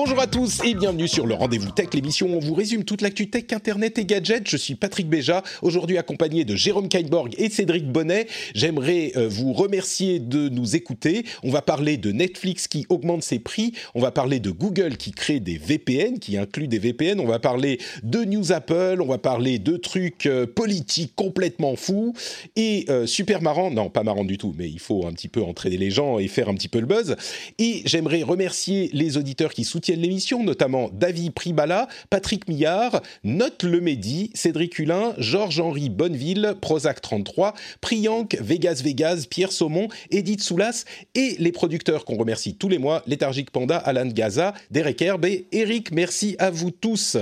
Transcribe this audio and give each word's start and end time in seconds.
Bonjour 0.00 0.20
à 0.20 0.28
tous 0.28 0.60
et 0.62 0.74
bienvenue 0.74 1.08
sur 1.08 1.26
le 1.26 1.34
Rendez-vous 1.34 1.72
Tech, 1.72 1.88
l'émission 1.92 2.28
où 2.28 2.36
on 2.36 2.38
vous 2.38 2.54
résume 2.54 2.84
toute 2.84 3.02
l'actu 3.02 3.30
tech, 3.30 3.46
internet 3.50 3.98
et 3.98 4.04
gadgets. 4.04 4.48
Je 4.48 4.56
suis 4.56 4.76
Patrick 4.76 5.08
Béja, 5.08 5.42
aujourd'hui 5.60 5.98
accompagné 5.98 6.44
de 6.44 6.54
Jérôme 6.54 6.88
Kainborg 6.88 7.34
et 7.36 7.50
Cédric 7.50 7.84
Bonnet. 7.90 8.28
J'aimerais 8.54 9.10
euh, 9.16 9.26
vous 9.26 9.52
remercier 9.52 10.20
de 10.20 10.48
nous 10.50 10.76
écouter. 10.76 11.24
On 11.42 11.50
va 11.50 11.62
parler 11.62 11.96
de 11.96 12.12
Netflix 12.12 12.68
qui 12.68 12.86
augmente 12.90 13.24
ses 13.24 13.40
prix, 13.40 13.72
on 13.96 14.00
va 14.00 14.12
parler 14.12 14.38
de 14.38 14.52
Google 14.52 14.98
qui 14.98 15.10
crée 15.10 15.40
des 15.40 15.58
VPN, 15.58 16.20
qui 16.20 16.38
inclut 16.38 16.68
des 16.68 16.78
VPN, 16.78 17.18
on 17.18 17.26
va 17.26 17.40
parler 17.40 17.80
de 18.04 18.22
News 18.22 18.52
Apple, 18.52 18.98
on 19.00 19.06
va 19.06 19.18
parler 19.18 19.58
de 19.58 19.76
trucs 19.76 20.26
euh, 20.26 20.46
politiques 20.46 21.14
complètement 21.16 21.74
fous 21.74 22.14
et 22.54 22.84
euh, 22.88 23.04
super 23.06 23.42
marrant, 23.42 23.72
non 23.72 23.90
pas 23.90 24.04
marrant 24.04 24.24
du 24.24 24.38
tout, 24.38 24.54
mais 24.56 24.70
il 24.70 24.78
faut 24.78 25.06
un 25.06 25.12
petit 25.12 25.26
peu 25.26 25.42
entraîner 25.42 25.76
les 25.76 25.90
gens 25.90 26.20
et 26.20 26.28
faire 26.28 26.48
un 26.48 26.54
petit 26.54 26.68
peu 26.68 26.78
le 26.78 26.86
buzz. 26.86 27.16
Et 27.58 27.82
j'aimerais 27.84 28.22
remercier 28.22 28.90
les 28.92 29.16
auditeurs 29.16 29.52
qui 29.52 29.64
soutiennent 29.64 29.87
l'émission, 29.96 30.42
notamment 30.42 30.90
David 30.92 31.32
Pribala, 31.32 31.88
Patrick 32.10 32.48
Millard, 32.48 33.02
Note 33.24 33.62
Lemedi, 33.62 34.30
Cédric 34.34 34.78
Hulin, 34.78 35.14
Georges-Henri 35.18 35.88
Bonneville, 35.90 36.54
Prozac 36.60 37.00
33, 37.00 37.54
Priyank, 37.80 38.36
Vegas 38.40 38.80
Vegas, 38.84 39.26
Pierre 39.28 39.52
Saumon, 39.52 39.88
Edith 40.10 40.42
Soulas 40.42 40.84
et 41.14 41.36
les 41.38 41.52
producteurs 41.52 42.04
qu'on 42.04 42.16
remercie 42.16 42.54
tous 42.54 42.68
les 42.68 42.78
mois, 42.78 43.02
Léthargique 43.06 43.50
Panda, 43.50 43.76
Alan 43.76 44.06
Gaza, 44.06 44.54
Derek 44.70 45.00
Herbe 45.02 45.26
et 45.26 45.46
Eric. 45.52 45.92
Merci 45.92 46.36
à 46.38 46.50
vous 46.50 46.70
tous. 46.70 47.16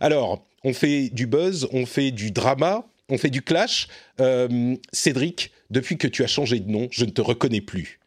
Alors, 0.00 0.44
on 0.64 0.72
fait 0.72 1.10
du 1.10 1.26
buzz, 1.26 1.68
on 1.72 1.86
fait 1.86 2.10
du 2.10 2.30
drama, 2.30 2.84
on 3.08 3.18
fait 3.18 3.30
du 3.30 3.42
clash. 3.42 3.88
Euh, 4.20 4.76
Cédric, 4.92 5.50
depuis 5.70 5.98
que 5.98 6.06
tu 6.06 6.24
as 6.24 6.26
changé 6.26 6.60
de 6.60 6.70
nom, 6.70 6.88
je 6.90 7.04
ne 7.04 7.10
te 7.10 7.20
reconnais 7.20 7.60
plus. 7.60 8.00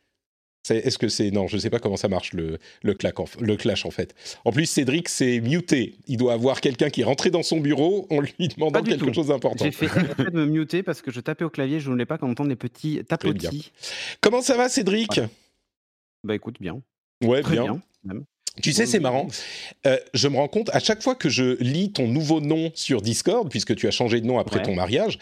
Est-ce 0.75 0.97
que 0.97 1.07
c'est 1.07 1.31
non 1.31 1.47
Je 1.47 1.55
ne 1.55 1.61
sais 1.61 1.69
pas 1.69 1.79
comment 1.79 1.97
ça 1.97 2.07
marche 2.07 2.33
le 2.33 2.57
le, 2.83 2.93
claque 2.93 3.19
en- 3.19 3.25
le 3.39 3.55
clash 3.55 3.85
en 3.85 3.91
fait. 3.91 4.13
En 4.45 4.51
plus, 4.51 4.65
Cédric 4.65 5.09
c'est 5.09 5.39
muté. 5.39 5.95
Il 6.07 6.17
doit 6.17 6.33
avoir 6.33 6.61
quelqu'un 6.61 6.89
qui 6.89 7.01
est 7.01 7.05
rentré 7.05 7.29
dans 7.31 7.43
son 7.43 7.59
bureau 7.59 8.07
en 8.09 8.19
lui 8.19 8.33
demandant 8.55 8.81
quelque 8.83 9.05
tout. 9.05 9.13
chose 9.13 9.27
d'important. 9.27 9.65
J'ai 9.65 9.71
fait 9.71 9.87
de 9.87 10.31
me 10.31 10.45
muter 10.45 10.83
parce 10.83 11.01
que 11.01 11.11
je 11.11 11.19
tapais 11.19 11.45
au 11.45 11.49
clavier, 11.49 11.79
je 11.79 11.87
ne 11.87 11.93
voulais 11.93 12.05
pas 12.05 12.17
qu'on 12.17 12.31
entende 12.31 12.49
les 12.49 12.55
petits 12.55 13.01
tapotis. 13.07 13.71
Comment 14.21 14.41
ça 14.41 14.57
va, 14.57 14.69
Cédric 14.69 15.19
Bah 16.23 16.35
écoute, 16.35 16.57
bien. 16.59 16.81
Ouais, 17.23 17.41
Très 17.41 17.53
bien. 17.53 17.63
bien. 17.63 17.81
même. 18.03 18.23
Tu 18.61 18.73
sais, 18.73 18.87
c'est 18.87 18.99
marrant. 18.99 19.27
Euh, 19.85 19.97
je 20.15 20.27
me 20.27 20.35
rends 20.35 20.47
compte 20.47 20.71
à 20.73 20.79
chaque 20.79 21.03
fois 21.03 21.13
que 21.13 21.29
je 21.29 21.57
lis 21.61 21.91
ton 21.91 22.07
nouveau 22.07 22.41
nom 22.41 22.71
sur 22.73 23.03
Discord, 23.03 23.47
puisque 23.51 23.75
tu 23.75 23.87
as 23.87 23.91
changé 23.91 24.19
de 24.19 24.25
nom 24.25 24.39
après 24.39 24.57
Ouais. 24.57 24.65
ton 24.65 24.73
mariage. 24.73 25.19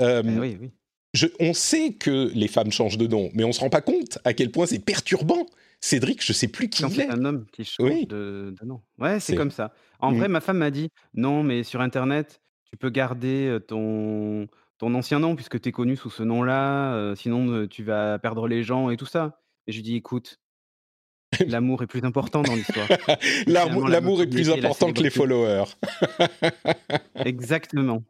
euh, 0.00 0.22
Eh 0.24 0.38
oui, 0.38 0.56
oui. 0.60 0.70
Je- 1.14 1.26
on 1.40 1.52
sait 1.54 1.92
que 1.94 2.30
les 2.34 2.48
femmes 2.48 2.70
changent 2.72 2.98
de 2.98 3.06
nom, 3.06 3.30
mais 3.34 3.44
on 3.44 3.52
se 3.52 3.60
rend 3.60 3.70
pas 3.70 3.80
compte 3.80 4.18
à 4.24 4.32
quel 4.34 4.50
point 4.50 4.66
c'est 4.66 4.78
perturbant. 4.84 5.46
Cédric, 5.80 6.24
je 6.24 6.32
sais 6.32 6.48
plus 6.48 6.68
qui 6.70 6.82
Quand 6.82 6.88
il 6.88 6.96
c'est 6.96 7.02
est. 7.02 7.10
un 7.10 7.24
homme 7.24 7.44
qui 7.52 7.64
change 7.64 7.86
Oui. 7.90 8.06
de, 8.06 8.54
de 8.58 8.66
nom. 8.66 8.80
Ouais, 8.98 9.20
c'est 9.20 9.36
comme 9.36 9.50
ça. 9.50 9.72
En 10.00 10.10
Mm. 10.12 10.16
vrai, 10.18 10.28
ma 10.28 10.40
femme 10.40 10.58
m'a 10.58 10.70
dit 10.70 10.88
non, 11.14 11.42
mais 11.42 11.62
sur 11.64 11.80
Internet, 11.82 12.40
tu 12.70 12.76
peux 12.78 12.90
garder 12.90 13.46
euh, 13.46 13.58
ton, 13.60 14.48
ton 14.78 14.94
ancien 14.94 15.18
nom 15.18 15.36
puisque 15.36 15.60
tu 15.60 15.68
es 15.68 15.72
connu 15.72 15.96
sous 15.96 16.10
ce 16.10 16.22
nom-là, 16.22 16.94
euh, 16.94 17.14
sinon 17.14 17.48
euh, 17.50 17.68
tu 17.68 17.82
vas 17.84 18.18
perdre 18.18 18.48
les 18.48 18.62
gens 18.62 18.88
et 18.90 18.96
tout 18.96 19.06
ça. 19.06 19.38
Et 19.66 19.72
je 19.72 19.76
lui 19.78 19.82
dis 19.82 19.96
écoute, 19.96 20.38
l'amour 21.46 21.82
est 21.82 21.86
plus 21.86 22.04
important 22.04 22.42
dans 22.42 22.54
l'histoire. 22.54 22.88
L'amour 23.46 24.22
est 24.22 24.26
plus 24.26 24.48
important 24.50 24.92
que 24.92 25.02
les 25.02 25.10
followers. 25.10 25.64
Exactement. 27.24 28.02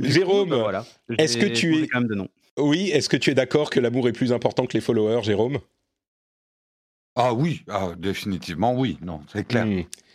Jérôme, 0.00 0.54
voilà, 0.54 0.84
est-ce 1.18 1.36
que 1.38 1.46
tu 1.46 1.84
es- 1.84 1.86
de 1.86 2.14
nom 2.14 2.28
Oui, 2.58 2.90
est-ce 2.90 3.08
que 3.08 3.16
tu 3.16 3.30
es 3.30 3.34
d'accord 3.34 3.70
que 3.70 3.80
l'amour 3.80 4.08
est 4.08 4.12
plus 4.12 4.32
important 4.32 4.66
que 4.66 4.74
les 4.74 4.80
followers, 4.80 5.22
Jérôme? 5.22 5.58
Ah 7.16 7.34
oui, 7.34 7.62
ah, 7.68 7.90
définitivement 7.98 8.74
oui, 8.74 8.98
non, 9.02 9.20
c'est 9.32 9.46
clair. 9.46 9.66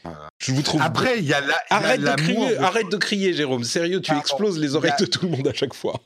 Euh, 0.05 0.09
Je 0.37 0.53
vous 0.53 0.61
trouve. 0.61 0.81
Après, 0.81 1.17
il 1.19 1.25
y 1.25 1.33
a 1.33 1.41
la- 1.41 1.47
il 1.47 1.49
y 1.49 1.53
a 1.73 1.75
arrête 1.77 2.01
de 2.01 2.15
crier, 2.15 2.49
de- 2.51 2.57
arrête 2.61 2.89
de 2.89 2.97
crier, 2.97 3.33
Jérôme. 3.33 3.63
Sérieux, 3.63 4.01
tu 4.01 4.15
exploses 4.15 4.59
les 4.59 4.75
a- 4.75 4.77
oreilles 4.77 4.93
de 4.99 5.05
tout 5.05 5.25
le 5.25 5.31
monde 5.31 5.47
à 5.47 5.53
chaque 5.53 5.73
fois. 5.73 5.99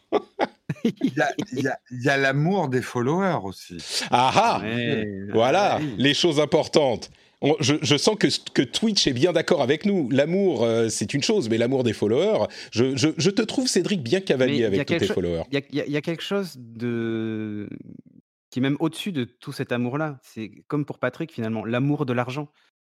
Il 0.83 1.71
y 1.91 2.09
a- 2.09 2.17
l'amour 2.17 2.69
des 2.69 2.81
followers 2.81 3.39
aussi. 3.43 3.77
Ah 4.11 4.31
ah 4.35 4.61
Ouais, 4.63 5.07
Voilà, 5.33 5.77
oui. 5.81 5.95
les 5.97 6.13
choses 6.13 6.39
importantes. 6.39 7.09
On- 7.41 7.55
je, 7.61 7.75
je 7.81 7.95
sens 7.95 8.17
que, 8.19 8.27
que 8.51 8.61
Twitch 8.61 9.07
est 9.07 9.13
bien 9.13 9.31
d'accord 9.31 9.61
avec 9.61 9.85
nous. 9.85 10.09
L'amour, 10.09 10.63
euh, 10.63 10.89
c'est 10.89 11.13
une 11.13 11.23
chose, 11.23 11.47
mais 11.49 11.57
l'amour 11.57 11.83
des 11.83 11.93
followers, 11.93 12.47
je, 12.71 12.97
je- 12.97 13.09
je 13.17 13.29
te 13.29 13.41
trouve, 13.41 13.67
Cédric, 13.67 14.03
bien 14.03 14.19
cavalier 14.19 14.65
avec 14.65 14.85
tous 14.85 14.97
tes 14.97 15.07
followers. 15.07 15.43
Il 15.51 15.57
y 15.71 15.77
y 15.77 15.81
a- 15.81 15.85
il 15.85 15.91
y 15.93 15.97
a 15.97 16.01
quelque 16.01 16.23
chose 16.23 16.55
de 16.57 17.69
qui 18.51 18.59
est 18.59 18.61
même 18.63 18.77
au-dessus 18.79 19.11
de 19.11 19.23
tout 19.25 19.51
cet 19.53 19.71
amour-là. 19.71 20.19
C'est 20.23 20.51
comme 20.67 20.83
pour 20.83 20.99
Patrick 20.99 21.31
finalement, 21.31 21.63
l'amour 21.63 22.05
de 22.05 22.13
l'argent. 22.13 22.51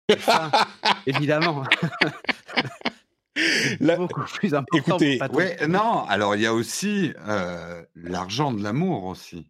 Évidemment, 1.06 1.62
La- 3.81 3.97
beaucoup 3.97 4.22
plus 4.25 4.55
important. 4.55 4.97
Écoutez. 4.97 5.21
Ouais, 5.33 5.67
non, 5.67 6.05
alors 6.06 6.37
il 6.37 6.43
y 6.43 6.47
a 6.47 6.55
aussi 6.55 7.12
euh, 7.27 7.83
l'argent 7.97 8.53
de 8.53 8.62
l'amour 8.62 9.05
aussi. 9.05 9.49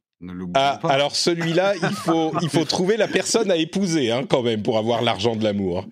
Ah, 0.55 0.79
pas. 0.81 0.89
alors 0.89 1.15
celui-là, 1.17 1.75
il 1.83 1.89
faut, 1.97 2.33
il 2.43 2.49
faut 2.49 2.65
trouver 2.65 2.97
la 2.97 3.09
personne 3.09 3.51
à 3.51 3.57
épouser 3.57 4.11
hein, 4.11 4.25
quand 4.29 4.43
même 4.43 4.63
pour 4.63 4.79
avoir 4.79 5.03
l'argent 5.03 5.37
de 5.37 5.45
l'amour. 5.45 5.87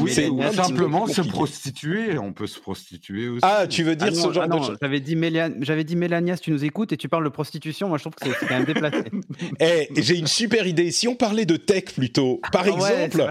oui, 0.00 0.10
c'est 0.12 0.28
simplement 0.54 1.06
se 1.06 1.20
prostituer. 1.22 2.18
On 2.18 2.32
peut 2.32 2.46
se 2.46 2.58
prostituer 2.58 3.28
aussi. 3.28 3.40
Ah, 3.42 3.66
tu 3.68 3.82
veux 3.82 3.96
Ah 4.00 4.10
dire 4.10 4.20
non, 4.20 4.28
ce 4.28 4.32
genre 4.34 4.44
ah 4.50 4.56
de 4.58 4.62
choses 4.64 4.76
j'avais 4.80 5.00
dit 5.00 5.16
j'avais 5.60 5.84
dit 5.84 5.96
Mélania, 5.96 6.36
si 6.36 6.42
tu 6.42 6.50
nous 6.50 6.64
écoutes 6.64 6.92
et 6.92 6.96
tu 6.96 7.08
parles 7.08 7.24
de 7.24 7.28
prostitution, 7.28 7.88
moi 7.88 7.98
je 7.98 8.02
trouve 8.04 8.14
que 8.14 8.26
c'est 8.38 8.46
quand 8.46 8.54
même 8.54 8.64
déplacé. 8.64 8.98
Eh, 9.60 9.88
j'ai 9.96 10.16
une 10.18 10.26
super 10.26 10.66
idée. 10.66 10.90
Si 10.90 11.08
on 11.08 11.14
parlait 11.14 11.44
de 11.46 11.56
tech 11.56 11.84
plutôt, 11.94 12.40
par 12.52 12.64
Ah 12.66 12.70
exemple, 12.70 13.30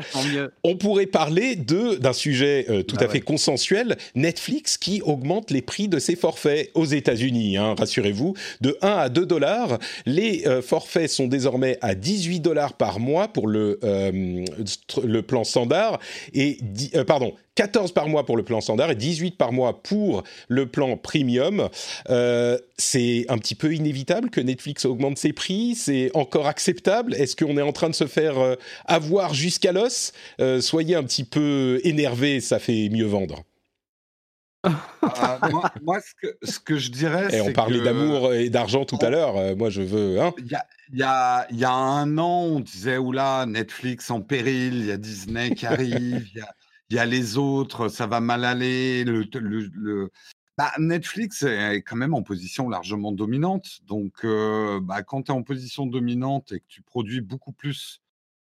on 0.64 0.76
pourrait 0.78 1.06
parler 1.06 1.56
de 1.56 1.96
d'un 1.96 2.14
sujet 2.14 2.66
euh, 2.70 2.84
tout 2.84 2.96
à 3.00 3.08
fait 3.08 3.14
ouais. 3.14 3.20
consensuel, 3.22 3.98
Netflix 4.16 4.78
qui 4.78 5.02
augmente 5.02 5.52
les 5.52 5.62
prix 5.62 5.88
de 5.88 6.00
ses 6.00 6.16
forfaits 6.16 6.72
aux 6.74 6.86
États-Unis. 6.86 7.58
hein, 7.58 7.76
Rassurez-vous, 7.78 8.34
de 8.62 8.78
1 8.82 8.88
à 8.88 9.10
2 9.10 9.26
dollars. 9.26 9.78
Les 10.06 10.44
euh, 10.47 10.47
forfaits 10.62 11.10
sont 11.10 11.28
désormais 11.28 11.78
à 11.82 11.96
18 11.96 12.40
dollars 12.40 12.74
par 12.74 13.00
mois 13.00 13.28
pour 13.28 13.48
le 13.48 13.80
euh, 13.84 15.22
plan 15.22 15.44
standard 15.44 16.00
et 16.34 16.58
euh, 16.96 17.04
pardon. 17.04 17.34
14 17.58 17.92
par 17.92 18.08
mois 18.08 18.24
pour 18.24 18.38
le 18.38 18.44
plan 18.44 18.62
standard 18.62 18.92
et 18.92 18.96
18 18.96 19.36
par 19.36 19.52
mois 19.52 19.82
pour 19.82 20.24
le 20.48 20.68
plan 20.68 20.96
premium. 20.96 21.70
Euh, 22.10 22.60
c'est 22.78 23.26
un 23.30 23.40
petit 23.40 23.56
peu 23.56 23.74
inévitable 23.74 24.30
que 24.30 24.40
Netflix 24.40 24.86
augmente 24.86 25.18
ses 25.18 25.34
prix? 25.34 25.74
C'est 25.76 26.12
encore 26.14 26.46
acceptable? 26.46 27.16
Est-ce 27.16 27.36
qu'on 27.36 27.58
est 27.58 27.64
en 27.64 27.72
train 27.72 27.90
de 27.90 27.96
se 27.96 28.06
faire 28.06 28.38
euh, 28.38 28.56
avoir 28.86 29.34
jusqu'à 29.34 29.72
l'os? 29.72 30.14
Euh, 30.40 30.62
Soyez 30.62 30.94
un 30.96 31.04
petit 31.04 31.24
peu 31.24 31.82
énervé, 31.84 32.42
ça 32.42 32.60
fait 32.60 32.90
mieux 32.90 33.06
vendre. 33.06 33.44
Ah, 34.64 35.40
moi, 35.52 35.72
moi, 35.84 36.00
ce, 36.02 36.14
que, 36.22 36.38
ce 36.44 36.60
que 36.60 36.78
je 36.78 36.92
dirais, 36.92 37.36
Et 37.36 37.42
on 37.42 37.54
parlait 37.54 37.80
que- 37.80 37.84
d'amour 37.86 38.34
et 38.34 38.50
d'argent 38.50 38.86
tout 38.86 38.98
à 39.02 39.10
l'heure. 39.10 39.38
Euh, 39.38 39.56
moi, 39.56 39.70
je 39.70 39.82
veux. 39.82 40.20
Hein 40.22 40.34
Il 40.40 40.48
y 40.48 40.56
a, 40.56 40.66
il 40.92 41.00
y, 41.00 41.04
a, 41.04 41.48
il 41.52 41.58
y 41.60 41.66
a 41.66 41.72
un 41.72 42.18
an, 42.18 42.42
on 42.44 42.60
disait, 42.60 42.98
oula, 42.98 43.46
Netflix 43.48 44.10
en 44.12 44.22
péril, 44.22 44.74
il 44.76 44.86
y 44.86 44.92
a 44.92 44.98
Disney 44.98 45.52
qui 45.56 45.66
arrive, 45.66 46.28
il 46.34 46.38
y 46.38 46.42
a, 46.42 46.54
il 46.90 46.96
y 46.96 47.00
a 47.00 47.06
les 47.06 47.38
autres, 47.38 47.88
ça 47.90 48.08
va 48.08 48.20
mal 48.20 48.44
aller. 48.46 49.04
Le, 49.04 49.24
le, 49.40 49.70
le- 49.74 50.12
Bah, 50.58 50.72
Netflix 50.80 51.44
est 51.44 51.82
quand 51.84 51.96
même 51.98 52.14
en 52.14 52.24
position 52.24 52.68
largement 52.70 53.12
dominante. 53.12 53.68
Donc, 53.86 54.14
euh, 54.24 54.80
bah, 54.82 55.04
quand 55.04 55.24
tu 55.24 55.32
es 55.32 55.36
en 55.36 55.44
position 55.44 55.86
dominante 55.86 56.52
et 56.52 56.60
que 56.60 56.66
tu 56.68 56.82
produis 56.82 57.22
beaucoup 57.22 57.52
plus, 57.52 58.02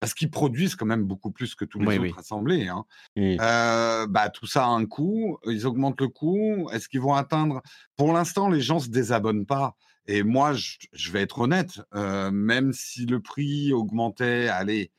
parce 0.01 0.15
qu'ils 0.15 0.31
produisent 0.31 0.75
quand 0.77 0.87
même 0.87 1.05
beaucoup 1.05 1.31
plus 1.31 1.55
que 1.55 1.65
tous 1.65 1.79
les 1.81 1.87
Oui, 1.87 1.95
autres 1.99 2.05
oui. 2.05 2.15
assemblés, 2.19 2.69
hein, 2.69 2.85
euh, 3.19 4.07
bah, 4.07 4.29
tout 4.29 4.47
ça 4.47 4.65
a 4.65 4.69
un 4.69 4.85
coût, 4.87 5.39
ils 5.47 5.67
augmentent 5.67 6.01
le 6.01 6.09
coût. 6.09 6.69
Est-ce 6.73 6.89
qu'ils 6.89 7.01
vont 7.01 7.15
atteindre 7.15 7.63
Pour 7.97 8.13
l'instant, 8.13 8.49
les 8.49 8.61
gens 8.61 8.79
se 8.79 8.89
désabonnent 8.89 9.47
pas. 9.47 9.75
Et 10.07 10.23
moi, 10.23 10.53
je, 10.53 10.77
je 10.93 11.11
vais 11.11 11.23
être 11.23 11.41
honnête, 11.41 11.81
euh, 11.95 12.31
même 12.31 12.73
si 12.73 13.07
le 13.07 13.21
prix 13.21 13.73
augmentait, 13.73 14.49
allez, 14.49 14.93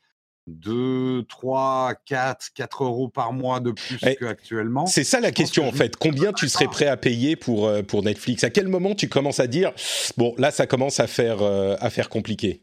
2, 0.48 1.24
3, 1.28 1.94
4, 2.06 2.48
4 2.54 2.84
euros 2.84 3.08
par 3.08 3.32
mois 3.32 3.60
de 3.60 3.70
plus 3.70 3.98
Eh, 4.02 4.16
qu'actuellement. 4.16 4.86
C'est 4.86 5.04
ça 5.04 5.20
la 5.20 5.30
question 5.30 5.64
que 5.64 5.68
en 5.68 5.72
fait. 5.72 5.96
Combien 5.96 6.32
tu 6.32 6.48
serais 6.48 6.66
prêt 6.66 6.86
à 6.86 6.96
payer 6.96 7.36
pour, 7.36 7.66
euh, 7.66 7.82
pour 7.82 8.02
Netflix? 8.02 8.44
À 8.44 8.50
quel 8.50 8.68
moment 8.68 8.94
tu 8.94 9.08
commences 9.08 9.40
à 9.40 9.46
dire 9.46 9.72
bon 10.16 10.34
là 10.38 10.50
ça 10.50 10.66
commence 10.66 11.00
à 11.00 11.06
faire 11.06 11.42
euh, 11.42 11.76
à 11.80 11.90
faire 11.90 12.08
compliqué? 12.08 12.62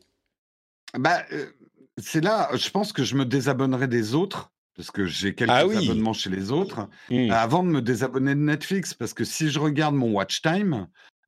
Bah, 0.98 1.24
c'est 1.98 2.22
là, 2.24 2.50
je 2.56 2.70
pense 2.70 2.94
que 2.94 3.04
je 3.04 3.16
me 3.16 3.26
désabonnerai 3.26 3.88
des 3.88 4.14
autres, 4.16 4.52
parce 4.76 4.92
que 4.92 5.06
j'ai 5.06 5.34
quelques 5.36 5.52
Ah 5.54 5.66
oui. 5.66 5.78
abonnements 5.78 6.14
chez 6.14 6.30
les 6.30 6.52
autres, 6.52 6.90
Hmm. 7.10 7.32
avant 7.32 7.64
de 7.64 7.70
me 7.70 7.82
désabonner 7.82 8.36
de 8.36 8.40
Netflix, 8.42 8.94
parce 8.94 9.14
que 9.14 9.24
si 9.24 9.50
je 9.50 9.60
regarde 9.60 9.96
mon 9.96 10.12
watch 10.12 10.42
time, 10.42 10.88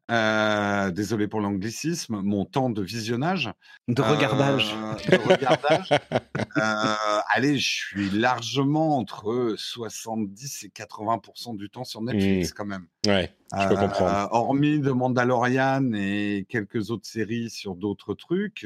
euh, 0.10 0.90
désolé 0.92 1.28
pour 1.28 1.42
l'anglicisme, 1.42 2.22
mon 2.22 2.46
temps 2.46 2.70
de 2.70 2.82
visionnage, 2.82 3.52
De 3.90 4.02
regardage. 4.02 4.74
euh, 4.74 5.18
de 5.18 5.22
regardage, 5.22 5.90
euh, 6.58 7.20
allez, 7.34 7.58
je 7.58 7.70
suis 7.70 8.10
largement 8.12 8.98
entre 8.98 9.56
70 9.58 10.64
et 10.64 10.70
80% 10.70 11.56
du 11.58 11.70
temps 11.70 11.84
sur 11.84 12.02
Netflix 12.02 12.54
quand 12.54 12.66
même. 12.66 12.88
Ouais, 13.06 13.34
je 13.60 13.68
peux 13.68 13.76
comprendre. 13.76 14.30
hormis 14.32 14.80
de 14.80 14.92
Mandalorian 14.92 15.92
et 15.94 16.46
quelques 16.50 16.90
autres 16.90 17.08
séries 17.08 17.50
sur 17.50 17.76
d'autres 17.76 18.14
trucs. 18.14 18.66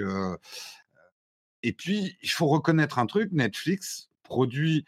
Euh, 1.63 1.67
et 1.69 1.73
puis, 1.73 2.17
il 2.21 2.29
faut 2.29 2.47
reconnaître 2.47 2.99
un 2.99 3.05
truc, 3.05 3.31
Netflix 3.31 4.09
produit 4.23 4.85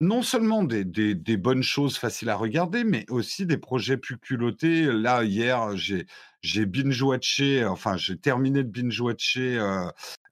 non 0.00 0.22
seulement 0.22 0.64
des, 0.64 0.84
des- 0.84 1.14
des 1.14 1.36
bonnes 1.36 1.62
choses 1.62 1.96
faciles 1.96 2.28
à 2.28 2.34
regarder, 2.34 2.82
mais 2.82 3.06
aussi 3.08 3.46
des 3.46 3.56
projets 3.56 3.96
plus 3.96 4.18
culottés. 4.18 4.84
Là, 4.86 5.22
hier, 5.24 5.76
j'ai 5.76 6.06
j'ai 6.42 6.66
binge-watché, 6.66 7.64
enfin, 7.64 7.96
j'ai 7.96 8.16
terminé 8.16 8.64
de 8.64 8.68
binge-watcher 8.68 9.58
euh, 9.60 9.84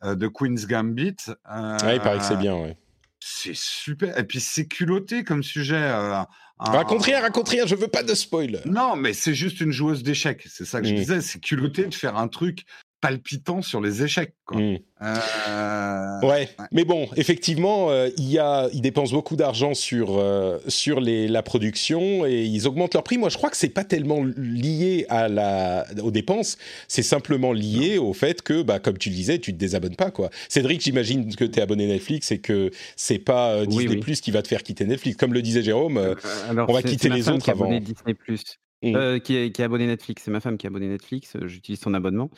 euh, 0.02 0.16
The 0.16 0.28
Queen's 0.28 0.66
Gambit. 0.66 1.14
Ouais, 1.48 1.94
il 1.96 2.00
paraît 2.00 2.18
que 2.18 2.24
c'est 2.24 2.32
Euh, 2.34 2.36
bien. 2.36 2.56
Ouais. 2.56 2.76
C'est 3.20 3.54
super. 3.54 4.18
Et 4.18 4.24
puis, 4.24 4.40
c'est 4.40 4.66
culotté 4.66 5.22
comme 5.22 5.44
sujet. 5.44 5.76
euh, 5.76 6.14
un- 6.16 6.26
Raconte 6.58 7.04
rien, 7.04 7.20
raconte 7.20 7.48
rien. 7.48 7.64
Je 7.66 7.76
veux 7.76 7.86
pas 7.88 8.02
de 8.02 8.12
spoil. 8.14 8.60
non, 8.66 8.96
mais 8.96 9.12
c'est 9.12 9.34
juste 9.34 9.60
une 9.60 9.70
joueuse 9.70 10.02
d'échecs. 10.02 10.42
C'est 10.48 10.64
ça 10.64 10.80
que 10.80 10.88
je 10.88 10.92
Mm. 10.94 10.96
disais. 10.96 11.20
C'est 11.20 11.38
culotté 11.38 11.86
de 11.86 11.94
faire 11.94 12.16
un 12.16 12.26
truc 12.28 12.64
palpitant 13.00 13.62
sur 13.62 13.80
les 13.80 14.02
échecs. 14.02 14.34
Quoi. 14.44 14.60
Hmm. 14.60 14.78
Euh, 15.02 16.20
Ouais, 16.22 16.50
mais 16.70 16.84
bon, 16.84 17.08
effectivement, 17.16 17.90
euh, 17.90 18.10
il 18.18 18.30
y 18.30 18.38
a, 18.38 18.68
ils 18.74 18.82
dépensent 18.82 19.12
beaucoup 19.14 19.36
d'argent 19.36 19.72
sur 19.72 20.18
euh, 20.18 20.58
sur 20.68 21.00
les, 21.00 21.28
la 21.28 21.42
production 21.42 22.26
et 22.26 22.44
ils 22.44 22.66
augmentent 22.66 22.92
leur 22.92 23.02
prix. 23.02 23.16
Moi, 23.16 23.30
je 23.30 23.38
crois 23.38 23.48
que 23.48 23.56
c'est 23.56 23.70
pas 23.70 23.84
tellement 23.84 24.22
lié 24.36 25.06
à 25.08 25.28
la 25.28 25.86
aux 26.02 26.10
dépenses, 26.10 26.58
c'est 26.88 27.02
simplement 27.02 27.52
lié 27.52 27.96
au 27.96 28.12
fait 28.12 28.42
que, 28.42 28.62
bah, 28.62 28.78
comme 28.78 28.98
tu 28.98 29.08
le 29.08 29.14
disais, 29.14 29.38
tu 29.38 29.52
te 29.54 29.58
désabonnes 29.58 29.96
pas 29.96 30.10
quoi. 30.10 30.28
Cédric, 30.48 30.82
j'imagine 30.82 31.34
que 31.34 31.44
tu 31.44 31.58
es 31.58 31.62
abonné 31.62 31.86
Netflix 31.86 32.30
et 32.32 32.40
que 32.40 32.70
c'est 32.96 33.18
pas 33.18 33.60
Oui, 33.60 33.68
Disney 33.68 33.88
oui. 33.88 34.00
Plus 34.00 34.20
qui 34.20 34.30
va 34.30 34.42
te 34.42 34.48
faire 34.48 34.62
quitter 34.62 34.84
Netflix, 34.84 35.16
comme 35.16 35.32
le 35.32 35.42
disait 35.42 35.62
Jérôme. 35.62 36.16
alors, 36.48 36.68
on 36.68 36.72
va 36.72 36.82
quitter 36.82 37.08
les 37.08 37.28
autres 37.30 37.44
qui 37.44 37.50
avant. 37.50 37.70
Disney 37.80 38.14
Plus, 38.14 38.58
Mm. 38.82 38.96
Euh, 38.96 39.18
qui, 39.18 39.36
est, 39.36 39.52
qui 39.52 39.60
est 39.60 39.64
abonnée 39.64 39.86
Netflix. 39.86 40.22
C'est 40.24 40.30
ma 40.30 40.40
femme 40.40 40.56
qui 40.56 40.66
est 40.66 40.68
abonnée 40.68 40.88
Netflix. 40.88 41.36
J'utilise 41.44 41.80
son 41.80 41.94
abonnement. 41.94 42.30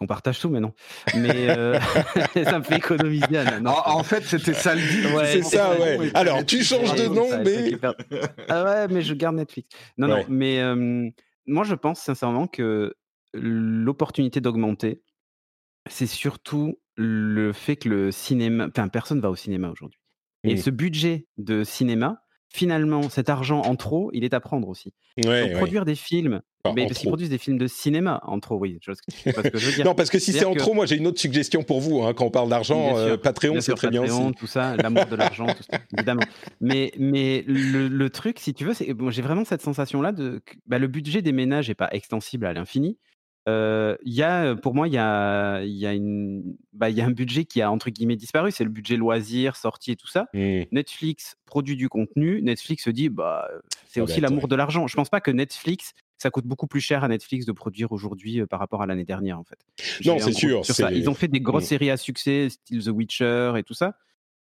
On 0.00 0.06
partage 0.06 0.40
tout, 0.40 0.48
mais 0.48 0.60
non. 0.60 0.72
Mais 1.14 1.50
euh, 1.50 1.78
ça 2.44 2.58
me 2.58 2.64
fait 2.64 2.76
économiser. 2.76 3.36
Anna. 3.36 3.60
Non, 3.60 3.72
En, 3.84 3.98
en 3.98 4.02
fait, 4.02 4.22
c'était 4.24 4.54
ça 4.54 4.74
le 4.74 4.80
deal. 4.80 5.06
Ouais, 5.14 5.26
c'est 5.26 5.42
ça, 5.42 5.78
ouais. 5.78 6.10
Alors, 6.14 6.44
tu 6.46 6.58
Netflix, 6.58 6.68
changes 6.86 6.94
de 6.98 7.06
nom, 7.08 7.28
mais-. 7.44 7.78
Ah 8.48 8.64
ouais, 8.64 8.88
mais 8.88 9.02
je 9.02 9.14
garde 9.14 9.36
Netflix. 9.36 9.68
Non, 9.98 10.08
Ouais. 10.08 10.20
non, 10.20 10.26
mais 10.28 10.60
euh, 10.60 11.08
moi 11.46 11.64
je 11.64 11.74
pense 11.74 12.00
sincèrement 12.00 12.46
que 12.46 12.94
l'opportunité 13.34 14.40
d'augmenter, 14.40 15.02
c'est 15.88 16.06
surtout 16.06 16.78
le 16.96 17.52
fait 17.52 17.76
que 17.76 17.88
le 17.88 18.10
cinéma, 18.12 18.66
enfin 18.68 18.88
personne 18.88 19.20
va 19.20 19.30
au 19.30 19.36
cinéma 19.36 19.70
aujourd'hui. 19.70 20.00
Et 20.44 20.54
Mm. 20.54 20.58
ce 20.58 20.70
budget 20.70 21.26
de 21.38 21.64
cinéma, 21.64 22.22
finalement, 22.52 23.08
cet 23.08 23.28
argent 23.28 23.60
en 23.62 23.76
trop, 23.76 24.10
il 24.12 24.24
est 24.24 24.34
à 24.34 24.40
prendre 24.40 24.68
aussi. 24.68 24.92
Ouais, 25.24 25.42
Donc 25.42 25.50
ouais. 25.50 25.56
produire 25.58 25.84
des 25.84 25.94
films, 25.94 26.40
Enfin, 26.62 26.74
mais 26.74 26.86
parce 26.86 26.98
qu'ils 26.98 27.08
produisent 27.08 27.30
des 27.30 27.38
films 27.38 27.56
de 27.56 27.66
cinéma 27.66 28.20
en 28.24 28.38
trop, 28.38 28.56
oui. 28.56 28.78
Je 28.82 28.92
que, 28.92 29.58
je 29.58 29.66
veux 29.66 29.72
dire. 29.72 29.84
Non, 29.84 29.94
parce 29.94 30.10
que 30.10 30.18
si 30.18 30.32
c'est 30.32 30.44
en 30.44 30.52
que- 30.52 30.58
trop, 30.58 30.74
moi 30.74 30.84
j'ai 30.84 30.96
une 30.96 31.06
autre 31.06 31.18
suggestion 31.20 31.62
pour 31.62 31.80
vous. 31.80 32.02
hein, 32.02 32.12
quand 32.12 32.26
on 32.26 32.30
parle 32.30 32.50
d'argent, 32.50 32.96
euh, 32.98 33.16
Patreon, 33.16 33.60
c'est 33.60 33.72
très 33.74 33.88
bien 33.88 34.02
Patreon, 34.02 34.26
aussi. 34.28 34.34
tout 34.34 34.46
ça, 34.46 34.76
l'amour 34.76 35.06
de 35.06 35.16
l'argent, 35.16 35.46
tout 35.46 35.62
ça, 35.70 35.78
évidemment. 35.96 36.22
Mais, 36.60 36.92
mais 36.98 37.44
le, 37.46 37.88
le 37.88 38.10
truc, 38.10 38.38
si 38.40 38.52
tu 38.52 38.64
veux, 38.66 38.74
c'est 38.74 38.94
j'ai 39.08 39.22
vraiment 39.22 39.44
cette 39.46 39.62
sensation-là 39.62 40.12
de 40.12 40.42
bah, 40.66 40.78
le 40.78 40.86
budget 40.86 41.22
des 41.22 41.32
ménages 41.32 41.68
n'est 41.68 41.74
pas 41.74 41.88
extensible 41.92 42.44
à 42.44 42.52
l'infini. 42.52 42.98
Euh, 43.48 43.96
y 44.04 44.22
a, 44.22 44.54
pour 44.54 44.74
moi, 44.74 44.86
il 44.86 44.92
y 44.92 44.98
a, 44.98 45.62
il 45.62 45.72
y, 45.72 45.86
a 45.86 45.94
une, 45.94 46.42
bah, 46.74 46.90
il 46.90 46.96
y 46.96 47.00
a 47.00 47.06
un 47.06 47.10
budget 47.10 47.46
qui 47.46 47.62
a 47.62 47.70
entre 47.72 47.88
guillemets 47.88 48.16
disparu, 48.16 48.52
c'est 48.52 48.64
le 48.64 48.70
budget 48.70 48.96
loisirs, 48.98 49.56
sorties 49.56 49.92
et 49.92 49.96
tout 49.96 50.06
ça. 50.08 50.26
Hmm. 50.34 50.64
Netflix 50.72 51.36
produit 51.46 51.74
du 51.76 51.88
contenu, 51.88 52.42
Netflix 52.42 52.84
se 52.84 52.90
dit, 52.90 53.08
bah, 53.08 53.48
c'est 53.86 54.00
Ah 54.00 54.04
aussi 54.04 54.20
l'amour 54.20 54.46
de 54.46 54.56
l'argent. 54.56 54.86
Je 54.86 54.94
pense 54.94 55.08
pas 55.08 55.22
que 55.22 55.30
Netflix, 55.30 55.94
ça 56.22 56.30
coûte 56.30 56.44
beaucoup 56.46 56.66
plus 56.66 56.80
cher 56.80 57.02
à 57.04 57.08
Netflix 57.08 57.46
de 57.46 57.52
produire 57.52 57.92
aujourd'hui 57.92 58.44
par 58.46 58.58
rapport 58.60 58.82
à 58.82 58.86
l'année 58.86 59.04
dernière, 59.04 59.38
en 59.38 59.44
fait. 59.44 59.58
Non, 60.04 60.18
c'est 60.18 60.32
sûr, 60.32 60.64
sur 60.64 60.74
ça. 60.74 60.92
Ils 60.92 61.08
ont 61.08 61.14
fait 61.14 61.28
des 61.28 61.40
grosses 61.40 61.64
Mm. 61.64 61.66
séries 61.66 61.90
à 61.90 61.96
succès, 61.96 62.48
style 62.50 62.84
The 62.84 62.88
Witcher 62.88 63.52
et 63.56 63.62
tout 63.62 63.74
ça. 63.74 63.94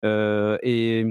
Euh, 0.04 0.58
et 0.62 1.06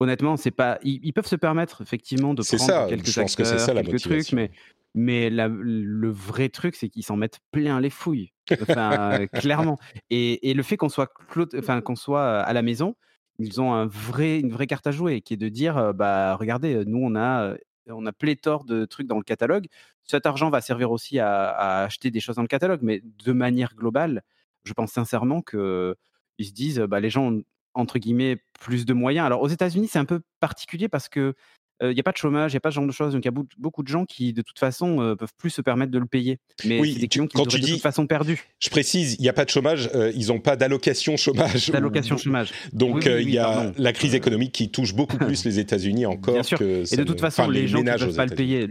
honnêtement, 0.00 0.36
c'est 0.36 0.50
pas. 0.50 0.78
Ils, 0.82 1.00
ils 1.02 1.12
peuvent 1.12 1.26
se 1.26 1.36
permettre 1.36 1.82
effectivement 1.82 2.34
de 2.34 2.42
prendre 2.42 2.62
ça, 2.62 2.86
quelques 2.88 3.06
je 3.10 3.20
pense 3.20 3.36
que 3.36 3.44
c'est 3.44 3.50
acteurs, 3.52 3.66
ça, 3.66 3.74
la 3.74 3.82
quelques 3.82 4.00
trucs, 4.00 4.12
motivation. 4.32 4.36
mais 4.36 4.50
mais 4.94 5.30
la- 5.30 5.48
le 5.48 6.10
vrai 6.10 6.48
truc, 6.48 6.74
c'est 6.74 6.88
qu'ils 6.88 7.04
s'en 7.04 7.16
mettent 7.16 7.40
plein 7.52 7.78
les 7.80 7.90
fouilles. 7.90 8.32
Enfin, 8.62 9.26
clairement. 9.32 9.78
Et, 10.10 10.48
et 10.50 10.54
le 10.54 10.62
fait 10.62 10.76
qu'on 10.76 10.88
soit 10.88 11.12
clo- 11.30 11.46
enfin 11.58 11.80
qu'on 11.82 11.94
soit 11.96 12.40
à 12.40 12.52
la 12.54 12.62
maison, 12.62 12.96
ils 13.38 13.60
ont 13.60 13.74
un 13.74 13.86
vrai, 13.86 14.40
une 14.40 14.50
vraie 14.50 14.66
carte 14.66 14.86
à 14.86 14.90
jouer, 14.90 15.20
qui 15.20 15.34
est 15.34 15.36
de 15.36 15.48
dire, 15.48 15.92
bah 15.94 16.34
regardez, 16.36 16.84
nous 16.86 16.98
on 17.02 17.14
a, 17.16 17.54
on 17.90 18.06
a 18.06 18.12
pléthore 18.12 18.64
de 18.64 18.84
trucs 18.84 19.06
dans 19.06 19.16
le 19.16 19.22
catalogue. 19.22 19.66
Cet 20.04 20.26
argent 20.26 20.50
va 20.50 20.60
servir 20.60 20.90
aussi 20.90 21.18
à, 21.18 21.82
acheter 21.84 22.10
des 22.10 22.20
choses 22.20 22.36
dans 22.36 22.42
le 22.42 22.48
catalogue, 22.48 22.80
mais 22.82 23.02
de 23.04 23.32
manière 23.32 23.74
globale, 23.74 24.22
je 24.64 24.72
pense 24.72 24.92
sincèrement 24.92 25.42
que 25.42 25.96
ils 26.38 26.46
se 26.46 26.52
disent, 26.52 26.78
bah 26.80 27.00
les 27.00 27.10
gens 27.10 27.32
ont 27.32 27.42
entre 27.74 27.98
guillemets 27.98 28.38
plus 28.60 28.86
de 28.86 28.94
moyens. 28.94 29.26
Alors 29.26 29.42
aux 29.42 29.48
États-Unis, 29.48 29.88
c'est 29.88 29.98
un 29.98 30.04
peu 30.04 30.20
particulier 30.40 30.88
parce 30.88 31.08
que 31.08 31.34
il 31.80 31.90
n'y 31.94 32.00
a 32.00 32.02
pas 32.02 32.12
de 32.12 32.16
chômage, 32.16 32.52
il 32.52 32.54
n'y 32.54 32.58
a 32.58 32.60
pas 32.60 32.70
ce 32.70 32.74
genre 32.76 32.86
de 32.86 32.92
choses. 32.92 33.12
Donc 33.12 33.22
il 33.24 33.26
y 33.26 33.28
a 33.28 33.42
beaucoup- 33.58 33.82
de 33.82 33.88
gens 33.88 34.04
qui, 34.04 34.32
de 34.32 34.42
toute 34.42 34.58
façon, 34.58 35.00
euh, 35.00 35.14
peuvent 35.14 35.32
plus 35.38 35.50
se 35.50 35.60
permettre 35.62 35.92
de 35.92 35.98
le 35.98 36.06
payer. 36.06 36.38
Mais 36.64 36.80
Oui, 36.80 36.92
c'est 36.94 36.98
des 37.00 37.00
tu- 37.02 37.08
clients 37.18 37.26
qui 37.28 37.36
quand 37.36 37.46
tu 37.46 37.58
de 37.60 37.64
dis- 37.64 37.72
toute 37.74 37.80
façon 37.82 38.06
perdu. 38.06 38.42
Je 38.58 38.68
précise, 38.70 39.14
il 39.18 39.22
n'y 39.22 39.28
a 39.28 39.32
pas 39.32 39.44
de 39.44 39.50
chômage, 39.50 39.88
euh, 39.94 40.10
ils 40.16 40.28
n'ont 40.28 40.40
pas 40.40 40.56
d'allocation 40.56 41.16
chômage. 41.16 41.70
D'allocation 41.70 42.16
chômage. 42.16 42.50
Donc 42.72 42.96
Oui, 42.96 43.02
oui, 43.04 43.08
euh, 43.10 43.20
il 43.20 43.26
oui, 43.26 43.32
y 43.34 43.38
a 43.38 43.44
pardon. 43.44 43.72
la 43.78 43.92
crise 43.92 44.14
économique 44.14 44.52
qui 44.52 44.70
touche 44.70 44.94
beaucoup 44.94 45.18
plus 45.18 45.44
les 45.44 45.58
États-Unis 45.60 46.06
encore 46.06 46.34
Bien 46.34 46.42
sûr. 46.42 46.58
que 46.58 46.64
Et 46.92 46.96
de 46.96 47.02
ne- 47.02 47.06
toute 47.06 47.20
façon, 47.20 47.42
enfin, 47.42 47.52
les, 47.52 47.68
gens 47.68 47.78
qui 47.78 47.84
ne 47.84 47.96
peuvent 47.96 48.14
pas 48.16 48.26
le 48.26 48.34
payer, 48.34 48.68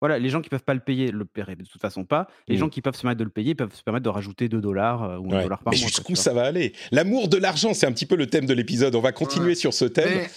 voilà, 0.00 0.18
les 0.18 0.30
gens 0.30 0.40
qui 0.40 0.48
peuvent 0.48 0.62
pas 0.64 0.72
le 0.72 0.80
payer 0.80 1.10
le 1.10 1.26
paieraient 1.26 1.56
de 1.56 1.64
toute 1.64 1.80
façon 1.82 2.04
pas. 2.06 2.26
Les 2.48 2.56
Mm. 2.56 2.60
gens 2.60 2.68
qui 2.70 2.80
peuvent 2.80 2.94
se 2.96 3.02
permettre 3.02 3.18
de 3.18 3.24
le 3.24 3.28
payer 3.30 3.54
peuvent 3.54 3.74
se 3.74 3.82
permettre 3.82 4.04
de 4.04 4.08
rajouter 4.08 4.48
2 4.48 4.62
dollars 4.62 5.02
euh, 5.04 5.18
ou 5.18 5.30
1 5.30 5.36
Ouais. 5.36 5.42
dollar 5.42 5.58
par 5.62 5.74
Mais 5.74 5.78
mois. 5.78 5.86
jusqu'où 5.88 6.16
ça 6.16 6.32
va 6.32 6.44
aller? 6.44 6.72
L'amour 6.90 7.28
de 7.28 7.36
l'argent, 7.36 7.74
c'est 7.74 7.84
un 7.86 7.92
petit 7.92 8.06
peu 8.06 8.16
le 8.16 8.26
thème 8.26 8.46
de 8.46 8.54
l'épisode. 8.54 8.94
On 8.94 9.00
va 9.02 9.12
continuer 9.12 9.48
Ouais. 9.48 9.54
sur 9.54 9.74
ce 9.74 9.84
thème. 9.84 10.08
Mais, 10.08 10.30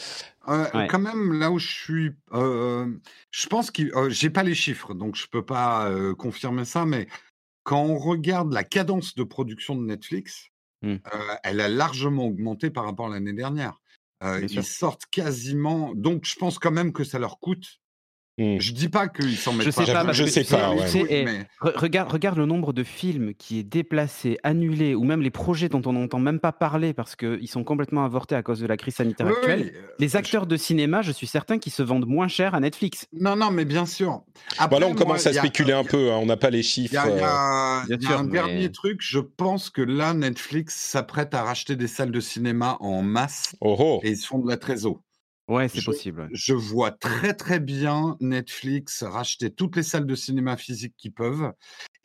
euh, 0.48 0.66
Ouais. 0.74 0.88
quand 0.88 1.00
même, 1.00 1.34
là 1.34 1.52
où 1.52 1.60
je 1.60 1.68
suis, 1.68 2.12
euh, 2.34 2.92
je 3.32 3.48
pense 3.48 3.72
que 3.72 3.84
euh, 3.96 4.10
j'ai 4.10 4.30
pas 4.30 4.44
les 4.44 4.56
chiffres, 4.56 4.94
donc 4.94 5.16
je 5.16 5.28
peux 5.28 5.46
pas 5.46 5.90
euh, 5.90 6.16
confirmer 6.16 6.66
ça, 6.66 6.86
mais 6.86 7.08
quand 7.64 7.82
on 7.82 7.98
regarde 7.98 8.52
la 8.54 8.64
cadence 8.64 9.16
de 9.16 9.24
production 9.24 9.76
de 9.76 9.84
Netflix, 9.86 10.50
euh, 11.14 11.36
elle 11.44 11.62
a 11.62 11.70
largement 11.70 12.26
augmenté 12.26 12.70
par 12.70 12.86
rapport 12.86 13.08
à 13.08 13.10
l'année 13.10 13.34
dernière. 13.34 13.80
Ils 14.22 14.50
sûr. 14.50 14.64
sortent 14.64 15.06
quasiment, 15.12 15.94
donc 15.96 16.26
je 16.26 16.36
pense 16.36 16.58
quand 16.58 16.72
même 16.72 16.94
que 16.94 17.04
ça 17.04 17.20
leur 17.20 17.40
coûte. 17.40 17.82
Je 18.40 18.72
dis 18.72 18.90
pas 18.90 19.08
qu'ils 19.08 19.38
s'en 19.38 19.54
mettent 19.54 19.68
Je 19.68 19.72
pas. 19.72 19.86
sais 19.86 19.94
pas, 19.94 20.12
je 20.12 20.24
sais 20.26 20.44
pas, 20.44 20.72
tu 20.72 20.80
ouais. 20.82 20.88
sais, 20.88 21.02
Oui, 21.04 21.08
et 21.12 21.24
mais- 21.26 21.46
re- 21.62 21.78
regarde, 21.78 22.12
regarde 22.12 22.38
le 22.40 22.48
nombre 22.48 22.74
de 22.74 22.84
films 22.84 23.36
qui 23.36 23.60
est 23.60 23.64
déplacé, 23.64 24.40
annulé, 24.42 24.96
ou 24.96 25.04
même 25.04 25.22
les 25.22 25.30
projets 25.30 25.70
dont 25.70 25.84
on 25.86 25.94
n'entend 25.94 26.18
même 26.18 26.40
pas 26.40 26.52
parler 26.52 26.94
parce 26.94 27.16
qu'ils 27.16 27.48
sont 27.48 27.64
complètement 27.64 28.04
avortés 28.06 28.34
à 28.34 28.42
cause 28.42 28.60
de 28.60 28.66
la 28.66 28.76
crise 28.76 28.96
sanitaire 28.96 29.28
Oui, 29.28 29.34
actuelle. 29.38 29.62
oui, 29.62 29.72
euh, 29.76 29.88
Les 30.00 30.08
je- 30.10 30.18
acteurs 30.18 30.48
de 30.48 30.58
cinéma, 30.58 31.04
je 31.04 31.12
suis 31.12 31.28
certain 31.28 31.60
qu'ils 31.60 31.72
se 31.74 31.84
vendent 31.84 32.08
moins 32.08 32.28
cher 32.28 32.56
à 32.56 32.60
Netflix. 32.60 33.06
Non, 33.14 33.36
non, 33.36 33.52
mais 33.52 33.66
bien 33.66 33.86
sûr. 33.86 34.10
Bah 34.10 34.22
Après, 34.58 34.80
là, 34.80 34.88
on 34.88 34.94
moi, 34.94 34.98
commence 35.04 35.28
à 35.28 35.30
a- 35.30 35.34
spéculer 35.34 35.74
un 35.74 35.84
y 35.84 35.86
a- 35.86 35.90
peu. 35.90 36.12
hein, 36.12 36.18
On 36.20 36.26
n'a 36.26 36.38
pas 36.38 36.50
les 36.50 36.60
Il 36.60 36.64
chiffres. 36.64 36.94
y 36.94 36.98
a, 36.98 37.08
il 37.08 37.18
y 37.18 37.20
euh, 37.20 37.26
a- 37.26 37.84
y 37.88 38.02
sûr, 38.04 38.18
un 38.20 38.24
mais- 38.24 38.32
dernier 38.32 38.72
truc. 38.72 38.98
Je 39.02 39.20
pense 39.20 39.70
que 39.70 39.82
là, 39.84 40.16
Netflix 40.16 40.74
s'apprête 40.76 41.36
à 41.36 41.44
racheter 41.44 41.76
des 41.76 41.88
salles 41.88 42.12
de 42.12 42.20
cinéma 42.20 42.78
en 42.80 43.04
masse 43.04 43.56
Oh 43.62 43.76
oh. 43.78 44.00
et 44.04 44.10
ils 44.10 44.18
se 44.18 44.26
font 44.26 44.40
de 44.40 44.50
la 44.50 44.58
trésor. 44.58 45.00
Ouais, 45.50 45.68
c'est 45.68 45.82
Je- 45.82 45.86
possible. 45.86 46.22
ouais. 46.22 46.28
Je 46.32 46.54
vois 46.54 46.92
très 46.92 47.34
très 47.34 47.60
bien 47.60 48.16
Netflix 48.22 49.04
racheter 49.04 49.50
toutes 49.50 49.76
les 49.76 49.84
salles 49.84 50.06
de 50.06 50.16
cinéma 50.16 50.56
physiques 50.56 50.94
qu'ils 50.98 51.12
peuvent. 51.14 51.52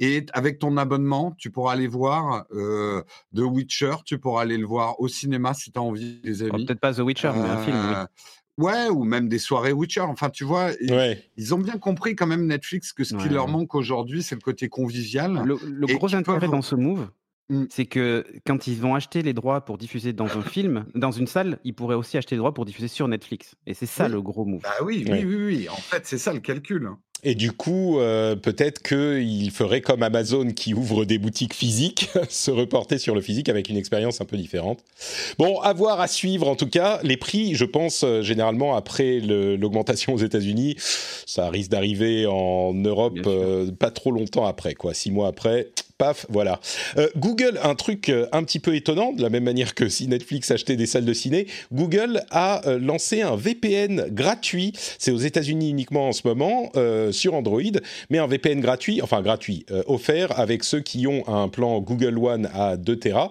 Et 0.01 0.27
avec 0.33 0.59
ton 0.59 0.77
abonnement, 0.77 1.33
tu 1.39 1.51
pourras 1.51 1.73
aller 1.75 1.87
voir 1.87 2.47
euh, 2.53 3.03
The 3.35 3.41
Witcher, 3.41 3.95
tu 4.05 4.19
pourras 4.19 4.43
aller 4.43 4.57
le 4.59 4.67
voir 4.67 5.01
au 5.01 5.07
cinéma 5.09 5.55
si 5.55 5.71
tu 5.71 5.79
as 5.79 5.83
envie, 5.83 6.21
les 6.25 6.43
Alors, 6.43 6.57
amis. 6.57 6.67
Peut-être 6.67 6.81
pas 6.81 6.95
The 6.95 6.99
Witcher, 7.01 7.31
mais 7.35 7.49
un 7.49 7.65
film, 7.65 7.77
oui. 7.77 8.65
Ouais, 8.65 8.89
ou 8.89 9.05
même 9.05 9.29
des 9.29 9.39
soirées 9.39 9.73
Witcher. 9.73 10.01
Enfin, 10.01 10.31
tu 10.31 10.43
vois, 10.43 10.71
ils, 10.81 10.93
Ouais. 10.93 11.25
ils 11.37 11.55
ont 11.55 11.59
bien 11.59 11.79
compris 11.79 12.17
quand 12.17 12.27
même 12.27 12.45
Netflix 12.45 12.93
que 12.93 13.05
ce 13.05 13.15
qui 13.15 13.29
leur 13.29 13.47
manque 13.47 13.73
aujourd'hui, 13.77 14.21
c'est 14.25 14.35
le 14.35 14.41
côté 14.41 14.69
convivial. 14.69 15.45
Le, 15.45 15.87
gros 15.97 16.13
intérêt 16.13 16.41
peuvent- 16.41 16.51
dans 16.51 16.61
ce 16.63 16.75
move, 16.75 17.09
Mmh. 17.51 17.65
C'est 17.71 17.87
que 17.87 18.27
quand 18.47 18.67
ils 18.67 18.77
vont 18.77 18.95
acheter 18.95 19.23
les 19.23 19.33
droits 19.33 19.63
pour 19.63 19.79
diffuser 19.79 20.13
dans 20.13 20.27
un 20.37 20.43
film, 20.43 20.85
dans 20.95 21.13
une 21.13 21.27
salle, 21.27 21.59
ils 21.65 21.75
pourraient 21.75 21.95
aussi 21.95 22.19
acheter 22.19 22.35
les 22.35 22.41
droits 22.41 22.53
pour 22.53 22.67
diffuser 22.67 22.89
sur 22.89 23.09
Netflix. 23.09 23.55
Et 23.67 23.75
c'est 23.75 23.87
ça 23.87 24.09
le 24.09 24.21
gros 24.21 24.45
move. 24.45 24.63
Bah 24.63 24.75
oui, 24.85 25.05
oui, 25.09 25.25
oui, 25.25 25.37
oui. 25.37 25.69
En 25.69 25.77
fait, 25.77 26.07
c'est 26.07 26.19
ça 26.19 26.33
le 26.33 26.41
calcul. 26.41 26.87
Hein. 26.87 26.99
Et 27.25 27.35
du 27.35 27.51
coup, 27.51 27.99
euh, 27.99 28.37
peut-être 28.37 28.81
qu'il 28.81 29.51
ferait 29.51 29.81
comme 29.81 30.03
Amazon 30.05 30.53
qui 30.53 30.73
ouvre 30.73 31.05
des 31.05 31.19
boutiques 31.19 31.55
physiques, 31.55 32.11
se 32.29 32.51
reporter 32.51 32.99
sur 32.99 33.15
le 33.15 33.21
physique 33.21 33.49
avec 33.49 33.69
une 33.69 33.77
expérience 33.77 34.21
un 34.21 34.25
peu 34.25 34.37
différente. 34.37 34.85
Bon, 35.39 35.61
à 35.61 35.73
voir, 35.73 36.01
à 36.01 36.07
suivre 36.07 36.49
en 36.49 36.55
tout 36.55 36.69
cas. 36.69 37.01
Les 37.03 37.17
prix, 37.17 37.55
je 37.55 37.65
pense, 37.65 38.05
euh, 38.05 38.23
généralement, 38.23 38.77
après 38.77 39.19
l'augmentation 39.21 40.15
aux 40.15 40.19
États-Unis, 40.19 40.77
ça 40.79 41.51
risque 41.51 41.71
d'arriver 41.71 42.27
en 42.27 42.73
Europe 42.75 43.19
euh, 43.27 43.73
pas 43.73 43.91
trop 43.91 44.13
longtemps 44.13 44.47
après, 44.47 44.75
quoi. 44.75 44.95
Six 44.95 45.11
mois 45.11 45.29
après, 45.29 45.71
paf, 45.99 46.27
voilà. 46.29 46.61
Euh, 46.97 47.09
Google, 47.17 47.59
un 47.63 47.75
truc 47.75 48.09
euh, 48.09 48.27
un 48.33 48.45
petit 48.45 48.61
peu 48.61 48.75
étonnant, 48.75 49.13
de 49.13 49.21
la 49.21 49.29
même 49.29 49.45
manière 49.45 49.75
que 49.75 49.89
si 49.89 50.07
Netflix 50.07 50.51
achetait 50.51 50.77
des 50.77 50.87
salles 50.87 51.05
de 51.05 51.13
ciné, 51.13 51.47
Google 51.73 52.23
a 52.31 52.67
euh, 52.67 52.79
lancé 52.79 53.21
un 53.21 53.37
VPN 53.37 54.07
gratuit. 54.11 54.73
C'est 54.99 55.11
aux 55.11 55.19
États-Unis 55.19 55.71
uniquement 55.71 56.09
en 56.09 56.13
ce 56.13 56.27
moment 56.27 56.71
sur 57.11 57.35
Android, 57.35 57.61
mais 58.11 58.19
un 58.19 58.27
VPN 58.27 58.61
gratuit, 58.61 59.03
enfin 59.03 59.21
gratuit, 59.23 59.67
offert 59.87 60.39
avec 60.39 60.63
ceux 60.63 60.81
qui 60.81 61.07
ont 61.09 61.27
un 61.27 61.49
plan 61.49 61.81
Google 61.81 62.17
One 62.19 62.49
à 62.55 62.77
2 62.77 62.97
Tera. 62.97 63.31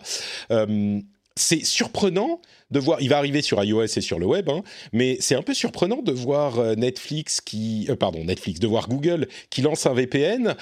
c'est 1.35 1.63
surprenant 1.63 2.41
de 2.71 2.79
voir, 2.79 3.01
il 3.01 3.09
va 3.09 3.17
arriver 3.17 3.41
sur 3.41 3.63
iOS 3.63 3.83
et 3.83 4.01
sur 4.01 4.19
le 4.19 4.25
web, 4.25 4.49
hein, 4.49 4.63
mais 4.91 5.17
c'est 5.21 5.35
un 5.35 5.41
peu 5.41 5.53
surprenant 5.53 6.01
de 6.01 6.11
voir 6.11 6.75
Netflix 6.75 7.39
qui, 7.39 7.87
pardon, 7.99 8.25
Netflix, 8.25 8.59
de 8.59 8.67
voir 8.67 8.89
Google 8.89 9.27
qui 9.49 9.61
lance 9.61 9.85
un 9.85 9.93
VPN 9.93 10.55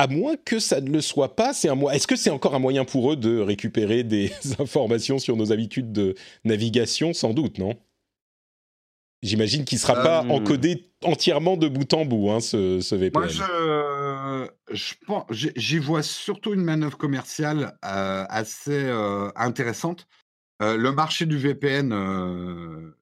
à 0.00 0.06
moins 0.06 0.36
que 0.36 0.58
ça 0.58 0.80
ne 0.80 0.90
le 0.90 1.02
soit 1.02 1.36
pas, 1.36 1.52
c'est 1.52 1.68
un 1.68 1.78
Est-ce 1.90 2.06
que 2.06 2.16
c'est 2.16 2.30
encore 2.30 2.54
un 2.54 2.58
moyen 2.58 2.86
pour 2.86 3.12
eux 3.12 3.16
de 3.16 3.38
récupérer 3.38 4.02
des 4.02 4.32
informations 4.58 5.18
sur 5.18 5.36
nos 5.36 5.52
habitudes 5.52 5.92
de 5.92 6.14
navigation? 6.44 7.12
Sans 7.12 7.34
doute, 7.34 7.58
non? 7.58 7.74
J'imagine 9.22 9.66
qu'il 9.66 9.76
ne 9.76 9.80
sera 9.80 9.96
pas 9.96 10.24
euh, 10.24 10.30
encodé 10.30 10.90
entièrement 11.04 11.58
de 11.58 11.68
bout 11.68 11.92
en 11.92 12.06
bout, 12.06 12.30
hein, 12.30 12.40
ce, 12.40 12.94
VPN. 12.94 13.20
Moi, 15.06 15.26
je, 15.28 15.48
j'y 15.56 15.78
vois 15.78 16.02
surtout 16.02 16.54
une 16.54 16.62
manœuvre 16.62 16.96
commerciale 16.96 17.76
euh, 17.84 18.24
assez 18.30 18.84
euh, 18.84 19.30
intéressante 19.36 20.06
le 20.60 20.90
marché 20.90 21.26
du 21.26 21.38
VPN 21.38 21.92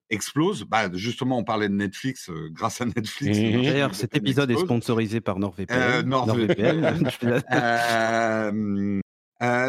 explose. 0.09 0.63
Bah, 0.63 0.89
justement, 0.93 1.37
on 1.37 1.43
parlait 1.43 1.69
de 1.69 1.73
Netflix. 1.73 2.29
grâce 2.51 2.81
à 2.81 2.85
Netflix. 2.85 3.37
D'ailleurs, 3.37 3.95
cet 3.95 4.15
épisode 4.15 4.51
est 4.51 4.57
sponsorisé 4.57 5.21
par 5.21 5.39
NordVPN. 5.39 6.01
NordVPN. 6.05 7.09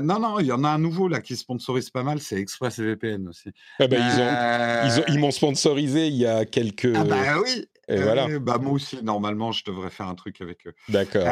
non, 0.03 0.19
non, 0.19 0.41
il 0.41 0.47
y 0.47 0.53
en 0.53 0.65
a 0.65 0.69
un 0.69 0.79
nouveau 0.79 1.09
là 1.09 1.21
qui 1.21 1.37
sponsorise 1.37 1.91
pas 1.91 2.03
mal, 2.03 2.21
c'est 2.21 2.37
ExpressVPN 2.37 3.29
aussi. 3.29 3.51
Ah 3.79 3.87
bah, 3.87 3.97
ils, 3.99 5.01
ont, 5.01 5.05
ils, 5.09 5.19
m'ont 5.19 5.31
sponsorisé 5.31 6.09
il 6.09 6.17
y 6.17 6.27
a 6.27 6.45
quelques. 6.45 6.93
Ah 6.95 7.05
bah 7.05 7.41
oui. 7.43 7.67
Et 7.89 8.01
voilà. 8.01 8.39
Bah 8.39 8.59
moi 8.59 8.73
aussi, 8.73 9.03
normalement, 9.03 9.53
je 9.53 9.65
devrais 9.65 9.91
faire 9.91 10.07
un 10.09 10.15
truc 10.15 10.41
avec 10.41 10.67
eux. 10.67 10.75
D'accord. 10.89 11.27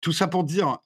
tout 0.00 0.12
ça 0.12 0.28
pour 0.28 0.44
dire, 0.44 0.78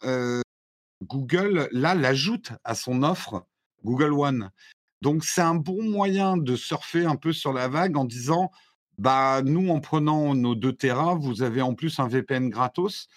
Google 1.02 1.68
là 1.72 1.94
l'ajoute 1.94 2.52
à 2.64 2.74
son 2.74 3.02
offre 3.02 3.44
Google 3.84 4.12
One. 4.12 4.50
Donc 5.00 5.24
c'est 5.24 5.40
un 5.40 5.54
bon 5.54 5.82
moyen 5.82 6.36
de 6.36 6.56
surfer 6.56 7.04
un 7.04 7.16
peu 7.16 7.32
sur 7.32 7.52
la 7.52 7.68
vague 7.68 7.96
en 7.96 8.04
disant 8.04 8.50
bah 8.98 9.42
nous 9.44 9.70
en 9.70 9.80
prenant 9.80 10.34
nos 10.34 10.54
2 10.54 10.72
Tera, 10.74 11.14
vous 11.14 11.42
avez 11.42 11.62
en 11.62 11.74
plus 11.74 11.98
un 11.98 12.08
VPN 12.08 12.50
gratos. 12.50 13.08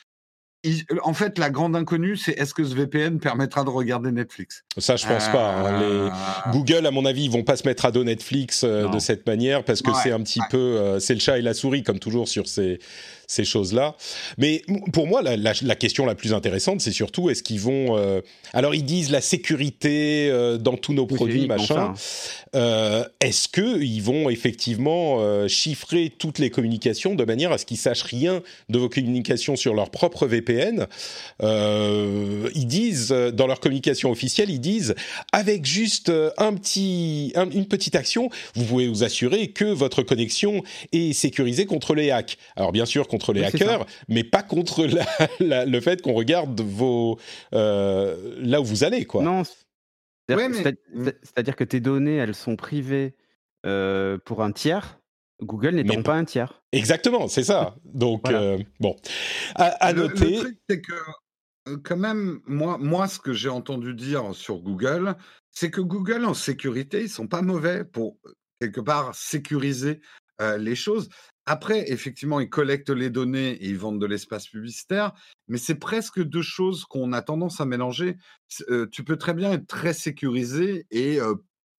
En 1.03 1.13
fait, 1.13 1.37
la 1.37 1.49
grande 1.49 1.75
inconnue, 1.75 2.17
c'est 2.17 2.31
est-ce 2.31 2.53
que 2.53 2.63
ce 2.63 2.73
VPN 2.73 3.19
permettra 3.19 3.63
de 3.63 3.69
regarder 3.69 4.11
Netflix? 4.11 4.63
Ça, 4.77 4.95
je 4.95 5.05
pense 5.05 5.27
pas. 5.29 5.53
Hein. 5.53 5.79
Les... 5.79 5.85
Euh, 5.85 6.09
Google, 6.51 6.87
à 6.87 6.91
mon 6.91 7.05
avis, 7.05 7.25
ils 7.25 7.31
vont 7.31 7.43
pas 7.43 7.55
se 7.55 7.67
mettre 7.67 7.85
à 7.85 7.91
dos 7.91 8.03
Netflix 8.03 8.63
euh, 8.63 8.87
de 8.87 8.99
cette 8.99 9.27
manière 9.27 9.63
parce 9.63 9.81
que 9.81 9.91
c'est 10.01 10.11
un 10.11 10.21
petit 10.21 10.41
peu, 10.49 10.57
euh, 10.57 10.99
c'est 10.99 11.13
le 11.13 11.19
chat 11.19 11.37
et 11.37 11.41
la 11.41 11.53
souris 11.53 11.83
comme 11.83 11.99
toujours 11.99 12.27
sur 12.27 12.47
ces 12.47 12.79
ces 13.27 13.45
choses-là. 13.45 13.95
Mais 14.37 14.63
pour 14.93 15.07
moi, 15.07 15.21
la, 15.21 15.75
question 15.75 16.05
la 16.05 16.15
plus 16.15 16.33
intéressante, 16.33 16.81
c'est 16.81 16.91
surtout 16.91 17.29
est-ce 17.29 17.43
qu'ils 17.43 17.59
vont. 17.59 17.97
Euh, 17.97 18.21
alors, 18.53 18.75
ils 18.75 18.85
disent 18.85 19.11
la 19.11 19.21
sécurité 19.21 20.29
euh, 20.29 20.57
dans 20.57 20.77
tous 20.77 20.93
nos 20.93 21.05
produits, 21.05 21.47
machin. 21.47 21.93
Euh, 22.55 23.03
est-ce 23.19 23.47
qu'ils 23.47 24.01
vont 24.01 24.29
effectivement 24.29 25.45
chiffrer 25.47 26.11
toutes 26.17 26.39
les 26.39 26.49
communications 26.49 27.15
de 27.15 27.23
manière 27.23 27.51
à 27.51 27.57
ce 27.57 27.65
qu'ils 27.65 27.77
sachent 27.77 28.03
rien 28.03 28.41
de 28.69 28.79
vos 28.79 28.89
communications 28.89 29.55
sur 29.55 29.73
leur 29.73 29.89
propre 29.89 30.27
VPN 30.27 30.87
Ils 31.41 32.67
disent, 32.67 33.09
dans 33.09 33.47
leur 33.47 33.59
communication 33.59 34.11
officielle, 34.11 34.49
ils 34.49 34.59
disent 34.59 34.95
avec 35.31 35.65
juste 35.65 36.11
un 36.37 36.53
petit, 36.53 37.33
une 37.35 37.65
petite 37.65 37.95
action, 37.95 38.29
vous 38.55 38.65
pouvez 38.65 38.87
vous 38.87 39.03
assurer 39.03 39.49
que 39.49 39.65
votre 39.65 40.03
connexion 40.03 40.63
est 40.91 41.13
sécurisée 41.13 41.65
contre 41.65 41.95
les 41.95 42.11
hacks. 42.11 42.37
Alors, 42.55 42.71
bien 42.71 42.85
sûr, 42.85 43.07
contre 43.15 43.31
les 43.31 43.45
hackers, 43.45 43.85
mais 44.09 44.25
pas 44.25 44.43
contre 44.43 44.85
le 45.39 45.79
fait 45.79 46.01
qu'on 46.01 46.13
regarde 46.13 46.59
vos 46.59 47.17
euh, 47.53 48.35
là 48.39 48.59
où 48.59 48.65
vous 48.65 48.83
allez, 48.83 49.05
quoi. 49.05 49.23
Non, 49.23 49.43
c'est-à-dire 50.27 51.55
que 51.55 51.63
tes 51.63 51.79
données, 51.79 52.17
elles 52.17 52.35
sont 52.35 52.57
privées 52.57 53.15
euh, 53.65 54.17
pour 54.25 54.43
un 54.43 54.51
tiers. 54.51 54.99
Google 55.41 55.75
n'est 55.75 56.03
pas 56.03 56.15
un 56.15 56.25
tiers. 56.25 56.61
Exactement, 56.73 57.29
c'est 57.29 57.43
ça. 57.45 57.75
Donc 57.85 58.29
euh, 58.29 58.57
bon, 58.81 58.97
à, 59.55 59.93
noter. 59.93 60.31
Le 60.31 60.39
truc, 60.39 60.57
c'est 60.69 60.81
que 60.81 61.77
quand 61.83 61.97
même, 61.97 62.41
moi, 62.45 62.77
moi, 62.77 63.07
ce 63.07 63.19
que 63.19 63.31
j'ai 63.31 63.49
entendu 63.49 63.93
dire 63.93 64.35
sur 64.35 64.59
Google, 64.59 65.15
c'est 65.51 65.71
que 65.71 65.81
Google 65.81 66.25
en 66.25 66.33
sécurité, 66.33 67.01
ils 67.03 67.09
sont 67.09 67.27
pas 67.27 67.41
mauvais 67.41 67.85
pour 67.85 68.17
quelque 68.59 68.81
part 68.81 69.15
sécuriser 69.15 70.01
les 70.57 70.75
choses. 70.75 71.07
Après, 71.45 71.91
effectivement, 71.91 72.39
ils 72.39 72.49
collectent 72.49 72.89
les 72.89 73.09
données 73.09 73.51
et 73.51 73.67
ils 73.67 73.77
vendent 73.77 74.01
de 74.01 74.05
l'espace 74.05 74.47
publicitaire, 74.47 75.13
mais 75.47 75.57
c'est 75.57 75.75
presque 75.75 76.21
deux 76.23 76.41
choses 76.41 76.85
qu'on 76.85 77.13
a 77.13 77.21
tendance 77.21 77.61
à 77.61 77.65
mélanger. 77.65 78.17
tu 78.91 79.03
peux 79.03 79.17
très 79.17 79.33
bien 79.33 79.51
être 79.53 79.67
très 79.67 79.93
sécurisé 79.93 80.87
et 80.91 81.19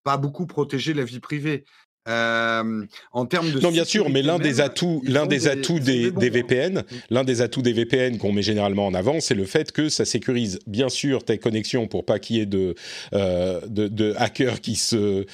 pas 0.04 0.16
beaucoup 0.16 0.46
protéger 0.46 0.94
la 0.94 1.04
vie 1.04 1.18
privée. 1.18 1.64
en 2.06 3.26
termes 3.28 3.50
de 3.50 3.58
non 3.58 3.72
bien 3.72 3.84
sûr 3.84 4.10
mais 4.10 4.22
l'un 4.22 4.38
des 4.38 4.60
atouts 4.60 5.02
l'un 5.04 5.26
des, 5.26 5.48
atouts 5.48 5.80
des, 5.80 6.10
VPN 6.10 6.78
mmh. 6.78 6.84
l'un 7.10 7.24
des 7.24 7.40
atouts 7.40 7.62
des 7.62 7.72
VPN 7.72 8.16
qu'on 8.18 8.30
met 8.30 8.42
généralement 8.42 8.86
en 8.86 8.94
avant 8.94 9.18
c'est 9.18 9.34
le 9.34 9.44
fait 9.44 9.72
que 9.72 9.88
ça 9.88 10.04
sécurise 10.04 10.60
bien 10.68 10.88
sûr 10.88 11.24
tes 11.24 11.38
connexions 11.38 11.88
pour 11.88 12.04
pas 12.04 12.20
qu'il 12.20 12.36
y 12.36 12.40
ait 12.40 12.46
de, 12.46 12.76
de, 13.12 14.14
hackers 14.16 14.60
qui 14.60 14.76
se 14.76 15.26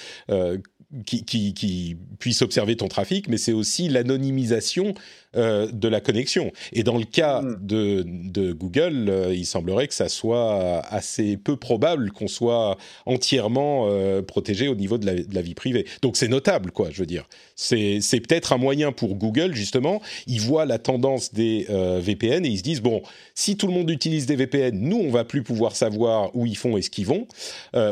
qui, 1.06 1.24
qui, 1.24 1.54
qui 1.54 1.96
puisse 2.18 2.42
observer 2.42 2.76
ton 2.76 2.88
trafic, 2.88 3.28
mais 3.28 3.38
c'est 3.38 3.52
aussi 3.52 3.88
l'anonymisation 3.88 4.94
euh, 5.34 5.66
de 5.72 5.88
la 5.88 6.02
connexion. 6.02 6.52
Et 6.74 6.82
dans 6.82 6.98
le 6.98 7.06
cas 7.06 7.40
mm. 7.40 7.56
de, 7.62 8.04
de, 8.06 8.52
Google, 8.52 9.08
euh, 9.08 9.34
il 9.34 9.46
semblerait 9.46 9.88
que 9.88 9.94
ça 9.94 10.10
soit 10.10 10.80
assez 10.80 11.38
peu 11.38 11.56
probable 11.56 12.10
qu'on 12.10 12.28
soit 12.28 12.76
entièrement 13.06 13.86
euh, 13.88 14.20
protégé 14.20 14.68
au 14.68 14.74
niveau 14.74 14.98
de 14.98 15.06
la, 15.06 15.14
de 15.14 15.34
la, 15.34 15.40
vie 15.40 15.54
privée. 15.54 15.86
Donc 16.02 16.18
c'est 16.18 16.28
notable, 16.28 16.70
quoi, 16.70 16.90
je 16.90 16.98
veux 16.98 17.06
dire. 17.06 17.26
C'est 17.56 18.20
peut-être 18.20 18.52
un 18.52 18.58
moyen 18.58 18.92
pour 18.92 19.14
Google, 19.14 19.54
justement. 19.54 20.02
Ils 20.26 20.42
voient 20.42 20.66
la 20.66 20.78
tendance 20.78 21.32
des 21.32 21.66
VPN 22.00 22.44
et 22.44 22.50
ils 22.50 22.58
se 22.58 22.62
disent, 22.62 22.82
bon, 22.82 23.00
si 23.34 23.56
tout 23.56 23.66
le 23.66 23.72
monde 23.72 23.88
utilise 23.88 24.26
des 24.26 24.36
VPN, 24.36 24.78
nous, 24.78 24.98
on 24.98 25.10
va 25.10 25.24
plus 25.24 25.42
pouvoir 25.42 25.76
savoir 25.76 26.36
où 26.36 26.44
ils 26.44 26.58
font 26.58 26.76
et 26.76 26.82
ce 26.82 26.90
qu'ils 26.90 27.06
vont 27.06 27.26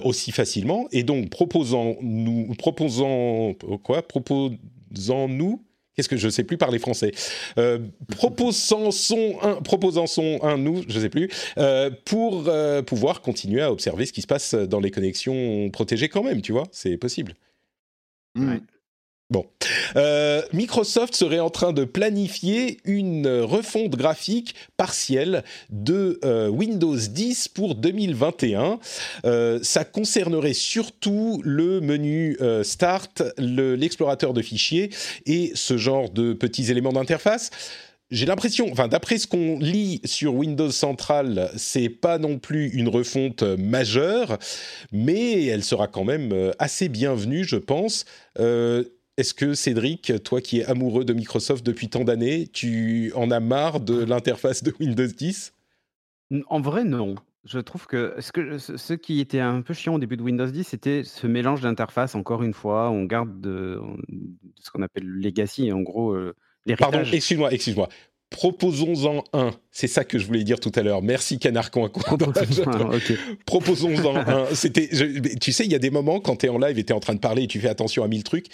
aussi 0.05 0.31
facilement. 0.31 0.89
Et 0.93 1.05
donc, 1.05 1.31
proposons-nous, 1.31 2.55
proposons, 2.59 3.55
quoi, 3.83 4.03
proposons-nous 4.03 5.63
Qu'est-ce 6.01 6.09
que 6.09 6.17
je 6.17 6.29
ne 6.29 6.31
sais 6.31 6.45
plus 6.45 6.57
parler 6.57 6.79
français 6.79 7.13
euh, 7.59 7.79
Proposant 8.17 8.91
son 8.91 9.37
un, 9.43 9.57
proposant 9.57 10.07
son 10.07 10.39
un 10.43 10.57
nous, 10.57 10.83
je 10.89 10.97
ne 10.97 11.03
sais 11.03 11.11
plus, 11.11 11.29
euh, 11.59 11.91
pour 12.07 12.45
euh, 12.49 12.81
pouvoir 12.81 13.21
continuer 13.21 13.61
à 13.61 13.71
observer 13.71 14.07
ce 14.07 14.13
qui 14.15 14.23
se 14.23 14.27
passe 14.27 14.55
dans 14.55 14.81
les 14.81 14.91
connexions 14.91 15.69
protégées 15.69 16.09
quand 16.09 16.23
même, 16.23 16.41
tu 16.41 16.53
vois, 16.53 16.65
c'est 16.73 16.97
possible. 16.97 17.35
Ouais. 18.35 18.63
Bon, 19.31 19.47
euh, 19.95 20.43
Microsoft 20.53 21.15
serait 21.15 21.39
en 21.39 21.51
train 21.51 21.73
de 21.73 21.85
planifier 21.85 22.81
une 22.85 23.29
refonte 23.29 23.93
graphique 23.93 24.57
partielle 24.77 25.45
de 25.71 26.19
euh, 26.25 26.49
Windows 26.49 26.97
10 26.97 27.47
pour 27.47 27.77
2021. 27.77 28.81
Euh, 29.25 29.61
ça 29.63 29.85
concernerait 29.85 30.53
surtout 30.53 31.41
le 31.45 31.81
menu 31.81 32.37
Start, 32.63 33.23
l'explorateur 33.39 34.35
de 34.35 34.43
fichiers 34.43 34.91
et 35.27 35.53
ce 35.55 35.77
genre 35.77 36.11
de 36.11 36.33
petits 36.33 36.71
éléments 36.71 36.93
d'interface 36.93 37.51
j'ai 38.11 38.27
l'impression, 38.27 38.67
d'après 38.91 39.19
ce 39.19 39.29
qu'on 39.29 39.61
lit 39.61 40.01
sur 40.05 40.35
Windows 40.35 40.73
Central, 40.73 41.49
c'est 41.57 41.89
pas 41.89 42.19
non 42.19 42.41
plus 42.41 42.69
une 42.71 42.89
refonte 42.89 43.45
majeure, 43.45 44.37
mais 44.91 45.45
elle 45.47 45.63
sera 45.63 45.87
quand 45.87 46.03
même 46.03 46.53
assez 46.59 46.89
bienvenue, 46.89 47.45
je 47.45 47.55
pense. 47.55 48.07
Est-ce 49.21 49.35
que 49.35 49.53
Cédric, 49.53 50.13
toi 50.25 50.41
qui 50.41 50.61
es 50.61 50.65
amoureux 50.65 51.05
de 51.05 51.13
Microsoft 51.13 51.65
depuis 51.65 51.91
tant 51.91 52.05
d'années, 52.05 52.49
tu 52.49 53.13
en 53.15 53.31
as 53.31 53.41
marre 53.41 53.81
de 53.81 54.03
l'interface 54.03 54.63
de 54.63 54.75
Windows 54.81 55.07
10 55.07 55.53
En 56.47 56.61
vrai, 56.61 56.85
non. 56.85 57.17
Je 57.45 57.59
trouve 57.59 57.87
que 57.87 58.15
ce, 58.19 58.33
que 58.33 58.59
ce, 58.59 58.95
qui 58.95 59.21
était 59.21 59.41
un 59.41 59.61
peu 59.61 59.75
chiant 59.75 59.95
au 59.95 59.99
début 59.99 60.17
de 60.17 60.23
Windows 60.23 60.47
10, 60.47 60.65
c'était 60.65 61.05
ce 61.05 61.27
mélange 61.27 61.61
d'interfaces. 61.61 62.15
Encore 62.15 62.43
une 62.43 62.55
fois, 62.55 62.91
on 62.91 63.05
garde 63.05 63.41
de, 63.43 63.79
ce 64.57 64.71
qu'on 64.71 64.83
appelle 64.83 65.05
le 65.05 65.21
legacy, 65.21 65.71
en 65.71 65.81
gros, 65.81 66.13
euh, 66.13 66.35
Pardon, 66.79 67.01
excuse-moi, 67.01 67.53
excuse-moi. 67.53 67.89
Proposons-en 68.31 69.25
un. 69.33 69.51
C'est 69.73 69.89
ça 69.89 70.05
que 70.05 70.19
je 70.19 70.27
voulais 70.27 70.45
dire 70.45 70.61
tout 70.61 70.71
à 70.77 70.83
l'heure. 70.83 71.03
Merci 71.03 71.41
Canard 71.41 71.73
Coin. 71.73 71.89
Proposons-en 73.47 74.17
un. 74.17 74.47
C'était, 74.55 74.89
tu 75.41 75.51
sais, 75.51 75.65
il 75.65 75.73
y 75.73 75.75
a 75.75 75.81
des 75.81 75.91
moments 75.91 76.21
quand 76.21 76.37
tu 76.37 76.47
es 76.47 76.49
en 76.49 76.59
live 76.59 76.79
et 76.79 76.85
tu 76.85 76.93
es 76.93 76.97
en 76.97 77.01
train 77.01 77.15
de 77.15 77.21
parler 77.21 77.43
et 77.43 77.47
tu 77.49 77.59
fais 77.59 77.69
attention 77.69 78.05
à 78.05 78.09
mille 78.09 78.23
trucs. 78.23 78.47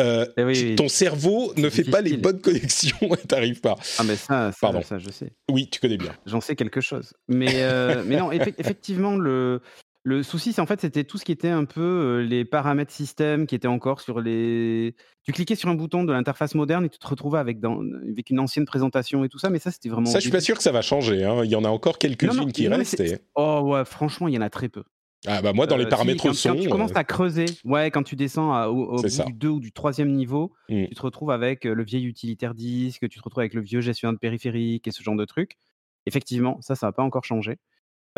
Euh, 0.00 0.26
eh 0.36 0.76
ton 0.76 0.88
cerveau 0.88 1.52
ne 1.56 1.68
fait 1.68 1.84
pas 1.84 2.00
les 2.00 2.16
bonnes 2.16 2.40
connexions 2.40 2.96
et 3.02 3.26
t'arrives 3.26 3.60
pas. 3.60 3.76
Ah 3.98 4.04
mais 4.04 4.16
ça, 4.16 4.50
ça, 4.52 4.58
Pardon. 4.60 4.80
ça, 4.82 4.98
je 4.98 5.10
sais. 5.10 5.32
Oui, 5.50 5.68
tu 5.68 5.80
connais 5.80 5.98
bien. 5.98 6.14
J'en 6.24 6.40
sais 6.40 6.56
quelque 6.56 6.80
chose. 6.80 7.12
Mais, 7.28 7.62
euh, 7.62 8.02
mais 8.06 8.16
non, 8.16 8.32
effectivement, 8.32 9.16
le, 9.16 9.60
le 10.08 10.22
souci, 10.22 10.54
c'est 10.54 10.62
en 10.62 10.66
fait, 10.66 10.80
c'était 10.80 11.04
tout 11.04 11.18
ce 11.18 11.24
qui 11.24 11.32
était 11.32 11.50
un 11.50 11.66
peu 11.66 12.24
les 12.26 12.46
paramètres 12.46 12.90
système 12.90 13.46
qui 13.46 13.54
étaient 13.54 13.68
encore 13.68 14.00
sur 14.00 14.20
les. 14.20 14.94
Tu 15.22 15.32
cliquais 15.32 15.54
sur 15.54 15.68
un 15.68 15.74
bouton 15.74 16.02
de 16.04 16.12
l'interface 16.12 16.54
moderne 16.54 16.86
et 16.86 16.88
tu 16.88 16.98
te 16.98 17.06
retrouvais 17.06 17.38
avec, 17.38 17.60
dans... 17.60 17.82
avec 18.10 18.30
une 18.30 18.40
ancienne 18.40 18.64
présentation 18.64 19.22
et 19.24 19.28
tout 19.28 19.38
ça, 19.38 19.50
mais 19.50 19.58
ça, 19.58 19.70
c'était 19.70 19.90
vraiment. 19.90 20.06
Ça, 20.06 20.18
je 20.18 20.22
suis 20.22 20.30
pas 20.30 20.40
sûr 20.40 20.56
que 20.56 20.62
ça 20.62 20.72
va 20.72 20.80
changer. 20.80 21.24
Hein. 21.24 21.44
Il 21.44 21.50
y 21.50 21.56
en 21.56 21.64
a 21.64 21.68
encore 21.68 21.98
quelques-unes 21.98 22.52
qui 22.52 22.68
restent. 22.68 23.02
Oh 23.34 23.60
ouais, 23.64 23.84
franchement, 23.84 24.28
il 24.28 24.34
y 24.34 24.38
en 24.38 24.42
a 24.42 24.50
très 24.50 24.70
peu. 24.70 24.82
Ah 25.26 25.42
bah 25.42 25.52
moi, 25.52 25.66
dans 25.66 25.76
les 25.76 25.86
paramètres 25.86 26.22
quand, 26.22 26.32
son. 26.32 26.54
Quand 26.54 26.60
tu 26.60 26.68
commences 26.70 26.96
à 26.96 27.04
creuser, 27.04 27.44
ouais, 27.64 27.90
quand 27.90 28.04
tu 28.04 28.16
descends 28.16 28.66
au, 28.66 29.02
bout 29.02 29.02
du 29.02 29.32
2 29.34 29.48
ou 29.48 29.60
du 29.60 29.72
troisième 29.72 30.12
niveau, 30.12 30.54
mmh. 30.70 30.86
tu 30.86 30.94
te 30.94 31.02
retrouves 31.02 31.32
avec 31.32 31.64
le 31.64 31.84
vieil 31.84 32.06
utilitaire 32.06 32.54
disque, 32.54 33.06
tu 33.10 33.18
te 33.18 33.24
retrouves 33.24 33.42
avec 33.42 33.52
le 33.52 33.60
vieux 33.60 33.82
gestionnaire 33.82 34.14
de 34.14 34.18
périphérique 34.18 34.86
et 34.86 34.90
ce 34.90 35.02
genre 35.02 35.16
de 35.16 35.24
trucs. 35.26 35.58
Effectivement, 36.06 36.56
ça, 36.62 36.76
ça 36.76 36.86
n'a 36.86 36.92
pas 36.92 37.02
encore 37.02 37.24
changé 37.24 37.58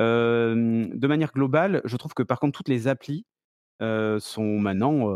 de 0.00 1.06
manière 1.06 1.32
globale, 1.32 1.82
je 1.84 1.96
trouve 1.96 2.14
que 2.14 2.22
par 2.22 2.40
contre, 2.40 2.56
toutes 2.56 2.68
les 2.68 2.88
applis 2.88 3.24
sont 3.80 4.58
maintenant 4.58 5.08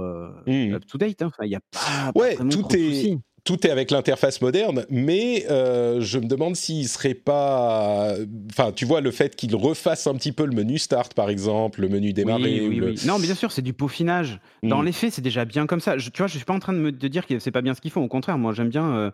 mmh. 0.46 0.74
up-to-date. 0.74 1.22
Hein. 1.22 1.30
il 1.42 1.50
y 1.50 1.56
a 1.56 1.60
pas, 1.70 2.12
ouais, 2.18 2.36
tout 2.50 2.66
est. 2.74 3.18
Tout 3.44 3.66
est 3.66 3.70
avec 3.70 3.90
l'interface 3.90 4.40
moderne, 4.40 4.86
mais 4.88 5.44
je 5.48 6.18
me 6.18 6.26
demande 6.26 6.56
s'il 6.56 6.88
serait 6.88 7.12
pas. 7.12 8.14
Enfin, 8.50 8.72
tu 8.72 8.86
vois, 8.86 9.02
le 9.02 9.10
fait 9.10 9.36
qu'il 9.36 9.54
refasse 9.54 10.06
un 10.06 10.14
petit 10.14 10.32
peu 10.32 10.46
le 10.46 10.52
menu 10.52 10.78
Start, 10.78 11.12
par 11.12 11.28
exemple, 11.28 11.82
le 11.82 11.90
menu 11.90 12.14
Démarrer. 12.14 12.66
Oui, 12.66 12.80
oui, 12.80 12.94
Non, 13.06 13.18
mais 13.18 13.26
bien 13.26 13.34
sûr, 13.34 13.52
c'est 13.52 13.60
du 13.60 13.74
peaufinage. 13.74 14.40
Dans 14.62 14.80
mmh. 14.80 14.86
les 14.86 14.92
faits, 14.92 15.12
c'est 15.12 15.22
déjà 15.22 15.44
bien 15.44 15.66
comme 15.66 15.80
ça. 15.80 15.98
tu 15.98 16.10
vois, 16.16 16.26
je 16.26 16.36
suis 16.36 16.44
pas 16.46 16.54
en 16.54 16.58
train 16.58 16.72
de 16.72 16.78
me 16.78 16.90
dire 16.90 17.26
que 17.26 17.38
c'est 17.38 17.50
pas 17.50 17.60
bien 17.60 17.74
ce 17.74 17.82
qu'ils 17.82 17.90
font. 17.90 18.02
Au 18.02 18.08
contraire, 18.08 18.38
moi, 18.38 18.54
j'aime 18.54 18.70
bien 18.70 19.12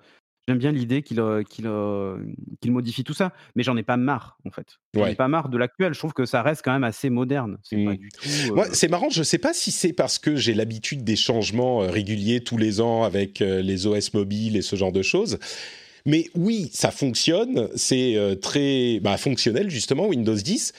J'aime 0.50 0.59
bien 0.59 0.73
l'idée 0.73 1.02
qu'il 1.02 1.23
qu'il 1.49 2.73
modifie 2.73 3.04
tout 3.04 3.14
ça, 3.14 3.33
mais 3.54 3.62
j'en 3.62 3.76
ai 3.76 3.85
pas 3.85 3.97
marre 3.97 4.37
en 4.45 4.50
fait. 4.50 4.80
J'en 4.95 5.07
ai 5.07 5.14
pas 5.14 5.28
marre 5.28 5.49
de 5.49 5.57
l'actuel. 5.57 5.95
Je 5.95 5.99
trouve 6.00 6.12
que 6.12 6.25
ça 6.25 6.42
reste 6.42 6.62
quand 6.64 6.73
même 6.73 6.83
assez 6.83 7.09
moderne. 7.09 7.59
C'est 7.62 7.76
mmh. 7.76 7.97
tout. 7.97 8.64
c'est 8.73 8.88
marrant. 8.88 9.11
Je 9.11 9.23
sais 9.23 9.38
pas 9.38 9.54
si 9.54 9.71
c'est 9.71 9.92
parce 9.92 10.19
que 10.19 10.35
j'ai 10.35 10.52
l'habitude 10.52 11.04
des 11.04 11.14
changements 11.14 11.78
réguliers 11.78 12.40
tous 12.40 12.57
les 12.57 12.80
ans 12.80 13.04
avec 13.04 13.38
les 13.38 13.87
OS 13.87 14.12
mobiles 14.12 14.57
et 14.57 14.62
ce 14.62 14.75
genre 14.75 14.90
de 14.90 15.02
choses. 15.02 15.38
Mais 16.04 16.26
oui, 16.35 16.69
ça 16.73 16.90
fonctionne. 16.90 17.69
C'est 17.76 18.19
très 18.42 18.99
bah, 18.99 19.16
fonctionnel 19.19 19.71
justement 19.71 20.09
Windows 20.09 20.35
10 20.35 20.73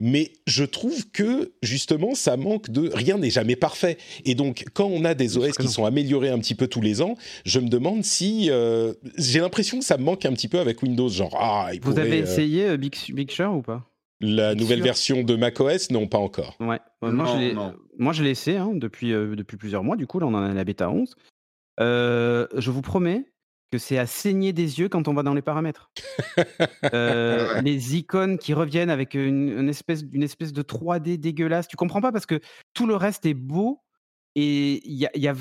mais 0.00 0.32
je 0.46 0.64
trouve 0.64 1.10
que 1.10 1.52
justement 1.62 2.14
ça 2.14 2.36
manque 2.36 2.70
de 2.70 2.90
rien 2.92 3.18
n'est 3.18 3.30
jamais 3.30 3.56
parfait. 3.56 3.98
Et 4.24 4.34
donc 4.34 4.64
quand 4.74 4.86
on 4.86 5.04
a 5.04 5.14
des 5.14 5.36
OS 5.36 5.56
qui 5.56 5.68
sont 5.68 5.84
améliorés 5.84 6.30
un 6.30 6.38
petit 6.38 6.54
peu 6.54 6.66
tous 6.66 6.80
les 6.80 7.02
ans 7.02 7.16
je 7.44 7.60
me 7.60 7.68
demande 7.68 8.04
si 8.04 8.50
euh, 8.50 8.92
j'ai 9.16 9.40
l'impression 9.40 9.78
que 9.78 9.84
ça 9.84 9.96
me 9.96 10.04
manque 10.04 10.24
un 10.24 10.32
petit 10.32 10.48
peu 10.48 10.58
avec 10.58 10.82
Windows. 10.82 11.08
Genre 11.08 11.36
ah 11.40 11.70
vous 11.82 11.98
avez 11.98 12.20
euh, 12.20 12.22
essayé 12.22 12.66
euh, 12.66 12.76
Big, 12.76 12.94
Big 13.12 13.30
Sur 13.30 13.54
ou 13.54 13.62
pas? 13.62 13.84
La 14.20 14.54
nouvelle 14.54 14.82
version 14.82 15.22
de 15.22 15.36
macOS 15.36 15.90
non 15.90 16.08
pas 16.08 16.18
encore. 16.18 16.56
Ouais. 16.58 16.80
Moi, 17.02 18.12
je 18.12 18.22
l'ai 18.22 18.30
essayé 18.30 18.56
hein, 18.56 18.72
depuis 18.74 19.10
depuis 19.10 19.56
plusieurs 19.56 19.84
mois 19.84 19.96
du 19.96 20.06
coup 20.06 20.18
là 20.18 20.26
on 20.26 20.34
en 20.34 20.42
a 20.42 20.52
la 20.52 20.64
bêta 20.64 20.90
11 20.90 21.14
je 21.78 22.70
vous 22.70 22.82
promets 22.82 23.24
que 23.70 23.78
c'est 23.78 23.98
à 23.98 24.06
saigner 24.06 24.52
des 24.52 24.80
yeux 24.80 24.88
quand 24.88 25.08
on 25.08 25.14
va 25.14 25.22
dans 25.22 25.34
les 25.34 25.42
paramètres. 25.42 25.90
Euh, 26.94 27.60
les 27.60 27.96
icônes 27.96 28.38
qui 28.38 28.54
reviennent 28.54 28.90
avec 28.90 29.14
une, 29.14 29.68
espèce, 29.68 30.04
une 30.12 30.22
espèce 30.22 30.52
de 30.52 30.62
3D 30.62 31.18
dégueulasse. 31.18 31.68
Tu 31.68 31.76
comprends 31.76 32.00
pas 32.00 32.12
parce 32.12 32.24
que 32.24 32.40
tout 32.72 32.86
le 32.86 32.94
reste 32.94 33.26
est 33.26 33.34
beau 33.34 33.82
et 34.34 34.80
il 34.88 34.94
y 34.94 35.06
a, 35.06 35.10
y 35.14 35.28
a 35.28 35.34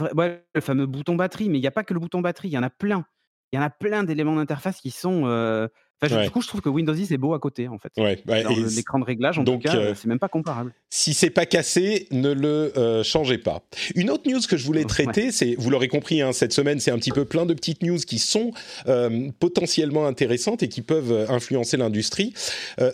le 0.54 0.62
fameux 0.62 0.88
bouton 0.88 1.16
batterie, 1.16 1.50
mais 1.50 1.58
il 1.58 1.62
n'y 1.62 1.68
a 1.68 1.72
pas 1.72 1.84
que 1.84 1.94
le 1.94 2.00
bouton 2.00 2.22
batterie, 2.22 2.50
il 2.50 2.54
y 2.54 2.58
en 2.58 2.64
a 2.64 2.70
plein. 2.70 3.06
Il 3.52 3.56
y 3.56 3.60
en 3.60 3.62
a 3.62 3.70
plein 3.70 4.04
d'éléments 4.04 4.36
d'interface 4.36 4.82
qui 4.82 4.92
sont 4.92 5.26
euh, 5.26 5.68
du 6.02 6.32
coup, 6.32 6.42
je 6.42 6.48
trouve 6.48 6.62
que 6.62 6.70
Windows 6.70 6.94
10 6.94 7.12
est 7.12 7.18
beau 7.18 7.34
à 7.34 7.40
côté, 7.40 7.68
en 7.68 7.80
fait. 7.80 7.92
Ouais, 7.98 8.22
l'écran 8.76 9.00
de 9.00 9.04
réglage, 9.04 9.40
en 9.40 9.44
tout 9.44 9.58
cas, 9.58 9.76
euh, 9.76 9.94
c'est 9.96 10.08
même 10.08 10.20
pas 10.20 10.28
comparable. 10.28 10.74
Si 10.90 11.14
c'est 11.14 11.32
pas 11.32 11.46
cassé, 11.46 12.08
ne 12.12 12.32
le 12.32 12.78
euh, 12.78 13.04
changez 13.04 13.38
pas. 13.38 13.64
Une 13.96 14.12
autre 14.12 14.30
news 14.30 14.40
que 14.48 14.58
je 14.58 14.66
voulais 14.66 14.84
traiter, 14.84 15.32
c'est, 15.32 15.56
vous 15.58 15.70
l'aurez 15.70 15.88
compris, 15.88 16.22
hein, 16.22 16.34
cette 16.34 16.54
semaine, 16.54 16.80
c'est 16.80 16.92
un 16.92 16.98
petit 16.98 17.12
peu 17.12 17.26
plein 17.26 17.46
de 17.46 17.54
petites 17.54 17.82
news 17.82 17.98
qui 17.98 18.20
sont 18.20 18.52
euh, 18.88 19.30
potentiellement 19.40 20.06
intéressantes 20.06 20.62
et 20.62 20.70
qui 20.70 20.82
peuvent 20.82 21.26
influencer 21.30 21.78
l'industrie. 21.78 22.34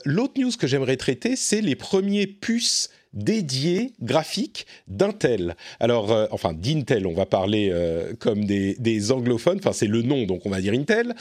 L'autre 0.06 0.40
news 0.40 0.52
que 0.58 0.68
j'aimerais 0.68 0.98
traiter, 0.98 1.36
c'est 1.36 1.62
les 1.62 1.76
premiers 1.76 2.28
puces 2.28 2.90
dédiés 3.14 3.94
graphiques 4.02 4.66
d'Intel. 4.88 5.56
Alors, 5.80 6.28
enfin 6.32 6.54
d'Intel, 6.54 7.06
on 7.06 7.14
va 7.14 7.26
parler 7.26 7.72
comme 8.20 8.46
des, 8.46 8.76
des, 8.80 9.12
anglophones, 9.12 9.60
enfin 9.60 9.74
c'est 9.74 9.88
le 9.88 10.02
nom, 10.02 10.24
donc 10.26 10.46
on 10.46 10.50
va 10.50 10.62
dire 10.62 10.74
Intel. 10.74 11.14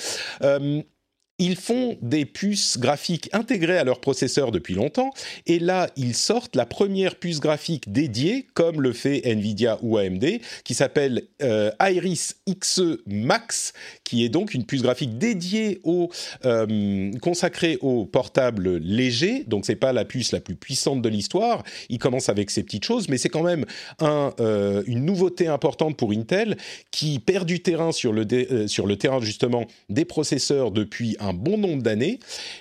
Ils 1.43 1.57
font 1.57 1.99
des 2.03 2.25
puces 2.25 2.79
graphiques 2.79 3.29
intégrées 3.33 3.77
à 3.77 3.83
leur 3.83 4.01
processeur 4.01 4.53
depuis 4.53 4.75
longtemps, 4.75 5.11
et 5.47 5.59
là, 5.59 5.91
ils 5.97 6.15
sortent 6.15 6.55
la 6.55 6.67
première 6.67 7.17
puce 7.17 7.41
graphique 7.41 7.93
dédiée, 7.93 8.47
comme 8.55 8.81
le 8.81 8.93
fait 8.93 9.23
Nvidia 9.25 9.77
ou 9.83 9.99
AMD, 9.99 10.25
qui 10.63 10.75
s'appelle 10.75 11.25
euh, 11.43 11.73
Iris 11.81 12.37
Xe 12.49 12.99
Max, 13.09 13.73
qui 14.05 14.25
est 14.25 14.29
donc 14.29 14.55
une 14.55 14.65
puce 14.65 14.83
graphique 14.83 15.19
dédiée 15.19 15.81
au 15.83 16.11
euh, 16.45 17.11
consacrée 17.21 17.77
au 17.81 18.07
portable 18.07 18.77
léger. 18.77 19.43
Donc 19.49 19.67
c'est 19.67 19.75
pas 19.75 19.93
la 19.93 20.05
puce 20.05 20.31
la 20.31 20.39
plus 20.39 20.55
puissante 20.55 21.03
de 21.03 21.09
l'histoire. 21.09 21.65
Il 21.89 21.99
commence 21.99 22.29
avec 22.29 22.51
ces 22.51 22.63
petites 22.63 22.85
choses, 22.85 23.09
mais 23.09 23.19
c'est 23.19 23.31
quand 23.31 23.43
même 23.43 23.67
euh, 24.01 24.85
une 24.87 25.05
nouveauté 25.05 25.49
importante 25.49 25.97
pour 25.97 26.13
Intel 26.13 26.57
qui 26.93 27.19
perd 27.19 27.47
du 27.47 27.63
terrain 27.63 27.91
sur 27.91 28.13
le, 28.13 28.69
sur 28.69 28.87
le 28.87 28.95
terrain 28.95 29.21
justement 29.21 29.67
des 29.89 30.05
processeurs 30.05 30.71
depuis 30.71 31.17
un 31.19 31.32
bon 31.33 31.59
nombre 31.59 31.83
d'années, 31.83 32.19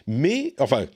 mais 0.07 0.53
enfin 0.59 0.87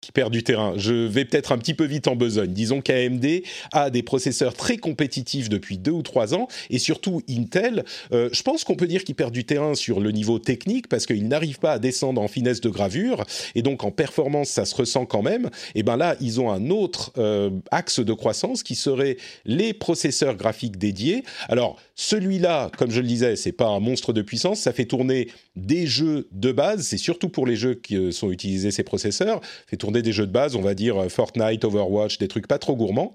qui 0.00 0.12
perd 0.12 0.32
du 0.32 0.42
terrain. 0.42 0.74
Je 0.76 0.94
vais 0.94 1.24
peut-être 1.24 1.52
un 1.52 1.58
petit 1.58 1.74
peu 1.74 1.84
vite 1.84 2.08
en 2.08 2.16
besogne. 2.16 2.52
Disons 2.52 2.80
qu'AMD 2.80 3.42
a 3.72 3.90
des 3.90 4.02
processeurs 4.02 4.54
très 4.54 4.78
compétitifs 4.78 5.48
depuis 5.48 5.76
deux 5.76 5.90
ou 5.90 6.02
trois 6.02 6.34
ans, 6.34 6.48
et 6.70 6.78
surtout 6.78 7.20
Intel, 7.28 7.84
euh, 8.12 8.30
je 8.32 8.42
pense 8.42 8.64
qu'on 8.64 8.76
peut 8.76 8.86
dire 8.86 9.04
qu'il 9.04 9.14
perd 9.14 9.32
du 9.32 9.44
terrain 9.44 9.74
sur 9.74 10.00
le 10.00 10.10
niveau 10.10 10.38
technique, 10.38 10.88
parce 10.88 11.04
qu'il 11.04 11.28
n'arrive 11.28 11.58
pas 11.58 11.72
à 11.72 11.78
descendre 11.78 12.20
en 12.22 12.28
finesse 12.28 12.60
de 12.60 12.70
gravure, 12.70 13.24
et 13.54 13.62
donc 13.62 13.84
en 13.84 13.90
performance, 13.90 14.48
ça 14.48 14.64
se 14.64 14.74
ressent 14.74 15.04
quand 15.04 15.22
même. 15.22 15.50
Et 15.74 15.82
ben 15.82 15.96
là, 15.96 16.16
ils 16.20 16.40
ont 16.40 16.50
un 16.50 16.70
autre 16.70 17.12
euh, 17.18 17.50
axe 17.70 18.00
de 18.00 18.12
croissance 18.14 18.62
qui 18.62 18.76
serait 18.76 19.18
les 19.44 19.74
processeurs 19.74 20.36
graphiques 20.36 20.78
dédiés. 20.78 21.24
Alors, 21.48 21.78
celui-là, 21.94 22.70
comme 22.78 22.90
je 22.90 23.00
le 23.00 23.06
disais, 23.06 23.36
c'est 23.36 23.52
pas 23.52 23.66
un 23.66 23.80
monstre 23.80 24.14
de 24.14 24.22
puissance, 24.22 24.60
ça 24.60 24.72
fait 24.72 24.86
tourner 24.86 25.28
des 25.56 25.86
jeux 25.86 26.28
de 26.32 26.52
base, 26.52 26.86
c'est 26.86 26.96
surtout 26.96 27.28
pour 27.28 27.46
les 27.46 27.56
jeux 27.56 27.74
qui 27.74 27.96
euh, 27.96 28.12
sont 28.12 28.30
utilisés 28.30 28.70
ces 28.70 28.82
processeurs, 28.82 29.42
fait 29.66 29.76
tourner 29.76 29.89
des 29.90 30.12
jeux 30.12 30.26
de 30.26 30.32
base, 30.32 30.56
on 30.56 30.62
va 30.62 30.74
dire 30.74 30.96
euh, 30.96 31.08
Fortnite, 31.08 31.64
Overwatch, 31.64 32.18
des 32.18 32.28
trucs 32.28 32.46
pas 32.46 32.58
trop 32.58 32.76
gourmands. 32.76 33.14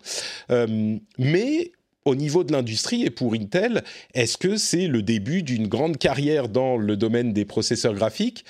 Euh, 0.52 0.98
mais 1.18 1.72
au 2.06 2.16
niveau 2.16 2.44
de 2.44 2.52
l'industrie 2.52 3.04
et 3.04 3.10
pour 3.10 3.34
Intel, 3.34 3.84
est-ce 4.14 4.38
que 4.38 4.58
c'est 4.58 4.88
le 4.88 5.02
début 5.02 5.42
d'une 5.42 5.68
grande 5.68 5.98
carrière 5.98 6.50
dans 6.50 6.78
le 6.78 6.96
domaine 6.96 7.34
des 7.34 7.46
processeurs 7.46 7.94
graphiques? 7.94 8.46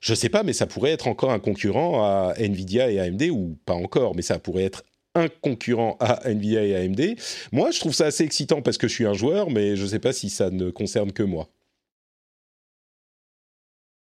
Je 0.00 0.12
ne 0.12 0.16
sais 0.16 0.28
pas, 0.28 0.42
mais 0.42 0.52
ça 0.52 0.66
pourrait 0.66 0.90
être 0.90 1.06
encore 1.06 1.30
un 1.30 1.38
concurrent 1.38 2.04
à 2.04 2.34
Nvidia 2.38 2.90
et 2.90 2.98
AMD, 2.98 3.22
ou 3.30 3.56
pas 3.64 3.74
encore, 3.74 4.14
mais 4.14 4.22
ça 4.22 4.38
pourrait 4.38 4.64
être 4.64 4.82
un 5.14 5.28
concurrent 5.28 5.96
à 6.00 6.28
Nvidia 6.28 6.64
et 6.64 6.76
AMD. 6.76 7.16
Moi, 7.52 7.70
je 7.70 7.80
trouve 7.80 7.94
ça 7.94 8.06
assez 8.06 8.24
excitant 8.24 8.60
parce 8.60 8.76
que 8.76 8.88
je 8.88 8.94
suis 8.94 9.06
un 9.06 9.14
joueur, 9.14 9.50
mais 9.50 9.76
je 9.76 9.82
ne 9.82 9.88
sais 9.88 9.98
pas 9.98 10.12
si 10.12 10.28
ça 10.28 10.50
ne 10.50 10.70
concerne 10.70 11.12
que 11.12 11.22
moi. 11.22 11.48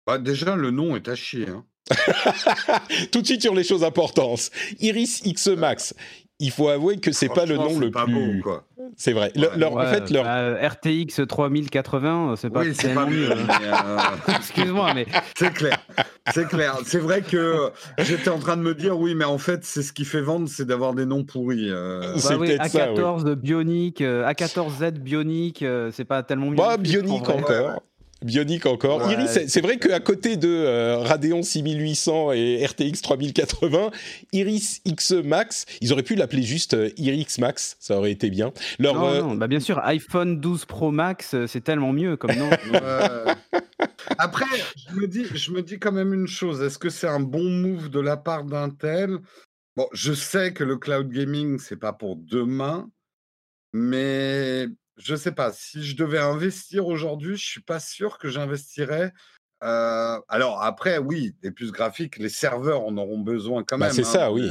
Bah 0.07 0.19
déjà, 0.19 0.57
le 0.57 0.71
nom 0.71 0.97
est 0.97 1.09
à 1.09 1.15
chier. 1.15 1.49
Hein. 1.49 1.65
Tout 3.13 3.21
de 3.21 3.27
suite 3.27 3.43
sur 3.43 3.55
les 3.55 3.65
choses 3.65 3.85
importantes. 3.85 4.51
Iris 4.81 5.23
X 5.25 5.49
Max. 5.49 5.95
Il 6.43 6.51
faut 6.51 6.69
avouer 6.69 6.97
que 6.97 7.13
c'est 7.13 7.29
pas 7.29 7.45
le 7.45 7.57
nom 7.57 7.79
le 7.79 7.91
plus. 7.91 8.43
c'est 8.97 9.13
vrai. 9.13 9.31
en 9.37 9.87
fait, 9.87 10.09
leur 10.09 10.25
bah, 10.25 10.69
RTX 10.69 11.27
3080, 11.29 12.35
c'est 12.37 12.49
pas. 12.49 12.61
Oui, 12.61 12.73
c'est 12.75 12.95
pas 12.95 13.05
mieux. 13.05 13.31
Hein. 13.31 13.47
Euh, 13.63 13.99
Excuse-moi, 14.37 14.95
mais 14.95 15.05
c'est 15.37 15.53
clair. 15.53 15.79
C'est 16.33 16.49
clair. 16.49 16.79
C'est 16.87 16.99
vrai 16.99 17.21
que 17.21 17.71
j'étais 17.99 18.31
en 18.31 18.39
train 18.39 18.57
de 18.57 18.63
me 18.63 18.75
dire, 18.75 18.99
oui, 18.99 19.15
mais 19.15 19.27
en 19.27 19.37
fait, 19.37 19.65
c'est 19.65 19.83
ce 19.83 19.93
qui 19.93 20.07
fait 20.07 20.23
vendre, 20.23 20.49
c'est 20.49 20.65
d'avoir 20.65 20.95
des 20.95 21.05
noms 21.05 21.25
pourris. 21.25 21.69
Euh... 21.69 22.15
Bah 22.15 22.37
oui, 22.39 22.57
A14 22.57 23.35
Bionic, 23.35 24.01
A14Z 24.01 24.93
Bionic, 24.93 25.63
c'est 25.93 26.07
pas 26.07 26.23
tellement 26.23 26.47
mieux. 26.47 26.57
Bah, 26.57 26.79
Bionic 26.79 27.29
encore. 27.29 27.83
Bionic 28.23 28.67
encore. 28.67 29.11
Iris, 29.11 29.47
c'est 29.47 29.61
vrai 29.61 29.79
qu'à 29.79 30.01
côté 30.01 30.37
de 30.37 30.49
euh, 30.49 30.99
Radeon 30.99 31.43
6800 31.43 32.33
et 32.33 32.65
RTX 32.67 33.01
3080, 33.03 33.91
Iris 34.33 34.81
X 34.85 35.13
Max, 35.13 35.67
ils 35.81 35.93
auraient 35.93 36.03
pu 36.03 36.15
l'appeler 36.15 36.43
juste 36.43 36.75
euh, 36.75 36.91
Iris 36.97 37.39
Max, 37.39 37.77
ça 37.81 37.97
aurait 37.99 38.13
été 38.13 38.31
bien. 38.31 38.53
non, 38.79 38.95
non. 38.95 39.35
Bah, 39.35 39.47
bien 39.47 39.61
sûr, 39.61 39.79
iPhone 39.85 40.41
12 40.41 40.67
Pro 40.67 40.91
Max, 40.91 41.35
c'est 41.47 41.65
tellement 41.65 41.93
mieux 41.93 42.17
comme 42.17 42.35
nom. 42.35 42.51
Après, 44.19 44.45
je 44.77 44.95
me, 44.97 45.07
dis, 45.07 45.25
je 45.33 45.51
me 45.53 45.63
dis 45.63 45.79
quand 45.79 45.93
même 45.93 46.13
une 46.13 46.27
chose, 46.27 46.61
est-ce 46.63 46.79
que 46.79 46.91
c'est 46.91 47.09
un 47.09 47.21
bon 47.21 47.49
move 47.49 47.89
de 47.89 48.01
la 48.01 48.17
part 48.17 48.45
d'Intel? 48.45 49.19
Bon, 49.77 49.87
je 49.93 50.13
sais 50.13 50.53
que 50.53 50.65
le 50.65 50.77
cloud 50.77 51.11
gaming, 51.11 51.59
c'est 51.59 51.77
pas 51.77 51.93
pour 51.93 52.17
demain, 52.17 52.91
mais 53.73 54.67
je 55.03 55.17
sais 55.17 55.33
pas. 55.33 55.53
Si 55.53 55.83
je 55.85 55.97
devais 55.97 56.19
investir 56.19 56.87
aujourd'hui, 56.87 57.37
je 57.37 57.45
suis 57.45 57.63
pas 57.63 57.81
sûr 57.81 58.19
que 58.19 58.29
j'investirais. 58.29 59.13
alors 59.61 60.63
après, 60.63 60.99
oui, 60.99 61.35
des 61.43 61.51
puces 61.51 61.73
graphiques, 61.73 62.17
les 62.19 62.29
serveurs 62.29 62.83
en 62.83 62.97
auront 62.97 63.21
besoin 63.21 63.65
quand 63.65 63.79
bah, 63.79 63.87
même. 63.87 63.95
c'est 63.95 64.03
hein, 64.03 64.13
ça, 64.13 64.33
oui. 64.33 64.51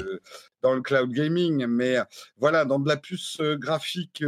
Dans 0.62 0.74
le 0.74 0.82
cloud 0.82 1.12
gaming, 1.12 1.66
mais 1.68 1.98
voilà, 2.38 2.66
dans 2.66 2.80
de 2.80 2.88
la 2.88 2.98
puce 2.98 3.40
graphique 3.42 4.22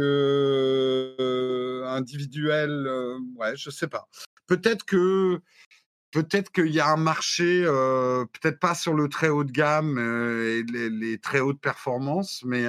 individuelle, 1.86 2.88
ouais, 3.36 3.56
je 3.56 3.70
sais 3.70 3.88
pas. 3.88 4.08
Peut-être 4.46 4.84
que 4.84 5.40
peut-être 6.10 6.52
qu'il 6.52 6.70
y 6.70 6.80
a 6.80 6.88
un 6.88 6.96
marché, 6.96 7.62
peut-être 7.64 8.60
pas 8.60 8.74
sur 8.74 8.94
le 8.94 9.08
très 9.08 9.28
haut 9.28 9.44
de 9.44 9.52
gamme 9.52 9.98
et 9.98 10.62
les, 10.62 11.18
très 11.18 11.40
hautes 11.40 11.60
performances, 11.60 12.42
mais 12.44 12.66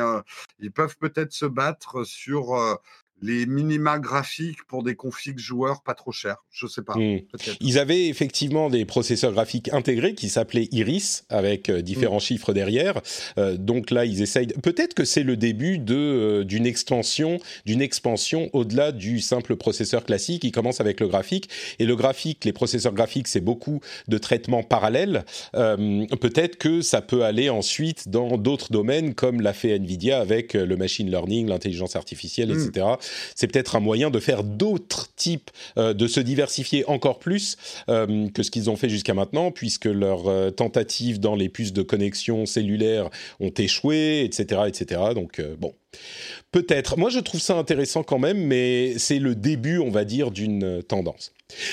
ils 0.60 0.72
peuvent 0.72 0.98
peut-être 0.98 1.34
se 1.34 1.46
battre 1.46 2.04
sur 2.04 2.80
les 3.24 3.46
minima 3.46 4.00
graphiques 4.00 4.64
pour 4.68 4.84
des 4.84 4.96
configs 4.96 5.40
joueurs 5.40 5.82
pas 5.82 5.94
trop 5.94 6.12
chers. 6.12 6.44
Je 6.52 6.68
sais 6.68 6.82
pas. 6.82 6.96
Hmm. 6.96 7.20
Ils 7.62 7.80
avaient 7.80 8.08
effectivement 8.08 8.70
des 8.70 8.84
processeurs 8.84 9.32
graphiques 9.32 9.72
intégrés 9.72 10.14
qui 10.14 10.28
s'appelaient 10.28 10.68
Iris 10.72 11.24
avec 11.30 11.70
euh, 11.70 11.82
différents 11.82 12.18
hmm. 12.18 12.22
chiffres 12.22 12.54
derrière. 12.54 13.02
Euh, 13.38 13.56
donc 13.56 13.92
là, 13.92 14.04
ils 14.04 14.22
essayent. 14.22 14.48
Peut-être 14.48 14.94
que 14.94 15.06
c'est 15.06 15.24
le 15.24 15.38
début 15.38 15.80
de 15.80 15.96
euh, 15.96 16.44
d'une 16.44 16.66
extension, 16.66 17.40
d'une 17.66 17.82
expansion 17.82 18.50
au-delà 18.52 18.92
du 18.92 19.22
simple 19.22 19.56
processeur 19.56 20.04
classique. 20.04 20.44
Ils 20.44 20.52
commencent 20.52 20.82
avec 20.82 21.00
le 21.00 21.08
graphique 21.08 21.50
et 21.80 21.86
le 21.86 21.96
graphique, 21.96 22.44
les 22.44 22.54
processeurs 22.54 22.94
graphiques, 22.94 23.30
c'est 23.30 23.42
beaucoup 23.42 23.80
de 24.10 24.18
traitements 24.18 24.64
parallèles. 24.64 25.24
Peut-être 25.54 26.58
que 26.58 26.82
ça 26.82 27.02
peut 27.02 27.24
aller 27.24 27.50
ensuite 27.50 28.10
dans 28.10 28.38
d'autres 28.38 28.72
domaines 28.72 29.14
comme 29.14 29.40
l'a 29.42 29.54
fait 29.54 29.76
Nvidia 29.76 30.20
avec 30.20 30.54
le 30.54 30.76
machine 30.76 31.10
learning, 31.10 31.48
l'intelligence 31.48 31.96
artificielle, 31.96 32.52
etc 32.52 32.98
c'est 33.36 33.48
peut-être 33.48 33.76
un 33.76 33.80
moyen 33.80 34.10
de 34.10 34.20
faire 34.20 34.44
d'autres 34.44 35.14
types, 35.16 35.52
euh, 35.78 35.94
de 35.94 36.08
se 36.08 36.20
diversifier 36.20 36.86
encore 36.88 37.20
plus 37.20 37.58
euh, 37.90 38.30
que 38.30 38.44
ce 38.44 38.52
qu'ils 38.52 38.70
ont 38.70 38.76
fait 38.76 38.90
jusqu'à 38.90 39.14
maintenant, 39.14 39.52
puisque 39.52 39.86
leurs 39.86 40.28
euh, 40.28 40.50
tentatives 40.50 41.20
dans 41.20 41.36
les 41.36 41.50
puces 41.50 41.74
de 41.74 41.82
connexion 41.82 42.46
cellulaire 42.46 43.10
ont 43.40 43.52
échoué, 43.52 44.24
etc., 44.24 44.62
etc. 44.68 45.02
Donc 45.14 45.42
bon, 45.60 45.74
peut-être. 46.52 46.98
Moi, 46.98 47.10
je 47.10 47.20
trouve 47.20 47.42
ça 47.42 47.56
intéressant 47.56 48.04
quand 48.04 48.20
même, 48.20 48.38
mais 48.38 48.98
c'est 48.98 49.20
le 49.20 49.36
début, 49.36 49.80
on 49.80 49.90
va 49.90 50.06
dire, 50.06 50.32
d'une 50.32 50.82
tendance. 50.84 51.32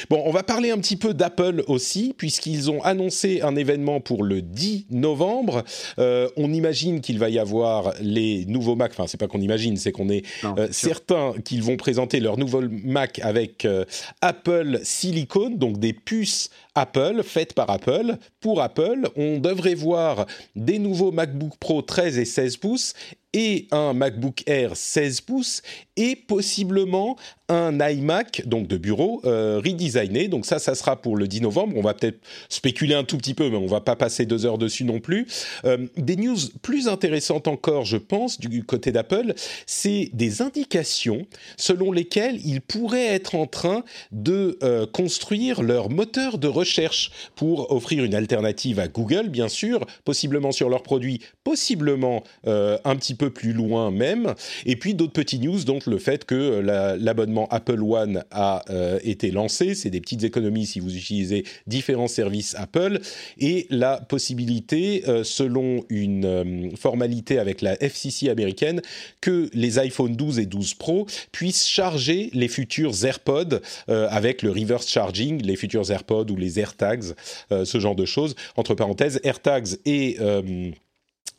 Bon, 0.08 0.22
on 0.24 0.30
va 0.30 0.42
parler 0.42 0.70
un 0.70 0.78
petit 0.78 0.96
peu 0.96 1.14
d'Apple 1.14 1.62
aussi, 1.66 2.14
puisqu'ils 2.16 2.70
ont 2.70 2.82
annoncé 2.82 3.40
un 3.42 3.56
événement 3.56 4.00
pour 4.00 4.24
le 4.24 4.42
10 4.42 4.86
novembre. 4.90 5.64
Euh, 5.98 6.28
on 6.36 6.52
imagine 6.52 7.00
qu'il 7.00 7.18
va 7.18 7.30
y 7.30 7.38
avoir 7.38 7.94
les 8.00 8.44
nouveaux 8.46 8.76
Mac. 8.76 8.92
Enfin, 8.92 9.06
c'est 9.06 9.18
pas 9.18 9.26
qu'on 9.26 9.40
imagine, 9.40 9.76
c'est 9.76 9.92
qu'on 9.92 10.08
est, 10.08 10.24
euh, 10.44 10.68
certain 10.70 11.34
qu'ils 11.44 11.62
vont 11.62 11.76
présenter 11.76 12.20
leur 12.20 12.36
nouveau 12.36 12.62
Mac 12.84 13.20
avec 13.22 13.64
euh, 13.64 13.84
Apple 14.20 14.80
Silicon, 14.82 15.50
donc 15.50 15.78
des 15.78 15.92
puces 15.92 16.50
Apple 16.74 17.22
faites 17.22 17.54
par 17.54 17.70
Apple 17.70 18.16
pour 18.40 18.60
Apple. 18.60 19.08
On 19.16 19.38
devrait 19.38 19.74
voir 19.74 20.26
des 20.54 20.78
nouveaux 20.78 21.12
MacBook 21.12 21.56
Pro 21.58 21.82
13 21.82 22.18
et 22.18 22.24
16 22.24 22.56
pouces 22.58 22.94
et 23.32 23.68
un 23.70 23.92
MacBook 23.92 24.42
Air 24.46 24.76
16 24.76 25.20
pouces 25.20 25.62
et 26.00 26.16
possiblement 26.16 27.18
un 27.50 27.78
iMac, 27.80 28.42
donc 28.46 28.68
de 28.68 28.78
bureau, 28.78 29.20
euh, 29.24 29.60
redesigné. 29.62 30.28
Donc 30.28 30.46
ça, 30.46 30.58
ça 30.58 30.74
sera 30.74 30.96
pour 30.96 31.16
le 31.16 31.28
10 31.28 31.42
novembre. 31.42 31.76
On 31.76 31.82
va 31.82 31.94
peut-être 31.94 32.20
spéculer 32.48 32.94
un 32.94 33.04
tout 33.04 33.18
petit 33.18 33.34
peu, 33.34 33.50
mais 33.50 33.56
on 33.56 33.66
va 33.66 33.80
pas 33.80 33.96
passer 33.96 34.24
deux 34.24 34.46
heures 34.46 34.56
dessus 34.56 34.84
non 34.84 35.00
plus. 35.00 35.26
Euh, 35.64 35.88
des 35.96 36.16
news 36.16 36.38
plus 36.62 36.88
intéressantes 36.88 37.48
encore, 37.48 37.84
je 37.84 37.96
pense, 37.98 38.38
du 38.38 38.64
côté 38.64 38.92
d'Apple, 38.92 39.34
c'est 39.66 40.10
des 40.14 40.40
indications 40.40 41.26
selon 41.56 41.92
lesquelles 41.92 42.40
ils 42.46 42.62
pourraient 42.62 43.08
être 43.08 43.34
en 43.34 43.46
train 43.46 43.84
de 44.12 44.56
euh, 44.62 44.86
construire 44.86 45.62
leur 45.62 45.90
moteur 45.90 46.38
de 46.38 46.48
recherche 46.48 47.10
pour 47.34 47.72
offrir 47.72 48.04
une 48.04 48.14
alternative 48.14 48.78
à 48.78 48.88
Google, 48.88 49.28
bien 49.28 49.48
sûr, 49.48 49.84
possiblement 50.04 50.52
sur 50.52 50.70
leurs 50.70 50.82
produits, 50.82 51.20
possiblement 51.44 52.22
un 52.44 52.96
petit 52.96 53.14
peu 53.14 53.30
plus 53.30 53.52
loin 53.52 53.90
même. 53.90 54.34
Et 54.66 54.76
puis 54.76 54.94
d'autres 54.94 55.12
petits 55.12 55.38
news, 55.38 55.64
donc 55.64 55.86
le 55.90 55.98
fait 55.98 56.24
que 56.24 56.60
l'abonnement 56.98 57.46
Apple 57.50 57.82
One 57.82 58.24
a 58.30 58.62
euh, 58.70 58.98
été 59.02 59.30
lancé. 59.30 59.74
C'est 59.74 59.90
des 59.90 60.00
petites 60.00 60.24
économies 60.24 60.66
si 60.66 60.80
vous 60.80 60.96
utilisez 60.96 61.44
différents 61.66 62.08
services 62.08 62.54
Apple 62.56 63.00
et 63.38 63.66
la 63.70 64.00
possibilité, 64.00 65.04
euh, 65.08 65.24
selon 65.24 65.84
une 65.90 66.24
euh, 66.24 66.70
formalité 66.76 67.38
avec 67.38 67.60
la 67.60 67.76
FCC 67.82 68.30
américaine, 68.30 68.80
que 69.20 69.50
les 69.52 69.78
iPhone 69.78 70.16
12 70.16 70.38
et 70.38 70.46
12 70.46 70.74
Pro 70.74 71.06
puissent 71.32 71.66
charger 71.66 72.30
les 72.32 72.48
futurs 72.48 73.04
AirPods 73.04 73.60
avec 73.88 74.42
le 74.42 74.50
reverse 74.50 74.88
charging, 74.88 75.42
les 75.42 75.56
futurs 75.56 75.90
AirPods 75.90 76.30
ou 76.30 76.36
les 76.36 76.60
AirTags, 76.60 77.14
ce 77.50 77.80
genre 77.80 77.96
de 77.96 78.04
choses. 78.04 78.34
Entre 78.56 78.74
parenthèses, 78.74 79.20
AirTags 79.24 79.78
et 79.84 80.16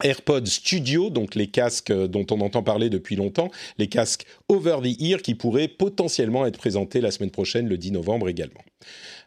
AirPods 0.03 0.45
Studio, 0.45 1.09
donc 1.09 1.35
les 1.35 1.47
casques 1.47 1.91
dont 1.91 2.25
on 2.31 2.41
entend 2.41 2.63
parler 2.63 2.89
depuis 2.89 3.15
longtemps, 3.15 3.49
les 3.77 3.87
casques 3.87 4.25
over 4.49 4.77
the 4.83 5.01
ear 5.01 5.21
qui 5.21 5.35
pourraient 5.35 5.67
potentiellement 5.67 6.45
être 6.45 6.57
présentés 6.57 7.01
la 7.01 7.11
semaine 7.11 7.31
prochaine, 7.31 7.67
le 7.67 7.77
10 7.77 7.91
novembre 7.91 8.29
également. 8.29 8.61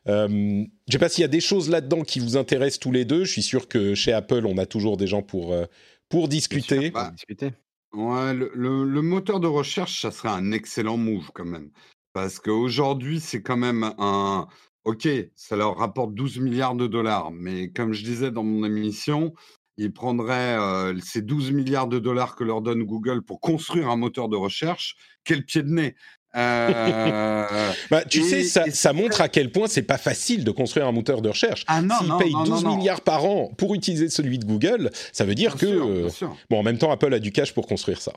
Euh, 0.06 0.28
je 0.28 0.34
ne 0.34 0.66
sais 0.92 0.98
pas 0.98 1.08
s'il 1.08 1.22
y 1.22 1.24
a 1.24 1.28
des 1.28 1.40
choses 1.40 1.70
là-dedans 1.70 2.02
qui 2.02 2.20
vous 2.20 2.36
intéressent 2.36 2.80
tous 2.80 2.92
les 2.92 3.04
deux. 3.04 3.24
Je 3.24 3.32
suis 3.32 3.42
sûr 3.42 3.68
que 3.68 3.94
chez 3.94 4.12
Apple, 4.12 4.44
on 4.46 4.58
a 4.58 4.66
toujours 4.66 4.96
des 4.96 5.06
gens 5.06 5.22
pour, 5.22 5.52
euh, 5.52 5.64
pour 6.08 6.28
discuter. 6.28 6.90
Bah, 6.90 7.10
discuter. 7.10 7.50
Ouais, 7.92 8.34
le, 8.34 8.50
le, 8.54 9.02
moteur 9.02 9.38
de 9.38 9.46
recherche, 9.46 10.02
ça 10.02 10.10
serait 10.10 10.28
un 10.28 10.50
excellent 10.50 10.96
move 10.96 11.30
quand 11.32 11.44
même. 11.44 11.70
Parce 12.12 12.38
qu'aujourd'hui, 12.38 13.20
c'est 13.20 13.42
quand 13.42 13.56
même 13.56 13.84
un... 13.98 14.48
Ok, 14.84 15.08
ça 15.34 15.56
leur 15.56 15.78
rapporte 15.78 16.12
12 16.12 16.40
milliards 16.40 16.74
de 16.74 16.86
dollars, 16.86 17.30
mais 17.30 17.70
comme 17.70 17.94
je 17.94 18.04
disais 18.04 18.30
dans 18.30 18.42
mon 18.42 18.64
émission, 18.64 19.32
ils 19.76 19.92
prendraient 19.92 20.56
ces 21.02 21.22
12 21.22 21.52
milliards 21.52 21.88
de 21.88 21.98
dollars 21.98 22.36
que 22.36 22.44
leur 22.44 22.62
donne 22.62 22.84
Google 22.84 23.22
pour 23.22 23.40
construire 23.40 23.88
un 23.88 23.96
moteur 23.96 24.28
de 24.28 24.36
recherche. 24.36 24.96
Quel 25.24 25.44
pied 25.44 25.62
de 25.62 25.70
nez 25.70 25.94
euh, 26.36 27.72
bah, 27.90 28.04
tu 28.04 28.22
sais, 28.22 28.42
ça, 28.42 28.64
ça 28.70 28.92
montre 28.92 29.20
à 29.20 29.28
quel 29.28 29.52
point 29.52 29.68
c'est 29.68 29.82
pas 29.82 29.98
facile 29.98 30.44
de 30.44 30.50
construire 30.50 30.86
un 30.86 30.92
moteur 30.92 31.22
de 31.22 31.28
recherche. 31.28 31.64
Ah 31.68 31.80
S'ils 31.80 32.12
payent 32.18 32.34
12 32.44 32.64
milliards 32.64 33.00
par 33.02 33.24
an 33.24 33.52
pour 33.56 33.74
utiliser 33.74 34.08
celui 34.08 34.38
de 34.38 34.44
Google, 34.44 34.90
ça 35.12 35.24
veut 35.24 35.34
dire 35.34 35.56
que. 35.56 36.08
bon, 36.50 36.58
en 36.58 36.62
même 36.62 36.78
temps, 36.78 36.90
Apple 36.90 37.14
a 37.14 37.18
du 37.18 37.32
cash 37.32 37.54
pour 37.54 37.66
construire 37.66 38.00
ça. 38.00 38.12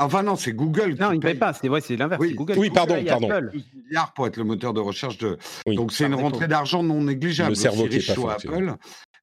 Enfin 0.00 0.22
non, 0.22 0.34
c'est 0.34 0.54
Google. 0.54 0.96
Non, 0.98 1.12
il 1.12 1.16
ne 1.16 1.20
paye 1.20 1.34
pas. 1.34 1.52
C'est 1.52 1.68
ouais, 1.68 1.80
l'inverse. 1.90 2.20
Oui, 2.20 2.32
Google. 2.32 2.54
oui 2.56 2.70
pardon, 2.70 2.96
pardon. 3.06 3.28
12 3.28 3.62
milliards 3.84 4.14
pour 4.14 4.26
être 4.26 4.38
le 4.38 4.44
moteur 4.44 4.72
de 4.72 4.80
recherche 4.80 5.18
de. 5.18 5.36
Donc 5.66 5.92
c'est 5.92 6.06
une 6.06 6.14
rentrée 6.14 6.48
d'argent 6.48 6.82
non 6.82 7.02
négligeable. 7.02 7.50
Le 7.50 7.54
cerveau 7.54 7.86
qui 7.86 7.96
est 7.96 8.14
pas 8.14 8.32
Apple. 8.32 8.74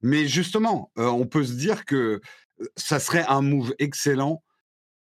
Mais 0.02 0.26
justement, 0.26 0.90
on 0.96 1.26
peut 1.26 1.44
se 1.44 1.54
dire 1.54 1.84
que 1.84 2.20
ça 2.76 3.00
serait 3.00 3.24
un 3.28 3.42
move 3.42 3.74
excellent. 3.78 4.42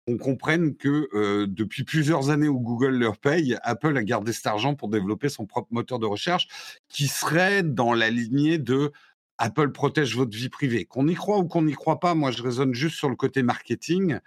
On 0.08 0.17
comprenne 0.17 0.75
que 0.75 1.45
depuis 1.45 1.84
plusieurs 1.84 2.29
années 2.29 2.47
où 2.47 2.60
Google 2.60 2.95
leur 2.97 3.17
paye, 3.17 3.58
Apple 3.63 3.97
a 3.97 4.03
gardé 4.03 4.34
cet 4.34 4.45
argent 4.47 4.75
pour 4.75 4.89
développer 4.89 5.29
son 5.29 5.45
propre 5.45 5.69
moteur 5.71 5.99
de 5.99 6.05
recherche 6.05 6.47
qui 6.89 7.08
serait 7.08 7.63
dans 7.63 7.93
la 7.93 8.10
lignée 8.10 8.58
de 8.58 8.91
Apple 9.38 9.71
protège 9.71 10.15
votre 10.15 10.38
vie 10.38 10.49
privée. 10.49 10.86
Qu'on 10.86 11.08
y 11.08 11.15
croit 11.15 11.39
ou 11.39 11.47
qu'on 11.47 11.63
n'y 11.63 11.73
croit 11.73 11.99
pas, 11.99 12.13
moi 12.13 12.31
je 12.31 12.41
raisonne 12.41 12.73
juste 12.73 12.95
sur 12.95 13.10
le 13.10 13.15
côté 13.15 13.43
marketing. 13.43 14.19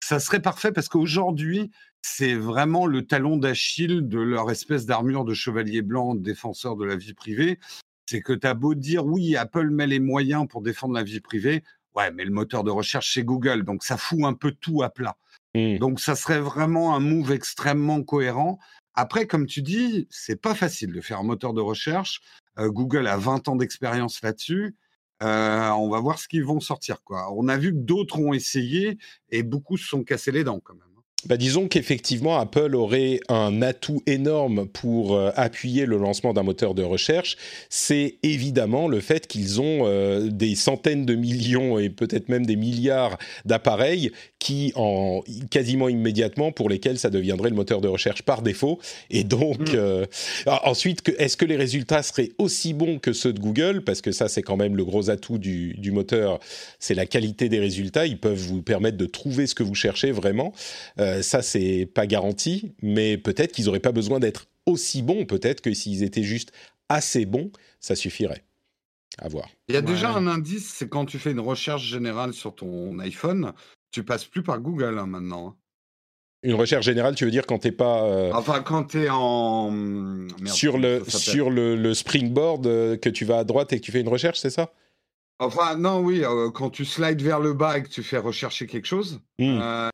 Ça 0.00 0.20
serait 0.20 0.42
parfait 0.42 0.70
parce 0.70 0.88
qu'aujourd'hui, 0.88 1.70
c'est 2.02 2.34
vraiment 2.34 2.86
le 2.86 3.06
talon 3.06 3.38
d'Achille 3.38 4.02
de 4.02 4.18
leur 4.18 4.50
espèce 4.50 4.84
d'armure 4.84 5.24
de 5.24 5.32
chevalier 5.32 5.80
blanc 5.80 6.14
défenseur 6.14 6.76
de 6.76 6.84
la 6.84 6.96
vie 6.96 7.14
privée 7.14 7.58
c'est 8.06 8.20
que 8.20 8.32
tu 8.32 8.46
as 8.46 8.54
beau 8.54 8.74
dire 8.74 9.06
oui, 9.06 9.36
Apple 9.36 9.70
met 9.70 9.86
les 9.86 10.00
moyens 10.00 10.46
pour 10.48 10.62
défendre 10.62 10.94
la 10.94 11.02
vie 11.02 11.20
privée, 11.20 11.62
ouais, 11.94 12.10
mais 12.12 12.24
le 12.24 12.30
moteur 12.30 12.64
de 12.64 12.70
recherche 12.70 13.14
c'est 13.14 13.24
Google, 13.24 13.64
donc 13.64 13.84
ça 13.84 13.96
fout 13.96 14.20
un 14.24 14.34
peu 14.34 14.52
tout 14.52 14.82
à 14.82 14.90
plat. 14.90 15.16
Mmh. 15.54 15.78
Donc 15.78 16.00
ça 16.00 16.16
serait 16.16 16.40
vraiment 16.40 16.94
un 16.96 17.00
move 17.00 17.32
extrêmement 17.32 18.02
cohérent. 18.02 18.58
Après, 18.94 19.26
comme 19.26 19.46
tu 19.46 19.62
dis, 19.62 20.06
c'est 20.10 20.40
pas 20.40 20.54
facile 20.54 20.92
de 20.92 21.00
faire 21.00 21.18
un 21.18 21.24
moteur 21.24 21.52
de 21.52 21.60
recherche. 21.60 22.20
Euh, 22.58 22.70
Google 22.70 23.06
a 23.08 23.16
20 23.16 23.48
ans 23.48 23.56
d'expérience 23.56 24.22
là-dessus. 24.22 24.76
Euh, 25.22 25.70
on 25.70 25.88
va 25.88 26.00
voir 26.00 26.18
ce 26.18 26.28
qu'ils 26.28 26.44
vont 26.44 26.60
sortir. 26.60 27.02
Quoi. 27.02 27.32
On 27.34 27.48
a 27.48 27.56
vu 27.56 27.72
que 27.72 27.78
d'autres 27.78 28.18
ont 28.18 28.32
essayé 28.32 28.98
et 29.30 29.42
beaucoup 29.42 29.76
se 29.76 29.86
sont 29.86 30.04
cassés 30.04 30.32
les 30.32 30.44
dents 30.44 30.60
quand 30.60 30.74
même. 30.74 30.93
Bah, 31.26 31.36
disons 31.36 31.68
qu'effectivement, 31.68 32.38
Apple 32.38 32.74
aurait 32.74 33.20
un 33.28 33.62
atout 33.62 34.02
énorme 34.06 34.66
pour 34.66 35.14
euh, 35.14 35.30
appuyer 35.36 35.86
le 35.86 35.96
lancement 35.96 36.32
d'un 36.32 36.42
moteur 36.42 36.74
de 36.74 36.82
recherche. 36.82 37.36
C'est 37.70 38.18
évidemment 38.22 38.88
le 38.88 39.00
fait 39.00 39.26
qu'ils 39.26 39.60
ont 39.60 39.86
euh, 39.86 40.28
des 40.28 40.54
centaines 40.54 41.06
de 41.06 41.14
millions 41.14 41.78
et 41.78 41.90
peut-être 41.90 42.28
même 42.28 42.46
des 42.46 42.56
milliards 42.56 43.18
d'appareils 43.44 44.12
qui, 44.44 44.72
en 44.74 45.22
quasiment 45.50 45.88
immédiatement, 45.88 46.52
pour 46.52 46.68
lesquels 46.68 46.98
ça 46.98 47.08
deviendrait 47.08 47.48
le 47.48 47.56
moteur 47.56 47.80
de 47.80 47.88
recherche 47.88 48.20
par 48.20 48.42
défaut. 48.42 48.78
Et 49.08 49.24
donc, 49.24 49.72
mm. 49.72 49.74
euh, 49.74 50.04
ensuite, 50.64 51.00
est-ce 51.16 51.38
que 51.38 51.46
les 51.46 51.56
résultats 51.56 52.02
seraient 52.02 52.32
aussi 52.36 52.74
bons 52.74 52.98
que 52.98 53.14
ceux 53.14 53.32
de 53.32 53.40
Google? 53.40 53.84
Parce 53.84 54.02
que 54.02 54.12
ça, 54.12 54.28
c'est 54.28 54.42
quand 54.42 54.58
même 54.58 54.76
le 54.76 54.84
gros 54.84 55.08
atout 55.08 55.38
du, 55.38 55.72
du 55.78 55.92
moteur, 55.92 56.40
c'est 56.78 56.92
la 56.92 57.06
qualité 57.06 57.48
des 57.48 57.58
résultats. 57.58 58.04
Ils 58.04 58.20
peuvent 58.20 58.36
vous 58.36 58.60
permettre 58.60 58.98
de 58.98 59.06
trouver 59.06 59.46
ce 59.46 59.54
que 59.54 59.62
vous 59.62 59.74
cherchez 59.74 60.10
vraiment. 60.10 60.52
Euh, 60.98 61.22
ça, 61.22 61.40
c'est 61.40 61.88
pas 61.94 62.06
garanti, 62.06 62.74
mais 62.82 63.16
peut-être 63.16 63.52
qu'ils 63.52 63.64
n'auraient 63.64 63.80
pas 63.80 63.92
besoin 63.92 64.20
d'être 64.20 64.46
aussi 64.66 65.00
bons. 65.00 65.24
Peut-être 65.24 65.62
que 65.62 65.72
s'ils 65.72 66.02
étaient 66.02 66.22
juste 66.22 66.52
assez 66.90 67.24
bons, 67.24 67.50
ça 67.80 67.96
suffirait. 67.96 68.44
À 69.18 69.28
voir. 69.28 69.48
Il 69.68 69.74
y 69.74 69.78
a 69.78 69.80
déjà 69.80 70.10
un 70.10 70.26
indice, 70.26 70.74
c'est 70.74 70.88
quand 70.88 71.06
tu 71.06 71.20
fais 71.20 71.30
une 71.30 71.40
recherche 71.40 71.86
générale 71.86 72.34
sur 72.34 72.52
ton 72.52 72.98
iPhone, 72.98 73.52
tu 73.94 74.02
passes 74.02 74.24
plus 74.24 74.42
par 74.42 74.60
Google 74.60 74.98
hein, 74.98 75.06
maintenant. 75.06 75.48
Hein. 75.48 75.56
Une 76.42 76.54
recherche 76.54 76.84
générale, 76.84 77.14
tu 77.14 77.24
veux 77.24 77.30
dire 77.30 77.46
quand 77.46 77.58
t'es 77.58 77.72
pas. 77.72 78.02
Euh, 78.04 78.30
enfin, 78.34 78.60
quand 78.60 78.84
tu 78.84 79.04
es 79.04 79.08
en. 79.08 79.72
sur 80.44 80.76
le, 80.76 81.02
sur 81.08 81.48
le, 81.48 81.94
springboard 81.94 82.66
euh, 82.66 82.96
que 82.98 83.08
tu 83.08 83.24
vas 83.24 83.38
à 83.38 83.44
droite 83.44 83.72
et 83.72 83.80
que 83.80 83.84
tu 83.84 83.92
fais 83.92 84.00
une 84.00 84.08
recherche, 84.08 84.40
c'est 84.40 84.50
ça? 84.50 84.74
Enfin, 85.38 85.76
non, 85.76 86.00
oui, 86.00 86.22
quand 86.54 86.70
tu 86.70 86.84
slides 86.84 87.22
vers 87.22 87.40
le 87.40 87.54
bas 87.54 87.78
et 87.78 87.82
que 87.82 87.88
tu 87.88 88.02
fais 88.02 88.18
rechercher 88.18 88.66
quelque 88.66 88.86
chose, 88.86 89.20
mmh 89.38 89.88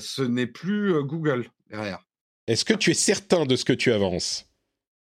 ce 0.00 0.20
n'est 0.20 0.46
plus 0.46 1.02
Google 1.02 1.46
derrière. 1.70 2.06
Est-ce 2.46 2.66
que 2.66 2.74
tu 2.74 2.90
es 2.90 2.94
certain 2.94 3.46
de 3.46 3.56
ce 3.56 3.64
que 3.64 3.72
tu 3.72 3.90
avances? 3.90 4.46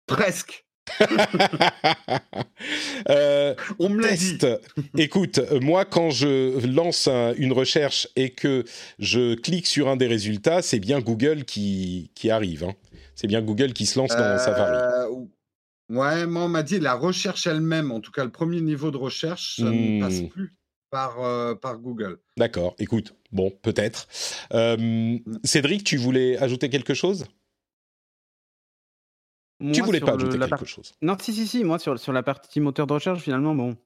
Presque. 0.06 0.64
On 3.78 3.88
me 3.88 4.02
l'a 4.02 4.16
dit. 4.16 4.38
Écoute, 4.98 5.40
moi, 5.60 5.84
quand 5.84 6.10
je 6.10 6.66
lance 6.66 7.08
une 7.36 7.52
recherche 7.52 8.08
et 8.16 8.30
que 8.30 8.64
je 8.98 9.34
clique 9.34 9.66
sur 9.66 9.88
un 9.88 9.96
des 9.96 10.06
résultats, 10.06 10.62
c'est 10.62 10.80
bien 10.80 11.00
Google 11.00 11.44
qui, 11.44 12.10
qui 12.14 12.30
arrive. 12.30 12.64
Hein. 12.64 12.74
C'est 13.14 13.26
bien 13.26 13.42
Google 13.42 13.72
qui 13.72 13.86
se 13.86 13.98
lance 13.98 14.10
dans 14.10 14.38
Safari. 14.38 15.08
Ouais, 15.88 16.26
moi, 16.26 16.44
on 16.44 16.48
m'a 16.48 16.62
dit 16.62 16.80
la 16.80 16.94
recherche 16.94 17.46
elle-même, 17.46 17.92
en 17.92 18.00
tout 18.00 18.10
cas 18.10 18.24
le 18.24 18.32
premier 18.32 18.60
niveau 18.60 18.90
de 18.90 18.96
recherche, 18.96 19.56
ça 19.56 19.70
ne 19.70 20.00
passe 20.00 20.22
mmh. 20.22 20.28
plus 20.28 20.56
par, 20.90 21.22
euh, 21.22 21.54
par 21.54 21.78
Google. 21.78 22.18
D'accord, 22.36 22.74
écoute, 22.78 23.14
bon, 23.30 23.52
peut-être. 23.62 24.08
Euh, 24.52 24.76
mmh. 24.76 25.20
Cédric, 25.44 25.84
tu 25.84 25.96
voulais 25.96 26.38
ajouter 26.38 26.70
quelque 26.70 26.94
chose? 26.94 27.26
Tu 29.72 29.82
voulais 29.82 30.00
pas 30.00 30.14
ajouter 30.14 30.38
quelque 30.38 30.64
chose 30.66 30.92
Non, 31.02 31.16
si, 31.18 31.32
si, 31.32 31.46
si, 31.46 31.64
moi 31.64 31.78
sur, 31.78 31.98
sur 31.98 32.12
la 32.12 32.22
partie 32.22 32.60
moteur 32.60 32.86
de 32.86 32.92
recherche, 32.92 33.20
finalement, 33.20 33.54
bon, 33.54 33.76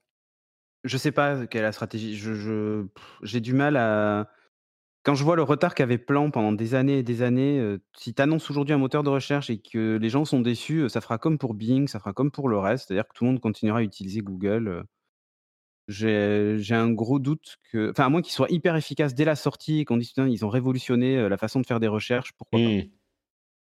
je 0.83 0.97
sais 0.97 1.11
pas 1.11 1.45
quelle 1.47 1.61
est 1.61 1.65
la 1.65 1.71
stratégie. 1.71 2.15
Je, 2.15 2.85
j'ai 3.23 3.39
du 3.39 3.53
mal 3.53 3.77
à. 3.77 4.29
Quand 5.03 5.15
je 5.15 5.23
vois 5.23 5.35
le 5.35 5.41
retard 5.41 5.73
qu'avait 5.73 5.97
Plan 5.97 6.29
pendant 6.29 6.51
des 6.51 6.75
années 6.75 6.99
et 6.99 7.03
des 7.03 7.23
années, 7.23 7.59
euh, 7.59 7.79
si 7.97 8.13
tu 8.13 8.21
annonces 8.21 8.49
aujourd'hui 8.51 8.75
un 8.75 8.77
moteur 8.77 9.01
de 9.01 9.09
recherche 9.09 9.49
et 9.49 9.59
que 9.59 9.97
les 9.99 10.09
gens 10.09 10.25
sont 10.25 10.41
déçus, 10.41 10.89
ça 10.89 11.01
fera 11.01 11.17
comme 11.17 11.39
pour 11.39 11.55
Bing, 11.55 11.87
ça 11.87 11.97
fera 11.99 12.13
comme 12.13 12.29
pour 12.29 12.49
le 12.49 12.59
reste, 12.59 12.87
c'est-à-dire 12.87 13.07
que 13.07 13.13
tout 13.15 13.23
le 13.23 13.31
monde 13.31 13.39
continuera 13.39 13.79
à 13.79 13.81
utiliser 13.83 14.19
Google. 14.21 14.83
J'ai 15.87 16.75
un 16.75 16.91
gros 16.91 17.19
doute 17.19 17.57
que, 17.71 17.89
enfin, 17.91 18.05
à 18.05 18.09
moins 18.09 18.21
qu'ils 18.21 18.33
soient 18.33 18.49
hyper 18.51 18.75
efficaces 18.75 19.15
dès 19.15 19.25
la 19.25 19.35
sortie, 19.35 19.85
qu'on 19.85 19.97
dise 19.97 20.13
ils 20.17 20.45
ont 20.45 20.49
révolutionné 20.49 21.27
la 21.27 21.37
façon 21.37 21.59
de 21.61 21.65
faire 21.65 21.79
des 21.79 21.87
recherches, 21.87 22.33
pourquoi 22.37 22.59
pas. 22.59 23.00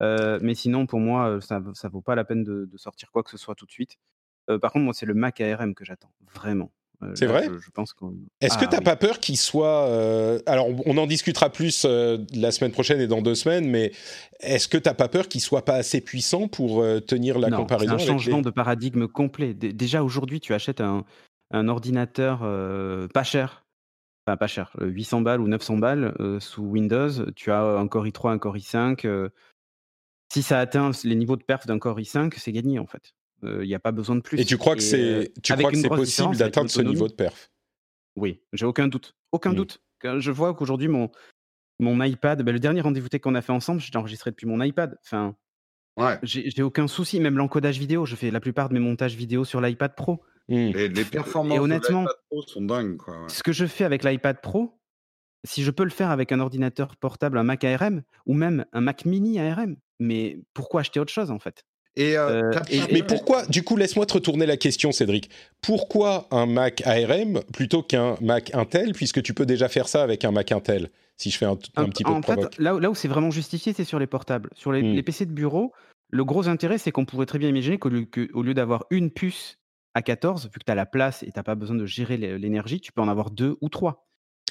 Mmh. 0.01 0.39
mais 0.41 0.55
sinon, 0.55 0.85
pour 0.85 0.99
moi, 0.99 1.39
ça, 1.41 1.61
ça 1.73 1.89
vaut 1.89 2.01
pas 2.01 2.15
la 2.15 2.23
peine 2.23 2.43
de, 2.43 2.69
sortir 2.75 3.11
quoi 3.11 3.23
que 3.23 3.29
ce 3.29 3.37
soit 3.37 3.55
tout 3.55 3.65
de 3.65 3.71
suite. 3.71 3.97
par 4.61 4.71
contre, 4.71 4.85
moi, 4.85 4.93
c'est 4.93 5.05
le 5.05 5.13
Mac 5.13 5.41
ARM 5.41 5.75
que 5.75 5.83
j'attends, 5.83 6.11
vraiment. 6.33 6.71
c'est 7.15 7.25
vrai? 7.25 7.49
je, 7.59 7.69
pense 7.71 7.93
Est-ce 8.41 8.57
que 8.57 8.65
ah 8.65 8.67
tu 8.67 8.75
n'as 8.75 8.81
pas 8.81 8.95
peur 8.95 9.19
qu'il 9.19 9.37
soit... 9.37 10.41
alors, 10.45 10.67
on 10.85 10.97
en 10.97 11.07
discutera 11.07 11.49
plus 11.49 11.85
la 11.85 12.51
semaine 12.51 12.71
prochaine 12.71 13.01
et 13.01 13.07
dans 13.07 13.21
deux 13.21 13.35
semaines, 13.35 13.67
mais 13.69 13.91
est-ce 14.39 14.67
que 14.67 14.77
tu 14.77 14.87
n'as 14.87 14.95
pas 14.95 15.09
peur 15.09 15.27
qu'il 15.27 15.41
soit 15.41 15.65
pas 15.65 15.75
assez 15.75 16.01
puissant 16.01 16.47
pour 16.47 16.83
tenir 17.05 17.37
la 17.37 17.51
comparaison 17.51 17.97
C'est 17.97 18.05
un 18.05 18.07
changement 18.13 18.41
de 18.41 18.51
paradigme 18.51 19.07
complet. 19.07 19.53
déjà, 19.53 20.03
aujourd'hui, 20.03 20.39
tu 20.39 20.53
achètes 20.53 20.81
un, 20.81 21.03
un 21.51 21.67
ordinateur 21.67 22.39
pas 23.13 23.23
cher, 23.23 23.65
enfin 24.25 24.37
pas 24.37 24.47
cher, 24.47 24.71
800 24.79 25.21
balles 25.21 25.41
ou 25.41 25.47
900 25.47 25.77
balles 25.77 26.13
sous 26.39 26.63
Windows, 26.63 27.31
tu 27.35 27.51
as 27.51 27.61
un 27.61 27.87
Core 27.87 28.05
i3, 28.05 28.31
un 28.31 28.37
Core 28.37 28.57
i5. 28.57 29.29
Si 30.31 30.43
ça 30.43 30.59
atteint 30.59 30.91
les 31.03 31.15
niveaux 31.15 31.35
de 31.35 31.43
perf 31.43 31.65
d'un 31.65 31.79
Core 31.79 31.99
i5, 31.99 32.33
c'est 32.37 32.51
gagné 32.51 32.79
en 32.79 32.87
fait. 32.87 33.13
Il 33.43 33.67
n'y 33.67 33.75
a 33.75 33.79
pas 33.79 33.91
besoin 33.91 34.15
de 34.15 34.21
plus. 34.21 34.39
Et 34.39 34.45
tu 34.45 34.57
crois 34.57 34.75
que 34.75 34.81
c'est, 34.81 35.31
tu 35.41 35.53
crois 35.53 35.71
que 35.71 35.77
c'est 35.77 35.87
possible 35.87 36.35
d'atteindre 36.35 36.69
ce 36.69 36.81
niveau 36.81 37.07
de 37.07 37.13
perf? 37.13 37.49
Oui, 38.15 38.41
j'ai 38.53 38.65
aucun 38.65 38.87
doute. 38.87 39.15
Aucun 39.31 39.51
mmh. 39.51 39.55
doute. 39.55 39.81
Quand 40.01 40.19
je 40.19 40.31
vois 40.31 40.53
qu'aujourd'hui, 40.53 40.87
mon, 40.87 41.09
mon 41.79 42.03
iPad, 42.03 42.41
ben, 42.43 42.51
le 42.51 42.59
dernier 42.59 42.81
rendez-vous 42.81 43.07
tech 43.07 43.21
qu'on 43.21 43.35
a 43.35 43.41
fait 43.41 43.53
ensemble, 43.53 43.81
j'ai 43.81 43.97
enregistré 43.97 44.31
depuis 44.31 44.45
mon 44.45 44.61
iPad. 44.61 44.97
Enfin, 45.05 45.35
ouais. 45.97 46.19
j'ai 46.23 46.63
aucun 46.63 46.87
souci. 46.87 47.19
Même 47.19 47.37
l'encodage 47.37 47.79
vidéo, 47.79 48.05
je 48.05 48.15
fais 48.15 48.29
la 48.29 48.41
plupart 48.41 48.69
de 48.69 48.73
mes 48.73 48.79
montages 48.79 49.15
vidéo 49.15 49.45
sur 49.45 49.61
l'iPad 49.61 49.95
Pro. 49.95 50.21
Mmh. 50.49 50.53
Et 50.53 50.87
les 50.89 51.05
performances 51.05 51.57
et 51.57 51.59
honnêtement, 51.59 52.05
Pro 52.29 52.41
sont 52.41 52.61
dingues. 52.61 52.99
Ce 53.29 53.43
que 53.43 53.53
je 53.53 53.65
fais 53.65 53.85
avec 53.85 54.03
l'iPad 54.03 54.41
Pro, 54.41 54.79
si 55.45 55.63
je 55.63 55.71
peux 55.71 55.83
le 55.85 55.91
faire 55.91 56.09
avec 56.11 56.31
un 56.33 56.39
ordinateur 56.39 56.97
portable, 56.97 57.37
un 57.37 57.43
Mac 57.43 57.63
ARM, 57.63 58.03
ou 58.25 58.33
même 58.33 58.65
un 58.73 58.81
Mac 58.81 59.05
mini 59.05 59.39
ARM, 59.39 59.77
mais 59.99 60.39
pourquoi 60.53 60.81
acheter 60.81 60.99
autre 60.99 61.13
chose 61.13 61.31
en 61.31 61.39
fait? 61.39 61.63
Et, 61.95 62.17
euh, 62.17 62.51
mais 62.91 63.03
pourquoi, 63.03 63.45
du 63.47 63.63
coup, 63.63 63.75
laisse-moi 63.75 64.05
te 64.05 64.13
retourner 64.13 64.45
la 64.45 64.57
question, 64.57 64.91
Cédric. 64.91 65.29
Pourquoi 65.61 66.27
un 66.31 66.45
Mac 66.45 66.81
ARM 66.85 67.41
plutôt 67.51 67.83
qu'un 67.83 68.15
Mac 68.21 68.55
Intel, 68.55 68.93
puisque 68.93 69.21
tu 69.21 69.33
peux 69.33 69.45
déjà 69.45 69.67
faire 69.67 69.89
ça 69.89 70.01
avec 70.03 70.23
un 70.23 70.31
Mac 70.31 70.51
Intel, 70.51 70.91
si 71.17 71.29
je 71.29 71.37
fais 71.37 71.45
un, 71.45 71.57
petit 71.57 71.71
peu 71.73 71.83
de 72.13 72.25
fait, 72.25 72.57
là, 72.57 72.79
là, 72.79 72.89
où 72.89 72.95
c'est 72.95 73.09
vraiment 73.09 73.31
justifié, 73.31 73.73
c'est 73.73 73.83
sur 73.83 73.99
les 73.99 74.07
portables. 74.07 74.49
Sur 74.55 74.71
les, 74.71 74.81
mmh. 74.81 75.03
PC 75.03 75.25
de 75.25 75.33
bureau, 75.33 75.73
le 76.09 76.23
gros 76.23 76.47
intérêt, 76.47 76.77
c'est 76.77 76.91
qu'on 76.91 77.05
pourrait 77.05 77.25
très 77.25 77.39
bien 77.39 77.49
imaginer 77.49 77.77
qu'au 77.77 77.89
lieu, 77.89 78.07
lieu 78.33 78.53
d'avoir 78.53 78.85
une 78.91 79.11
puce 79.11 79.57
à 79.93 80.01
14, 80.01 80.45
vu 80.45 80.59
que 80.59 80.65
tu 80.65 80.71
as 80.71 80.75
la 80.75 80.85
place 80.85 81.23
et 81.23 81.25
tu 81.25 81.33
n'as 81.35 81.43
pas 81.43 81.55
besoin 81.55 81.75
de 81.75 81.85
gérer 81.85 82.15
l'énergie, 82.15 82.79
tu 82.79 82.93
peux 82.93 83.01
en 83.01 83.09
avoir 83.09 83.31
deux 83.31 83.57
ou 83.59 83.67
trois. 83.67 84.07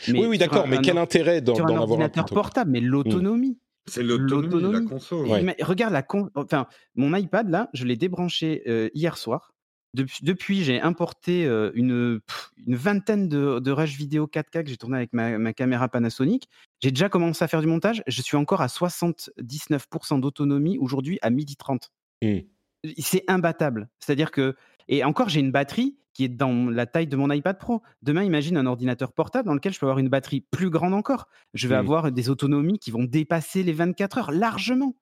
oui, 0.09 0.27
oui, 0.27 0.37
d'accord, 0.39 0.67
mais 0.67 0.79
quel 0.83 0.99
intérêt 0.99 1.41
d'en 1.41 1.55
avoir 1.55 1.71
un 1.71 1.83
ordinateur 1.83 2.27
portable? 2.27 2.73
Mais 2.73 2.81
mmh. 2.81 2.87
l'autonomie. 2.87 3.59
C'est 3.89 4.03
l'autonomie, 4.03 4.73
la 4.73 4.81
console. 4.83 5.55
regarde, 5.61 5.93
la 5.93 6.07
enfin, 6.35 6.67
mon 6.95 7.15
iPad, 7.15 7.49
là, 7.49 7.69
je 7.73 7.85
l'ai 7.85 7.97
débranché 7.97 8.63
euh, 8.67 8.89
hier 8.95 9.17
soir. 9.17 9.53
Depuis, 9.95 10.19
depuis 10.23 10.63
j'ai 10.65 10.81
importé 10.81 11.47
euh, 11.47 11.71
une, 11.75 12.21
une, 12.67 12.77
vingtaine 12.77 13.27
de, 13.27 13.59
de 13.59 13.71
rushs 13.71 13.97
vidéo 13.97 14.27
4K 14.27 14.65
que 14.65 14.69
j'ai 14.69 14.77
tourné 14.77 14.99
avec 14.99 15.15
ma, 15.15 15.53
caméra 15.55 15.89
Panasonic. 15.89 16.47
J'ai 16.81 16.91
déjà 16.91 17.09
commencé 17.09 17.43
à 17.43 17.49
faire 17.49 17.63
du 17.63 17.67
montage. 17.67 18.03
Je 18.07 18.21
suis 18.21 18.37
encore 18.37 18.61
à 18.61 18.67
79% 18.67 20.21
d'autonomie 20.21 20.77
aujourd'hui 20.79 21.19
à 21.23 21.31
midi 21.31 21.57
30. 21.57 21.91
Mmh. 22.23 22.41
C'est 22.99 23.25
imbattable. 23.29 23.89
C'est-à-dire 23.99 24.31
que 24.31 24.55
et 24.89 25.05
encore, 25.05 25.29
j'ai 25.29 25.41
une 25.41 25.53
batterie 25.53 25.99
qui 26.15 26.25
est 26.25 26.29
dans 26.29 26.69
la 26.69 26.87
taille 26.87 27.07
de 27.07 27.17
mon 27.17 27.31
iPad 27.31 27.59
Pro. 27.59 27.83
Demain, 28.03 28.25
imagine 28.25 28.57
un 28.57 28.67
ordinateur 28.67 29.13
portable 29.13 29.47
dans 29.47 29.55
lequel 29.55 29.73
je 29.73 29.79
peux 29.79 29.87
avoir 29.87 29.99
une 29.99 30.09
batterie 30.09 30.41
plus 30.41 30.71
grande 30.71 30.95
encore. 30.95 31.29
Je 31.55 31.69
vais 31.69 31.77
mmh. 31.77 31.79
avoir 31.79 32.13
des 32.13 32.29
autonomies 32.31 32.79
qui 32.79 32.91
vont 32.91 33.05
dépasser 33.05 33.63
les 33.63 33.73
24 33.73 34.19
heures 34.19 34.33
largement. 34.33 34.97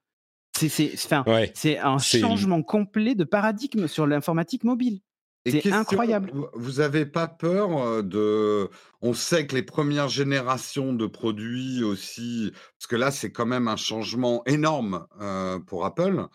C'est 0.55 1.79
un 1.79 1.99
changement 1.99 2.62
complet 2.62 3.14
de 3.14 3.25
paradigme 3.25 3.87
sur 3.88 4.07
l'informatique 4.07 4.64
mobile. 4.64 5.01
C'est 5.49 5.72
incroyable. 5.72 6.33
Vous 6.55 6.72
n'avez 6.75 7.07
pas 7.07 7.29
peur 7.29 7.79
euh, 7.79 8.03
de. 8.03 8.68
On 9.01 9.14
sait 9.14 9.46
que 9.46 9.55
les 9.55 9.62
premières 9.62 10.09
générations 10.09 10.92
de 10.92 11.07
produits 11.07 11.85
aussi, 11.85 12.53
parce 12.53 12.88
que 12.88 12.96
là, 12.96 13.12
c'est 13.12 13.31
quand 13.31 13.46
même 13.46 13.68
un 13.68 13.77
changement 13.77 14.42
énorme 14.46 15.07
euh, 15.20 15.61
pour 15.61 15.85
Apple 15.85 16.27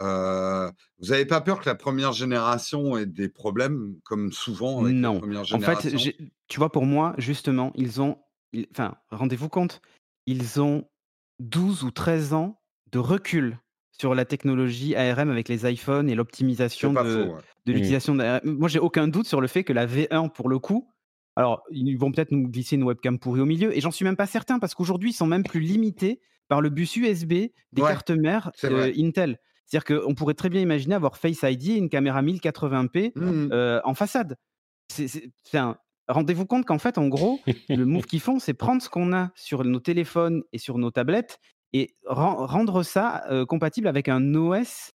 vous 0.00 1.08
n'avez 1.08 1.26
pas 1.26 1.40
peur 1.40 1.60
que 1.60 1.68
la 1.68 1.74
première 1.74 2.12
génération 2.12 2.96
ait 2.96 3.06
des 3.06 3.28
problèmes, 3.28 3.96
comme 4.04 4.32
souvent 4.32 4.82
avec 4.82 4.94
non. 4.94 5.14
la 5.14 5.20
première 5.20 5.44
génération 5.44 5.74
En 5.74 5.80
fait, 5.80 6.16
tu 6.48 6.58
vois, 6.58 6.72
pour 6.72 6.86
moi, 6.86 7.14
justement, 7.18 7.72
ils 7.74 8.00
ont. 8.00 8.18
Enfin, 8.72 8.96
rendez-vous 9.10 9.48
compte, 9.48 9.80
ils 10.26 10.60
ont 10.60 10.84
12 11.38 11.84
ou 11.84 11.90
13 11.90 12.32
ans 12.34 12.60
de 12.90 12.98
recul 12.98 13.58
sur 13.92 14.14
la 14.14 14.24
technologie 14.24 14.96
ARM 14.96 15.30
avec 15.30 15.48
les 15.48 15.70
iPhones 15.70 16.08
et 16.08 16.14
l'optimisation 16.14 16.92
de, 16.92 16.98
de 17.02 17.26
mmh. 17.26 17.32
l'utilisation 17.66 18.14
d'ARM. 18.14 18.40
Moi, 18.44 18.68
j'ai 18.68 18.78
aucun 18.80 19.06
doute 19.06 19.26
sur 19.26 19.40
le 19.40 19.46
fait 19.46 19.62
que 19.62 19.72
la 19.72 19.86
V1, 19.86 20.32
pour 20.32 20.48
le 20.48 20.58
coup, 20.58 20.88
alors, 21.36 21.62
ils 21.70 21.96
vont 21.96 22.10
peut-être 22.10 22.32
nous 22.32 22.48
glisser 22.48 22.76
une 22.76 22.82
webcam 22.82 23.18
pourrie 23.18 23.40
au 23.40 23.46
milieu, 23.46 23.76
et 23.76 23.80
j'en 23.80 23.90
suis 23.90 24.04
même 24.04 24.16
pas 24.16 24.26
certain, 24.26 24.58
parce 24.58 24.74
qu'aujourd'hui, 24.74 25.10
ils 25.10 25.14
sont 25.14 25.26
même 25.26 25.44
plus 25.44 25.60
limités 25.60 26.20
par 26.48 26.60
le 26.60 26.68
bus 26.68 26.96
USB 26.96 27.32
des 27.32 27.52
cartes 27.82 28.10
mères 28.10 28.50
Intel. 28.62 29.38
C'est-à-dire 29.70 30.02
qu'on 30.02 30.14
pourrait 30.14 30.34
très 30.34 30.48
bien 30.48 30.60
imaginer 30.60 30.96
avoir 30.96 31.16
Face 31.16 31.42
ID 31.42 31.70
et 31.70 31.76
une 31.76 31.88
caméra 31.88 32.22
1080p 32.22 33.12
mmh. 33.14 33.48
euh, 33.52 33.80
en 33.84 33.94
façade. 33.94 34.36
Un... 35.54 35.76
Rendez-vous 36.08 36.44
compte 36.44 36.64
qu'en 36.64 36.78
fait, 36.78 36.98
en 36.98 37.06
gros, 37.06 37.38
le 37.68 37.84
move 37.84 38.06
qu'ils 38.06 38.20
font, 38.20 38.40
c'est 38.40 38.54
prendre 38.54 38.82
ce 38.82 38.88
qu'on 38.88 39.12
a 39.12 39.30
sur 39.36 39.64
nos 39.64 39.78
téléphones 39.78 40.42
et 40.52 40.58
sur 40.58 40.78
nos 40.78 40.90
tablettes 40.90 41.38
et 41.72 41.94
rendre 42.04 42.82
ça 42.82 43.24
compatible 43.48 43.86
avec 43.86 44.08
un 44.08 44.34
OS, 44.34 44.90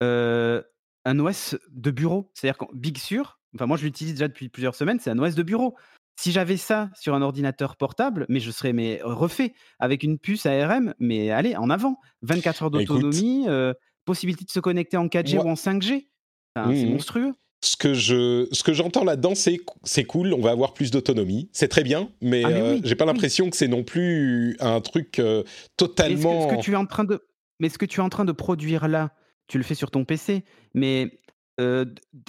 un 0.00 1.18
OS 1.20 1.56
de 1.70 1.90
bureau. 1.92 2.32
C'est-à-dire 2.34 2.58
que 2.58 2.64
Big 2.74 2.98
Sur, 2.98 3.38
enfin 3.54 3.66
moi 3.66 3.76
je 3.76 3.84
l'utilise 3.84 4.14
déjà 4.14 4.26
depuis 4.26 4.48
plusieurs 4.48 4.74
semaines, 4.74 4.98
c'est 4.98 5.10
un 5.10 5.18
OS 5.20 5.36
de 5.36 5.44
bureau. 5.44 5.76
Si 6.16 6.32
j'avais 6.32 6.56
ça 6.56 6.90
sur 6.94 7.14
un 7.14 7.22
ordinateur 7.22 7.76
portable, 7.76 8.26
mais 8.28 8.40
je 8.40 8.50
serais 8.50 8.72
mais 8.72 9.00
refait 9.02 9.52
avec 9.78 10.02
une 10.02 10.18
puce 10.18 10.46
ARM, 10.46 10.94
mais 10.98 11.30
allez 11.30 11.56
en 11.56 11.70
avant, 11.70 11.98
24 12.22 12.62
heures 12.64 12.70
d'autonomie, 12.70 13.46
possibilité 14.06 14.44
de 14.46 14.50
se 14.50 14.60
connecter 14.60 14.96
en 14.96 15.08
4G 15.08 15.38
ou 15.38 15.48
en 15.48 15.54
5G, 15.54 16.06
c'est 16.56 16.86
mmh 16.86 16.90
monstrueux. 16.90 17.32
Ce 17.62 17.76
que 17.76 17.94
je 17.94 18.46
ce 18.52 18.62
que 18.62 18.72
j'entends 18.72 19.02
là-dedans 19.02 19.34
c'est 19.34 19.58
c'est 19.82 20.04
cool 20.04 20.34
on 20.34 20.40
va 20.40 20.50
avoir 20.50 20.74
plus 20.74 20.90
d'autonomie. 20.90 21.48
C'est 21.52 21.68
très 21.68 21.82
bien 21.82 22.10
mais, 22.20 22.44
ah, 22.44 22.50
euh, 22.50 22.80
j'ai 22.84 22.94
pas 22.94 23.06
l'impression 23.06 23.50
que 23.50 23.56
c'est 23.56 23.66
non 23.68 23.82
plus 23.82 24.56
un 24.60 24.80
truc 24.80 25.18
euh, 25.18 25.42
totalement 25.76 26.48
ce 26.48 26.54
que, 26.54 26.60
tu 26.60 26.72
es 26.72 26.76
en 26.76 26.86
train 26.86 27.04
de 27.04 27.26
mais 27.58 27.68
ce 27.68 27.78
que 27.78 27.86
tu 27.86 28.00
es 28.00 28.02
en 28.02 28.08
train 28.08 28.24
de 28.24 28.32
produire 28.32 28.88
là 28.88 29.10
tu 29.48 29.58
le 29.58 29.64
fais 29.64 29.74
sur 29.74 29.90
ton 29.90 30.04
PC 30.04 30.44
mais 30.74 31.18
euh, 31.58 31.86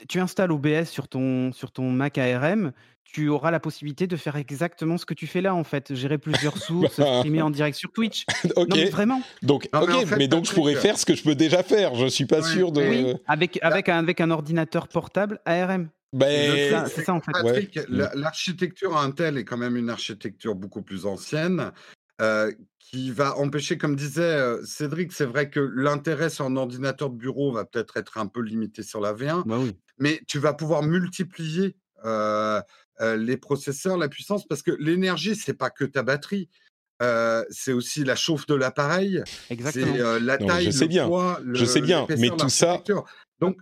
tu 0.08 0.20
installes 0.22 0.52
OBS 0.52 0.86
sur 0.86 1.10
ton 1.10 1.52
sur 1.52 1.72
ton 1.72 1.92
Mac 1.92 2.18
ARM 2.18 2.72
tu 3.12 3.30
auras 3.30 3.52
la 3.52 3.60
possibilité 3.60 4.08
de 4.08 4.16
faire 4.16 4.36
exactement 4.36 4.98
ce 4.98 5.06
que 5.06 5.14
tu 5.14 5.28
fais 5.28 5.42
là, 5.42 5.56
en 5.56 5.64
fait, 5.64 5.94
gérer 5.96 6.18
plusieurs 6.18 6.58
sources, 6.62 6.94
streamer 6.94 7.42
en 7.42 7.50
direct 7.50 7.78
sur 7.78 7.92
Twitch. 7.92 8.26
ok. 8.56 8.68
mais 8.74 8.90
vraiment. 8.90 9.22
Donc, 9.42 9.70
mais, 10.18 10.28
donc 10.28 10.46
je 10.46 10.54
pourrais 10.54 10.76
faire 10.76 10.98
ce 10.98 11.06
que 11.06 11.16
je 11.16 11.24
peux 11.24 11.36
déjà 11.36 11.64
faire. 11.64 11.96
Je 11.96 12.08
suis 12.08 12.26
pas 12.26 12.42
sûr 12.42 12.72
de. 12.72 12.82
Oui, 12.82 13.14
avec 13.28 13.60
avec 13.62 13.90
un, 13.90 13.98
avec 14.00 14.22
un 14.22 14.32
ordinateur 14.32 14.88
portable 14.88 15.40
ARM. 15.46 15.90
Ben, 16.14 16.86
c'est 16.88 17.04
ça 17.04 17.14
en 17.14 17.20
fait. 17.20 17.32
Patrick, 17.32 17.80
l'architecture 17.90 18.98
Intel 18.98 19.38
est 19.38 19.44
quand 19.44 19.58
même 19.58 19.76
une 19.76 19.90
architecture 19.90 20.56
beaucoup 20.56 20.82
plus 20.82 21.06
ancienne. 21.06 21.72
Euh, 22.20 22.52
qui 22.80 23.12
va 23.12 23.38
empêcher, 23.38 23.78
comme 23.78 23.98
disait 23.98 24.22
euh, 24.22 24.64
Cédric, 24.64 25.12
c'est 25.12 25.26
vrai 25.26 25.50
que 25.50 25.60
l'intérêt 25.60 26.30
sur 26.30 26.46
un 26.46 26.56
ordinateur 26.56 27.10
de 27.10 27.18
bureau 27.18 27.52
va 27.52 27.66
peut-être 27.66 27.98
être 27.98 28.18
un 28.18 28.28
peu 28.28 28.40
limité 28.40 28.82
sur 28.82 29.02
la 29.02 29.14
V1, 29.14 29.44
bah 29.46 29.58
oui. 29.60 29.76
mais 30.00 30.22
tu 30.26 30.40
vas 30.40 30.54
pouvoir 30.54 30.84
multiplier 30.84 31.76
euh, 32.06 32.62
les 33.00 33.38
processeurs, 33.38 33.98
la 33.98 34.10
puissance, 34.10 34.46
parce 34.48 34.62
que 34.62 34.72
l'énergie, 34.80 35.36
c'est 35.36 35.54
pas 35.54 35.70
que 35.70 35.86
ta 35.86 36.04
batterie. 36.04 36.50
c'est 37.50 37.74
aussi 37.74 38.04
la 38.04 38.16
chauffe 38.16 38.46
de 38.48 38.56
l'appareil, 38.56 39.22
c'est 39.72 39.86
la 40.20 40.38
taille, 40.38 40.66
je 40.66 40.72
sais 40.72 40.86
le 40.86 40.90
bien, 40.90 41.08
poids, 41.08 41.40
je 41.54 41.66
sais 41.66 41.82
bien, 41.82 42.06
mais 42.18 42.30
tout 42.30 42.50
ça. 42.50 42.82
Donc, 43.40 43.58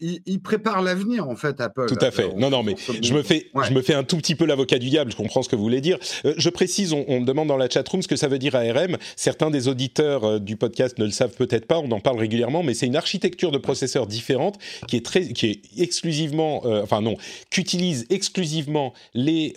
il, 0.00 0.40
prépare 0.40 0.82
l'avenir 0.82 1.28
en 1.28 1.36
fait 1.36 1.60
Apple. 1.60 1.86
Tout 1.86 2.04
à 2.04 2.10
fait. 2.10 2.34
non, 2.36 2.50
non, 2.50 2.62
mais 2.62 2.74
je 3.00 3.14
me 3.14 3.22
fais, 3.22 3.46
je 3.66 3.72
me 3.72 3.82
fais 3.82 3.94
un 3.94 4.04
tout 4.04 4.16
petit 4.16 4.34
peu 4.34 4.44
l'avocat 4.44 4.78
du 4.78 4.90
diable. 4.90 5.12
Je 5.12 5.16
comprends 5.16 5.42
ce 5.42 5.48
que 5.48 5.56
vous 5.56 5.62
voulez 5.62 5.80
dire. 5.80 5.98
Euh, 6.24 6.34
je 6.36 6.48
précise, 6.48 6.92
on, 6.92 7.20
me 7.20 7.24
demande 7.24 7.48
dans 7.48 7.56
la 7.56 7.68
chatroom 7.68 8.02
ce 8.02 8.08
que 8.08 8.16
ça 8.16 8.28
veut 8.28 8.38
dire 8.38 8.54
ARM. 8.54 8.96
Certains 9.16 9.50
des 9.50 9.68
auditeurs 9.68 10.24
euh, 10.24 10.38
du 10.38 10.56
podcast 10.56 10.98
ne 10.98 11.04
le 11.04 11.10
savent 11.10 11.34
peut-être 11.34 11.66
pas. 11.66 11.78
On 11.78 11.90
en 11.92 12.00
parle 12.00 12.18
régulièrement, 12.18 12.62
mais 12.62 12.74
c'est 12.74 12.86
une 12.86 12.96
architecture 12.96 13.52
de 13.52 13.58
processeurs 13.58 14.06
différente 14.06 14.58
qui 14.88 14.96
est 14.96 15.04
très, 15.04 15.28
qui 15.28 15.46
est 15.46 15.60
exclusivement, 15.78 16.62
euh, 16.64 16.82
enfin 16.82 17.00
non, 17.00 17.16
qu'utilisent 17.50 18.06
exclusivement 18.10 18.92
les 19.14 19.54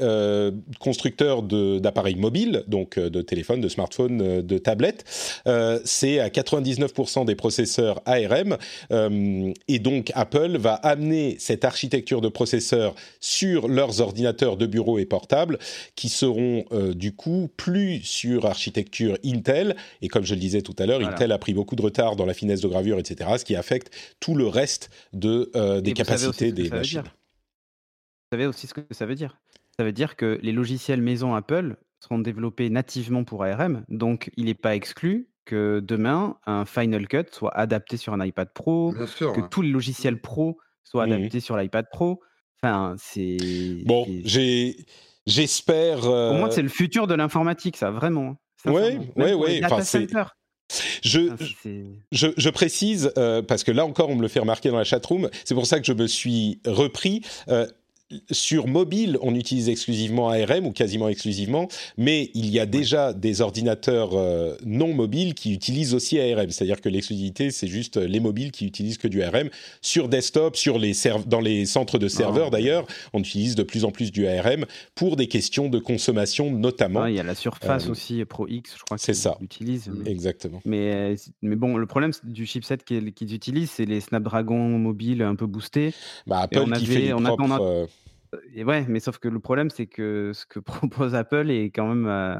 constructeurs 0.79 1.41
d'appareils 1.43 2.15
mobiles, 2.15 2.63
donc 2.67 2.99
de 2.99 3.21
téléphones, 3.21 3.61
de 3.61 3.69
smartphones, 3.69 4.41
de 4.41 4.57
tablettes. 4.57 5.03
c'est 5.83 6.19
à 6.19 6.29
99% 6.29 7.25
des 7.25 7.35
processeurs 7.35 8.01
ARM 8.05 8.57
et 9.67 9.79
donc 9.79 9.94
donc 9.95 10.11
Apple 10.13 10.57
va 10.57 10.73
amener 10.73 11.37
cette 11.39 11.63
architecture 11.63 12.19
de 12.19 12.27
processeurs 12.27 12.95
sur 13.21 13.67
leurs 13.67 14.01
ordinateurs 14.01 14.57
de 14.57 14.65
bureau 14.65 14.99
et 14.99 15.05
portables, 15.05 15.57
qui 15.95 16.09
seront 16.09 16.65
euh, 16.71 16.93
du 16.93 17.15
coup 17.15 17.49
plus 17.55 18.01
sur 18.01 18.45
architecture 18.45 19.17
Intel. 19.23 19.75
Et 20.01 20.09
comme 20.09 20.25
je 20.25 20.33
le 20.33 20.39
disais 20.39 20.61
tout 20.61 20.75
à 20.79 20.85
l'heure, 20.85 21.01
Intel 21.01 21.31
a 21.31 21.37
pris 21.37 21.53
beaucoup 21.53 21.75
de 21.75 21.81
retard 21.81 22.15
dans 22.15 22.25
la 22.25 22.33
finesse 22.33 22.61
de 22.61 22.67
gravure, 22.67 22.99
etc., 22.99 23.29
ce 23.37 23.45
qui 23.45 23.55
affecte 23.55 23.93
tout 24.19 24.35
le 24.35 24.47
reste 24.47 24.89
de, 25.13 25.49
euh, 25.55 25.79
des 25.79 25.93
capacités 25.93 26.51
des 26.51 26.69
machines. 26.69 27.01
Vous 27.01 28.37
savez 28.37 28.47
aussi 28.47 28.67
ce 28.67 28.73
que 28.73 28.81
ça 28.91 29.05
veut 29.05 29.15
dire 29.15 29.37
Ça 29.77 29.85
veut 29.85 29.93
dire 29.93 30.17
que 30.17 30.39
les 30.41 30.51
logiciels 30.51 31.01
maison 31.01 31.35
Apple 31.35 31.77
seront 32.01 32.19
développés 32.19 32.69
nativement 32.69 33.23
pour 33.23 33.43
ARM, 33.43 33.85
donc 33.87 34.29
il 34.35 34.45
n'est 34.45 34.55
pas 34.55 34.75
exclu 34.75 35.29
que 35.45 35.79
demain, 35.79 36.37
un 36.45 36.65
Final 36.65 37.07
Cut 37.07 37.25
soit 37.31 37.55
adapté 37.55 37.97
sur 37.97 38.13
un 38.13 38.25
iPad 38.25 38.49
Pro, 38.53 38.93
que 38.93 39.47
tous 39.49 39.61
les 39.61 39.69
logiciels 39.69 40.19
pro 40.19 40.57
soient 40.83 41.07
mmh 41.07 41.11
adaptés 41.11 41.39
sur 41.39 41.57
l'iPad 41.57 41.85
Pro. 41.91 42.21
Enfin, 42.61 42.95
c'est. 42.97 43.37
Bon. 43.85 44.05
J'espère. 45.27 46.01
Pour 46.01 46.33
moi, 46.35 46.51
c'est 46.51 46.61
le 46.61 46.69
futur 46.69 47.07
de 47.07 47.15
l'informatique, 47.15 47.77
ça, 47.77 47.91
vraiment. 47.91 48.37
Oui, 48.65 48.99
oui, 49.15 49.33
oui. 49.33 49.61
Je, 51.03 51.29
je, 52.11 52.27
je, 52.35 52.49
précise, 52.49 53.11
euh, 53.17 53.43
parce 53.43 53.63
que 53.63 53.71
là 53.71 53.85
encore, 53.85 54.09
on 54.09 54.15
me 54.15 54.21
le 54.21 54.27
fait 54.27 54.39
remarquer 54.39 54.69
dans 54.69 54.77
la 54.77 54.83
chatroom, 54.83 55.29
c'est 55.43 55.53
pour 55.53 55.67
ça 55.67 55.79
que 55.79 55.85
je 55.85 55.93
me 55.93 56.07
suis 56.07 56.59
repris. 56.65 57.21
Euh, 57.49 57.67
sur 58.29 58.67
mobile, 58.67 59.17
on 59.21 59.33
utilise 59.33 59.67
exclusivement 59.67 60.29
ARM 60.29 60.67
ou 60.67 60.71
quasiment 60.71 61.09
exclusivement, 61.09 61.67
mais 61.97 62.29
il 62.35 62.49
y 62.49 62.59
a 62.59 62.67
déjà 62.67 63.13
des 63.13 63.41
ordinateurs 63.41 64.11
euh, 64.13 64.55
non 64.63 64.93
mobiles 64.93 65.33
qui 65.33 65.53
utilisent 65.53 65.95
aussi 65.95 66.19
ARM. 66.19 66.51
C'est-à-dire 66.51 66.81
que 66.81 66.89
l'exclusivité, 66.89 67.49
c'est 67.49 67.67
juste 67.67 67.97
les 67.97 68.19
mobiles 68.19 68.51
qui 68.51 68.67
utilisent 68.67 68.99
que 68.99 69.07
du 69.07 69.23
ARM. 69.23 69.49
Sur 69.81 70.07
desktop, 70.07 70.55
sur 70.55 70.77
les 70.77 70.93
dans 71.25 71.41
les 71.41 71.65
centres 71.65 71.97
de 71.97 72.07
serveurs 72.07 72.47
ah. 72.47 72.51
d'ailleurs, 72.51 72.85
on 73.13 73.19
utilise 73.19 73.55
de 73.55 73.63
plus 73.63 73.85
en 73.85 73.91
plus 73.91 74.11
du 74.11 74.27
ARM 74.27 74.65
pour 74.93 75.15
des 75.15 75.27
questions 75.27 75.69
de 75.69 75.79
consommation 75.79 76.51
notamment. 76.51 77.07
il 77.07 77.15
y 77.15 77.19
a 77.19 77.23
la 77.23 77.35
Surface 77.35 77.87
euh, 77.87 77.91
aussi 77.91 78.23
Pro 78.25 78.47
X, 78.47 78.75
je 78.77 78.83
crois 78.83 78.97
qu'ils 78.97 79.15
ça. 79.15 79.37
utilisent. 79.41 79.91
Exactement. 80.05 80.61
Mais, 80.65 81.15
mais 81.41 81.55
bon, 81.55 81.77
le 81.77 81.85
problème 81.85 82.11
du 82.23 82.45
chipset 82.45 82.77
qu'ils 82.77 83.33
utilisent, 83.33 83.71
c'est 83.71 83.85
les 83.85 83.99
Snapdragon 83.99 84.77
mobiles 84.77 85.23
un 85.23 85.35
peu 85.35 85.47
boostés. 85.47 85.93
Bah, 86.27 86.39
Apple 86.41 86.71
qui 86.77 86.85
fait 86.85 86.99
les 86.99 87.13
propres, 87.13 87.61
euh, 87.61 87.85
et 88.53 88.63
ouais, 88.63 88.85
mais 88.87 88.99
sauf 88.99 89.17
que 89.17 89.27
le 89.27 89.39
problème, 89.39 89.69
c'est 89.69 89.87
que 89.87 90.31
ce 90.33 90.45
que 90.45 90.59
propose 90.59 91.15
Apple 91.15 91.49
est 91.51 91.65
quand 91.65 91.87
même 91.87 92.07
euh, 92.07 92.35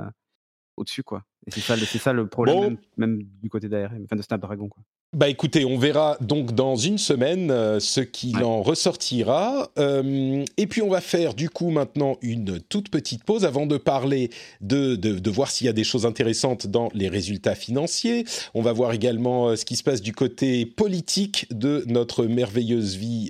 au-dessus, 0.78 1.04
quoi. 1.04 1.24
Et 1.48 1.52
c'est 1.52 1.62
ça, 2.00 2.12
le 2.12 2.28
problème, 2.28 2.78
même, 2.98 3.22
du 3.22 3.50
côté 3.50 3.70
d'ARM, 3.70 4.04
enfin 4.04 4.16
de 4.16 4.22
Snapdragon, 4.24 4.68
quoi. 4.68 4.84
Bah 5.16 5.30
écoutez, 5.30 5.64
on 5.64 5.78
verra 5.78 6.18
donc 6.20 6.54
dans 6.54 6.76
une 6.76 6.98
semaine 6.98 7.50
euh, 7.50 7.80
ce 7.80 8.02
qu'il 8.02 8.44
en 8.44 8.62
ressortira. 8.62 9.72
Euh, 9.78 10.44
et 10.58 10.68
puis 10.68 10.82
on 10.82 10.90
va 10.90 11.00
faire 11.00 11.36
du 11.36 11.50
coup 11.50 11.70
maintenant 11.70 12.18
une 12.22 12.60
toute 12.60 12.90
petite 12.90 13.24
pause 13.24 13.46
avant 13.46 13.66
de 13.66 13.78
parler 13.78 14.30
de, 14.60 14.98
de, 14.98 15.18
de 15.18 15.30
voir 15.30 15.52
s'il 15.52 15.68
y 15.68 15.70
a 15.70 15.74
des 15.74 15.86
choses 15.86 16.06
intéressantes 16.06 16.68
dans 16.68 16.90
les 16.94 17.08
résultats 17.08 17.56
financiers. 17.56 18.26
On 18.56 18.62
va 18.62 18.74
voir 18.74 18.92
également 18.92 19.56
ce 19.56 19.64
qui 19.64 19.78
se 19.78 19.84
passe 19.84 20.02
du 20.02 20.12
côté 20.12 20.66
politique 20.66 21.48
de 21.50 21.86
notre 21.88 22.26
merveilleuse 22.26 22.98
vie 22.98 23.30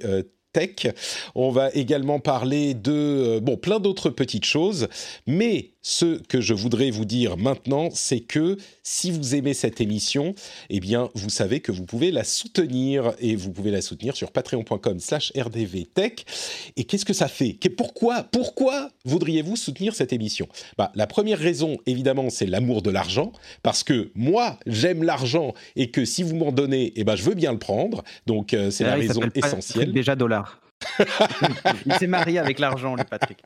on 1.36 1.52
va 1.52 1.70
également 1.74 2.20
parler 2.20 2.74
de 2.74 2.92
euh, 2.92 3.40
bon 3.40 3.58
plein 3.58 3.80
d'autres 3.80 4.10
petites 4.10 4.46
choses, 4.46 4.88
mais 5.28 5.72
ce 5.86 6.18
que 6.24 6.42
je 6.42 6.56
voudrais 6.56 6.90
vous 6.90 7.06
dire 7.06 7.38
maintenant, 7.38 7.90
c'est 7.94 8.20
que 8.20 8.58
si 8.82 9.12
vous 9.12 9.36
aimez 9.36 9.54
cette 9.54 9.80
émission, 9.82 10.34
eh 10.72 10.80
bien, 10.80 11.12
vous 11.14 11.30
savez 11.30 11.60
que 11.60 11.72
vous 11.72 11.86
pouvez 11.86 12.10
la 12.10 12.24
soutenir 12.24 13.14
et 13.20 13.36
vous 13.36 13.52
pouvez 13.52 13.70
la 13.70 13.84
soutenir 13.84 14.16
sur 14.16 14.32
patreon.com/rdvtech. 14.32 16.26
Et 16.76 16.86
qu'est-ce 16.86 17.06
que 17.06 17.14
ça 17.14 17.28
fait? 17.28 17.60
Pourquoi 17.78 18.24
Pourquoi 18.24 18.90
voudriez-vous 19.06 19.56
soutenir 19.56 19.94
cette 19.94 20.12
émission? 20.12 20.48
Bah, 20.76 20.92
la 20.96 21.06
première 21.06 21.38
raison, 21.38 21.78
évidemment, 21.86 22.32
c'est 22.32 22.48
l'amour 22.48 22.82
de 22.82 22.90
l'argent, 22.90 23.32
parce 23.62 23.84
que 23.84 24.10
moi, 24.16 24.58
j'aime 24.66 25.04
l'argent 25.04 25.54
et 25.76 25.92
que 25.92 26.04
si 26.04 26.24
vous 26.24 26.36
m'en 26.36 26.52
donnez, 26.52 26.94
eh 26.96 27.04
ben, 27.04 27.16
je 27.16 27.22
veux 27.22 27.36
bien 27.36 27.52
le 27.52 27.60
prendre. 27.60 28.04
Donc, 28.26 28.56
euh, 28.56 28.72
c'est 28.72 28.86
la 28.86 28.96
raison 28.96 29.22
essentielle. 29.36 29.94
Déjà 29.94 30.16
dollar. 30.16 30.65
Il 31.86 31.94
s'est 31.94 32.08
marié 32.08 32.40
avec 32.40 32.60
l'argent, 32.60 32.96
le 32.96 33.04
Patrick. 33.04 33.38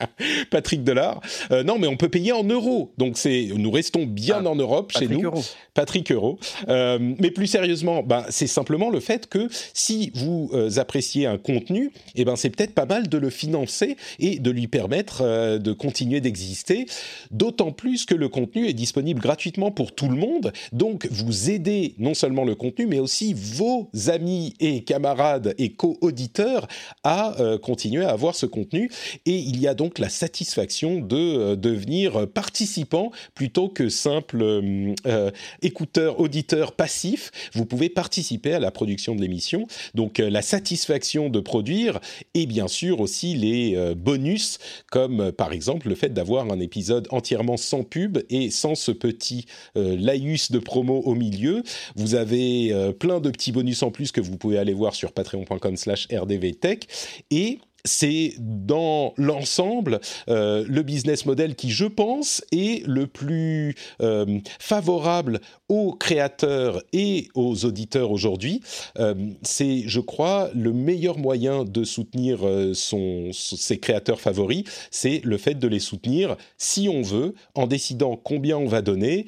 Patrick 0.49 0.83
Delard. 0.83 1.21
Euh, 1.51 1.63
non, 1.63 1.77
mais 1.77 1.87
on 1.87 1.97
peut 1.97 2.09
payer 2.09 2.31
en 2.31 2.43
euros. 2.43 2.91
Donc 2.97 3.17
c'est, 3.17 3.49
nous 3.55 3.71
restons 3.71 4.05
bien 4.05 4.43
ah, 4.45 4.49
en 4.49 4.55
Europe 4.55 4.91
chez 4.97 5.07
nous. 5.07 5.31
Patrick 5.73 6.11
Euro. 6.11 6.39
Euh, 6.67 6.97
mais 7.19 7.31
plus 7.31 7.47
sérieusement, 7.47 8.03
ben, 8.03 8.25
c'est 8.29 8.47
simplement 8.47 8.89
le 8.89 8.99
fait 8.99 9.27
que 9.27 9.47
si 9.73 10.11
vous 10.15 10.49
euh, 10.53 10.69
appréciez 10.77 11.25
un 11.25 11.37
contenu, 11.37 11.91
eh 12.15 12.25
ben, 12.25 12.35
c'est 12.35 12.49
peut-être 12.49 12.73
pas 12.73 12.85
mal 12.85 13.07
de 13.07 13.17
le 13.17 13.29
financer 13.29 13.97
et 14.19 14.39
de 14.39 14.51
lui 14.51 14.67
permettre 14.67 15.57
de 15.57 15.73
continuer 15.73 16.21
d'exister. 16.21 16.85
D'autant 17.31 17.71
plus 17.71 18.05
que 18.05 18.15
le 18.15 18.29
contenu 18.29 18.67
est 18.67 18.73
disponible 18.73 19.21
gratuitement 19.21 19.71
pour 19.71 19.93
tout 19.93 20.09
le 20.09 20.15
monde. 20.15 20.51
Donc 20.71 21.07
vous 21.11 21.49
aidez 21.49 21.95
non 21.97 22.13
seulement 22.13 22.43
le 22.43 22.55
contenu, 22.55 22.85
mais 22.85 22.99
aussi 22.99 23.33
vos 23.33 23.89
amis 24.07 24.53
et 24.59 24.83
camarades 24.83 25.53
et 25.57 25.73
co-auditeurs 25.73 26.67
à 27.03 27.28
euh, 27.39 27.57
continuer 27.57 28.05
à 28.05 28.11
avoir 28.11 28.35
ce 28.35 28.45
contenu. 28.45 28.89
Et 29.25 29.35
il 29.35 29.59
y 29.59 29.67
a 29.67 29.73
donc 29.73 29.99
la 29.99 30.09
satisfaction 30.09 30.99
de 30.99 31.15
euh, 31.15 31.55
devenir 31.55 32.27
participant 32.27 33.11
plutôt 33.35 33.69
que 33.69 33.89
simple 33.89 34.41
euh, 34.41 35.31
écouteur, 35.61 36.19
auditeur 36.19 36.73
passif. 36.73 37.31
Vous 37.53 37.65
pouvez 37.65 37.89
participer 37.89 38.53
à 38.53 38.59
la 38.59 38.71
production 38.71 39.15
de 39.15 39.21
l'émission. 39.21 39.67
Donc 39.95 40.19
la 40.19 40.41
satisfaction 40.41 41.29
de 41.29 41.39
produire 41.39 41.99
et 42.33 42.45
bien 42.45 42.67
sûr 42.67 42.99
aussi 42.99 43.35
les 43.35 43.93
bonus 43.95 44.59
comme 44.91 45.31
par 45.31 45.51
exemple 45.51 45.87
le 45.87 45.95
fait 45.95 46.09
d'avoir 46.09 46.51
un 46.51 46.59
épisode 46.59 47.07
entièrement 47.11 47.57
sans 47.57 47.83
pub 47.83 48.19
et 48.29 48.49
sans 48.49 48.75
ce 48.75 48.91
petit 48.91 49.45
laïus 49.75 50.51
de 50.51 50.59
promo 50.59 51.01
au 51.05 51.15
milieu. 51.15 51.63
Vous 51.95 52.15
avez 52.15 52.73
plein 52.99 53.19
de 53.19 53.29
petits 53.29 53.51
bonus 53.51 53.83
en 53.83 53.91
plus 53.91 54.11
que 54.11 54.21
vous 54.21 54.37
pouvez 54.37 54.57
aller 54.57 54.73
voir 54.73 54.95
sur 54.95 55.11
patreon.com 55.11 55.77
slash 55.77 56.07
rdvtech. 56.11 56.87
Et 57.31 57.59
c'est 57.85 58.33
dans 58.39 59.13
l'ensemble 59.17 59.99
euh, 60.29 60.65
le 60.67 60.83
business 60.83 61.25
model 61.25 61.55
qui, 61.55 61.69
je 61.69 61.85
pense, 61.85 62.43
est 62.51 62.85
le 62.87 63.07
plus 63.07 63.75
euh, 64.01 64.39
favorable 64.59 65.39
aux 65.69 65.93
créateurs 65.93 66.81
et 66.93 67.29
aux 67.35 67.65
auditeurs 67.65 68.11
aujourd'hui. 68.11 68.61
Euh, 68.97 69.13
c'est, 69.43 69.83
je 69.85 69.99
crois, 69.99 70.49
le 70.53 70.73
meilleur 70.73 71.17
moyen 71.17 71.63
de 71.63 71.83
soutenir 71.83 72.39
ses 72.73 73.79
créateurs 73.79 74.19
favoris, 74.19 74.63
c'est 74.91 75.21
le 75.23 75.37
fait 75.37 75.55
de 75.55 75.67
les 75.67 75.79
soutenir 75.79 76.35
si 76.57 76.89
on 76.89 77.01
veut, 77.01 77.33
en 77.55 77.67
décidant 77.67 78.15
combien 78.15 78.57
on 78.57 78.67
va 78.67 78.81
donner, 78.81 79.27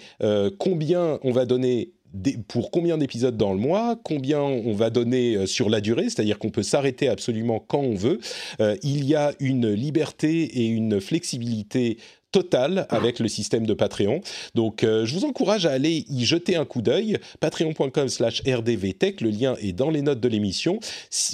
combien 0.57 1.19
on 1.23 1.31
va 1.31 1.45
donner 1.45 1.91
pour 2.47 2.71
combien 2.71 2.97
d'épisodes 2.97 3.37
dans 3.37 3.53
le 3.53 3.59
mois, 3.59 3.97
combien 4.03 4.41
on 4.41 4.73
va 4.73 4.89
donner 4.89 5.35
euh, 5.35 5.45
sur 5.45 5.69
la 5.69 5.81
durée, 5.81 6.03
c'est-à-dire 6.03 6.39
qu'on 6.39 6.49
peut 6.49 6.63
s'arrêter 6.63 7.07
absolument 7.07 7.59
quand 7.59 7.79
on 7.79 7.95
veut. 7.95 8.19
Euh, 8.59 8.75
il 8.83 9.05
y 9.05 9.15
a 9.15 9.33
une 9.39 9.69
liberté 9.71 10.43
et 10.43 10.67
une 10.67 10.99
flexibilité 10.99 11.97
total 12.31 12.85
avec 12.89 13.19
le 13.19 13.27
système 13.27 13.65
de 13.65 13.73
Patreon. 13.73 14.21
Donc, 14.55 14.83
euh, 14.83 15.05
je 15.05 15.13
vous 15.13 15.25
encourage 15.25 15.65
à 15.65 15.71
aller 15.71 16.05
y 16.09 16.25
jeter 16.25 16.55
un 16.55 16.65
coup 16.65 16.81
d'œil. 16.81 17.17
Patreon.com 17.39 18.07
slash 18.07 18.41
rdvtech, 18.47 19.21
le 19.21 19.29
lien 19.29 19.55
est 19.61 19.73
dans 19.73 19.89
les 19.89 20.01
notes 20.01 20.19
de 20.19 20.27
l'émission. 20.27 20.79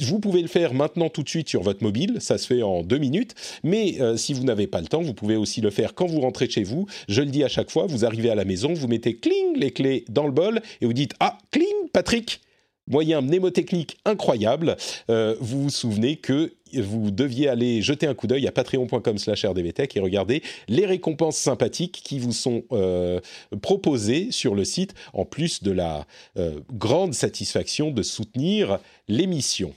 Vous 0.02 0.20
pouvez 0.20 0.42
le 0.42 0.48
faire 0.48 0.74
maintenant 0.74 1.10
tout 1.10 1.24
de 1.24 1.30
suite 1.30 1.50
sur 1.50 1.62
votre 1.62 1.84
mobile, 1.84 2.18
ça 2.20 2.38
se 2.38 2.48
fait 2.48 2.64
en 2.64 2.84
deux 2.84 2.98
minutes. 2.98 3.36
Mais 3.64 4.02
euh, 4.02 4.18
si 4.18 4.34
vous 4.34 4.44
n'avez 4.44 4.68
pas 4.68 4.82
le 4.82 4.88
temps, 4.88 5.02
vous 5.02 5.14
pouvez 5.14 5.36
aussi 5.36 5.62
le 5.62 5.70
faire 5.70 5.94
quand 5.94 6.08
vous 6.08 6.22
rentrez 6.22 6.50
chez 6.50 6.64
vous. 6.64 6.88
Je 7.08 7.22
le 7.22 7.28
dis 7.28 7.44
à 7.44 7.50
chaque 7.50 7.72
fois, 7.72 7.86
vous 7.88 8.06
arrivez 8.06 8.30
à 8.30 8.36
la 8.36 8.46
maison, 8.46 8.74
vous 8.74 8.88
mettez 8.88 9.16
cling 9.16 9.56
les 9.56 9.72
clés 9.72 10.06
dans 10.10 10.26
le 10.26 10.32
bol 10.32 10.62
et 10.82 10.86
vous 10.86 10.94
dites 10.94 11.14
Ah, 11.20 11.38
cling, 11.52 11.90
Patrick 11.94 12.42
moyen 12.88 13.22
mnémotechnique 13.22 13.98
incroyable. 14.06 14.78
Euh, 15.10 15.36
vous 15.40 15.64
vous 15.64 15.70
souvenez 15.70 16.18
que 16.18 16.54
vous 16.74 17.12
deviez 17.12 17.48
aller 17.48 17.82
jeter 17.82 18.08
un 18.08 18.14
coup 18.14 18.28
d'œil 18.28 18.48
à 18.48 18.52
patreon.com 18.52 19.18
slash 19.18 19.46
rdvtech 19.46 19.96
et 19.96 20.00
regarder 20.00 20.44
les 20.68 20.86
récompenses 20.86 21.38
sympathiques 21.38 22.02
qui 22.04 22.20
vous 22.20 22.34
sont 22.34 22.64
euh, 22.72 23.20
proposées 23.62 24.32
sur 24.32 24.56
le 24.56 24.66
site, 24.66 24.94
en 25.14 25.26
plus 25.26 25.64
de 25.64 25.72
la 25.72 26.06
euh, 26.38 26.60
grande 26.74 27.14
satisfaction 27.14 27.92
de 27.92 28.04
soutenir 28.04 28.80
l'émission. 29.08 29.74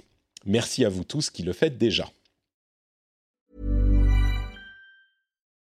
Merci 0.47 0.85
à 0.85 0.89
vous 0.89 1.05
tous 1.05 1.31
qui 1.31 1.43
le 1.43 1.53
faites 1.53 1.79
déjà. 1.79 2.11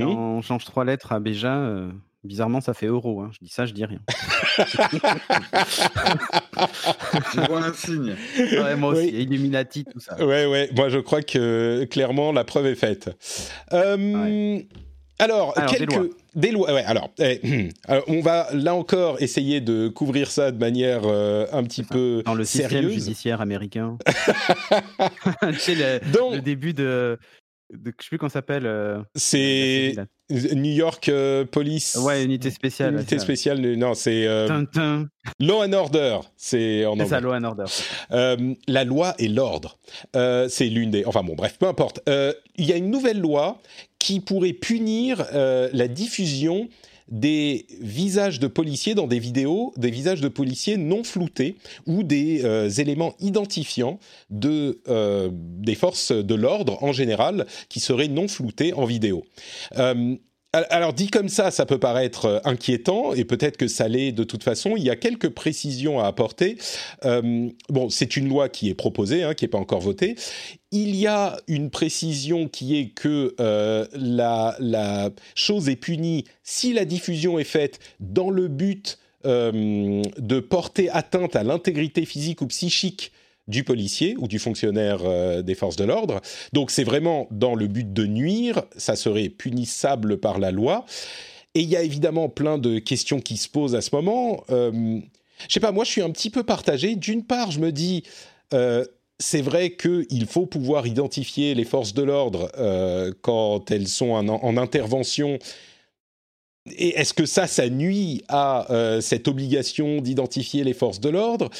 Mmh. 0.00 0.02
On 0.08 0.42
change 0.42 0.64
trois 0.64 0.84
lettres 0.84 1.12
à 1.12 1.20
Béja. 1.20 1.54
euh, 1.56 1.90
bizarrement, 2.24 2.60
ça 2.60 2.72
fait 2.74 2.86
euro. 2.86 3.20
hein. 3.22 3.30
Je 3.32 3.38
dis 3.44 3.50
ça, 3.52 3.66
je 3.66 3.72
dis 3.74 3.84
rien. 3.84 4.00
Je 7.34 7.40
vois 7.46 7.64
un 7.64 7.72
signe. 7.72 8.14
Ouais, 8.38 8.76
moi 8.76 8.92
aussi. 8.92 9.10
Oui. 9.12 9.22
Illuminati, 9.22 9.84
tout 9.84 10.00
ça. 10.00 10.16
Ouais, 10.24 10.46
ouais, 10.46 10.70
moi 10.74 10.88
je 10.88 10.98
crois 10.98 11.22
que 11.22 11.84
clairement 11.90 12.32
la 12.32 12.44
preuve 12.44 12.66
est 12.66 12.74
faite. 12.74 13.10
Euh, 13.72 14.58
Alors, 15.18 15.56
Alors, 15.58 15.70
des 15.70 15.76
quelques 15.78 15.94
lois. 15.94 16.06
des 16.34 16.50
lois. 16.50 16.72
Ouais, 16.72 16.84
alors, 16.84 17.10
eh, 17.18 17.68
alors, 17.88 18.04
on 18.08 18.20
va 18.20 18.48
là 18.54 18.74
encore 18.74 19.20
essayer 19.22 19.60
de 19.60 19.88
couvrir 19.88 20.30
ça 20.30 20.50
de 20.50 20.58
manière 20.58 21.02
euh, 21.04 21.46
un 21.52 21.62
petit 21.64 21.82
peu 21.84 22.22
Dans 22.24 22.34
le 22.34 22.44
système 22.44 22.70
sérieuse. 22.70 22.92
judiciaire 22.94 23.40
américain. 23.40 23.98
tu 25.52 25.58
sais, 25.58 25.74
le, 25.74 26.12
Donc, 26.12 26.34
le 26.34 26.40
début 26.40 26.72
de, 26.74 27.18
de. 27.72 27.92
Je 27.98 28.04
sais 28.04 28.08
plus 28.08 28.18
comment 28.18 28.28
ça 28.28 28.34
s'appelle. 28.34 28.66
euh, 28.66 29.00
c'est. 29.14 29.94
New 30.30 30.72
York 30.72 31.08
euh, 31.08 31.44
Police. 31.44 31.96
Ouais, 31.96 32.24
unité 32.24 32.50
spéciale. 32.50 32.94
Unité 32.94 33.18
spéciale. 33.18 33.60
Non, 33.76 33.92
c'est 33.94 34.26
euh. 34.26 34.64
Law 35.40 35.62
and 35.62 35.72
Order. 35.72 36.20
C'est 36.36 36.86
en 36.86 36.96
C'est 36.96 37.06
ça, 37.06 37.16
anglais. 37.18 37.28
Law 37.28 37.34
and 37.34 37.44
Order. 37.44 37.64
Euh, 38.12 38.54
la 38.66 38.84
loi 38.84 39.14
et 39.18 39.28
l'ordre. 39.28 39.78
C'est 40.14 40.68
l'une 40.68 40.90
des. 40.90 41.04
Enfin 41.04 41.22
bon, 41.22 41.34
bref, 41.34 41.58
peu 41.58 41.66
importe. 41.66 42.00
Il 42.06 42.64
y 42.64 42.72
a 42.72 42.76
une 42.76 42.90
nouvelle 42.90 43.20
loi 43.20 43.60
qui 43.98 44.20
pourrait 44.20 44.52
punir 44.52 45.26
la 45.32 45.88
diffusion 45.88 46.68
des 47.12 47.66
visages 47.80 48.40
de 48.40 48.46
policiers 48.46 48.94
dans 48.94 49.06
des 49.06 49.18
vidéos, 49.18 49.72
des 49.76 49.90
visages 49.90 50.22
de 50.22 50.28
policiers 50.28 50.78
non 50.78 51.04
floutés 51.04 51.56
ou 51.86 52.02
des 52.02 52.44
euh, 52.44 52.70
éléments 52.70 53.14
identifiants 53.20 54.00
de, 54.30 54.80
euh, 54.88 55.28
des 55.32 55.74
forces 55.74 56.10
de 56.10 56.34
l'ordre 56.34 56.82
en 56.82 56.92
général 56.92 57.46
qui 57.68 57.80
seraient 57.80 58.08
non 58.08 58.28
floutés 58.28 58.72
en 58.72 58.86
vidéo. 58.86 59.24
Al- 60.54 60.66
alors 60.68 60.92
dit 60.92 61.08
comme 61.08 61.30
ça, 61.30 61.50
ça 61.50 61.64
peut 61.64 61.78
paraître 61.78 62.26
euh, 62.26 62.40
inquiétant 62.44 63.14
et 63.14 63.24
peut-être 63.24 63.56
que 63.56 63.68
ça 63.68 63.88
l'est 63.88 64.12
de 64.12 64.24
toute 64.24 64.44
façon. 64.44 64.76
Il 64.76 64.82
y 64.82 64.90
a 64.90 64.96
quelques 64.96 65.30
précisions 65.30 65.98
à 65.98 66.06
apporter. 66.06 66.58
Euh, 67.06 67.48
bon, 67.70 67.88
c'est 67.88 68.16
une 68.16 68.28
loi 68.28 68.50
qui 68.50 68.68
est 68.68 68.74
proposée, 68.74 69.22
hein, 69.22 69.32
qui 69.32 69.44
n'est 69.44 69.48
pas 69.48 69.58
encore 69.58 69.80
votée. 69.80 70.14
Il 70.70 70.94
y 70.94 71.06
a 71.06 71.38
une 71.48 71.70
précision 71.70 72.48
qui 72.48 72.78
est 72.78 72.88
que 72.88 73.34
euh, 73.40 73.86
la, 73.94 75.10
chose 75.34 75.70
est 75.70 75.76
punie 75.76 76.24
si 76.42 76.74
la 76.74 76.84
diffusion 76.84 77.38
est 77.38 77.44
faite 77.44 77.78
dans 78.00 78.30
le 78.30 78.48
but 78.48 78.98
de 79.24 80.40
porter 80.40 80.90
atteinte 80.90 81.36
à 81.36 81.44
l'intégrité 81.44 82.04
physique 82.04 82.40
ou 82.40 82.48
psychique 82.48 83.12
du 83.48 83.64
policier 83.64 84.14
ou 84.18 84.28
du 84.28 84.38
fonctionnaire 84.38 85.00
euh, 85.04 85.42
des 85.42 85.54
forces 85.54 85.76
de 85.76 85.84
l'ordre. 85.84 86.20
Donc 86.52 86.70
c'est 86.70 86.84
vraiment 86.84 87.26
dans 87.30 87.54
le 87.54 87.66
but 87.66 87.92
de 87.92 88.06
nuire, 88.06 88.62
ça 88.76 88.96
serait 88.96 89.28
punissable 89.28 90.18
par 90.18 90.38
la 90.38 90.50
loi. 90.50 90.84
Et 91.54 91.60
il 91.60 91.68
y 91.68 91.76
a 91.76 91.82
évidemment 91.82 92.28
plein 92.28 92.58
de 92.58 92.78
questions 92.78 93.20
qui 93.20 93.36
se 93.36 93.48
posent 93.48 93.74
à 93.74 93.82
ce 93.82 93.94
moment. 93.94 94.44
Euh, 94.50 95.00
je 95.48 95.52
sais 95.52 95.60
pas, 95.60 95.72
moi 95.72 95.84
je 95.84 95.90
suis 95.90 96.02
un 96.02 96.10
petit 96.10 96.30
peu 96.30 96.44
partagé. 96.44 96.96
D'une 96.96 97.24
part, 97.24 97.50
je 97.50 97.60
me 97.60 97.72
dis, 97.72 98.04
euh, 98.54 98.84
c'est 99.18 99.42
vrai 99.42 99.76
qu'il 99.76 100.26
faut 100.26 100.46
pouvoir 100.46 100.86
identifier 100.86 101.54
les 101.54 101.64
forces 101.64 101.94
de 101.94 102.02
l'ordre 102.02 102.50
euh, 102.58 103.12
quand 103.20 103.70
elles 103.70 103.88
sont 103.88 104.10
en, 104.10 104.28
en 104.28 104.56
intervention. 104.56 105.38
Et 106.78 106.98
est-ce 107.00 107.12
que 107.12 107.26
ça, 107.26 107.46
ça 107.46 107.68
nuit 107.68 108.22
à 108.28 108.68
cette 109.00 109.26
obligation 109.26 110.00
d'identifier 110.00 110.62
les 110.62 110.74
forces 110.74 111.00
de 111.00 111.08
l'ordre? 111.08 111.50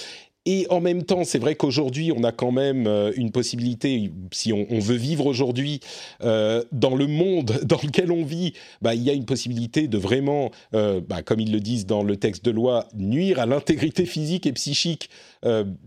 Et 0.45 0.67
en 0.71 0.81
même 0.81 1.05
temps, 1.05 1.23
c'est 1.23 1.39
vrai 1.39 1.55
qu'aujourd'hui, 1.55 2.11
on 2.11 2.25
a 2.25 2.33
quand 2.33 2.51
même 2.51 2.89
euh, 2.89 3.13
une 3.15 3.31
possibilité, 3.31 4.11
si 4.33 4.53
on, 4.53 4.67
veut 4.81 4.97
vivre 4.97 5.27
aujourd'hui 5.27 5.79
euh, 6.25 6.65
dans 6.73 6.97
le 6.97 7.07
monde 7.07 7.61
dans 7.63 7.79
lequel 7.81 8.11
on 8.11 8.25
vit, 8.25 8.53
bah, 8.81 8.97
il 8.97 9.03
y 9.03 9.11
a 9.11 9.13
une 9.13 9.25
possibilité 9.25 9.87
de 9.87 9.99
vraiment, 9.99 10.51
euh, 10.75 11.01
bah, 11.01 11.23
comme 11.23 11.39
ils 11.39 11.53
le 11.53 11.61
disent 11.61 11.87
dans 11.87 12.03
le 12.03 12.17
texte 12.17 12.45
de 12.45 12.51
loi, 12.51 12.89
nuire 12.95 13.39
à 13.39 13.47
l'intégrité 13.47 14.05
physique 14.05 14.47
et 14.47 14.53
psychique 14.53 15.11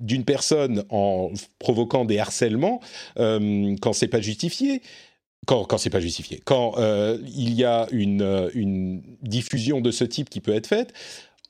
d'une 0.01 0.25
personne 0.25 0.83
en 0.89 1.31
provoquant 1.59 2.03
des 2.03 2.19
harcèlements 2.19 2.81
quand 3.15 3.93
c'est 3.93 4.09
pas 4.09 4.19
justifié. 4.19 4.81
quand, 5.45 5.77
c'est 5.77 5.89
pas 5.89 6.01
justifié, 6.01 6.41
quand 6.43 6.75
il 7.25 7.53
y 7.53 7.63
a 7.63 7.87
une 7.93 9.01
diffusion 9.21 9.79
de 9.79 9.91
ce 9.91 10.03
type 10.03 10.29
qui 10.29 10.41
peut 10.41 10.53
être 10.53 10.67
faite, 10.67 10.93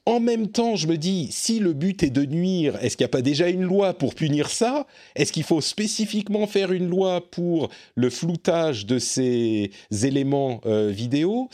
en 0.06 0.20
même 0.20 0.50
temps, 0.50 0.76
je 0.76 0.88
me 0.88 0.98
dis, 0.98 1.30
si 1.32 1.60
le 1.60 1.74
but 1.74 2.04
est 2.04 2.12
de 2.12 2.26
nuire, 2.26 2.78
est-ce 2.82 2.96
qu'il 2.96 3.04
n'y 3.04 3.10
a 3.10 3.10
pas 3.10 3.24
déjà 3.24 3.50
une 3.50 3.64
loi 3.64 3.94
pour 3.94 4.14
punir 4.14 4.50
ça? 4.50 4.86
Est-ce 5.16 5.32
qu'il 5.32 5.44
faut 5.44 5.62
spécifiquement 5.62 6.46
faire 6.46 6.72
une 6.72 6.88
loi 6.88 7.22
pour 7.32 7.70
le 7.96 8.10
floutage 8.12 8.86
de 8.86 9.00
ces 9.00 9.72
éléments 10.04 10.62
euh, 10.68 10.92
vidéo? 10.92 11.50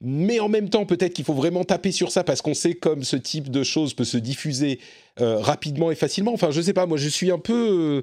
Mais 0.00 0.40
en 0.40 0.48
même 0.48 0.68
temps, 0.68 0.84
peut-être 0.84 1.12
qu'il 1.12 1.24
faut 1.24 1.32
vraiment 1.32 1.62
taper 1.62 1.92
sur 1.92 2.10
ça 2.10 2.24
parce 2.24 2.42
qu'on 2.42 2.54
sait 2.54 2.74
comme 2.74 3.04
ce 3.04 3.14
type 3.14 3.50
de 3.52 3.62
choses 3.62 3.94
peut 3.94 4.02
se 4.04 4.18
diffuser 4.18 4.80
euh, 5.20 5.38
rapidement 5.38 5.92
et 5.92 5.94
facilement. 5.94 6.32
Enfin, 6.32 6.50
je 6.50 6.60
sais 6.60 6.72
pas, 6.72 6.86
moi 6.86 6.98
je 6.98 7.08
suis 7.08 7.30
un 7.30 7.38
peu... 7.38 8.02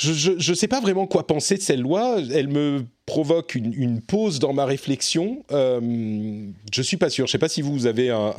je 0.00 0.50
ne 0.50 0.54
sais 0.54 0.68
pas 0.68 0.80
vraiment 0.80 1.06
quoi 1.06 1.26
penser 1.26 1.56
de 1.56 1.62
cette 1.62 1.78
loi. 1.78 2.20
Elle 2.32 2.48
me 2.48 2.84
provoque 3.04 3.54
une, 3.54 4.00
pause 4.00 4.38
dans 4.38 4.52
ma 4.52 4.64
réflexion. 4.64 5.44
Euh, 5.52 6.46
je 6.72 6.82
suis 6.82 6.96
pas 6.96 7.10
sûr. 7.10 7.26
Je 7.26 7.32
sais 7.32 7.38
pas 7.38 7.48
si 7.48 7.60
vous 7.60 7.86
avez 7.86 8.10
un, 8.10 8.34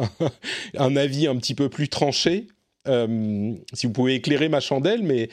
un 0.77 0.95
avis 0.95 1.27
un 1.27 1.35
petit 1.35 1.53
peu 1.53 1.69
plus 1.69 1.87
tranché. 1.87 2.47
Euh, 2.87 3.53
si 3.73 3.85
vous 3.85 3.93
pouvez 3.93 4.15
éclairer 4.15 4.49
ma 4.49 4.59
chandelle, 4.59 5.03
mais 5.03 5.29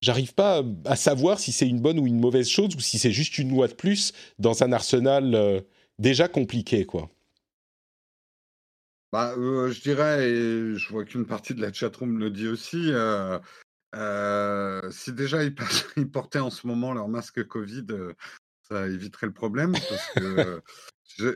j'arrive 0.00 0.34
pas 0.34 0.62
à 0.86 0.96
savoir 0.96 1.38
si 1.38 1.52
c'est 1.52 1.68
une 1.68 1.80
bonne 1.80 1.98
ou 1.98 2.06
une 2.06 2.20
mauvaise 2.20 2.48
chose 2.48 2.74
ou 2.74 2.80
si 2.80 2.98
c'est 2.98 3.12
juste 3.12 3.38
une 3.38 3.50
loi 3.50 3.68
de 3.68 3.74
plus 3.74 4.12
dans 4.38 4.62
un 4.62 4.72
arsenal 4.72 5.34
euh, 5.34 5.60
déjà 5.98 6.28
compliqué, 6.28 6.86
quoi. 6.86 7.10
Bah, 9.12 9.34
euh, 9.36 9.70
je 9.70 9.80
dirais, 9.82 10.28
et 10.28 10.74
je 10.76 10.88
vois 10.88 11.04
qu'une 11.04 11.26
partie 11.26 11.54
de 11.54 11.60
la 11.60 11.72
chatroom 11.72 12.18
le 12.18 12.30
dit 12.30 12.48
aussi, 12.48 12.90
si 14.90 15.12
déjà 15.12 15.42
ils, 15.96 16.10
portaient 16.10 16.38
en 16.38 16.50
ce 16.50 16.66
moment 16.66 16.92
leur 16.92 17.08
masque 17.08 17.46
Covid, 17.46 17.86
ça 18.62 18.86
éviterait 18.88 19.26
le 19.26 19.32
problème 19.32 19.72
parce 19.72 20.10
que 20.16 20.62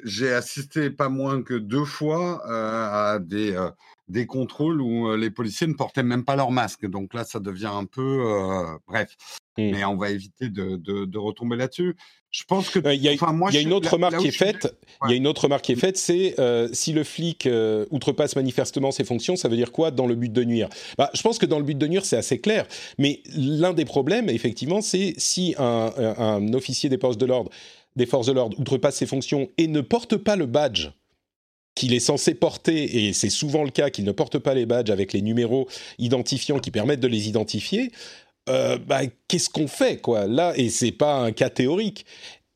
j'ai 0.04 0.32
assisté 0.32 0.90
pas 0.90 1.08
moins 1.08 1.42
que 1.42 1.54
deux 1.54 1.84
fois 1.84 2.42
à 2.44 3.18
des, 3.18 3.56
des 4.08 4.26
contrôles 4.26 4.80
où 4.80 5.14
les 5.14 5.30
policiers 5.30 5.66
ne 5.66 5.74
portaient 5.74 6.02
même 6.02 6.24
pas 6.24 6.36
leur 6.36 6.50
masque. 6.50 6.86
Donc 6.86 7.14
là, 7.14 7.24
ça 7.24 7.40
devient 7.40 7.70
un 7.72 7.86
peu... 7.86 8.76
bref, 8.88 9.16
mmh. 9.56 9.70
mais 9.70 9.84
on 9.84 9.96
va 9.96 10.11
éviter 10.11 10.48
de, 10.48 10.76
de 10.76 11.18
retomber 11.18 11.56
là-dessus. 11.56 11.96
Je 12.31 12.45
pense 12.45 12.70
que. 12.70 12.78
Il 12.95 13.03
y 13.03 13.09
a, 13.09 13.12
y 13.12 13.57
a 13.57 13.61
une 13.61 13.72
autre 13.72 13.93
remarque 13.95 14.18
qui 14.18 14.28
est 14.28 14.31
faite. 14.31 14.72
Il 15.05 15.11
y 15.11 15.14
a 15.14 15.16
une 15.16 15.26
autre 15.26 15.45
remarque 15.45 15.64
qui 15.64 15.72
est 15.72 15.76
faite, 15.76 15.97
c'est 15.97 16.39
euh, 16.39 16.68
si 16.72 16.93
le 16.93 17.05
flic 17.05 17.47
euh, 17.47 17.87
outrepasse 17.91 18.37
manifestement 18.37 18.91
ses 18.91 19.05
fonctions, 19.05 19.35
ça 19.35 19.49
veut 19.49 19.57
dire 19.57 19.72
quoi 19.72 19.91
dans 19.91 20.07
le 20.07 20.14
but 20.14 20.33
de 20.33 20.45
nuire? 20.45 20.68
Bah, 20.99 21.11
Je 21.14 21.22
pense 21.22 21.39
que 21.39 21.47
dans 21.47 21.59
le 21.59 21.64
but 21.64 21.78
de 21.78 21.87
nuire, 21.87 22.05
c'est 22.05 22.16
assez 22.16 22.39
clair. 22.39 22.66
Mais 22.99 23.20
l'un 23.35 23.72
des 23.72 23.85
problèmes, 23.87 24.28
effectivement, 24.28 24.83
c'est 24.83 25.14
si 25.16 25.55
un, 25.59 25.93
un, 25.97 26.53
officier 26.53 26.89
des 26.89 26.99
forces 26.99 27.18
de 27.18 27.26
l'ordre, 27.26 27.51
des 27.97 28.07
forces 28.07 28.26
de 28.26 28.33
l'ordre, 28.33 28.59
outrepasse 28.61 28.97
ses 28.97 29.07
fonctions 29.07 29.49
et 29.59 29.66
ne 29.66 29.81
porte 29.81 30.16
pas 30.16 30.37
le 30.37 30.47
badge 30.47 30.91
qu'il 31.74 31.95
est 31.95 32.01
censé 32.01 32.35
porter, 32.35 33.07
et 33.07 33.12
c'est 33.12 33.31
souvent 33.31 33.64
le 33.64 33.70
cas 33.70 33.91
qu'il 33.91 34.05
ne 34.05 34.12
porte 34.12 34.39
pas 34.39 34.55
les 34.55 34.66
badges 34.66 34.91
avec 34.91 35.12
les 35.12 35.22
numéros 35.22 35.66
identifiants 35.99 36.59
qui 36.59 36.70
permettent 36.70 37.01
de 37.01 37.09
les 37.09 37.28
identifier, 37.28 37.91
euh, 38.49 38.78
bah, 38.78 39.01
qu'est-ce 39.28 39.51
qu'on 39.51 39.68
fait 39.68 39.99
quoi? 40.01 40.26
Là 40.26 40.53
Et 40.57 40.68
c'est 40.70 40.93
pas 40.93 41.20
un 41.20 41.32
cas 41.32 41.51
théorique. 41.51 42.07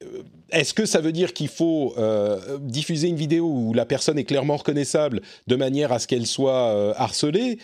Euh, 0.03 0.23
est-ce 0.51 0.75
que 0.75 0.87
ça 0.87 1.01
veut 1.01 1.13
dire 1.13 1.33
qu'il 1.33 1.49
faut 1.49 1.95
euh, 1.99 2.59
diffuser 2.61 3.09
une 3.09 3.17
vidéo 3.17 3.47
où 3.47 3.75
la 3.75 3.87
personne 3.87 4.19
est 4.19 4.25
clairement 4.25 4.57
reconnaissable 4.57 5.21
de 5.47 5.57
manière 5.57 5.93
à 5.93 5.99
ce 5.99 6.07
qu'elle 6.07 6.27
soit 6.27 6.97
harcelée? 6.97 7.59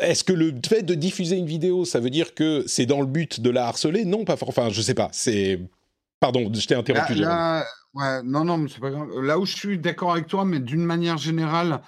Est-ce 0.00 0.24
que 0.24 0.32
le 0.32 0.52
fait 0.66 0.82
de 0.82 0.94
diffuser 0.94 1.36
une 1.36 1.46
vidéo, 1.46 1.84
ça 1.84 2.00
veut 2.00 2.10
dire 2.10 2.34
que 2.34 2.64
c'est 2.66 2.86
dans 2.86 3.00
le 3.00 3.06
but 3.06 3.40
de 3.40 3.50
la 3.50 3.66
harceler? 3.66 4.04
Non, 4.04 4.24
pas 4.24 4.36
enfin, 4.46 4.68
je 4.68 4.82
sais 4.82 4.94
pas. 4.94 5.08
C'est 5.12 5.60
pardon, 6.18 6.50
je 6.52 6.66
t'ai 6.66 6.74
interrompu. 6.74 7.14
Là, 7.14 7.64
ouais, 7.94 8.22
non, 8.24 8.44
non, 8.44 8.66
c'est 8.68 8.80
pas 8.80 8.90
grave. 8.90 9.08
Là 9.20 9.38
où 9.38 9.46
je 9.46 9.56
suis 9.56 9.78
d'accord 9.78 10.12
avec 10.12 10.26
toi, 10.26 10.44
mais 10.44 10.58
d'une 10.58 10.84
manière 10.84 11.18
générale, 11.18 11.80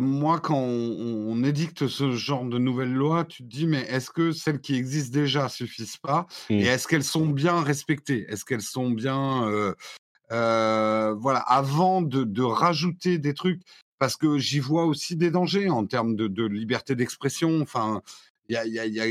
moi, 0.00 0.40
quand 0.40 0.58
on, 0.58 1.42
édicte 1.44 1.88
ce 1.88 2.12
genre 2.12 2.44
de 2.44 2.58
nouvelles 2.58 2.92
lois, 2.92 3.24
tu 3.24 3.42
te 3.42 3.48
dis, 3.48 3.66
mais 3.66 3.82
est-ce 3.82 4.10
que 4.10 4.32
celles 4.32 4.60
qui 4.60 4.74
existent 4.76 5.12
déjà 5.14 5.48
suffisent 5.48 5.98
pas? 5.98 6.26
Et 6.48 6.62
mmh. 6.62 6.66
est-ce 6.66 6.88
qu'elles 6.88 7.04
sont 7.04 7.26
bien 7.26 7.60
respectées? 7.60 8.24
Est-ce 8.28 8.44
qu'elles 8.44 8.62
sont 8.62 8.90
bien... 8.90 9.74
voilà, 10.30 11.40
avant 11.40 12.02
de, 12.02 12.42
rajouter 12.42 13.18
des 13.18 13.34
trucs, 13.34 13.62
parce 13.98 14.16
que 14.16 14.38
j'y 14.38 14.60
vois 14.60 14.86
aussi 14.86 15.16
des 15.16 15.30
dangers 15.30 15.68
en 15.68 15.86
termes 15.86 16.16
de, 16.16 16.46
liberté 16.46 16.94
d'expression. 16.94 17.60
Enfin, 17.60 18.00
il 18.48 18.56
y 18.56 19.00
a, 19.00 19.04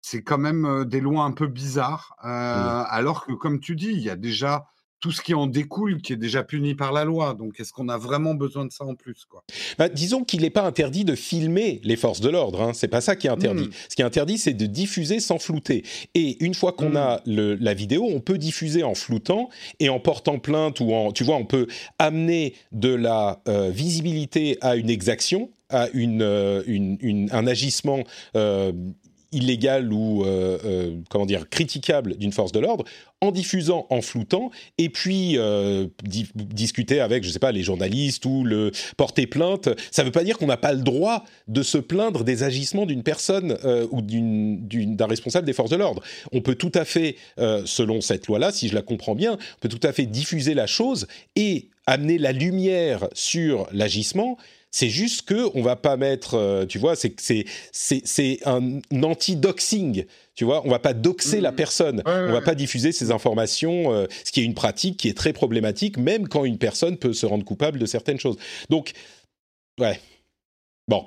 c'est 0.00 0.22
quand 0.22 0.38
même 0.38 0.84
des 0.86 1.00
lois 1.00 1.24
un 1.24 1.32
peu 1.32 1.46
bizarres, 1.46 2.16
mmh. 2.22 2.26
alors 2.26 3.26
que, 3.26 3.32
comme 3.32 3.60
tu 3.60 3.76
dis, 3.76 3.92
il 3.92 4.00
y 4.00 4.10
a 4.10 4.16
déjà 4.16 4.66
tout 5.02 5.10
ce 5.10 5.20
qui 5.20 5.34
en 5.34 5.48
découle 5.48 6.00
qui 6.00 6.12
est 6.12 6.16
déjà 6.16 6.44
puni 6.44 6.74
par 6.74 6.92
la 6.92 7.04
loi. 7.04 7.34
Donc, 7.34 7.58
est-ce 7.58 7.72
qu'on 7.72 7.88
a 7.88 7.98
vraiment 7.98 8.34
besoin 8.34 8.64
de 8.64 8.72
ça 8.72 8.84
en 8.84 8.94
plus 8.94 9.26
quoi? 9.28 9.42
Bah, 9.76 9.88
Disons 9.88 10.22
qu'il 10.22 10.42
n'est 10.42 10.50
pas 10.50 10.62
interdit 10.62 11.04
de 11.04 11.16
filmer 11.16 11.80
les 11.82 11.96
forces 11.96 12.20
de 12.20 12.30
l'ordre. 12.30 12.62
Hein. 12.62 12.72
C'est 12.72 12.88
pas 12.88 13.00
ça 13.00 13.16
qui 13.16 13.26
est 13.26 13.30
interdit. 13.30 13.64
Hmm. 13.64 13.72
Ce 13.88 13.96
qui 13.96 14.02
est 14.02 14.04
interdit, 14.04 14.38
c'est 14.38 14.54
de 14.54 14.64
diffuser 14.64 15.18
sans 15.18 15.40
flouter. 15.40 15.82
Et 16.14 16.42
une 16.42 16.54
fois 16.54 16.72
qu'on 16.72 16.90
hmm. 16.90 16.96
a 16.96 17.20
le, 17.26 17.56
la 17.56 17.74
vidéo, 17.74 18.06
on 18.08 18.20
peut 18.20 18.38
diffuser 18.38 18.84
en 18.84 18.94
floutant 18.94 19.50
et 19.80 19.88
en 19.88 19.98
portant 19.98 20.38
plainte 20.38 20.78
ou 20.78 20.92
en, 20.94 21.10
tu 21.10 21.24
vois, 21.24 21.36
on 21.36 21.46
peut 21.46 21.66
amener 21.98 22.54
de 22.70 22.94
la 22.94 23.42
euh, 23.48 23.70
visibilité 23.70 24.56
à 24.60 24.76
une 24.76 24.88
exaction 24.88 25.50
à 25.72 25.88
une, 25.94 26.22
euh, 26.22 26.62
une, 26.66 27.28
un 27.32 27.46
agissement 27.46 28.04
euh, 28.36 28.72
illégal 29.32 29.92
ou 29.92 30.24
euh, 30.24 30.58
euh, 30.64 30.96
comment 31.08 31.26
dire 31.26 31.48
critiquable 31.48 32.16
d'une 32.16 32.32
force 32.32 32.52
de 32.52 32.60
l'ordre 32.60 32.84
en 33.20 33.30
diffusant, 33.30 33.86
en 33.88 34.00
floutant, 34.02 34.50
et 34.78 34.88
puis 34.88 35.38
euh, 35.38 35.86
discuter 36.02 36.98
avec, 37.00 37.22
je 37.22 37.30
sais 37.30 37.38
pas, 37.38 37.52
les 37.52 37.62
journalistes 37.62 38.24
ou 38.26 38.42
le 38.42 38.72
porter 38.96 39.28
plainte. 39.28 39.68
Ça 39.92 40.02
ne 40.02 40.06
veut 40.06 40.12
pas 40.12 40.24
dire 40.24 40.38
qu'on 40.38 40.46
n'a 40.46 40.56
pas 40.56 40.72
le 40.72 40.82
droit 40.82 41.24
de 41.46 41.62
se 41.62 41.78
plaindre 41.78 42.24
des 42.24 42.42
agissements 42.42 42.84
d'une 42.84 43.04
personne 43.04 43.56
ou 43.92 44.02
d'un 44.02 45.06
responsable 45.06 45.46
des 45.46 45.52
forces 45.52 45.70
de 45.70 45.76
l'ordre. 45.76 46.02
On 46.32 46.40
peut 46.40 46.56
tout 46.56 46.72
à 46.74 46.84
fait, 46.84 47.14
selon 47.64 48.00
cette 48.00 48.26
loi-là, 48.26 48.50
si 48.50 48.66
je 48.66 48.74
la 48.74 48.82
comprends 48.82 49.14
bien, 49.14 49.34
on 49.34 49.60
peut 49.60 49.68
tout 49.68 49.86
à 49.86 49.92
fait 49.92 50.06
diffuser 50.06 50.54
la 50.54 50.66
chose 50.66 51.06
et 51.36 51.68
amener 51.86 52.18
la 52.18 52.32
lumière 52.32 53.06
sur 53.14 53.68
l'agissement 53.72 54.36
c'est 54.72 54.88
juste 54.88 55.22
que 55.22 55.50
on 55.54 55.62
va 55.62 55.76
pas 55.76 55.98
mettre, 55.98 56.34
euh, 56.34 56.64
tu 56.64 56.78
vois, 56.78 56.96
c'est 56.96 57.14
c'est 57.20 57.44
c'est 57.70 58.38
un 58.46 58.80
anti-doxing. 58.90 60.06
Tu 60.34 60.44
vois, 60.44 60.66
on 60.66 60.70
va 60.70 60.78
pas 60.78 60.94
doxer 60.94 61.42
la 61.42 61.52
mmh. 61.52 61.56
personne, 61.56 62.02
on 62.06 62.32
va 62.32 62.40
pas 62.40 62.54
diffuser 62.54 62.90
ces 62.90 63.10
informations, 63.10 63.92
euh, 63.92 64.06
ce 64.24 64.32
qui 64.32 64.40
est 64.40 64.44
une 64.44 64.54
pratique 64.54 64.96
qui 64.96 65.08
est 65.08 65.16
très 65.16 65.34
problématique, 65.34 65.98
même 65.98 66.26
quand 66.26 66.46
une 66.46 66.56
personne 66.56 66.96
peut 66.96 67.12
se 67.12 67.26
rendre 67.26 67.44
coupable 67.44 67.78
de 67.78 67.84
certaines 67.84 68.18
choses. 68.18 68.36
Donc, 68.70 68.92
ouais, 69.78 70.00
bon. 70.88 71.06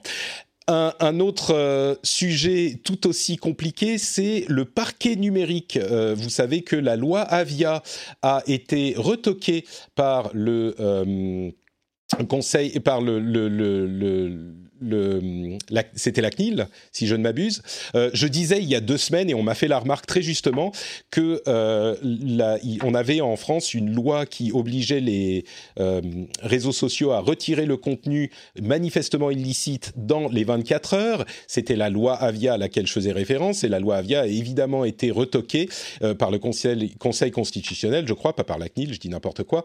Un, 0.68 1.20
autre 1.20 1.54
euh, 1.54 1.94
sujet 2.02 2.80
tout 2.84 3.06
aussi 3.06 3.38
compliqué, 3.38 4.00
c'est 4.00 4.46
le 4.48 4.66
parquet 4.66 5.16
numérique. 5.16 5.78
vous 5.78 6.30
savez 6.30 6.64
que 6.64 6.76
la 6.76 6.96
loi 6.96 7.22
Avia 7.22 7.84
a 8.24 8.42
été 8.48 8.96
retoquée 8.98 9.64
par 9.94 10.32
le 10.34 11.54
conseil 12.24 12.80
par 12.80 13.02
le, 13.02 13.20
le, 13.20 13.48
le, 13.48 13.88
le 13.88 14.56
c'était 15.96 16.22
la 16.22 16.30
CNIL, 16.30 16.68
si 16.92 17.08
je 17.08 17.16
ne 17.16 17.24
m'abuse. 17.24 17.62
Euh, 17.96 18.10
je 18.14 18.28
disais 18.28 18.62
il 18.62 18.68
y 18.68 18.76
a 18.76 18.82
deux 18.82 18.98
semaines, 18.98 19.30
et 19.30 19.34
on 19.34 19.44
m'a 19.44 19.56
fait 19.56 19.68
la 19.68 19.80
remarque 19.80 20.06
très 20.06 20.22
justement, 20.22 20.72
que 21.12 21.42
euh, 21.48 21.96
on 22.84 22.94
avait 22.94 23.22
en 23.22 23.36
France 23.36 23.74
une 23.74 23.94
loi 23.94 24.26
qui 24.26 24.52
obligeait 24.52 25.00
les 25.00 25.46
euh, 25.80 26.02
réseaux 26.42 26.72
sociaux 26.72 27.12
à 27.12 27.20
retirer 27.20 27.66
le 27.66 27.78
contenu 27.78 28.32
manifestement 28.62 29.32
illicite 29.32 29.94
dans 29.96 30.28
les 30.30 30.44
24 30.44 30.94
heures. 30.94 31.26
C'était 31.48 31.76
la 31.76 31.90
loi 31.90 32.16
Avia 32.16 32.54
à 32.54 32.58
laquelle 32.58 32.88
je 32.88 32.94
faisais 32.94 33.12
référence, 33.12 33.64
et 33.64 33.70
la 33.70 33.80
loi 33.80 33.98
Avia 33.98 34.22
a 34.22 34.28
évidemment 34.28 34.86
été 34.86 35.12
retoquée 35.12 35.70
par 36.20 36.32
le 36.32 36.40
conseil, 36.40 36.96
conseil 36.96 37.32
constitutionnel, 37.32 38.08
je 38.08 38.14
crois, 38.14 38.36
pas 38.36 38.44
par 38.44 38.58
la 38.58 38.70
CNIL, 38.70 38.94
je 38.94 39.00
dis 39.00 39.10
n'importe 39.10 39.44
quoi 39.44 39.64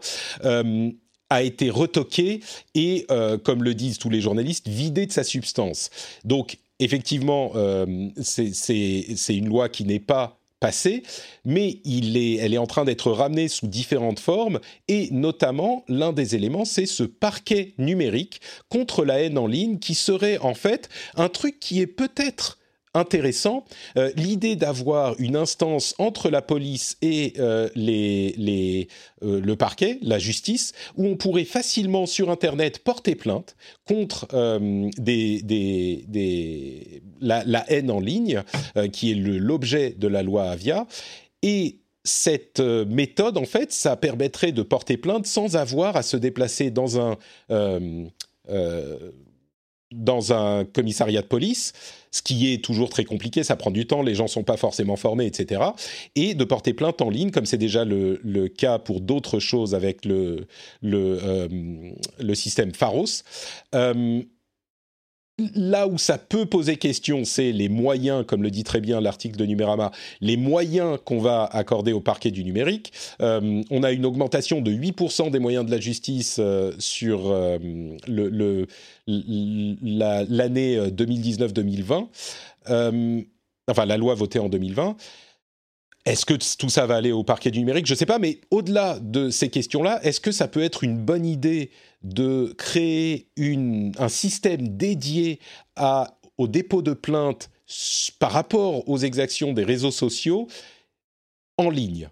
a 1.31 1.41
été 1.43 1.69
retoqué 1.69 2.41
et, 2.75 3.05
euh, 3.09 3.37
comme 3.37 3.63
le 3.63 3.73
disent 3.73 3.97
tous 3.97 4.09
les 4.09 4.19
journalistes, 4.19 4.67
vidé 4.67 5.05
de 5.05 5.13
sa 5.13 5.23
substance. 5.23 5.89
Donc, 6.25 6.57
effectivement, 6.79 7.53
euh, 7.55 8.09
c'est 8.21 9.07
une 9.29 9.47
loi 9.47 9.69
qui 9.69 9.85
n'est 9.85 9.99
pas 9.99 10.37
passée, 10.59 11.03
mais 11.45 11.79
il 11.85 12.17
est, 12.17 12.35
elle 12.35 12.53
est 12.53 12.59
en 12.59 12.67
train 12.67 12.83
d'être 12.83 13.11
ramenée 13.11 13.47
sous 13.47 13.67
différentes 13.67 14.19
formes, 14.19 14.59
et 14.89 15.07
notamment, 15.11 15.85
l'un 15.87 16.11
des 16.11 16.35
éléments, 16.35 16.65
c'est 16.65 16.85
ce 16.85 17.03
parquet 17.03 17.73
numérique 17.77 18.41
contre 18.69 19.05
la 19.05 19.21
haine 19.21 19.37
en 19.37 19.47
ligne, 19.47 19.79
qui 19.79 19.95
serait 19.95 20.37
en 20.37 20.53
fait 20.53 20.89
un 21.15 21.29
truc 21.29 21.59
qui 21.59 21.79
est 21.79 21.87
peut-être 21.87 22.59
intéressant. 22.93 23.63
Euh, 23.97 24.11
l'idée 24.15 24.55
d'avoir 24.55 25.15
une 25.19 25.35
instance 25.35 25.95
entre 25.97 26.29
la 26.29 26.41
police 26.41 26.97
et 27.01 27.33
euh, 27.39 27.69
les, 27.75 28.33
les, 28.37 28.87
euh, 29.23 29.39
le 29.39 29.55
parquet, 29.55 29.97
la 30.01 30.19
justice, 30.19 30.73
où 30.97 31.07
on 31.07 31.15
pourrait 31.15 31.45
facilement 31.45 32.05
sur 32.05 32.29
Internet 32.29 32.79
porter 32.79 33.15
plainte 33.15 33.55
contre 33.85 34.27
des, 34.97 35.41
des, 35.41 36.05
des 36.07 37.01
la, 37.19 37.71
haine 37.71 37.91
en 37.91 37.99
ligne, 37.99 38.43
qui 38.91 39.11
est 39.11 39.15
l'objet 39.15 39.95
de 39.97 40.07
la 40.07 40.23
loi 40.23 40.49
Avia, 40.49 40.87
et 41.41 41.79
cette 42.03 42.59
méthode, 42.59 43.37
en 43.37 43.45
fait, 43.45 43.71
ça 43.71 43.95
permettrait 43.95 44.51
de 44.51 44.63
porter 44.63 44.97
plainte 44.97 45.25
sans 45.25 45.55
avoir 45.55 45.95
à 45.95 46.03
se 46.03 46.17
déplacer 46.17 46.71
dans 46.71 46.99
un, 46.99 47.17
dans 49.91 50.33
un 50.33 50.65
commissariat 50.65 51.21
de 51.21 51.27
police, 51.27 51.73
ce 52.11 52.21
qui 52.21 52.53
est 52.53 52.63
toujours 52.63 52.89
très 52.89 53.05
compliqué, 53.05 53.43
ça 53.43 53.55
prend 53.55 53.71
du 53.71 53.87
temps, 53.87 54.01
les 54.01 54.15
gens 54.15 54.25
ne 54.25 54.29
sont 54.29 54.43
pas 54.43 54.57
forcément 54.57 54.95
formés, 54.95 55.25
etc. 55.25 55.61
Et 56.15 56.33
de 56.33 56.43
porter 56.43 56.73
plainte 56.73 57.01
en 57.01 57.09
ligne, 57.09 57.31
comme 57.31 57.45
c'est 57.45 57.57
déjà 57.57 57.85
le, 57.85 58.47
cas 58.47 58.79
pour 58.79 59.01
d'autres 59.01 59.39
choses 59.39 59.75
avec 59.75 60.05
le, 60.05 60.47
le, 60.81 61.19
le 62.19 62.35
système 62.35 62.73
Pharos. 62.73 63.23
Là 65.55 65.87
où 65.87 65.97
ça 65.97 66.17
peut 66.17 66.45
poser 66.45 66.75
question, 66.77 67.23
c'est 67.23 67.51
les 67.51 67.69
moyens, 67.69 68.25
comme 68.25 68.43
le 68.43 68.51
dit 68.51 68.63
très 68.63 68.79
bien 68.81 69.01
l'article 69.01 69.37
de 69.37 69.45
Numérama, 69.45 69.91
les 70.19 70.37
moyens 70.37 70.99
qu'on 71.03 71.19
va 71.19 71.45
accorder 71.45 71.93
au 71.93 72.01
parquet 72.01 72.31
du 72.31 72.43
numérique. 72.43 72.93
Euh, 73.21 73.63
on 73.71 73.83
a 73.83 73.91
une 73.91 74.05
augmentation 74.05 74.61
de 74.61 74.71
8% 74.71 75.31
des 75.31 75.39
moyens 75.39 75.65
de 75.65 75.71
la 75.71 75.79
justice 75.79 76.37
euh, 76.39 76.73
sur 76.79 77.31
euh, 77.31 77.57
l'année 79.07 80.77
2019-2020. 80.77 82.07
enfin, 83.67 83.85
la 83.85 83.97
loi 83.97 84.13
votée 84.13 84.39
en 84.39 84.49
2020. 84.49 84.95
Est-ce 86.05 86.25
que 86.25 86.33
tout 86.57 86.69
ça 86.69 86.87
va 86.87 86.95
aller 86.95 87.11
au 87.11 87.23
parquet 87.23 87.51
du 87.51 87.59
numérique? 87.59 87.85
Je 87.85 87.93
ne 87.93 87.97
sais 87.97 88.07
pas, 88.07 88.17
mais 88.17 88.41
au-delà 88.49 88.99
de 88.99 89.29
ces 89.29 89.49
questions-là, 89.49 89.99
est-ce 90.03 90.19
que 90.19 90.31
ça 90.31 90.47
peut 90.47 90.63
être 90.63 90.83
une 90.83 90.97
bonne 90.97 91.25
idée 91.25 91.69
de 92.01 92.55
créer 92.57 93.27
une, 93.35 93.91
un 93.99 94.09
système 94.09 94.77
dédié 94.77 95.39
à, 95.75 96.17
au 96.37 96.47
dépôt 96.47 96.81
de 96.81 96.93
plaintes 96.93 97.51
par 98.19 98.31
rapport 98.31 98.89
aux 98.89 98.97
exactions 98.97 99.53
des 99.53 99.63
réseaux 99.63 99.91
sociaux 99.91 100.47
en 101.57 101.69
ligne? 101.69 102.09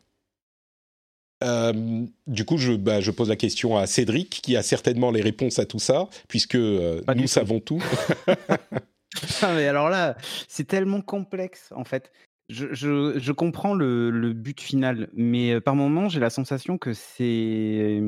Euh, 1.44 2.06
du 2.28 2.46
coup, 2.46 2.58
je, 2.58 2.74
bah, 2.74 3.02
je, 3.02 3.12
pose 3.12 3.30
la 3.30 3.36
question 3.36 3.78
à 3.78 3.88
Cédric, 3.88 4.42
qui 4.42 4.58
a 4.58 4.62
certainement 4.62 5.10
les 5.10 5.22
réponses 5.22 5.58
à 5.58 5.66
tout 5.66 5.80
ça, 5.80 6.10
puisque 6.28 6.56
euh, 6.56 7.02
nous 7.16 7.28
savons 7.28 7.60
tout. 7.60 7.84
mais 9.44 9.68
alors 9.68 9.90
là, 9.90 10.18
c'est 10.48 10.68
tellement 10.68 11.02
complexe, 11.02 11.72
en 11.76 11.86
fait. 11.86 12.12
Je, 12.50 13.32
comprends 13.32 13.76
le, 13.76 14.34
but 14.34 14.60
final, 14.60 15.10
mais 15.14 15.54
euh, 15.54 15.62
par 15.62 15.76
moments, 15.76 16.10
j'ai 16.10 16.20
la 16.20 16.32
sensation 16.32 16.80
que 16.80 16.94
ces 16.94 18.02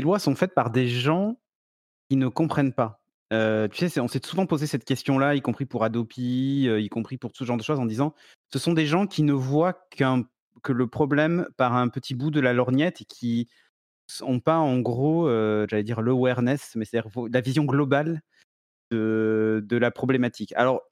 lois 0.00 0.20
sont 0.20 0.36
faites 0.36 0.54
par 0.54 0.70
des 0.70 0.88
gens 0.88 1.40
qui 2.08 2.16
ne 2.16 2.28
comprennent 2.28 2.72
pas. 2.72 3.02
Euh, 3.32 3.68
tu 3.68 3.88
sais, 3.88 4.00
on 4.00 4.08
s'est 4.08 4.24
souvent 4.24 4.46
posé 4.46 4.66
cette 4.66 4.84
question-là, 4.84 5.34
y 5.34 5.42
compris 5.42 5.66
pour 5.66 5.84
Adopi, 5.84 6.66
euh, 6.68 6.80
y 6.80 6.88
compris 6.88 7.16
pour 7.16 7.32
tout 7.32 7.44
ce 7.44 7.46
genre 7.46 7.56
de 7.56 7.62
choses, 7.62 7.78
en 7.78 7.86
disant 7.86 8.14
ce 8.52 8.58
sont 8.58 8.72
des 8.72 8.86
gens 8.86 9.06
qui 9.06 9.22
ne 9.22 9.32
voient 9.32 9.86
qu'un 9.90 10.24
que 10.62 10.72
le 10.72 10.86
problème 10.88 11.46
par 11.56 11.74
un 11.74 11.88
petit 11.88 12.14
bout 12.14 12.30
de 12.30 12.40
la 12.40 12.52
lorgnette 12.52 13.00
et 13.00 13.04
qui 13.04 13.48
n'ont 14.20 14.40
pas, 14.40 14.58
en 14.58 14.78
gros, 14.80 15.28
j'allais 15.68 15.84
dire 15.84 16.02
l'awareness, 16.02 16.74
mais 16.76 16.84
c'est 16.84 17.00
la 17.32 17.40
vision 17.40 17.64
globale 17.64 18.20
de, 18.90 19.64
de 19.64 19.76
la 19.76 19.90
problématique. 19.90 20.52
Alors, 20.56 20.82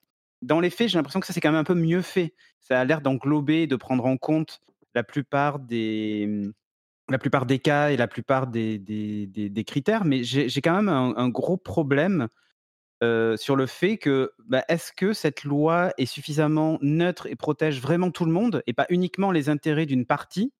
dans 0.43 0.61
les 0.61 0.71
faits, 0.71 0.89
j'ai 0.89 0.99
l'impression 0.99 1.21
que 1.21 1.27
ça, 1.27 1.33
c'est 1.33 1.41
quand 1.41 1.51
même 1.51 1.61
un 1.61 1.65
peu 1.65 1.75
mieux 1.75 2.03
fait. 2.03 2.35
Ça 2.61 2.81
a 2.81 2.85
l'air 2.85 3.01
d'englober, 3.01 3.67
de 3.67 3.77
prendre 3.77 4.05
en 4.07 4.17
compte 4.17 4.61
la 4.95 5.03
plupart 5.03 5.59
des, 5.59 6.51
la 7.09 7.19
plupart 7.19 7.47
des 7.47 7.59
cas 7.59 7.91
et 7.91 7.97
la 7.97 8.09
plupart 8.09 8.47
des, 8.47 8.79
des, 8.79 9.27
des, 9.27 9.65
critères, 9.65 10.05
mais 10.05 10.23
j'ai 10.25 10.61
quand 10.61 10.75
même 10.75 10.89
un, 10.89 11.29
gros 11.29 11.57
problème 11.57 12.29
euh, 13.03 13.37
sur 13.37 13.57
le 13.57 13.67
fait 13.67 13.97
que 13.97 14.33
bah, 14.47 14.65
est-ce 14.69 14.93
que 14.93 15.13
cette 15.13 15.45
loi 15.45 15.93
est 15.99 16.07
suffisamment 16.07 16.79
neutre 16.83 17.27
et 17.27 17.37
protège 17.37 17.81
vraiment 17.81 18.11
tout 18.11 18.25
le 18.25 18.33
monde 18.33 18.63
et 18.67 18.73
pas 18.73 18.87
uniquement 18.91 19.31
les 19.31 19.49
intérêts 19.49 19.87
d'une 19.87 20.05
partie 20.05 20.53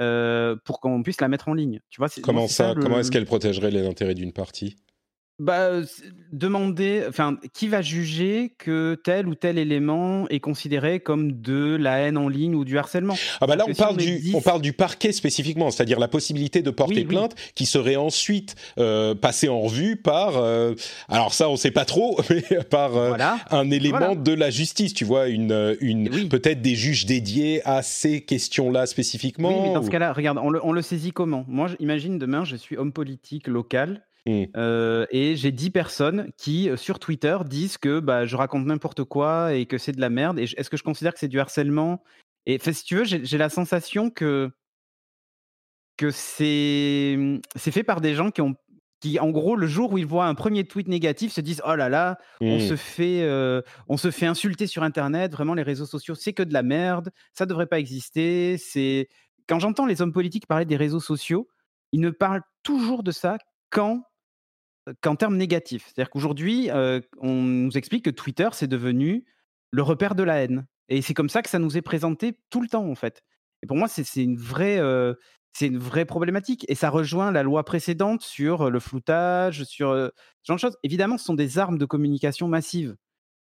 euh, 0.00 0.56
pour 0.64 0.80
qu'on 0.80 1.02
puisse 1.02 1.20
la 1.20 1.28
mettre 1.28 1.48
en 1.48 1.54
ligne? 1.54 1.80
Tu 1.90 2.00
vois, 2.00 2.08
Comment 2.22 2.48
ça, 2.48 2.74
Comment 2.80 2.98
est-ce 3.00 3.10
qu'elle 3.10 3.26
protégerait 3.26 3.70
les 3.70 3.86
intérêts 3.86 4.14
d'une 4.14 4.32
partie? 4.32 4.76
Bah, 5.38 5.82
demander, 6.32 7.04
enfin, 7.08 7.36
qui 7.52 7.68
va 7.68 7.80
juger 7.80 8.54
que 8.58 8.96
tel 9.04 9.28
ou 9.28 9.36
tel 9.36 9.56
élément 9.56 10.28
est 10.28 10.40
considéré 10.40 10.98
comme 10.98 11.40
de 11.40 11.76
la 11.76 11.98
haine 11.98 12.16
en 12.16 12.28
ligne 12.28 12.56
ou 12.56 12.64
du 12.64 12.76
harcèlement? 12.76 13.14
Ah 13.40 13.46
bah 13.46 13.54
là, 13.54 13.64
on 13.68 13.74
parle, 13.74 13.96
du, 13.96 14.32
on 14.34 14.40
parle 14.40 14.60
du 14.60 14.72
parquet 14.72 15.12
spécifiquement, 15.12 15.70
c'est-à-dire 15.70 16.00
la 16.00 16.08
possibilité 16.08 16.62
de 16.62 16.70
porter 16.70 17.04
plainte 17.04 17.36
qui 17.54 17.66
serait 17.66 17.96
ensuite 17.96 18.56
euh, 18.78 19.14
passée 19.14 19.48
en 19.48 19.60
revue 19.60 19.96
par, 19.96 20.36
euh, 20.36 20.74
alors 21.08 21.32
ça, 21.32 21.48
on 21.48 21.56
sait 21.56 21.70
pas 21.70 21.84
trop, 21.84 22.18
mais 22.30 22.42
par 22.64 22.96
euh, 22.96 23.16
un 23.50 23.70
élément 23.70 24.16
de 24.16 24.32
la 24.32 24.50
justice, 24.50 24.92
tu 24.92 25.04
vois, 25.04 25.28
une, 25.28 25.76
une 25.80 26.28
peut-être 26.28 26.62
des 26.62 26.74
juges 26.74 27.06
dédiés 27.06 27.62
à 27.64 27.82
ces 27.82 28.22
questions-là 28.22 28.86
spécifiquement. 28.86 29.50
Oui, 29.50 29.68
mais 29.68 29.74
dans 29.74 29.82
ce 29.84 29.90
cas-là, 29.90 30.12
regarde, 30.12 30.38
on 30.42 30.50
le, 30.50 30.64
on 30.64 30.72
le 30.72 30.82
saisit 30.82 31.12
comment? 31.12 31.44
Moi, 31.46 31.68
imagine 31.78 32.18
demain, 32.18 32.44
je 32.44 32.56
suis 32.56 32.76
homme 32.76 32.92
politique 32.92 33.46
local 33.46 34.02
Mmh. 34.28 34.44
Euh, 34.56 35.06
et 35.10 35.36
j'ai 35.36 35.52
10 35.52 35.70
personnes 35.70 36.30
qui, 36.36 36.68
euh, 36.68 36.76
sur 36.76 36.98
Twitter, 36.98 37.38
disent 37.46 37.78
que 37.78 37.98
bah, 37.98 38.26
je 38.26 38.36
raconte 38.36 38.66
n'importe 38.66 39.04
quoi 39.04 39.54
et 39.54 39.64
que 39.64 39.78
c'est 39.78 39.92
de 39.92 40.00
la 40.00 40.10
merde. 40.10 40.38
Et 40.38 40.42
est-ce 40.42 40.68
que 40.68 40.76
je 40.76 40.82
considère 40.82 41.14
que 41.14 41.18
c'est 41.18 41.28
du 41.28 41.40
harcèlement? 41.40 42.02
Et 42.44 42.58
si 42.58 42.84
tu 42.84 42.96
veux, 42.96 43.04
j'ai 43.04 43.38
la 43.38 43.48
sensation 43.48 44.10
que, 44.10 44.50
que 45.96 46.10
c'est 46.10 47.18
fait 47.56 47.82
par 47.82 48.00
des 48.00 48.14
gens 48.14 48.30
qui 48.30 48.42
ont 48.42 48.54
qui, 49.00 49.20
en 49.20 49.30
gros, 49.30 49.54
le 49.54 49.68
jour 49.68 49.92
où 49.92 49.98
ils 49.98 50.06
voient 50.06 50.26
un 50.26 50.34
premier 50.34 50.64
tweet 50.64 50.88
négatif, 50.88 51.32
se 51.32 51.40
disent 51.40 51.62
oh 51.64 51.76
là 51.76 51.88
là, 51.88 52.18
on 52.40 52.56
mmh. 52.56 52.68
se 52.68 52.74
fait, 52.74 53.22
euh, 53.22 53.62
on 53.88 53.96
se 53.96 54.10
fait 54.10 54.26
insulter 54.26 54.66
sur 54.66 54.82
Internet. 54.82 55.30
Vraiment, 55.30 55.54
les 55.54 55.62
réseaux 55.62 55.86
sociaux, 55.86 56.16
c'est 56.16 56.32
que 56.32 56.42
de 56.42 56.52
la 56.52 56.64
merde. 56.64 57.10
Ça 57.32 57.46
devrait 57.46 57.68
pas 57.68 57.78
exister. 57.78 58.58
C'est 58.58 59.08
quand 59.48 59.60
j'entends 59.60 59.86
les 59.86 60.02
hommes 60.02 60.12
politiques 60.12 60.48
parler 60.48 60.64
des 60.64 60.76
réseaux 60.76 61.00
sociaux, 61.00 61.48
ils 61.92 62.00
ne 62.00 62.10
parlent 62.10 62.42
toujours 62.64 63.04
de 63.04 63.12
ça 63.12 63.38
quand 63.70 64.02
qu'en 65.00 65.16
termes 65.16 65.36
négatifs. 65.36 65.86
C'est-à-dire 65.86 66.10
qu'aujourd'hui, 66.10 66.70
on 67.18 67.42
nous 67.42 67.76
explique 67.76 68.04
que 68.04 68.10
Twitter, 68.10 68.48
c'est 68.52 68.66
devenu 68.66 69.24
le 69.70 69.82
repère 69.82 70.14
de 70.14 70.22
la 70.22 70.42
haine. 70.42 70.66
Et 70.88 71.02
c'est 71.02 71.14
comme 71.14 71.28
ça 71.28 71.42
que 71.42 71.50
ça 71.50 71.58
nous 71.58 71.76
est 71.76 71.82
présenté 71.82 72.38
tout 72.50 72.60
le 72.60 72.68
temps, 72.68 72.88
en 72.88 72.94
fait. 72.94 73.22
Et 73.62 73.66
pour 73.66 73.76
moi, 73.76 73.88
c'est 73.88 74.22
une 74.22 74.36
vraie, 74.36 74.80
c'est 75.52 75.66
une 75.66 75.78
vraie 75.78 76.04
problématique. 76.04 76.64
Et 76.68 76.74
ça 76.74 76.90
rejoint 76.90 77.32
la 77.32 77.42
loi 77.42 77.64
précédente 77.64 78.22
sur 78.22 78.70
le 78.70 78.80
floutage, 78.80 79.64
sur 79.64 79.92
ce 79.92 80.10
genre 80.44 80.56
de 80.56 80.60
choses. 80.60 80.78
Évidemment, 80.82 81.18
ce 81.18 81.24
sont 81.24 81.34
des 81.34 81.58
armes 81.58 81.78
de 81.78 81.84
communication 81.84 82.48
massive. 82.48 82.96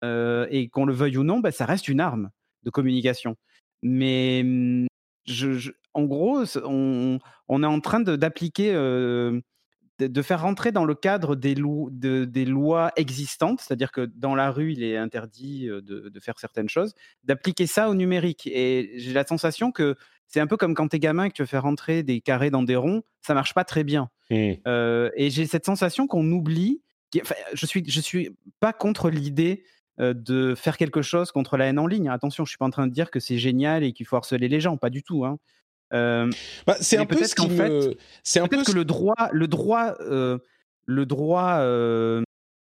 et 0.02 0.68
qu'on 0.72 0.86
le 0.86 0.92
veuille 0.92 1.18
ou 1.18 1.24
non, 1.24 1.40
bah, 1.40 1.52
ça 1.52 1.66
reste 1.66 1.88
une 1.88 2.00
arme 2.00 2.30
de 2.64 2.70
communication. 2.70 3.36
Mais 3.82 4.42
mmh, 4.44 4.86
en 5.94 6.04
gros, 6.04 6.44
on, 6.64 7.18
est 7.62 7.66
en 7.66 7.80
train 7.80 8.00
d'appliquer 8.00 8.72
de 10.08 10.22
faire 10.22 10.42
rentrer 10.42 10.72
dans 10.72 10.84
le 10.84 10.94
cadre 10.94 11.36
des, 11.36 11.54
des 11.54 12.44
lois 12.44 12.92
existantes, 12.96 13.60
c'est-à-dire 13.60 13.92
que 13.92 14.02
dans 14.14 14.34
la 14.34 14.50
rue, 14.50 14.72
il 14.72 14.82
est 14.82 14.96
interdit 14.96 15.68
euh, 15.68 15.80
de, 15.80 16.20
faire 16.20 16.38
certaines 16.38 16.68
choses, 16.68 16.94
d'appliquer 17.24 17.66
ça 17.66 17.88
au 17.88 17.94
numérique. 17.94 18.46
Et 18.46 18.92
j'ai 18.96 19.12
la 19.12 19.26
sensation 19.26 19.72
que 19.72 19.96
c'est 20.26 20.40
un 20.40 20.46
peu 20.46 20.56
comme 20.56 20.74
quand 20.74 20.88
t'es 20.88 20.98
gamin 20.98 21.24
et 21.24 21.28
que 21.30 21.34
tu 21.34 21.42
veux 21.42 21.46
faire 21.46 21.62
rentrer 21.62 22.02
des 22.02 22.20
carrés 22.20 22.50
dans 22.50 22.62
des 22.62 22.76
ronds, 22.76 23.02
ça 23.20 23.34
marche 23.34 23.54
pas 23.54 23.64
très 23.64 23.84
bien. 23.84 24.10
Mmh. 24.30 24.52
Euh, 24.66 25.10
et 25.16 25.30
j'ai 25.30 25.46
cette 25.46 25.66
sensation 25.66 26.06
qu'on 26.06 26.30
oublie. 26.30 26.82
je 27.52 27.66
suis, 27.66 27.82
je 27.86 28.00
suis 28.00 28.36
pas 28.60 28.72
contre 28.72 29.10
l'idée 29.10 29.64
euh, 30.00 30.14
de 30.14 30.54
faire 30.54 30.78
quelque 30.78 31.02
chose 31.02 31.30
contre 31.30 31.56
la 31.56 31.66
haine 31.66 31.78
en 31.78 31.86
ligne. 31.86 32.08
Attention, 32.08 32.44
je 32.44 32.50
suis 32.50 32.58
pas 32.58 32.64
en 32.64 32.70
train 32.70 32.86
de 32.86 32.92
dire 32.92 33.10
que 33.10 33.20
c'est 33.20 33.36
génial 33.36 33.84
et 33.84 33.92
qu'il 33.92 34.06
faut 34.06 34.16
harceler 34.16 34.48
les 34.48 34.60
gens, 34.60 34.76
pas 34.76 34.88
du 34.88 35.02
tout. 35.02 35.26
Hein. 35.26 35.38
Euh, 35.92 36.30
bah, 36.66 36.76
c'est 36.80 36.96
un 36.96 37.06
peu 37.06 37.24
ce 37.24 37.34
qui 37.34 37.48
me... 37.48 37.96
C'est 38.22 38.40
un 38.40 38.46
peu 38.46 38.62
que 38.62 38.72
le 38.72 38.84
droit, 38.84 39.28
le 39.32 39.48
droit, 39.48 39.94
euh, 40.00 40.38
le 40.86 41.06
droit 41.06 41.58
euh, 41.58 42.22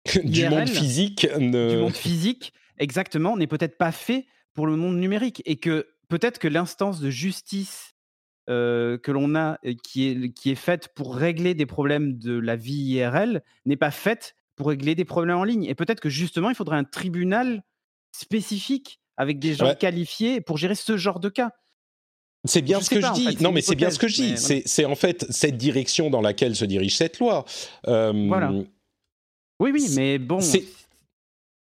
du 0.25 0.49
monde 0.49 0.69
physique, 0.69 1.27
ne... 1.39 1.71
du 1.71 1.77
monde 1.77 1.95
physique, 1.95 2.53
exactement, 2.79 3.37
n'est 3.37 3.47
peut-être 3.47 3.79
pas 3.79 3.93
fait 3.93 4.27
pour 4.55 4.67
le 4.67 4.77
monde 4.77 4.97
numérique 4.97 5.43
et 5.47 5.57
que 5.57 5.89
peut-être 6.09 6.39
que 6.39 6.49
l'instance 6.49 7.01
de 7.01 7.11
justice 7.11 7.91
que 8.49 9.11
l'on 9.11 9.35
a, 9.35 9.59
qui 9.83 10.09
est, 10.09 10.33
qui 10.33 10.51
est 10.51 10.57
faite 10.57 10.89
pour 10.95 11.17
régler 11.17 11.55
des 11.55 11.65
problèmes 11.65 12.19
de 12.19 12.39
la 12.39 12.55
vie 12.55 12.75
IRL, 12.75 13.43
n'est 13.65 13.77
pas 13.77 13.91
faite 13.91 14.35
pour 14.57 14.69
régler 14.69 14.95
des 14.95 15.05
problèmes 15.05 15.39
en 15.39 15.45
ligne. 15.45 15.65
Et 15.65 15.75
peut-être 15.75 16.01
que 16.01 16.11
justement, 16.11 16.51
il 16.51 16.55
faudrait 16.55 16.77
un 16.77 16.85
tribunal 16.85 17.63
spécifique 18.13 19.01
avec 19.17 19.39
des 19.39 19.55
gens 19.55 19.75
qualifiés 19.75 20.41
pour 20.41 20.59
gérer 20.59 20.75
ce 20.75 20.97
genre 20.97 21.21
de 21.21 21.29
cas. 21.29 21.53
C'est 22.45 22.63
bien 22.63 22.81
ce 22.81 22.91
que 22.91 23.01
je 23.01 23.13
dis. 23.13 23.37
non, 23.41 23.53
mais 23.53 23.63
c'est 23.63 23.77
bien 23.77 23.91
ce 23.91 23.99
que 23.99 24.09
je 24.09 24.23
dis. 24.23 24.63
C'est 24.67 24.85
en 24.85 24.95
fait 24.95 25.27
cette 25.31 25.57
direction 25.57 26.11
dans 26.11 26.21
laquelle 26.21 26.57
se 26.57 26.65
dirige 26.65 26.97
cette 26.97 27.19
loi. 27.19 27.45
Euh, 27.87 28.13
voilà. 28.29 28.53
Oui, 29.61 29.71
oui, 29.73 29.87
mais 29.95 30.19
bon. 30.19 30.41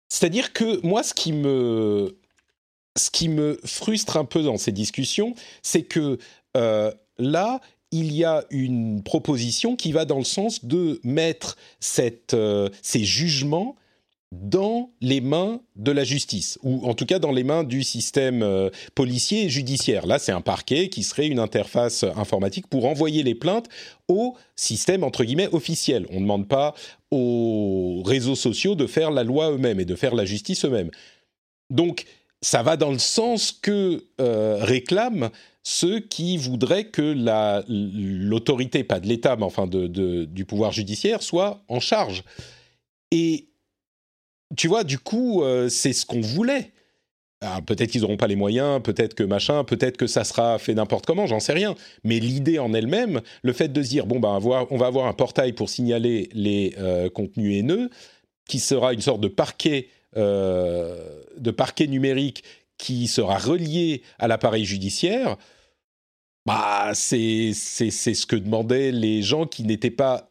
C'est-à-dire 0.09 0.53
que 0.53 0.85
moi, 0.85 1.03
ce 1.03 1.15
qui 1.15 1.33
me, 1.33 2.19
ce 2.97 3.11
qui 3.11 3.29
me 3.29 3.61
frustre 3.65 4.17
un 4.17 4.25
peu 4.25 4.43
dans 4.43 4.57
ces 4.57 4.73
discussions, 4.73 5.35
c'est 5.63 5.83
que 5.83 6.19
euh, 6.57 6.93
là, 7.19 7.61
il 7.93 8.13
y 8.13 8.25
a 8.25 8.45
une 8.51 9.03
proposition 9.03 9.77
qui 9.77 9.93
va 9.93 10.05
dans 10.05 10.19
le 10.19 10.25
sens 10.25 10.65
de 10.65 11.01
mettre 11.05 11.57
cette, 11.79 12.35
euh, 12.35 12.69
ces 12.83 13.05
jugements 13.05 13.77
dans 14.33 14.91
les 15.01 15.21
mains 15.21 15.61
de 15.75 15.91
la 15.91 16.05
justice, 16.05 16.59
ou 16.63 16.87
en 16.87 16.95
tout 16.95 17.05
cas 17.05 17.19
dans 17.19 17.33
les 17.33 17.43
mains 17.43 17.65
du 17.65 17.83
système 17.83 18.43
euh, 18.43 18.71
policier 18.95 19.45
et 19.45 19.49
judiciaire. 19.49 20.07
Là, 20.07 20.21
c'est 20.21 20.31
un 20.31 20.41
parquet 20.41 20.89
qui 20.89 21.03
serait 21.03 21.27
une 21.27 21.41
interface 21.41 22.05
informatique 22.05 22.69
pour 22.69 22.85
envoyer 22.85 23.25
les 23.25 23.35
plaintes 23.35 23.69
au 24.07 24.37
système, 24.55 25.03
entre 25.03 25.25
guillemets, 25.25 25.49
officiel. 25.53 26.07
On 26.11 26.17
ne 26.17 26.21
demande 26.21 26.47
pas 26.47 26.75
aux 27.11 28.03
réseaux 28.07 28.37
sociaux 28.37 28.77
de 28.77 28.87
faire 28.87 29.11
la 29.11 29.25
loi 29.25 29.51
eux-mêmes 29.51 29.81
et 29.81 29.85
de 29.85 29.97
faire 29.97 30.15
la 30.15 30.25
justice 30.25 30.65
eux-mêmes. 30.65 30.91
Donc, 31.69 32.05
ça 32.41 32.63
va 32.63 32.77
dans 32.77 32.93
le 32.93 32.99
sens 32.99 33.53
que 33.53 34.05
euh, 34.21 34.59
réclament 34.61 35.31
ceux 35.63 36.01
qui 36.01 36.39
voudraient 36.39 36.87
que 36.87 37.15
l'autorité, 37.69 38.85
pas 38.85 39.01
de 39.01 39.07
l'État, 39.07 39.37
mais 39.37 39.45
enfin 39.45 39.67
de, 39.67 40.25
du 40.25 40.45
pouvoir 40.45 40.73
judiciaire, 40.73 41.23
soit 41.23 41.63
en 41.69 41.81
charge. 41.81 42.25
Et 43.11 43.50
tu 44.57 44.69
vois, 44.69 44.85
du 44.85 44.99
coup, 44.99 45.43
euh, 45.43 45.69
c'est 45.69 45.93
ce 45.93 46.07
qu'on 46.07 46.21
voulait. 46.21 46.73
Peut-être 47.67 47.91
qu'ils 47.91 48.03
n'auront 48.03 48.19
pas 48.19 48.27
les 48.27 48.37
moyens, 48.37 48.83
peut-être 48.83 49.15
que 49.15 49.23
machin, 49.23 49.65
peut-être 49.65 49.97
que 49.97 50.07
ça 50.07 50.25
sera 50.25 50.59
fait 50.59 50.75
n'importe 50.75 51.07
comment, 51.07 51.27
j'en 51.27 51.41
sais 51.41 51.55
rien. 51.55 51.75
Mais 52.05 52.19
l'idée 52.19 52.59
en 52.59 52.75
elle-même, 52.75 53.23
le 53.43 53.53
fait 53.55 53.69
de 53.69 53.83
se 53.83 53.89
dire, 53.89 54.05
bon, 54.05 54.21
ben, 54.21 54.39
on 54.71 54.77
va 54.77 54.87
avoir 54.87 55.07
un 55.07 55.15
portail 55.15 55.55
pour 55.55 55.71
signaler 55.71 56.29
les 56.35 56.75
euh, 56.77 57.09
contenus 57.09 57.57
haineux, 57.57 57.89
qui 58.47 58.59
sera 58.59 58.93
une 58.93 59.01
sorte 59.01 59.23
de 59.23 59.29
parquet, 59.29 59.89
euh, 60.19 61.23
de 61.39 61.51
parquet 61.51 61.87
numérique 61.87 62.45
qui 62.77 63.07
sera 63.07 63.39
relié 63.39 64.03
à 64.19 64.29
l'appareil 64.29 64.67
judiciaire, 64.67 65.39
bah, 66.45 66.91
c'est 66.95 67.53
ce 67.55 68.27
que 68.27 68.37
demandaient 68.37 68.93
les 68.93 69.23
gens 69.23 69.47
qui 69.47 69.65
n'étaient 69.65 69.91
pas 69.91 70.30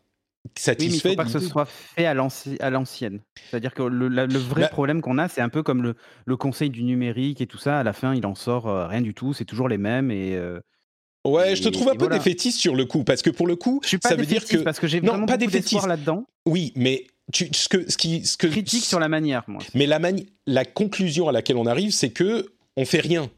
satisfait. 0.58 0.86
Oui, 0.86 0.92
mais 0.92 0.98
il 0.98 1.12
faut 1.12 1.16
pas 1.16 1.26
que 1.26 1.32
ce 1.32 1.40
soit 1.40 1.66
fait 1.66 2.06
à 2.06 2.14
l'ancienne. 2.14 3.22
C'est-à-dire 3.50 3.74
que 3.74 3.84
le, 3.84 4.10
vrai 4.38 4.62
bah 4.62 4.68
problème 4.70 5.02
qu'on 5.02 5.18
a, 5.18 5.28
c'est 5.28 5.42
un 5.42 5.50
peu 5.50 5.64
comme 5.64 5.84
le, 5.84 5.96
le, 6.26 6.38
conseil 6.38 6.70
du 6.70 6.84
numérique 6.84 7.42
et 7.42 7.48
tout 7.48 7.58
ça. 7.58 7.80
À 7.80 7.84
la 7.84 7.94
fin, 7.94 8.14
il 8.16 8.26
en 8.26 8.36
sort 8.36 8.68
euh, 8.68 8.88
rien 8.88 9.02
du 9.02 9.14
tout. 9.14 9.34
C'est 9.34 9.46
toujours 9.46 9.70
les 9.70 9.78
mêmes 9.78 10.12
et. 10.12 10.36
Euh, 10.36 10.60
ouais, 11.26 11.56
je 11.56 11.64
te 11.64 11.70
trouve 11.70 11.90
un 11.90 11.96
peu 11.96 12.08
défaitiste 12.08 12.60
sur 12.60 12.76
le 12.76 12.86
coup, 12.86 13.04
parce 13.04 13.22
que 13.22 13.30
pour 13.30 13.48
le 13.48 13.56
coup, 13.56 13.80
je 13.84 13.90
suis 13.90 13.98
pas 13.98 14.10
ça 14.10 14.16
veut 14.16 14.26
dire 14.26 14.46
que 14.46 14.58
parce 14.58 14.80
que 14.80 14.88
j'ai 14.88 15.00
vraiment 15.00 15.26
pas 15.26 15.38
d'espoir 15.38 15.88
là-dedans. 15.88 16.26
Oui, 16.46 16.74
mais 16.76 17.06
tu, 17.32 17.50
ce 17.54 17.70
que 17.70 17.90
ce 17.90 17.98
qui 17.98 18.26
ce 18.26 18.38
que 18.38 18.48
critique 18.48 18.86
sur 18.86 19.00
la 19.00 19.10
manière, 19.10 19.44
moi. 19.48 19.62
Mais 19.76 19.86
la 19.86 20.00
la 20.48 20.66
conclusion 20.66 21.30
à 21.30 21.32
laquelle 21.32 21.58
on 21.58 21.66
arrive, 21.66 21.92
c'est 21.92 22.10
que 22.10 22.48
on 22.78 22.86
fait 22.86 23.02
rien. 23.02 23.30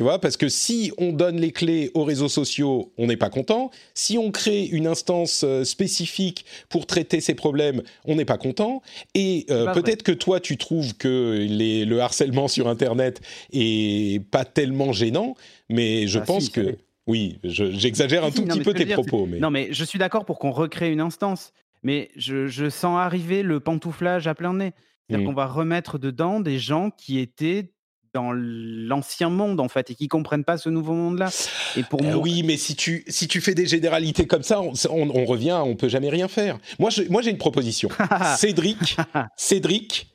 Tu 0.00 0.04
vois, 0.04 0.18
parce 0.18 0.38
que 0.38 0.48
si 0.48 0.92
on 0.96 1.12
donne 1.12 1.38
les 1.38 1.52
clés 1.52 1.90
aux 1.92 2.04
réseaux 2.04 2.30
sociaux, 2.30 2.90
on 2.96 3.08
n'est 3.08 3.18
pas 3.18 3.28
content. 3.28 3.70
Si 3.92 4.16
on 4.16 4.30
crée 4.30 4.64
une 4.64 4.86
instance 4.86 5.44
euh, 5.44 5.62
spécifique 5.62 6.46
pour 6.70 6.86
traiter 6.86 7.20
ces 7.20 7.34
problèmes, 7.34 7.82
on 8.06 8.14
n'est 8.14 8.24
pas 8.24 8.38
content. 8.38 8.80
Et 9.12 9.44
euh, 9.50 9.74
peut-être 9.74 10.02
que 10.02 10.12
toi, 10.12 10.40
tu 10.40 10.56
trouves 10.56 10.96
que 10.96 11.46
le 11.46 12.00
harcèlement 12.00 12.48
sur 12.48 12.66
Internet 12.66 13.20
est 13.52 14.24
pas 14.30 14.46
tellement 14.46 14.94
gênant, 14.94 15.34
mais 15.68 16.06
je 16.06 16.18
ah, 16.18 16.22
pense 16.22 16.48
que... 16.48 16.78
Oui, 17.06 17.38
j'exagère 17.44 18.24
un 18.24 18.30
tout 18.30 18.46
petit 18.46 18.60
peu 18.60 18.72
tes 18.72 18.86
propos. 18.86 19.26
Mais... 19.26 19.38
Non, 19.38 19.50
mais 19.50 19.68
je 19.70 19.84
suis 19.84 19.98
d'accord 19.98 20.24
pour 20.24 20.38
qu'on 20.38 20.50
recrée 20.50 20.90
une 20.90 21.02
instance, 21.02 21.52
mais 21.82 22.08
je, 22.16 22.70
sens 22.70 22.98
arriver 22.98 23.42
le 23.42 23.60
pantouflage 23.60 24.26
à 24.26 24.34
plein 24.34 24.54
nez. 24.54 24.72
C'est-à-dire 25.10 25.26
mmh. 25.26 25.28
qu'on 25.28 25.36
va 25.36 25.46
remettre 25.46 25.98
dedans 25.98 26.40
des 26.40 26.58
gens 26.58 26.88
qui 26.90 27.18
étaient 27.18 27.72
dans 28.12 28.32
l'ancien 28.32 29.28
monde 29.28 29.60
en 29.60 29.68
fait 29.68 29.90
et 29.90 29.94
qui 29.94 30.08
comprennent 30.08 30.44
pas 30.44 30.58
ce 30.58 30.68
nouveau 30.68 30.94
monde-là. 30.94 31.30
Et 31.76 31.82
pour 31.82 32.00
euh, 32.00 32.04
moi... 32.04 32.16
oui, 32.16 32.42
mais 32.42 32.56
si 32.56 32.74
tu 32.74 33.04
si 33.08 33.28
tu 33.28 33.40
fais 33.40 33.54
des 33.54 33.66
généralités 33.66 34.26
comme 34.26 34.42
ça, 34.42 34.60
on, 34.60 34.72
on, 34.90 35.24
revient, 35.24 35.58
on 35.64 35.76
peut 35.76 35.88
jamais 35.88 36.08
rien 36.08 36.28
faire. 36.28 36.58
Moi, 36.78 36.90
moi 37.08 37.22
j'ai 37.22 37.30
une 37.30 37.38
proposition. 37.38 37.88
Cédric, 38.36 38.96
Cédric, 39.36 40.08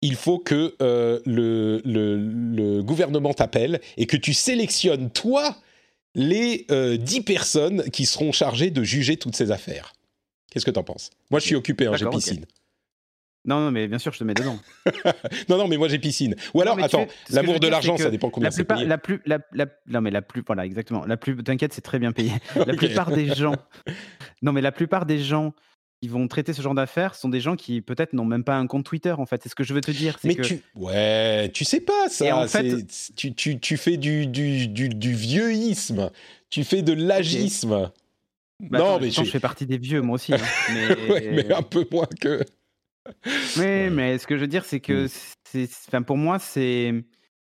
il 0.00 0.16
faut 0.16 0.38
que 0.38 0.74
euh, 0.82 1.20
le, 1.26 1.80
le, 1.84 2.16
le, 2.16 2.82
gouvernement 2.82 3.34
t'appelle 3.34 3.80
et 3.96 4.06
que 4.06 4.16
tu 4.16 4.34
sélectionnes 4.34 5.10
toi 5.10 5.56
les 6.14 6.66
euh, 6.70 6.96
dix 6.96 7.22
personnes 7.22 7.84
qui 7.90 8.06
seront 8.06 8.32
chargées 8.32 8.70
de 8.70 8.82
juger 8.82 9.16
toutes 9.16 9.36
ces 9.36 9.50
affaires. 9.50 9.92
Qu'est-ce 10.50 10.66
que 10.66 10.70
tu 10.70 10.78
en 10.78 10.84
penses? 10.84 11.10
Moi, 11.30 11.40
je 11.40 11.46
suis 11.46 11.54
occupé, 11.54 11.86
hein, 11.86 11.96
j'ai 11.96 12.06
piscine. 12.06 12.44
Non, 13.44 13.58
non, 13.58 13.70
mais 13.72 13.88
bien 13.88 13.98
sûr, 13.98 14.12
je 14.12 14.18
te 14.18 14.24
mets 14.24 14.34
dedans. 14.34 14.58
non, 15.48 15.56
non, 15.56 15.66
mais 15.66 15.76
moi 15.76 15.88
j'ai 15.88 15.98
piscine. 15.98 16.36
Ou 16.54 16.60
alors, 16.60 16.78
attends, 16.82 17.06
l'amour 17.30 17.58
de 17.58 17.66
l'argent, 17.66 17.96
ça 17.96 18.10
dépend 18.10 18.30
combien 18.30 18.50
c'est 18.50 18.64
payé. 18.64 18.84
La 18.84 18.98
plus, 18.98 19.20
la, 19.26 19.38
non, 19.88 20.00
mais 20.00 20.10
la 20.10 20.22
plus, 20.22 20.42
voilà, 20.46 20.64
exactement. 20.64 21.04
La 21.06 21.16
plus, 21.16 21.36
t'inquiète, 21.42 21.72
c'est 21.72 21.80
très 21.80 21.98
bien 21.98 22.12
payé. 22.12 22.32
La 22.66 22.74
plupart 22.74 23.10
des 23.10 23.34
gens, 23.34 23.56
non, 24.42 24.52
mais 24.52 24.60
la 24.60 24.72
plupart 24.72 25.06
des 25.06 25.18
gens 25.18 25.54
qui 26.00 26.08
vont 26.08 26.26
traiter 26.28 26.52
ce 26.52 26.62
genre 26.62 26.74
d'affaires 26.74 27.14
sont 27.14 27.28
des 27.28 27.40
gens 27.40 27.56
qui 27.56 27.80
peut-être 27.80 28.12
n'ont 28.12 28.24
même 28.24 28.44
pas 28.44 28.56
un 28.56 28.66
compte 28.66 28.84
Twitter, 28.84 29.12
en 29.12 29.26
fait. 29.26 29.42
C'est 29.42 29.48
ce 29.48 29.54
que 29.54 29.64
je 29.64 29.74
veux 29.74 29.80
te 29.80 29.90
dire. 29.90 30.18
Mais 30.24 30.34
tu, 30.34 30.60
ouais, 30.76 31.50
tu 31.52 31.64
sais 31.64 31.80
pas 31.80 32.08
ça. 32.08 32.36
En 32.36 32.46
fait... 32.46 32.86
tu, 33.16 33.34
tu, 33.34 33.58
tu, 33.58 33.76
fais 33.76 33.96
du, 33.96 34.26
du, 34.26 34.68
du, 34.68 34.88
du 34.88 35.12
vieuxisme. 35.12 36.10
Tu 36.50 36.64
fais 36.64 36.82
de 36.82 36.92
l'agisme. 36.92 37.90
Bah, 38.60 38.78
non, 38.78 38.98
mais 39.00 39.10
je... 39.10 39.24
je... 39.24 39.30
fais 39.30 39.40
partie 39.40 39.66
des 39.66 39.78
vieux, 39.78 40.02
moi 40.02 40.16
aussi. 40.16 40.34
Hein. 40.34 40.38
mais... 40.72 41.30
mais 41.32 41.52
un 41.52 41.62
peu 41.62 41.86
moins 41.90 42.08
que. 42.20 42.44
Oui, 43.56 43.90
mais 43.90 44.18
ce 44.18 44.26
que 44.26 44.36
je 44.36 44.42
veux 44.42 44.48
dire, 44.48 44.64
c'est 44.64 44.80
que, 44.80 45.06
mmh. 45.06 45.08
c'est, 45.44 45.68
enfin, 45.88 46.02
pour 46.02 46.16
moi, 46.16 46.38
c'est, 46.38 47.04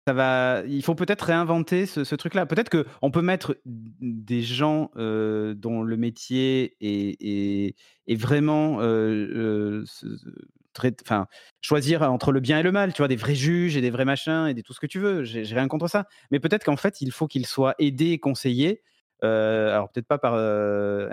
ça 0.08 0.14
va. 0.14 0.62
Il 0.66 0.82
faut 0.82 0.94
peut-être 0.94 1.20
réinventer 1.20 1.84
ce, 1.84 2.14
truc-là. 2.14 2.46
Peut-être 2.46 2.70
que 2.70 2.86
on 3.02 3.10
peut 3.10 3.20
mettre 3.20 3.58
des 3.66 4.40
gens 4.40 4.90
euh, 4.96 5.52
dont 5.52 5.82
le 5.82 5.98
métier 5.98 6.76
est, 6.80 7.74
est, 8.06 8.16
vraiment 8.16 8.80
euh, 8.80 9.84
euh, 9.84 10.94
enfin, 11.02 11.26
choisir 11.60 12.02
entre 12.02 12.32
le 12.32 12.40
bien 12.40 12.58
et 12.58 12.62
le 12.62 12.72
mal. 12.72 12.94
Tu 12.94 13.02
vois, 13.02 13.08
des 13.08 13.16
vrais 13.16 13.34
juges 13.34 13.76
et 13.76 13.82
des 13.82 13.90
vrais 13.90 14.06
machins 14.06 14.46
et 14.48 14.54
des, 14.54 14.62
tout 14.62 14.72
ce 14.72 14.80
que 14.80 14.86
tu 14.86 14.98
veux. 14.98 15.24
J'ai, 15.24 15.42
rien 15.42 15.68
contre 15.68 15.88
ça. 15.88 16.06
Mais 16.30 16.40
peut-être 16.40 16.64
qu'en 16.64 16.78
fait, 16.78 17.02
il 17.02 17.12
faut 17.12 17.26
qu'ils 17.26 17.46
soient 17.46 17.74
aidés 17.78 18.12
et 18.12 18.18
conseillés. 18.18 18.80
alors 19.20 19.90
peut-être 19.90 20.08
pas 20.08 20.16
par 20.16 20.32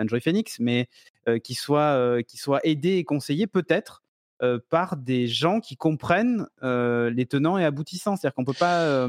Android 0.00 0.20
Phoenix, 0.20 0.58
mais 0.58 0.88
qu'ils 1.44 1.58
soient, 1.58 2.22
qu'ils 2.26 2.40
soient 2.40 2.60
aidés 2.64 2.96
et 2.96 3.04
conseillés 3.04 3.46
peut-être 3.46 4.05
euh, 4.42 4.58
par 4.68 4.96
des 4.96 5.28
gens 5.28 5.60
qui 5.60 5.76
comprennent 5.76 6.46
euh, 6.62 7.08
les 7.10 7.24
tenants 7.24 7.56
et 7.56 7.64
aboutissants. 7.64 8.16
C'est-à-dire 8.16 8.34
qu'on 8.34 8.44
peut 8.44 8.52
pas. 8.52 8.82
Euh, 8.82 9.08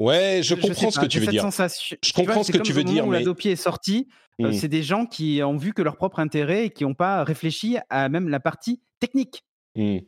ouais, 0.00 0.40
je, 0.42 0.54
comprends 0.56 0.90
ce 0.90 0.98
que 0.98 1.06
tu 1.06 1.20
veux 1.20 1.26
dire. 1.28 1.48
Je 1.48 2.12
comprends 2.12 2.42
ce 2.42 2.50
que 2.50 2.58
tu 2.58 2.72
veux 2.72 2.82
dire. 2.82 3.06
Où 3.06 3.10
mais... 3.10 3.22
est 3.22 3.56
sorti, 3.56 4.08
mmh. 4.40 4.52
c'est 4.52 4.68
des 4.68 4.82
gens 4.82 5.06
qui 5.06 5.40
ont 5.44 5.56
vu 5.56 5.72
que 5.72 5.82
leur 5.82 5.96
propre 5.96 6.18
intérêt 6.18 6.66
et 6.66 6.70
qui 6.70 6.84
n'ont 6.84 6.94
pas 6.94 7.22
réfléchi 7.22 7.78
à 7.90 8.08
même 8.08 8.28
la 8.28 8.40
partie 8.40 8.80
technique. 8.98 9.44
Mmh. 9.76 9.98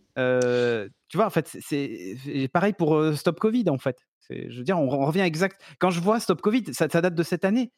tu 1.09 1.17
vois, 1.17 1.27
en 1.27 1.31
fait, 1.31 1.57
c'est 1.61 2.49
pareil 2.53 2.73
pour 2.73 3.01
Stop 3.15 3.39
Covid, 3.39 3.69
en 3.69 3.79
fait. 3.79 4.07
Je 4.31 4.59
veux 4.59 4.65
dire, 4.65 4.79
on, 4.79 4.89
revient 5.07 5.21
exact. 5.21 5.61
Quand 5.79 5.91
je 5.91 6.01
vois 6.01 6.19
Stop 6.19 6.41
Covid, 6.41 6.65
ça 6.73 6.89
date 6.89 7.15
de 7.15 7.23
cette 7.23 7.45
année 7.45 7.71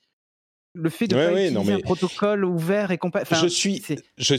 le 0.74 0.90
fait 0.90 1.08
de 1.08 1.14
pas 1.14 1.32
utiliser 1.32 1.72
un 1.72 1.80
protocole 1.80 2.44
ouvert 2.44 2.90
et 2.90 2.98
compatible. 2.98 3.40
je 3.40 3.48
suis, 3.48 3.82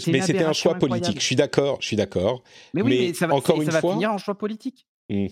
mais 0.07 0.21
c'était 0.21 0.43
un 0.43 0.53
choix 0.53 0.75
politique. 0.75 1.19
Je 1.19 1.25
suis 1.25 1.35
d'accord, 1.35 1.77
je 1.81 1.87
suis 1.87 1.97
d'accord. 1.97 2.43
Mais 2.73 2.81
oui, 2.81 3.07
mais, 3.07 3.13
ça 3.13 3.27
va, 3.27 3.35
encore 3.35 3.61
une 3.61 3.71
fois, 3.71 3.93
finir 3.93 4.11
en 4.11 4.17
choix 4.17 4.37
politique. 4.37 4.87
Hmm. 5.09 5.27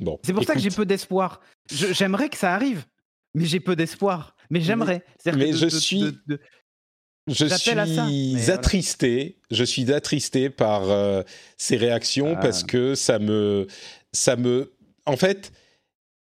Bon. 0.00 0.18
C'est 0.24 0.32
pour 0.32 0.44
ça 0.44 0.54
que 0.54 0.60
j'ai 0.60 0.70
peu 0.70 0.86
d'espoir. 0.86 1.40
J'aimerais 1.70 2.28
que 2.28 2.36
ça 2.36 2.54
arrive, 2.54 2.84
mais 3.34 3.44
j'ai 3.44 3.60
peu 3.60 3.76
d'espoir. 3.76 4.36
Mais 4.50 4.60
j'aimerais. 4.60 5.04
Mais 5.26 5.52
je 5.52 5.66
suis. 5.66 6.18
je 7.26 7.46
suis 7.46 8.50
attristé. 8.50 9.38
Je 9.50 9.64
suis 9.64 9.92
attristé 9.92 10.50
par 10.50 10.90
euh, 10.90 11.22
ces 11.56 11.76
réactions 11.76 12.36
parce 12.36 12.62
ah. 12.64 12.66
que 12.66 12.94
ça 12.94 13.18
me, 13.18 13.66
ça 14.12 14.36
me. 14.36 14.72
En 15.04 15.16
fait, 15.16 15.52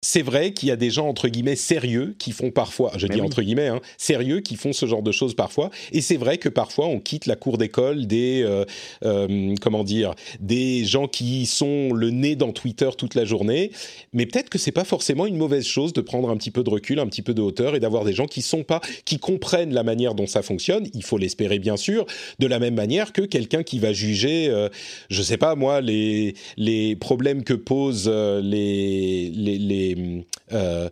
c'est 0.02 0.22
vrai 0.22 0.52
qu'il 0.52 0.68
y 0.68 0.72
a 0.72 0.76
des 0.76 0.90
gens 0.90 1.08
entre 1.08 1.28
guillemets 1.28 1.56
sérieux 1.56 2.14
qui 2.18 2.32
font 2.32 2.50
parfois, 2.50 2.92
je 2.96 3.06
dis 3.06 3.20
entre 3.20 3.40
guillemets, 3.40 3.68
hein, 3.68 3.80
sérieux 3.96 4.40
qui 4.40 4.56
font 4.56 4.72
ce 4.72 4.84
genre 4.86 5.02
de 5.02 5.12
choses 5.12 5.34
parfois. 5.34 5.70
Et 5.92 6.00
c'est 6.00 6.16
vrai 6.16 6.38
que 6.38 6.48
parfois 6.48 6.86
on 6.86 6.98
quitte 6.98 7.26
la 7.26 7.36
cour 7.36 7.56
d'école 7.56 8.06
des 8.06 8.42
euh, 8.42 8.64
euh, 9.04 9.54
comment 9.60 9.84
dire 9.84 10.14
des 10.40 10.84
gens 10.84 11.06
qui 11.06 11.46
sont 11.46 11.92
le 11.92 12.10
nez 12.10 12.34
dans 12.34 12.52
Twitter 12.52 12.90
toute 12.98 13.14
la 13.14 13.24
journée. 13.24 13.70
Mais 14.12 14.26
peut-être 14.26 14.50
que 14.50 14.58
c'est 14.58 14.72
pas 14.72 14.84
forcément 14.84 15.24
une 15.26 15.36
mauvaise 15.36 15.64
chose 15.64 15.92
de 15.92 16.00
prendre 16.00 16.30
un 16.30 16.36
petit 16.36 16.50
peu 16.50 16.64
de 16.64 16.70
recul, 16.70 16.98
un 16.98 17.06
petit 17.06 17.22
peu 17.22 17.32
de 17.32 17.40
hauteur 17.40 17.76
et 17.76 17.80
d'avoir 17.80 18.04
des 18.04 18.12
gens 18.12 18.26
qui 18.26 18.42
sont 18.42 18.64
pas, 18.64 18.80
qui 19.04 19.18
comprennent 19.18 19.72
la 19.72 19.84
manière 19.84 20.14
dont 20.14 20.26
ça 20.26 20.42
fonctionne. 20.42 20.88
Il 20.94 21.04
faut 21.04 21.16
l'espérer 21.18 21.60
bien 21.60 21.76
sûr, 21.76 22.06
de 22.40 22.46
la 22.48 22.58
même 22.58 22.74
manière 22.74 23.12
que 23.12 23.22
quelqu'un 23.22 23.62
qui 23.62 23.78
va 23.78 23.92
juger, 23.92 24.48
euh, 24.48 24.68
je 25.10 25.22
sais 25.22 25.36
pas 25.36 25.54
moi, 25.54 25.80
les 25.80 26.34
les 26.56 26.96
problèmes 26.96 27.44
que 27.44 27.54
posent 27.54 28.10
euh, 28.12 28.40
les 28.40 29.30
les, 29.30 29.91
les 29.94 30.26
euh, 30.52 30.88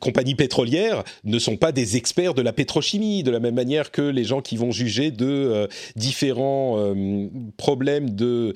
compagnies 0.00 0.34
pétrolières 0.34 1.04
ne 1.24 1.38
sont 1.38 1.56
pas 1.56 1.72
des 1.72 1.96
experts 1.96 2.34
de 2.34 2.42
la 2.42 2.52
pétrochimie, 2.52 3.22
de 3.22 3.30
la 3.30 3.40
même 3.40 3.54
manière 3.54 3.90
que 3.90 4.02
les 4.02 4.24
gens 4.24 4.40
qui 4.40 4.56
vont 4.56 4.70
juger 4.70 5.10
de 5.10 5.26
euh, 5.26 5.66
différents 5.96 6.76
euh, 6.78 7.28
problèmes 7.56 8.10
de 8.10 8.54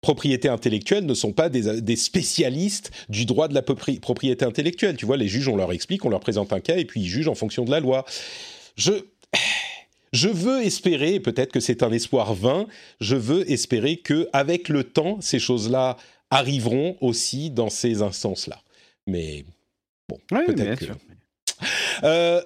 propriété 0.00 0.48
intellectuelle 0.48 1.04
ne 1.06 1.14
sont 1.14 1.32
pas 1.32 1.48
des, 1.48 1.96
spécialistes 1.96 2.92
du 3.08 3.24
droit 3.24 3.48
de 3.48 3.54
la 3.54 3.62
propriété 3.62 4.44
intellectuelle. 4.44 4.96
Tu 4.96 5.06
vois, 5.06 5.16
les 5.16 5.26
juges, 5.26 5.48
on 5.48 5.56
leur 5.56 5.72
explique, 5.72 6.04
on 6.04 6.10
leur 6.10 6.20
présente 6.20 6.52
un 6.52 6.60
cas 6.60 6.76
et 6.76 6.84
puis 6.84 7.00
ils 7.00 7.08
jugent 7.08 7.26
en 7.26 7.34
fonction 7.34 7.64
de 7.64 7.72
la 7.72 7.80
loi. 7.80 8.04
Je 8.76 8.92
je 10.14 10.28
veux 10.28 10.62
espérer, 10.62 11.18
peut-être 11.18 11.50
que 11.50 11.58
c'est 11.58 11.82
un 11.82 11.90
espoir 11.90 12.34
vain, 12.34 12.66
je 13.00 13.16
veux 13.16 13.50
espérer 13.50 13.96
que 13.96 14.28
avec 14.32 14.68
le 14.68 14.84
temps, 14.84 15.18
ces 15.20 15.40
choses-là 15.40 15.96
arriveront 16.30 16.96
aussi 17.00 17.50
dans 17.50 17.70
ces 17.70 18.02
instances-là. 18.02 18.60
Mais 19.06 19.44
bon, 20.08 20.18
peut-être 20.28 20.86
que... 20.86 20.92
Euh, 22.02 22.40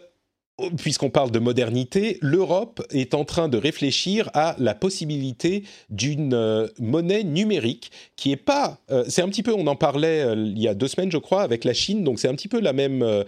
puisqu'on 0.76 1.11
parle 1.11 1.31
de 1.31 1.39
modernité, 1.39 2.18
l'Europe 2.20 2.85
est 2.91 3.14
en 3.14 3.24
train 3.24 3.49
de 3.49 3.57
réfléchir 3.57 4.29
à 4.35 4.57
la 4.59 4.74
possibilité 4.74 5.62
d'une 5.89 6.35
euh, 6.35 6.66
monnaie 6.81 7.22
numérique 7.22 7.93
qui 8.16 8.33
est 8.33 8.37
pas. 8.37 8.81
Euh, 8.91 9.05
c'est 9.09 9.22
un 9.22 9.29
petit 9.29 9.45
peu, 9.45 9.55
on 9.55 9.68
en 9.68 9.76
parlait 9.76 10.33
il 10.35 10.59
y 10.59 10.66
a 10.66 10.74
deux 10.74 10.89
semaines, 10.89 11.12
je 11.12 11.18
crois, 11.18 11.43
avec 11.43 11.64
la 11.64 11.74
Chine. 11.74 12.03
Donc 12.03 12.18
c'est 12.18 12.29
un 12.29 12.35
petit 12.35 12.49
peu 12.49 12.61
la 12.61 12.72
même 12.72 13.24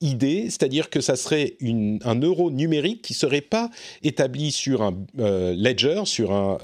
idée, 0.00 0.44
c'est-à-dire 0.44 0.90
que 0.90 1.00
ça 1.00 1.16
serait 1.16 1.56
une, 1.60 1.98
un 2.04 2.20
euro 2.20 2.50
numérique 2.50 3.02
qui 3.02 3.14
serait 3.14 3.40
pas 3.40 3.70
établi 4.02 4.52
sur 4.52 4.82
un 4.82 4.94
ledger, 5.16 6.02
sur 6.04 6.32
un 6.32 6.58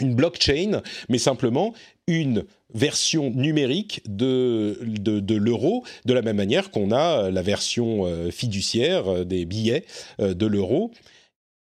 une 0.00 0.14
blockchain, 0.14 0.82
mais 1.08 1.18
simplement 1.18 1.74
une 2.06 2.44
version 2.74 3.30
numérique 3.30 4.02
de, 4.06 4.78
de, 4.82 5.34
l'euro, 5.34 5.84
de 6.04 6.12
la 6.12 6.22
même 6.22 6.36
manière 6.36 6.70
qu'on 6.70 6.90
a 6.90 7.30
la 7.30 7.42
version 7.42 8.04
euh, 8.06 8.30
fiduciaire 8.30 9.08
euh, 9.08 9.24
des 9.24 9.44
billets 9.44 9.84
euh, 10.20 10.34
de 10.34 10.46
l'euro, 10.46 10.90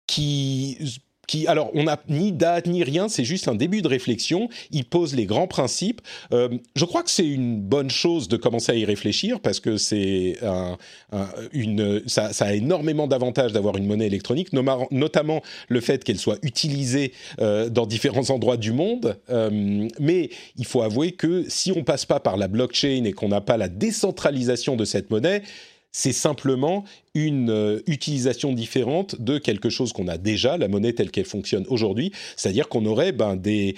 qui 0.05 1.01
qui, 1.27 1.45
alors, 1.45 1.71
on 1.73 1.83
n'a 1.83 1.99
ni 2.07 2.31
date 2.31 2.67
ni 2.67 2.83
rien, 2.83 3.09
c'est 3.09 3.25
juste 3.25 3.47
un 3.47 3.55
début 3.55 3.81
de 3.81 3.87
réflexion. 3.87 4.49
Il 4.71 4.85
pose 4.85 5.13
les 5.13 5.25
grands 5.25 5.47
principes. 5.47 6.01
Euh, 6.31 6.49
je 6.75 6.85
crois 6.85 7.03
que 7.03 7.11
c'est 7.11 7.27
une 7.27 7.59
bonne 7.59 7.89
chose 7.89 8.29
de 8.29 8.37
commencer 8.37 8.71
à 8.71 8.75
y 8.75 8.85
réfléchir 8.85 9.41
parce 9.41 9.59
que 9.59 9.75
c'est 9.77 10.37
un, 10.41 10.77
une, 11.51 12.01
ça, 12.07 12.31
ça, 12.31 12.45
a 12.45 12.53
énormément 12.53 13.07
d'avantages 13.07 13.51
d'avoir 13.51 13.75
une 13.75 13.85
monnaie 13.85 14.07
électronique, 14.07 14.49
notamment 14.53 15.41
le 15.67 15.81
fait 15.81 16.03
qu'elle 16.03 16.17
soit 16.17 16.39
utilisée 16.43 17.11
euh, 17.39 17.69
dans 17.69 17.85
différents 17.85 18.29
endroits 18.29 18.57
du 18.57 18.71
monde. 18.71 19.17
Euh, 19.29 19.87
mais 19.99 20.29
il 20.57 20.65
faut 20.65 20.81
avouer 20.81 21.11
que 21.11 21.43
si 21.49 21.71
on 21.71 21.83
passe 21.83 22.05
pas 22.05 22.21
par 22.21 22.37
la 22.37 22.47
blockchain 22.47 23.03
et 23.03 23.11
qu'on 23.11 23.27
n'a 23.27 23.41
pas 23.41 23.57
la 23.57 23.67
décentralisation 23.67 24.75
de 24.75 24.85
cette 24.85 25.11
monnaie, 25.11 25.43
c'est 25.97 26.13
simplement 26.13 26.83
une 27.15 27.49
euh, 27.49 27.79
utilisation 27.87 28.53
différente 28.53 29.19
de 29.19 29.39
quelque 29.39 29.71
chose 29.71 29.93
qu'on 29.93 30.07
a 30.07 30.19
déjà, 30.19 30.55
la 30.55 30.67
monnaie 30.67 30.93
telle 30.93 31.09
qu'elle 31.09 31.25
fonctionne 31.25 31.65
aujourd'hui, 31.69 32.11
c'est-à-dire 32.35 32.69
qu'on 32.69 32.85
aurait 32.85 33.13
ben, 33.13 33.35
des, 33.35 33.73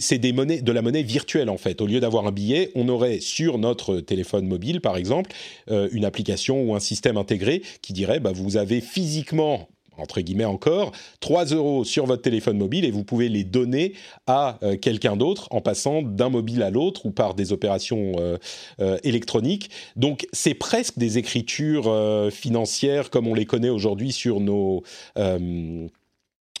c'est 0.00 0.18
des 0.18 0.34
monnaies, 0.34 0.60
de 0.60 0.70
la 0.70 0.82
monnaie 0.82 1.02
virtuelle 1.02 1.48
en 1.48 1.56
fait. 1.56 1.80
Au 1.80 1.86
lieu 1.86 2.00
d'avoir 2.00 2.26
un 2.26 2.30
billet, 2.30 2.70
on 2.74 2.90
aurait 2.90 3.20
sur 3.20 3.56
notre 3.56 4.00
téléphone 4.00 4.46
mobile, 4.46 4.82
par 4.82 4.98
exemple, 4.98 5.30
euh, 5.70 5.88
une 5.92 6.04
application 6.04 6.62
ou 6.62 6.74
un 6.74 6.80
système 6.80 7.16
intégré 7.16 7.62
qui 7.80 7.94
dirait 7.94 8.20
bah, 8.20 8.32
vous 8.34 8.58
avez 8.58 8.82
physiquement 8.82 9.66
entre 9.98 10.20
guillemets 10.20 10.44
encore, 10.44 10.92
3 11.20 11.46
euros 11.46 11.84
sur 11.84 12.06
votre 12.06 12.22
téléphone 12.22 12.58
mobile 12.58 12.84
et 12.84 12.90
vous 12.90 13.04
pouvez 13.04 13.28
les 13.28 13.44
donner 13.44 13.94
à 14.26 14.58
euh, 14.62 14.76
quelqu'un 14.76 15.16
d'autre 15.16 15.48
en 15.50 15.60
passant 15.60 16.02
d'un 16.02 16.28
mobile 16.28 16.62
à 16.62 16.70
l'autre 16.70 17.06
ou 17.06 17.10
par 17.10 17.34
des 17.34 17.52
opérations 17.52 18.12
euh, 18.18 18.36
euh, 18.80 18.98
électroniques. 19.04 19.70
Donc 19.96 20.26
c'est 20.32 20.54
presque 20.54 20.98
des 20.98 21.18
écritures 21.18 21.88
financières 22.30 23.10
comme 23.10 23.26
on 23.26 23.34
les 23.34 23.46
connaît 23.46 23.68
aujourd'hui 23.68 24.12
sur 24.12 24.40
nos 24.40 24.82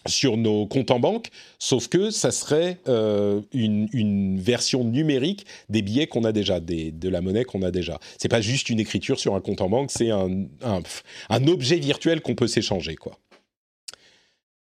sur 0.06 0.36
nos 0.36 0.66
comptes 0.66 0.90
en 0.90 1.00
banque, 1.00 1.28
sauf 1.58 1.88
que 1.88 2.10
ça 2.10 2.30
serait 2.30 2.78
une, 3.52 4.38
version 4.40 4.84
numérique 4.84 5.44
des 5.68 5.82
billets 5.82 6.06
qu'on 6.06 6.24
a 6.24 6.32
déjà, 6.32 6.60
de 6.60 7.08
la 7.08 7.20
monnaie 7.20 7.44
qu'on 7.44 7.62
a 7.62 7.70
déjà. 7.70 7.98
C'est 8.16 8.28
pas 8.28 8.40
juste 8.40 8.70
une 8.70 8.80
écriture 8.80 9.18
sur 9.18 9.34
un 9.34 9.40
compte 9.40 9.60
en 9.60 9.68
banque, 9.68 9.90
c'est 9.90 10.10
un, 10.10 10.46
un, 10.62 10.80
un 11.28 11.46
objet 11.46 11.76
virtuel 11.76 12.20
qu'on 12.20 12.34
peut 12.34 12.46
s'échanger, 12.46 12.96
quoi. 12.96 13.18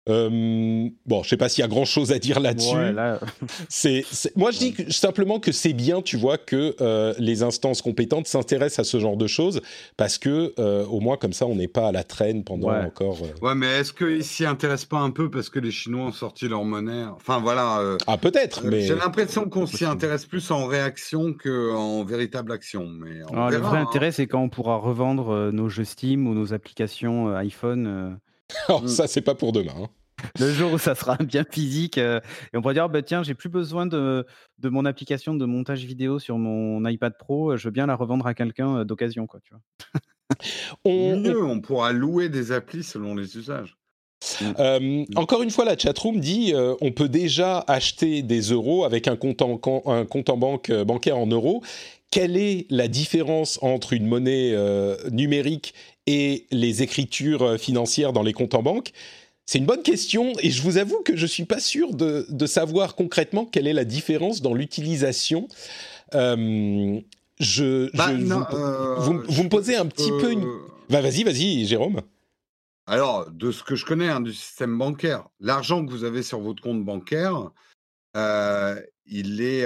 Euh, 0.10 0.89
bon, 1.05 1.24
je 1.24 1.30
sais 1.30 1.38
pas 1.38 1.49
s'il 1.49 1.62
y 1.62 1.66
a 1.66 1.68
grand 1.68 1.86
chose 1.86 2.12
à 2.12 2.20
dire 2.20 2.39
là-dessus. 2.39 2.76
c'est, 3.70 4.05
moi, 4.36 4.51
je 4.51 4.60
dis 4.60 4.76
simplement 4.89 5.39
que 5.39 5.51
c'est 5.51 5.74
bien, 5.74 6.01
tu 6.01 6.18
vois, 6.18 6.38
que 6.38 6.76
euh, 6.82 7.14
les 7.18 7.43
instances 7.43 7.82
compétentes 7.82 8.28
s'intéressent 8.28 8.80
à 8.80 8.84
ce 8.89 8.99
genre 8.99 9.18
de 9.18 9.28
choses 9.28 9.62
parce 9.97 10.18
que 10.18 10.53
euh, 10.60 10.86
au 10.86 10.99
moins 10.99 11.18
comme 11.18 11.34
ça, 11.34 11.45
on 11.45 11.55
n'est 11.55 11.68
pas 11.68 11.88
à 11.88 11.91
la 11.91 12.03
traîne 12.03 12.43
pendant 12.43 12.70
encore. 12.70 13.18
Ouais, 13.41 13.55
mais 13.55 13.68
est-ce 13.80 13.93
qu'ils 13.93 14.24
s'y 14.24 14.45
intéressent 14.45 14.86
pas 14.86 14.99
un 14.99 15.12
peu 15.12 15.30
parce 15.30 15.49
que 15.49 15.60
les 15.60 15.72
Chinois 15.72 16.05
ont 16.05 16.12
sorti 16.12 16.47
leur 16.47 16.64
monnaie? 16.64 17.05
Enfin 17.16 17.39
voilà. 17.39 17.97
ah 18.08 18.18
peut-être, 18.18 18.64
mais 18.64 18.82
j'ai 18.82 18.95
l'impression 18.95 19.49
qu'on 19.49 19.66
s'y 19.66 19.86
intéresse 19.86 20.26
plus 20.26 20.51
en 20.51 20.66
réaction 20.66 21.34
qu'en 21.34 22.03
véritable 22.03 22.51
action. 22.51 22.88
Mais 22.88 23.22
ah, 23.34 23.49
le 23.51 23.58
vrai 23.58 23.80
hein. 23.80 23.86
intérêt, 23.88 24.12
c'est 24.12 24.28
quand 24.28 24.41
on 24.41 24.49
pourra 24.49 24.78
revendre 24.78 25.51
nos 25.51 25.70
jeux 25.70 25.84
Steam 25.84 26.28
ou 26.28 26.34
nos 26.34 26.53
applications 26.53 27.36
iPhone. 27.36 28.18
Alors 28.68 28.88
ça, 28.89 29.08
c'est 29.08 29.22
pas 29.22 29.36
pour 29.36 29.51
demain. 29.51 29.74
Hein 29.78 29.89
le 30.39 30.51
jour 30.51 30.74
où 30.74 30.78
ça 30.78 30.95
sera 30.95 31.18
bien 31.18 31.43
physique 31.49 31.97
euh, 31.97 32.20
et 32.53 32.57
on 32.57 32.61
pourra 32.61 32.74
dire 32.74 32.86
oh, 32.86 32.89
bah 32.89 33.01
tiens 33.01 33.24
j'ai 33.24 33.36
plus 33.36 33.49
besoin 33.49 33.86
de, 33.86 34.26
de, 34.57 34.70
mon 34.70 34.86
application 34.86 35.36
de 35.36 35.45
montage 35.45 35.84
vidéo 35.84 36.20
sur 36.20 36.38
mon 36.38 36.86
iPad 36.88 37.13
Pro 37.18 37.51
euh, 37.51 37.57
je 37.57 37.68
veux 37.68 37.72
bien 37.72 37.86
la 37.86 37.95
revendre 37.95 38.26
à 38.26 38.34
quelqu'un 38.34 38.78
euh, 38.78 38.84
d'occasion 38.84 39.28
quoi 39.28 39.39
tu 39.41 39.53
vois 39.53 39.61
on, 40.86 41.24
on 41.26 41.59
pourra 41.61 41.93
louer 41.93 42.30
des 42.30 42.51
applis 42.51 42.84
selon 42.84 43.15
les 43.15 43.38
usages 43.38 43.78
mm. 44.41 45.05
encore 45.15 45.43
une 45.43 45.51
fois, 45.51 45.63
la 45.63 45.78
chatroom 45.78 46.20
dit 46.20 46.53
on 46.82 46.91
peut 46.91 47.07
déjà 47.07 47.63
acheter 47.68 48.24
des 48.24 48.41
euros 48.41 48.84
avec 48.84 49.07
un 49.07 49.15
compte 49.15 49.41
en, 49.41 49.59
un 49.86 50.05
compte 50.05 50.30
en 50.30 50.38
banque 50.38 50.72
bancaire 50.72 51.18
en 51.18 51.28
euros. 51.28 51.63
Quelle 52.11 52.36
est 52.36 52.65
la 52.70 52.88
différence 52.88 53.57
entre 53.61 53.93
une 53.93 54.05
monnaie 54.05 54.53
numérique 55.11 55.74
et 56.07 56.45
les 56.51 56.84
écritures 56.84 57.57
financières 57.57 58.11
dans 58.11 58.24
les 58.24 58.34
comptes 58.34 58.55
en 58.55 58.63
banque? 58.63 58.91
C'est 59.47 59.59
une 59.59 59.65
bonne 59.65 59.81
question 59.81 60.33
et 60.41 60.51
je 60.51 60.61
vous 60.61 60.77
avoue 60.77 61.01
que 61.03 61.15
je 61.15 61.25
suis 61.25 61.45
pas 61.45 61.61
sûr 61.61 61.93
de, 61.93 62.45
savoir 62.45 62.95
concrètement 62.95 63.45
quelle 63.45 63.65
est 63.65 63.73
la 63.73 63.85
différence 63.85 64.41
dans 64.41 64.53
l'utilisation. 64.53 65.47
Euh, 66.15 66.99
je, 67.39 67.89
bah, 67.95 68.09
euh, 68.09 68.95
vous, 68.97 69.43
me 69.43 69.47
posez 69.47 69.77
un 69.77 69.85
petit 69.85 70.11
peu 70.19 70.33
une. 70.33 70.45
Bah, 70.89 71.01
vas-y, 71.01 71.23
vas-y, 71.23 71.65
Jérôme. 71.65 72.01
Alors, 72.87 73.31
de 73.31 73.51
ce 73.51 73.63
que 73.63 73.75
je 73.75 73.85
connais 73.85 74.09
hein, 74.09 74.19
du 74.19 74.33
système 74.33 74.77
bancaire, 74.77 75.29
l'argent 75.39 75.85
que 75.85 75.91
vous 75.91 76.03
avez 76.03 76.23
sur 76.23 76.41
votre 76.41 76.61
compte 76.61 76.83
bancaire, 76.83 77.51
euh, 78.17 78.81
il 79.05 79.41
est, 79.41 79.65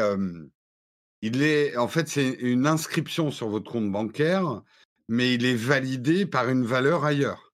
il 1.24 1.42
est, 1.42 1.76
en 1.76 1.88
fait, 1.88 2.08
c'est 2.08 2.30
une 2.30 2.68
inscription 2.68 3.32
sur 3.32 3.50
votre 3.50 3.72
compte 3.72 3.92
bancaire, 3.92 4.62
mais 5.08 5.34
il 5.34 5.44
est 5.44 5.56
validé 5.56 6.28
par 6.28 6.50
une 6.50 6.66
valeur 6.66 7.04
ailleurs. 7.04 7.51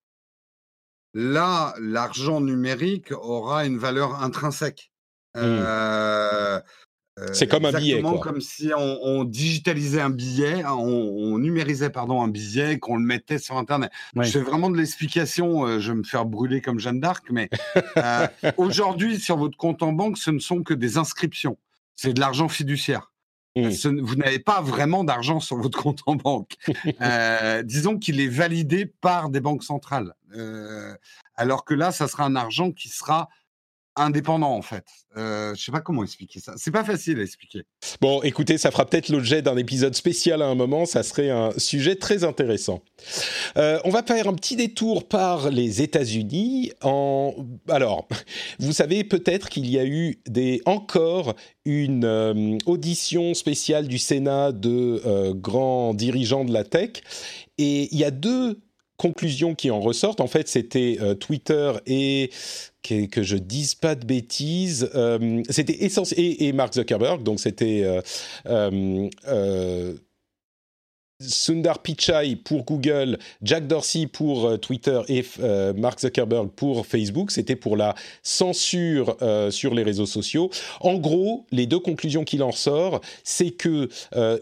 Là, 1.14 1.74
l'argent 1.80 2.42
numérique 2.42 3.12
aura 3.12 3.66
une 3.66 3.78
valeur 3.78 4.22
intrinsèque. 4.24 4.92
Mmh. 5.36 5.40
Euh, 7.20 7.28
c'est 7.34 7.48
comme 7.48 7.66
un 7.66 7.72
billet. 7.72 8.02
Quoi. 8.02 8.20
comme 8.20 8.42
si 8.42 8.72
on, 8.76 9.24
digitalisait 9.24 10.02
un 10.02 10.10
billet, 10.10 10.64
hein, 10.64 10.74
on, 10.74 11.38
numérisait 11.40 11.90
pardon 11.90 12.22
un 12.22 12.28
billet, 12.28 12.78
qu'on 12.78 12.98
le 12.98 13.04
mettait 13.04 13.40
sur 13.40 13.58
Internet. 13.58 13.92
C'est 14.24 14.42
vraiment 14.42 14.70
de 14.70 14.78
l'explication. 14.78 15.66
Euh, 15.66 15.80
je 15.80 15.92
vais 15.92 15.98
me 15.98 16.04
faire 16.04 16.26
brûler 16.26 16.62
comme 16.62 16.80
Jeanne 16.80 17.00
d'Arc, 17.00 17.26
mais 17.32 17.50
euh, 17.98 18.28
aujourd'hui 18.58 19.20
sur 19.20 19.38
votre 19.38 19.58
compte 19.58 19.82
en 19.82 19.94
banque, 19.94 20.18
ce 20.18 20.30
ne 20.30 20.40
sont 20.40 20.62
que 20.64 20.74
des 20.74 20.98
inscriptions. 20.98 21.58
C'est 21.96 22.14
de 22.14 22.20
l'argent 22.20 22.48
fiduciaire. 22.48 23.12
Mmh. 23.58 24.02
vous 24.02 24.16
n'avez 24.16 24.40
pas 24.40 24.62
vraiment 24.62 25.04
d'argent 25.04 25.40
sur 25.40 25.58
votre 25.58 25.82
compte 25.82 26.02
en 26.06 26.16
banque. 26.16 26.56
Euh, 27.02 27.64
disons 27.64 27.98
qu'il 27.98 28.20
est 28.20 28.28
validé 28.28 28.86
par 28.86 29.30
des 29.30 29.40
banques 29.40 29.64
centrales. 29.64 30.14
Euh, 30.36 30.96
alors 31.36 31.64
que 31.64 31.74
là, 31.74 31.92
ça 31.92 32.08
sera 32.08 32.24
un 32.26 32.36
argent 32.36 32.72
qui 32.72 32.90
sera 32.90 33.30
indépendant 33.98 34.54
en 34.54 34.62
fait. 34.62 34.86
Euh, 35.18 35.56
je 35.56 35.64
sais 35.64 35.72
pas 35.72 35.82
comment 35.82 36.04
expliquer 36.04 36.40
ça. 36.40 36.54
C'est 36.58 36.72
pas 36.72 36.84
facile 36.84 37.20
à 37.20 37.24
expliquer. 37.24 37.64
Bon, 38.02 38.22
écoutez, 38.22 38.58
ça 38.58 38.72
fera 38.72 38.86
peut-être 38.86 39.10
l'objet 39.10 39.42
d'un 39.42 39.58
épisode 39.58 39.96
spécial 39.96 40.42
à 40.42 40.48
un 40.48 40.56
moment. 40.56 40.86
Ça 40.86 41.04
serait 41.04 41.30
un 41.30 41.52
sujet 41.58 41.96
très 41.96 42.24
intéressant. 42.24 42.84
Euh, 43.58 43.80
on 43.84 43.90
va 43.90 44.04
faire 44.04 44.28
un 44.28 44.34
petit 44.34 44.56
détour 44.56 45.08
par 45.08 45.50
les 45.50 45.82
États-Unis. 45.82 46.72
Alors, 47.68 48.08
vous 48.60 48.74
savez 48.74 49.04
peut-être 49.04 49.50
qu'il 49.50 49.70
y 49.70 49.80
a 49.80 49.86
eu 49.86 50.20
des 50.28 50.62
encore 50.66 51.36
une 51.66 52.06
euh, 52.06 52.58
audition 52.66 53.34
spéciale 53.34 53.88
du 53.88 53.98
Sénat 53.98 54.52
de 54.52 55.02
euh, 55.06 55.34
grands 55.34 55.94
dirigeants 55.94 56.46
de 56.46 56.54
la 56.54 56.64
tech. 56.64 57.02
Et 57.58 57.90
il 57.92 57.98
y 57.98 58.04
a 58.04 58.12
deux 58.12 58.60
conclusions 58.98 59.56
qui 59.56 59.72
en 59.72 59.80
ressortent. 59.80 60.22
En 60.22 60.28
fait, 60.28 60.48
c'était 60.48 60.98
Twitter 61.20 61.74
et 61.86 62.32
que, 63.12 63.24
je 63.24 63.38
dise 63.38 63.76
pas 63.76 63.96
de 63.96 64.06
bêtises. 64.06 64.90
Euh, 64.96 65.42
c'était 65.50 65.84
essentiel 65.84 66.36
et, 66.40 66.52
Mark 66.54 66.74
Zuckerberg, 66.74 67.24
donc 67.24 67.40
c'était 67.40 67.82
euh, 67.84 68.02
euh, 69.28 69.94
Sundar 71.20 71.80
Pichai 71.80 72.36
pour 72.36 72.64
Google, 72.64 73.18
Jack 73.42 73.66
Dorsey 73.66 74.06
pour 74.06 74.46
euh, 74.46 74.58
Twitter 74.58 75.02
et 75.08 75.26
euh, 75.40 75.74
Mark 75.74 76.00
Zuckerberg 76.00 76.50
pour 76.50 76.86
Facebook. 76.86 77.32
C'était 77.32 77.56
pour 77.56 77.76
la 77.76 77.96
censure 78.22 79.18
euh, 79.24 79.50
sur 79.50 79.74
les 79.74 79.82
réseaux 79.82 80.06
sociaux. 80.06 80.52
En 80.80 80.96
gros, 80.98 81.48
les 81.52 81.66
deux 81.66 81.80
conclusions 81.80 82.24
qu'il 82.24 82.44
en 82.44 82.52
ressort, 82.52 83.02
c'est 83.24 83.50
que 83.50 83.90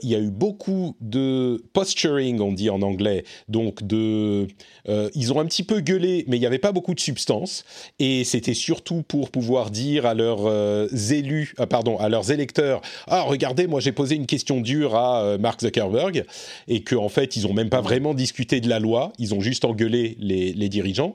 y 0.03 0.15
a 0.15 0.19
eu 0.19 0.29
beaucoup 0.29 0.95
de 0.99 1.63
posturing, 1.73 2.41
on 2.41 2.51
dit 2.51 2.69
en 2.69 2.81
anglais, 2.81 3.23
donc 3.47 3.79
ils 3.89 5.33
ont 5.33 5.39
un 5.39 5.45
petit 5.45 5.63
peu 5.63 5.79
gueulé, 5.79 6.25
mais 6.27 6.37
il 6.37 6.39
n'y 6.39 6.45
avait 6.45 6.59
pas 6.59 6.71
beaucoup 6.71 6.93
de 6.93 6.99
substance, 6.99 7.63
et 7.99 8.23
c'était 8.23 8.53
surtout 8.53 9.03
pour 9.03 9.31
pouvoir 9.31 9.71
dire 9.71 10.05
à 10.05 10.13
leurs 10.13 10.91
élus, 11.11 11.55
pardon, 11.69 11.97
à 11.97 12.09
leurs 12.09 12.31
électeurs, 12.31 12.81
ah 13.07 13.21
regardez, 13.21 13.67
moi 13.67 13.79
j'ai 13.79 13.91
posé 13.91 14.15
une 14.15 14.25
question 14.25 14.61
dure 14.61 14.95
à 14.95 15.37
Mark 15.37 15.61
Zuckerberg 15.61 16.25
et 16.67 16.83
qu'en 16.83 17.05
en 17.05 17.09
fait, 17.09 17.35
ils 17.35 17.43
n'ont 17.43 17.53
même 17.53 17.69
pas 17.69 17.81
vraiment 17.81 18.13
discuté 18.13 18.61
de 18.61 18.69
la 18.69 18.79
loi, 18.79 19.13
ils 19.19 19.33
ont 19.33 19.41
juste 19.41 19.65
engueulé 19.65 20.17
les, 20.19 20.69
dirigeants, 20.69 21.13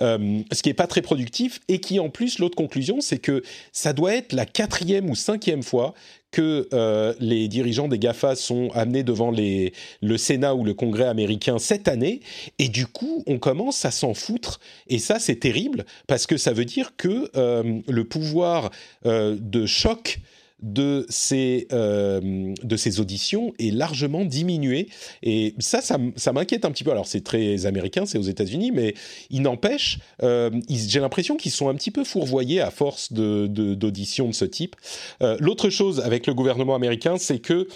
euh, 0.00 0.40
ce 0.52 0.62
qui 0.62 0.68
n'est 0.68 0.74
pas 0.74 0.86
très 0.86 1.02
productif, 1.02 1.60
et 1.68 1.80
qui 1.80 1.98
en 1.98 2.08
plus, 2.08 2.38
l'autre 2.38 2.56
conclusion, 2.56 3.00
c'est 3.00 3.18
que 3.18 3.42
ça 3.72 3.92
doit 3.92 4.14
être 4.14 4.32
la 4.32 4.46
quatrième 4.46 5.10
ou 5.10 5.14
cinquième 5.14 5.62
fois 5.62 5.94
que 6.30 6.68
euh, 6.72 7.12
les 7.20 7.46
dirigeants 7.48 7.88
des 7.88 7.98
GAFA 7.98 8.36
sont 8.36 8.70
amenés 8.74 9.02
devant 9.02 9.30
les, 9.30 9.74
le 10.00 10.16
Sénat 10.16 10.54
ou 10.54 10.64
le 10.64 10.72
Congrès 10.72 11.04
américain 11.04 11.58
cette 11.58 11.88
année, 11.88 12.20
et 12.58 12.68
du 12.68 12.86
coup, 12.86 13.22
on 13.26 13.38
commence 13.38 13.84
à 13.84 13.90
s'en 13.90 14.14
foutre, 14.14 14.60
et 14.88 14.98
ça, 14.98 15.18
c'est 15.18 15.36
terrible, 15.36 15.84
parce 16.06 16.26
que 16.26 16.36
ça 16.36 16.52
veut 16.52 16.64
dire 16.64 16.92
que 16.96 17.30
euh, 17.36 17.80
le 17.86 18.04
pouvoir 18.04 18.70
de 19.04 19.66
choc 19.66 20.20
de 20.62 21.04
ces, 21.08 21.66
euh, 21.72 22.54
de 22.62 22.76
ces 22.76 23.00
auditions 23.00 23.52
est 23.58 23.74
largement 23.74 24.24
diminué. 24.24 24.88
Et 25.22 25.54
ça, 25.58 25.80
ça, 25.80 26.32
m'inquiète 26.32 26.64
un 26.64 26.70
petit 26.70 26.84
peu. 26.84 26.92
Alors, 26.92 27.06
c'est 27.06 27.22
très 27.22 27.66
américain, 27.66 28.06
c'est 28.06 28.18
aux 28.18 28.22
États-Unis, 28.22 28.70
mais 28.72 28.94
il 29.30 29.42
n'empêche, 29.42 29.98
euh, 30.22 30.50
j'ai 30.68 31.00
l'impression 31.00 31.36
qu'ils 31.36 31.52
sont 31.52 31.68
un 31.68 31.74
petit 31.74 31.90
peu 31.90 32.04
fourvoyés 32.04 32.60
à 32.60 32.70
force 32.70 33.12
d'auditions 33.12 34.26
de, 34.26 34.30
de, 34.30 34.36
ce 34.36 34.44
type. 34.44 34.76
Euh, 35.22 35.36
l'autre 35.40 35.68
chose 35.68 36.00
avec 36.00 36.26
le 36.26 36.34
gouvernement 36.34 36.74
américain, 36.74 37.16
c'est 37.18 37.40
que 37.40 37.68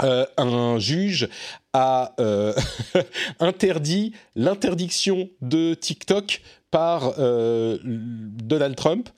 un 0.00 0.78
juge 0.78 1.28
a 1.72 2.14
interdit 3.40 4.12
l'interdiction 4.36 5.28
de 5.40 5.74
TikTok 5.74 6.40
par 6.70 7.14
Donald 7.18 8.76
Trump 8.76 9.08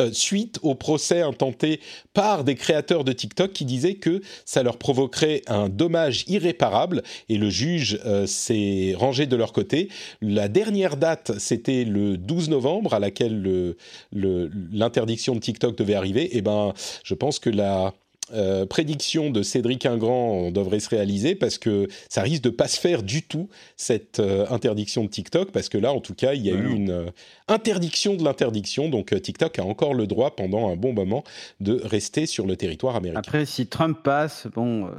euh, 0.00 0.12
suite 0.12 0.58
au 0.62 0.74
procès 0.74 1.22
intenté 1.22 1.80
par 2.14 2.44
des 2.44 2.54
créateurs 2.54 3.04
de 3.04 3.12
TikTok 3.12 3.52
qui 3.52 3.64
disaient 3.64 3.94
que 3.94 4.22
ça 4.44 4.62
leur 4.62 4.78
provoquerait 4.78 5.42
un 5.48 5.68
dommage 5.68 6.24
irréparable 6.28 7.02
et 7.28 7.36
le 7.36 7.50
juge 7.50 8.00
euh, 8.06 8.26
s'est 8.26 8.94
rangé 8.96 9.26
de 9.26 9.34
leur 9.34 9.52
côté. 9.52 9.88
La 10.20 10.48
dernière 10.48 10.96
date, 10.96 11.32
c'était 11.38 11.84
le 11.84 12.16
12 12.16 12.48
novembre 12.48 12.94
à 12.94 13.00
laquelle 13.00 13.74
l'interdiction 14.12 15.34
de 15.34 15.40
TikTok 15.40 15.76
devait 15.76 15.94
arriver. 15.94 16.24
Et 16.24 16.38
eh 16.38 16.42
ben, 16.42 16.74
je 17.02 17.14
pense 17.14 17.38
que 17.38 17.50
la 17.50 17.92
euh, 18.32 18.66
prédiction 18.66 19.30
de 19.30 19.42
Cédric 19.42 19.86
Ingrand 19.86 20.50
devrait 20.50 20.80
se 20.80 20.88
réaliser 20.88 21.34
parce 21.34 21.58
que 21.58 21.88
ça 22.08 22.22
risque 22.22 22.42
de 22.42 22.50
pas 22.50 22.68
se 22.68 22.78
faire 22.78 23.02
du 23.02 23.22
tout 23.22 23.48
cette 23.76 24.20
euh, 24.20 24.46
interdiction 24.50 25.04
de 25.04 25.08
TikTok 25.08 25.50
parce 25.50 25.68
que 25.68 25.78
là 25.78 25.92
en 25.92 26.00
tout 26.00 26.14
cas 26.14 26.34
il 26.34 26.44
y 26.44 26.50
a 26.50 26.54
eu 26.54 26.74
une 26.74 26.90
euh, 26.90 27.10
interdiction 27.48 28.14
de 28.14 28.24
l'interdiction 28.24 28.88
donc 28.88 29.20
TikTok 29.20 29.58
a 29.58 29.64
encore 29.64 29.94
le 29.94 30.06
droit 30.06 30.36
pendant 30.36 30.70
un 30.70 30.76
bon 30.76 30.92
moment 30.92 31.24
de 31.60 31.80
rester 31.82 32.26
sur 32.26 32.46
le 32.46 32.56
territoire 32.56 32.96
américain. 32.96 33.20
Après 33.20 33.46
si 33.46 33.66
Trump 33.66 33.98
passe 34.02 34.46
bon 34.54 34.90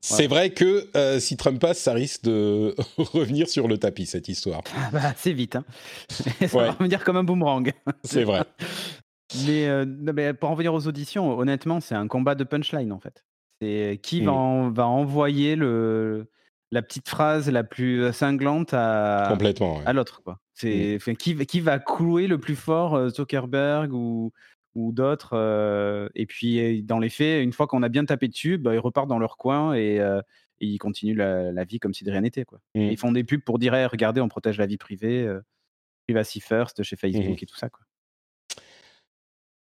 c'est 0.00 0.28
vrai 0.28 0.50
que 0.50 0.88
si 1.18 1.36
Trump 1.36 1.60
passe, 1.60 1.78
ça 1.78 1.92
risque 1.92 2.22
de 2.22 2.74
revenir 2.96 3.48
sur 3.48 3.68
le 3.68 3.78
tapis, 3.78 4.06
cette 4.06 4.28
histoire. 4.28 4.62
Ah 4.74 4.88
bah, 4.92 5.12
c'est 5.16 5.32
vite. 5.32 5.56
Hein. 5.56 5.64
ça 6.08 6.46
va 6.46 6.70
revenir 6.70 7.04
comme 7.04 7.16
un 7.16 7.24
boomerang. 7.24 7.72
C'est 8.04 8.22
vrai. 8.22 8.44
Euh, 9.48 9.84
mais, 9.88 10.34
pour 10.34 10.50
en 10.50 10.54
venir 10.54 10.74
aux 10.74 10.86
auditions, 10.86 11.38
honnêtement, 11.38 11.80
c'est 11.80 11.94
un 11.94 12.08
combat 12.08 12.34
de 12.34 12.44
punchline 12.44 12.92
en 12.92 13.00
fait. 13.00 13.24
C'est 13.60 13.98
qui 14.02 14.20
va, 14.22 14.32
mmh. 14.32 14.72
va 14.72 14.86
envoyer 14.86 15.56
le, 15.56 16.30
la 16.70 16.82
petite 16.82 17.08
phrase 17.08 17.50
la 17.50 17.64
plus 17.64 18.12
cinglante 18.12 18.72
à, 18.72 19.26
Complètement, 19.28 19.80
à 19.84 19.92
l'autre. 19.92 20.22
Quoi. 20.22 20.38
C'est, 20.54 20.98
mmh. 21.06 21.16
qui, 21.16 21.36
qui 21.46 21.60
va 21.60 21.78
clouer 21.78 22.26
le 22.26 22.38
plus 22.38 22.56
fort 22.56 22.94
euh, 22.94 23.08
Zuckerberg 23.08 23.92
ou, 23.92 24.32
ou 24.74 24.92
d'autres. 24.92 25.30
Euh, 25.34 26.08
et 26.14 26.26
puis, 26.26 26.82
dans 26.82 26.98
les 26.98 27.10
faits, 27.10 27.42
une 27.42 27.52
fois 27.52 27.66
qu'on 27.66 27.82
a 27.82 27.88
bien 27.88 28.04
tapé 28.04 28.28
dessus, 28.28 28.58
bah, 28.58 28.74
ils 28.74 28.78
repartent 28.78 29.08
dans 29.08 29.18
leur 29.18 29.36
coin 29.36 29.74
et, 29.74 30.00
ils 30.60 30.78
continuent 30.78 31.16
la, 31.16 31.64
vie 31.64 31.78
comme 31.78 31.94
si 31.94 32.02
de 32.04 32.10
rien 32.10 32.22
n'était. 32.22 32.44
Quoi. 32.44 32.60
Mmh. 32.74 32.80
Ils 32.80 32.98
font 32.98 33.12
des 33.12 33.24
pubs 33.24 33.42
pour 33.42 33.58
dire 33.58 33.72
regardez, 33.90 34.20
on 34.20 34.28
protège 34.28 34.58
la 34.58 34.66
vie 34.66 34.78
privée, 34.78 35.28
privacy 36.06 36.40
first 36.40 36.82
chez 36.82 36.96
Facebook 36.96 37.42
et 37.42 37.46
tout 37.46 37.56
ça. 37.56 37.68
Quoi. 37.68 37.87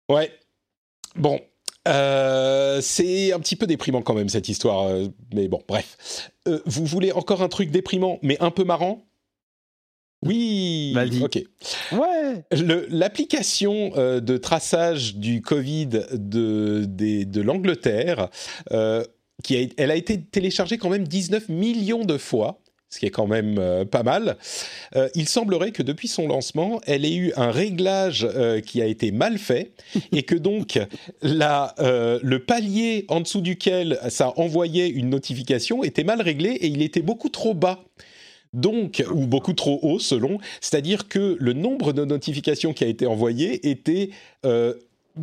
Ouais. 0.10 0.32
Bon. 1.16 1.40
Euh, 1.88 2.82
c'est 2.82 3.32
un 3.32 3.40
petit 3.40 3.56
peu 3.56 3.66
déprimant 3.66 4.02
quand 4.02 4.14
même 4.14 4.30
cette 4.30 4.50
histoire, 4.50 4.88
euh, 4.88 5.08
mais 5.34 5.48
bon, 5.48 5.62
bref. 5.68 6.32
Euh, 6.48 6.60
vous 6.66 6.86
voulez 6.86 7.12
encore 7.14 7.42
un 7.42 7.48
truc 7.48 7.72
déprimant, 7.72 8.20
mais 8.22 8.38
un 8.42 8.52
peu 8.52 8.64
marrant? 8.64 9.04
Oui, 10.26 10.96
ok. 11.22 11.44
Ouais. 11.92 12.44
L'application 12.90 13.92
de 13.96 14.38
traçage 14.38 15.16
du 15.16 15.42
Covid 15.42 15.86
de, 15.86 16.86
de, 16.86 17.24
de 17.24 17.42
l'Angleterre, 17.42 18.30
qui 19.44 19.56
a, 19.56 19.68
elle 19.78 19.92
a 19.92 19.96
été 19.96 20.20
téléchargée 20.20 20.80
quand 20.80 20.90
même 20.90 21.08
19 21.08 21.50
millions 21.50 22.04
de 22.04 22.18
fois 22.18 22.60
ce 22.90 23.00
qui 23.00 23.06
est 23.06 23.12
quand 23.12 23.28
même 23.28 23.58
euh, 23.60 23.86
pas 23.86 24.04
mal. 24.04 24.38
Euh, 24.96 25.10
il 25.16 25.28
semblerait 25.28 25.72
que 25.72 25.84
depuis 25.84 26.08
son 26.08 26.28
lancement, 26.28 26.80
elle 26.86 27.06
ait 27.06 27.16
eu 27.16 27.34
un 27.36 27.52
réglage 27.52 28.28
euh, 28.30 28.62
qui 28.62 28.82
a 28.82 28.86
été 28.86 29.12
mal 29.12 29.38
fait 29.38 29.72
et 30.12 30.24
que 30.24 30.36
donc 30.36 30.80
la, 31.22 31.76
le 31.80 32.38
palier 32.40 33.06
en 33.10 33.22
dessous 33.22 33.42
duquel 33.42 34.00
ça 34.10 34.34
envoyait 34.38 34.88
une 34.88 35.10
notification 35.10 35.84
était 35.84 36.04
mal 36.04 36.22
réglé 36.22 36.52
et 36.52 36.68
il 36.68 36.82
était 36.82 37.02
beaucoup 37.02 37.30
trop 37.30 37.54
bas. 37.54 37.84
Donc, 38.54 39.04
ou 39.14 39.28
beaucoup 39.28 39.54
trop 39.54 39.78
haut 39.84 40.00
selon, 40.00 40.40
c'est-à-dire 40.62 41.10
que 41.10 41.36
le 41.38 41.54
nombre 41.54 41.92
de 41.92 42.06
notifications 42.06 42.74
qui 42.74 42.86
a 42.86 42.88
été 42.88 43.06
envoyé 43.06 43.70
était 43.70 44.10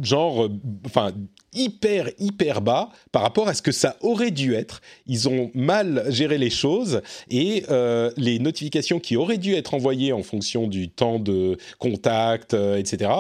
genre, 0.02 0.48
enfin, 0.84 1.12
hyper, 1.54 2.10
hyper 2.18 2.60
bas 2.60 2.90
par 3.12 3.22
rapport 3.22 3.48
à 3.48 3.54
ce 3.54 3.62
que 3.62 3.72
ça 3.72 3.96
aurait 4.00 4.30
dû 4.30 4.54
être. 4.54 4.80
Ils 5.06 5.28
ont 5.28 5.50
mal 5.54 6.04
géré 6.08 6.38
les 6.38 6.50
choses 6.50 7.02
et 7.30 7.64
euh, 7.70 8.10
les 8.16 8.38
notifications 8.38 9.00
qui 9.00 9.16
auraient 9.16 9.38
dû 9.38 9.54
être 9.54 9.74
envoyées 9.74 10.12
en 10.12 10.22
fonction 10.22 10.66
du 10.66 10.88
temps 10.88 11.18
de 11.18 11.56
contact, 11.78 12.54
euh, 12.54 12.76
etc., 12.76 13.10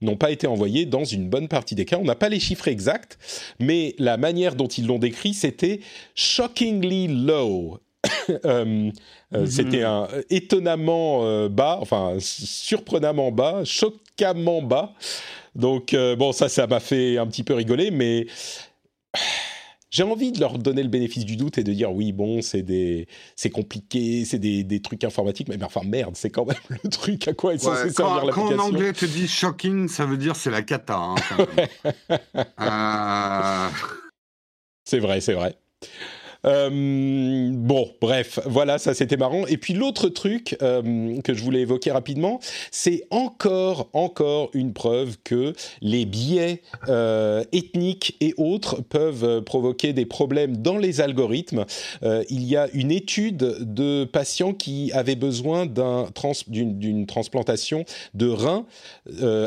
n'ont 0.00 0.16
pas 0.16 0.30
été 0.30 0.46
envoyées 0.46 0.84
dans 0.84 1.04
une 1.04 1.30
bonne 1.30 1.48
partie 1.48 1.74
des 1.74 1.86
cas. 1.86 1.96
On 1.98 2.04
n'a 2.04 2.14
pas 2.14 2.28
les 2.28 2.40
chiffres 2.40 2.68
exacts, 2.68 3.16
mais 3.58 3.94
la 3.98 4.18
manière 4.18 4.54
dont 4.54 4.66
ils 4.66 4.86
l'ont 4.86 4.98
décrit, 4.98 5.32
c'était 5.32 5.80
shockingly 6.14 7.08
low. 7.08 7.78
Euh, 8.46 8.90
mm-hmm. 9.32 9.46
C'était 9.46 9.82
un 9.82 10.08
étonnamment 10.30 11.48
bas, 11.48 11.78
enfin 11.80 12.16
surprenamment 12.20 13.32
bas, 13.32 13.62
choquamment 13.64 14.62
bas. 14.62 14.94
Donc, 15.54 15.94
euh, 15.94 16.16
bon, 16.16 16.32
ça, 16.32 16.48
ça 16.48 16.66
m'a 16.66 16.80
fait 16.80 17.18
un 17.18 17.26
petit 17.26 17.44
peu 17.44 17.54
rigoler, 17.54 17.90
mais 17.90 18.26
j'ai 19.94 20.02
envie 20.02 20.32
de 20.32 20.40
leur 20.40 20.58
donner 20.58 20.82
le 20.82 20.88
bénéfice 20.88 21.24
du 21.24 21.36
doute 21.36 21.56
et 21.58 21.62
de 21.62 21.72
dire 21.72 21.92
oui, 21.92 22.12
bon, 22.12 22.42
c'est 22.42 22.62
des, 22.62 23.06
c'est 23.36 23.50
compliqué, 23.50 24.24
c'est 24.24 24.40
des, 24.40 24.64
des, 24.64 24.82
trucs 24.82 25.04
informatiques, 25.04 25.48
mais, 25.48 25.62
enfin 25.62 25.82
merde, 25.84 26.16
c'est 26.16 26.30
quand 26.30 26.44
même 26.44 26.56
le 26.82 26.90
truc 26.90 27.28
à 27.28 27.32
quoi 27.32 27.54
est 27.54 27.58
censé 27.58 27.90
servir 27.90 28.24
l'application. 28.24 28.56
Quand 28.56 28.64
en 28.64 28.66
anglais 28.66 28.92
te 28.92 29.04
dit 29.04 29.28
shocking, 29.28 29.86
ça 29.86 30.04
veut 30.04 30.16
dire 30.16 30.34
c'est 30.34 30.50
la 30.50 30.62
cata. 30.62 30.98
Hein, 30.98 31.14
euh. 32.60 33.68
C'est 34.84 34.98
vrai, 34.98 35.20
c'est 35.20 35.34
vrai. 35.34 35.56
Euh, 36.44 37.50
bon, 37.52 37.90
bref, 38.00 38.38
voilà, 38.46 38.78
ça 38.78 38.94
c'était 38.94 39.16
marrant. 39.16 39.46
Et 39.46 39.56
puis 39.56 39.74
l'autre 39.74 40.08
truc 40.08 40.56
euh, 40.62 41.20
que 41.22 41.34
je 41.34 41.42
voulais 41.42 41.60
évoquer 41.60 41.90
rapidement, 41.90 42.40
c'est 42.70 43.06
encore, 43.10 43.88
encore 43.92 44.50
une 44.54 44.72
preuve 44.72 45.16
que 45.24 45.54
les 45.80 46.04
biais 46.04 46.62
euh, 46.88 47.44
ethniques 47.52 48.16
et 48.20 48.34
autres 48.36 48.82
peuvent 48.82 49.42
provoquer 49.42 49.92
des 49.92 50.06
problèmes 50.06 50.56
dans 50.56 50.76
les 50.76 51.00
algorithmes. 51.00 51.64
il 52.02 52.44
y 52.44 52.56
a 52.56 52.68
une 52.72 52.90
étude 52.90 53.36
de 53.36 54.04
patients 54.04 54.52
qui 54.52 54.92
avaient 54.92 55.16
besoin 55.16 55.66
d'une 55.66 57.06
transplantation 57.06 57.84
de 58.14 58.28
rein 58.28 58.66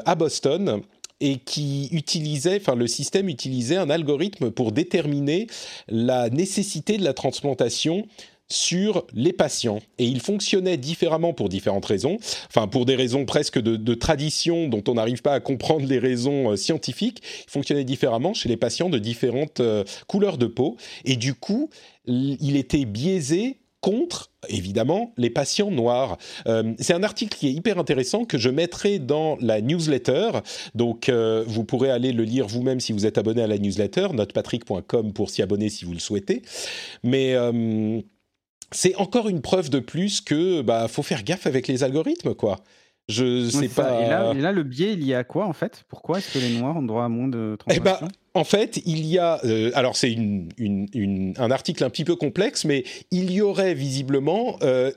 à 0.05 0.15
Boston 0.15 0.81
et 1.19 1.37
qui 1.37 1.89
utilisait, 1.91 2.57
enfin 2.61 2.75
le 2.75 2.87
système 2.87 3.29
utilisait 3.29 3.77
un 3.77 3.89
algorithme 3.89 4.51
pour 4.51 4.71
déterminer 4.71 5.47
la 5.87 6.29
nécessité 6.29 6.97
de 6.97 7.03
la 7.03 7.13
transplantation 7.13 8.07
sur 8.49 9.05
les 9.13 9.33
patients. 9.33 9.79
Et 9.97 10.05
il 10.05 10.21
fonctionnait 10.21 10.77
différemment 10.77 11.33
pour 11.33 11.49
différentes 11.49 11.85
raisons, 11.85 12.17
enfin 12.47 12.67
pour 12.67 12.85
des 12.85 12.95
raisons 12.95 13.25
presque 13.25 13.59
de, 13.59 13.93
tradition 13.93 14.69
dont 14.69 14.83
on 14.87 14.93
n'arrive 14.93 15.21
pas 15.21 15.33
à 15.33 15.39
comprendre 15.39 15.85
les 15.85 15.99
raisons 15.99 16.51
euh, 16.51 16.55
scientifiques, 16.55 17.21
il 17.47 17.51
fonctionnait 17.51 17.83
différemment 17.83 18.33
chez 18.33 18.47
les 18.47 18.57
patients 18.57 18.89
de 18.89 18.99
différentes 18.99 19.59
euh, 19.59 19.83
couleurs 20.07 20.37
de 20.37 20.45
peau. 20.45 20.77
Et 21.03 21.15
du 21.15 21.33
coup 21.33 21.69
il 22.05 22.55
était 22.55 22.85
biaisé 22.85 23.57
contre, 23.87 24.31
évidemment, 24.49 25.13
les 25.17 25.29
patients 25.29 25.71
noirs. 25.71 26.17
Euh, 26.47 26.73
c'est 26.79 26.93
un 26.93 27.03
article 27.03 27.37
qui 27.37 27.47
est 27.47 27.51
hyper 27.51 27.77
intéressant 27.79 28.25
que 28.25 28.37
je 28.37 28.49
mettrai 28.49 28.99
dans 28.99 29.37
la 29.39 29.61
newsletter. 29.61 30.31
Donc, 30.75 31.09
vous 31.09 31.63
pourrez 31.63 31.89
aller 31.89 32.11
le 32.11 32.23
lire 32.23 32.47
vous-même 32.47 32.79
si 32.79 32.91
vous 32.91 33.05
êtes 33.05 33.17
abonné 33.17 33.41
à 33.41 33.47
la 33.47 33.57
newsletter, 33.57 34.09
notepatrick.com 34.13 35.13
pour 35.13 35.29
s'y 35.29 35.41
abonner 35.41 35.69
si 35.69 35.85
vous 35.85 35.93
le 35.93 35.99
souhaitez. 35.99 36.41
Mais 37.03 37.35
c'est 38.71 38.95
encore 38.95 39.29
une 39.29 39.41
preuve 39.41 39.69
de 39.69 39.79
plus 39.79 40.21
que 40.21 40.61
bah 40.61 40.87
faut 40.87 41.03
faire 41.03 41.23
gaffe 41.23 41.47
avec 41.47 41.67
les 41.67 41.83
algorithmes 41.83 42.35
quoi. 42.35 42.57
Je 43.09 43.49
sais 43.49 43.69
pas. 43.69 44.01
Et 44.01 44.09
là, 44.09 44.33
et 44.33 44.41
là, 44.41 44.51
le 44.51 44.63
biais, 44.63 44.91
il 44.91 45.03
y 45.05 45.13
a 45.13 45.23
quoi 45.23 45.45
en 45.45 45.53
fait? 45.53 45.85
Pourquoi 45.87 46.17
est-ce 46.17 46.33
que 46.33 46.39
les 46.39 46.59
Noirs 46.59 46.75
ont 46.75 46.83
droit 46.83 47.05
à 47.05 47.09
moins 47.09 47.29
de 47.29 47.57
eh 47.69 47.79
ben, 47.79 47.93
transactions 47.93 48.07
En 48.37 48.43
fait, 48.43 48.79
il 48.85 49.03
y 49.07 49.17
a. 49.17 49.43
Euh, 49.45 49.71
alors, 49.73 49.95
c'est 49.95 50.15
un 50.15 51.51
article 51.51 51.83
un 51.83 51.89
petit 51.89 52.05
peu 52.05 52.15
complexe, 52.15 52.65
mais 52.65 52.83
il 53.09 53.31
y 53.31 53.41
aurait 53.41 53.73
visiblement 53.73 54.57
euh, 54.61 54.91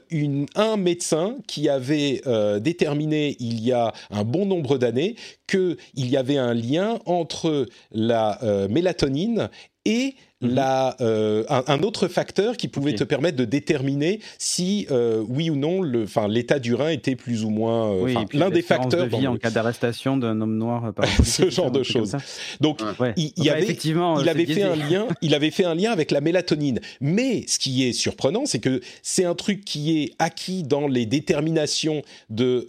un 0.57 0.77
médecin 0.77 1.37
qui 1.47 1.71
avait 1.71 2.21
euh, 2.27 2.61
déterminé 2.61 3.37
il 3.41 3.65
y 3.65 3.73
a 3.73 3.95
un 4.11 4.25
bon 4.25 4.45
nombre 4.45 4.77
d'années 4.77 5.17
qu'il 5.47 5.79
y 5.95 6.19
avait 6.19 6.37
un 6.37 6.53
lien 6.53 6.99
entre 7.07 7.67
la 7.93 8.39
mélatonine 8.69 9.49
et. 9.87 10.15
La, 10.41 10.97
euh, 11.03 11.45
un, 11.49 11.81
autre 11.81 12.09
facteur 12.09 12.57
qui 12.57 12.69
pouvait 12.69 12.95
te 12.95 13.05
permettre 13.05 13.37
de 13.37 13.45
déterminer 13.45 14.21
si 14.39 14.87
euh, 14.91 15.23
oui 15.29 15.51
ou 15.51 15.57
non 15.57 15.83
l'état 15.83 16.59
du 16.59 16.75
rein 16.75 16.89
était 16.89 17.15
plus 17.15 17.45
ou 17.45 17.51
moins 17.51 17.93
euh, 17.93 18.15
l'un 18.33 18.49
des 18.49 18.63
facteurs 18.63 19.07
de 19.07 19.17
vie 19.17 19.27
en 19.27 19.37
cas 19.37 19.51
d'arrestation 19.51 20.17
d'un 20.17 20.41
homme 20.41 20.57
noir 20.57 20.95
par 20.95 21.07
ce 21.25 21.51
genre 21.51 21.71
de 21.71 21.83
choses. 21.83 22.17
donc 22.61 22.81
il, 23.17 23.33
y 23.37 23.51
avait 23.51 23.63
effectivement 23.63 24.19
il 24.19 24.29
avait 24.31 24.47
fait 24.47 24.63
un 24.63 24.77
lien 24.77 25.09
il 25.21 25.35
avait 25.35 25.51
fait 25.51 25.65
un 25.65 25.75
lien 25.75 25.93
avec 25.93 26.11
la 26.11 26.21
mélatonine. 26.23 26.81
Mais 27.03 27.45
ce 27.47 27.59
qui 27.59 27.87
est 27.87 27.93
surprenant 27.93 28.47
c'est 28.47 28.61
que 28.61 28.81
c'est 29.03 29.27
un 29.27 29.35
truc 29.35 29.65
qui 29.65 30.01
est 30.01 30.13
acquis 30.19 30.63
dans 30.63 30.87
les 30.89 31.05
déterminations 31.05 32.03
de 32.31 32.67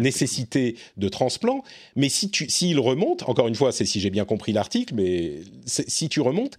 nécessité 0.00 0.76
de 0.96 1.08
transplant. 1.08 1.62
Mais 1.94 2.08
si 2.08 2.30
tu 2.30 2.48
s'il 2.48 2.80
remonte 2.80 3.28
encore 3.28 3.46
une 3.46 3.54
fois 3.54 3.70
c'est 3.70 3.84
si 3.84 4.00
j'ai 4.00 4.10
bien 4.10 4.24
compris 4.24 4.52
l'article 4.52 4.94
mais 4.96 5.42
si 5.92 6.08
tu 6.08 6.20
remontes, 6.20 6.56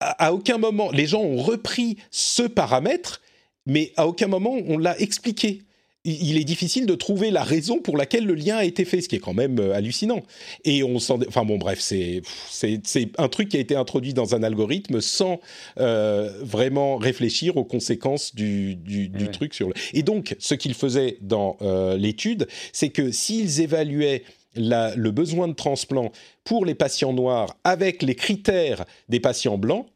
à, 0.00 0.34
aucun 0.34 0.58
moment, 0.58 0.90
les 0.90 1.06
gens 1.06 1.22
ont 1.22 1.36
repris 1.36 1.96
ce 2.10 2.42
paramètre, 2.42 3.22
mais 3.66 3.92
à 3.96 4.06
aucun 4.06 4.26
moment 4.26 4.54
on 4.66 4.76
l'a 4.76 4.98
expliqué 5.00 5.62
il 6.04 6.36
est 6.36 6.44
difficile 6.44 6.84
de 6.84 6.94
trouver 6.94 7.30
la 7.30 7.42
raison 7.42 7.78
pour 7.78 7.96
laquelle 7.96 8.26
le 8.26 8.34
lien 8.34 8.58
a 8.58 8.64
été 8.64 8.84
fait, 8.84 9.00
ce 9.00 9.08
qui 9.08 9.16
est 9.16 9.20
quand 9.20 9.32
même 9.32 9.58
euh, 9.58 9.74
hallucinant. 9.74 10.22
Et 10.64 10.82
on 10.82 10.98
s'en, 10.98 11.18
enfin 11.26 11.44
bon, 11.44 11.56
bref, 11.56 11.80
c'est 11.80 12.20
c'est 12.50 13.08
un 13.16 13.28
truc 13.28 13.48
qui 13.48 13.56
a 13.56 13.60
été 13.60 13.74
introduit 13.74 14.12
dans 14.12 14.34
un 14.34 14.42
algorithme 14.42 15.00
sans 15.00 15.40
euh, 15.80 16.30
vraiment 16.42 16.96
réfléchir 16.96 17.56
aux 17.56 17.64
conséquences 17.64 18.34
du, 18.34 18.76
du, 18.76 19.08
du 19.08 19.30
truc 19.30 19.54
sur 19.54 19.68
le. 19.68 19.74
Et 19.94 20.02
donc, 20.02 20.36
ce 20.38 20.54
qu'ils 20.54 20.74
faisaient 20.74 21.16
dans 21.22 21.56
euh, 21.62 21.96
l'étude, 21.96 22.48
c'est 22.72 22.90
que 22.90 23.10
s'ils 23.10 23.62
évaluaient 23.62 24.24
le 24.56 25.10
besoin 25.10 25.48
de 25.48 25.54
transplant 25.54 26.12
pour 26.44 26.64
les 26.64 26.74
patients 26.74 27.12
noirs 27.12 27.56
avec 27.64 28.02
les 28.02 28.14
critères 28.14 28.84
des 29.08 29.20
patients 29.20 29.58
blancs, 29.58 29.86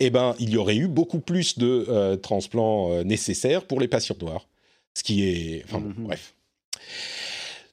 eh 0.00 0.10
ben, 0.10 0.34
il 0.38 0.50
y 0.50 0.56
aurait 0.56 0.76
eu 0.76 0.88
beaucoup 0.88 1.20
plus 1.20 1.58
de 1.58 1.84
euh, 1.88 2.16
transplants 2.16 2.90
euh, 2.90 3.04
nécessaires 3.04 3.66
pour 3.66 3.80
les 3.80 3.88
patients 3.88 4.16
noirs. 4.20 4.48
Ce 4.94 5.02
qui 5.02 5.28
est... 5.28 5.62
Enfin, 5.64 5.80
mhm. 5.80 5.94
bref. 5.98 6.34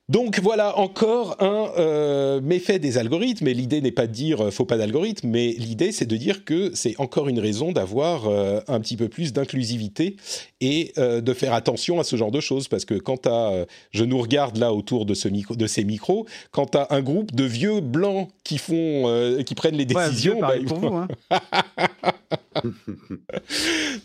Donc 0.09 0.39
voilà 0.39 0.77
encore 0.77 1.35
un 1.43 1.69
euh, 1.77 2.39
méfait 2.39 2.79
des 2.79 2.97
algorithmes. 2.97 3.45
Et 3.49 3.53
l'idée 3.53 3.81
n'est 3.81 3.91
pas 3.91 4.07
de 4.07 4.13
dire 4.13 4.45
euh, 4.45 4.51
faut 4.51 4.63
pas 4.63 4.77
d'algorithme, 4.77 5.27
mais 5.27 5.47
l'idée 5.57 5.91
c'est 5.91 6.05
de 6.05 6.15
dire 6.15 6.45
que 6.45 6.71
c'est 6.73 6.97
encore 6.97 7.27
une 7.27 7.39
raison 7.39 7.73
d'avoir 7.73 8.27
euh, 8.27 8.61
un 8.69 8.79
petit 8.79 8.95
peu 8.95 9.09
plus 9.09 9.33
d'inclusivité 9.33 10.15
et 10.61 10.93
de 10.97 11.33
faire 11.33 11.53
attention 11.53 11.99
à 11.99 12.03
ce 12.03 12.15
genre 12.15 12.31
de 12.31 12.39
choses. 12.39 12.67
Parce 12.67 12.85
que 12.85 12.95
quand 12.95 13.27
à, 13.27 13.65
je 13.91 14.03
nous 14.05 14.17
regarde 14.17 14.57
là 14.57 14.73
autour 14.73 15.05
de, 15.05 15.13
ce 15.13 15.27
micro, 15.27 15.55
de 15.55 15.67
ces 15.67 15.83
micros, 15.83 16.25
quand 16.51 16.71
tu 16.71 16.77
as 16.77 16.87
un 16.89 17.01
groupe 17.01 17.35
de 17.35 17.43
vieux 17.43 17.81
blancs 17.81 18.29
qui 18.43 18.57
font, 18.57 19.37
qui 19.45 19.53
prennent 19.53 19.77
les 19.77 19.85
décisions, 19.85 20.39
bah, 20.39 20.53
pour 20.65 20.79
vous, 20.79 20.95
hein. 20.95 21.07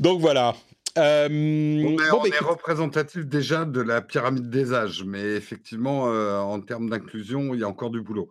donc 0.01 0.21
voilà. 0.21 0.55
Euh, 0.99 1.29
on 1.31 1.95
bah, 1.97 2.29
est 2.29 2.45
représentatif 2.45 3.25
déjà 3.27 3.65
de 3.65 3.81
la 3.81 4.03
pyramide 4.03 4.51
des 4.51 4.75
âges, 4.75 5.05
mais 5.05 5.23
effectivement, 5.23 6.09
euh, 6.09 6.39
en 6.39 6.61
termes 6.61 6.91
d'inclusion, 6.91 7.55
il 7.55 7.61
y 7.61 7.65
a 7.65 7.69
encore 7.69 7.91
du 7.91 8.03
boulot. 8.03 8.29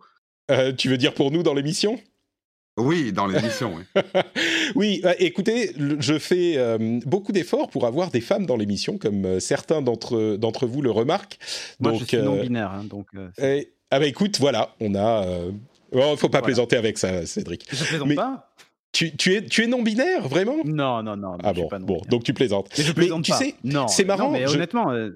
Euh, 0.50 0.72
tu 0.72 0.88
veux 0.88 0.96
dire 0.96 1.14
pour 1.14 1.30
nous 1.30 1.42
dans 1.42 1.54
l'émission? 1.54 1.98
Oui, 2.78 3.12
dans 3.12 3.26
l'émission. 3.26 3.74
oui, 3.96 4.02
oui 4.76 5.02
écoutez, 5.18 5.72
je 5.98 6.18
fais 6.18 6.56
beaucoup 7.04 7.32
d'efforts 7.32 7.68
pour 7.68 7.86
avoir 7.86 8.10
des 8.10 8.20
femmes 8.20 8.46
dans 8.46 8.56
l'émission, 8.56 8.96
comme 8.96 9.40
certains 9.40 9.82
d'entre 9.82 10.36
d'entre 10.36 10.66
vous 10.66 10.80
le 10.82 10.90
remarquent. 10.90 11.38
Moi, 11.80 11.94
je 11.94 12.04
suis 12.04 12.16
non 12.18 12.40
binaire, 12.40 12.70
hein, 12.70 12.84
donc. 12.84 13.08
ah 13.38 13.98
bah 13.98 14.06
écoute, 14.06 14.38
voilà, 14.38 14.74
on 14.80 14.94
a. 14.94 15.26
Oh, 15.94 16.16
faut 16.16 16.30
pas 16.30 16.40
plaisanter 16.40 16.76
avec 16.76 16.96
ça, 16.96 17.26
Cédric. 17.26 17.66
Je 17.70 17.84
plaisante 17.84 18.14
pas. 18.14 18.48
Tu, 18.92 19.06
es, 19.06 19.46
tu 19.46 19.62
es 19.62 19.66
non-binaire, 19.66 20.28
vraiment? 20.28 20.58
Non, 20.64 21.02
non, 21.02 21.16
non. 21.16 21.38
Ah 21.42 21.54
bon, 21.54 21.68
bon, 21.80 22.02
donc 22.10 22.24
tu 22.24 22.34
plaisantes. 22.34 22.68
Mais 22.76 22.84
je 22.84 22.92
plaisante 22.92 23.24
tu 23.24 23.32
sais, 23.32 23.56
c'est 23.88 24.04
marrant. 24.04 24.30
mais 24.30 24.46
honnêtement, 24.46 24.92
euh, 24.92 25.10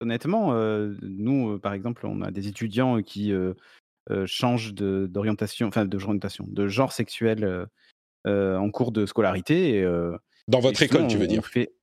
honnêtement 0.00 0.54
euh, 0.54 0.94
nous, 1.02 1.52
euh, 1.52 1.58
par 1.58 1.74
exemple, 1.74 2.06
on 2.06 2.22
a 2.22 2.30
des 2.30 2.48
étudiants 2.48 3.02
qui 3.02 3.32
changent 4.24 4.74
d'orientation, 4.74 5.68
enfin 5.68 5.84
d'orientation, 5.84 6.46
de 6.48 6.68
genre 6.68 6.92
sexuel 6.92 7.66
en 8.26 8.70
cours 8.70 8.92
de 8.92 9.04
scolarité. 9.04 9.86
dans 10.48 10.60
votre 10.60 10.82
école, 10.82 11.06
tu 11.06 11.18
veux 11.18 11.26
dire? 11.26 11.44
fait... 11.46 11.74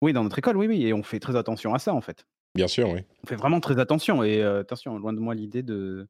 Oui, 0.00 0.12
dans 0.12 0.22
notre 0.22 0.38
école, 0.38 0.56
oui, 0.56 0.68
oui, 0.68 0.86
et 0.86 0.92
on 0.94 1.02
fait 1.02 1.18
très 1.18 1.36
attention 1.36 1.74
à 1.74 1.80
ça, 1.80 1.92
en 1.92 2.00
fait. 2.00 2.24
Bien 2.54 2.68
sûr, 2.68 2.88
oui. 2.88 3.00
On 3.24 3.26
fait 3.26 3.36
vraiment 3.36 3.60
très 3.60 3.78
attention, 3.78 4.22
et 4.22 4.42
attention, 4.42 4.96
loin 4.96 5.12
de 5.12 5.18
moi 5.18 5.34
l'idée 5.34 5.62
de 5.62 6.08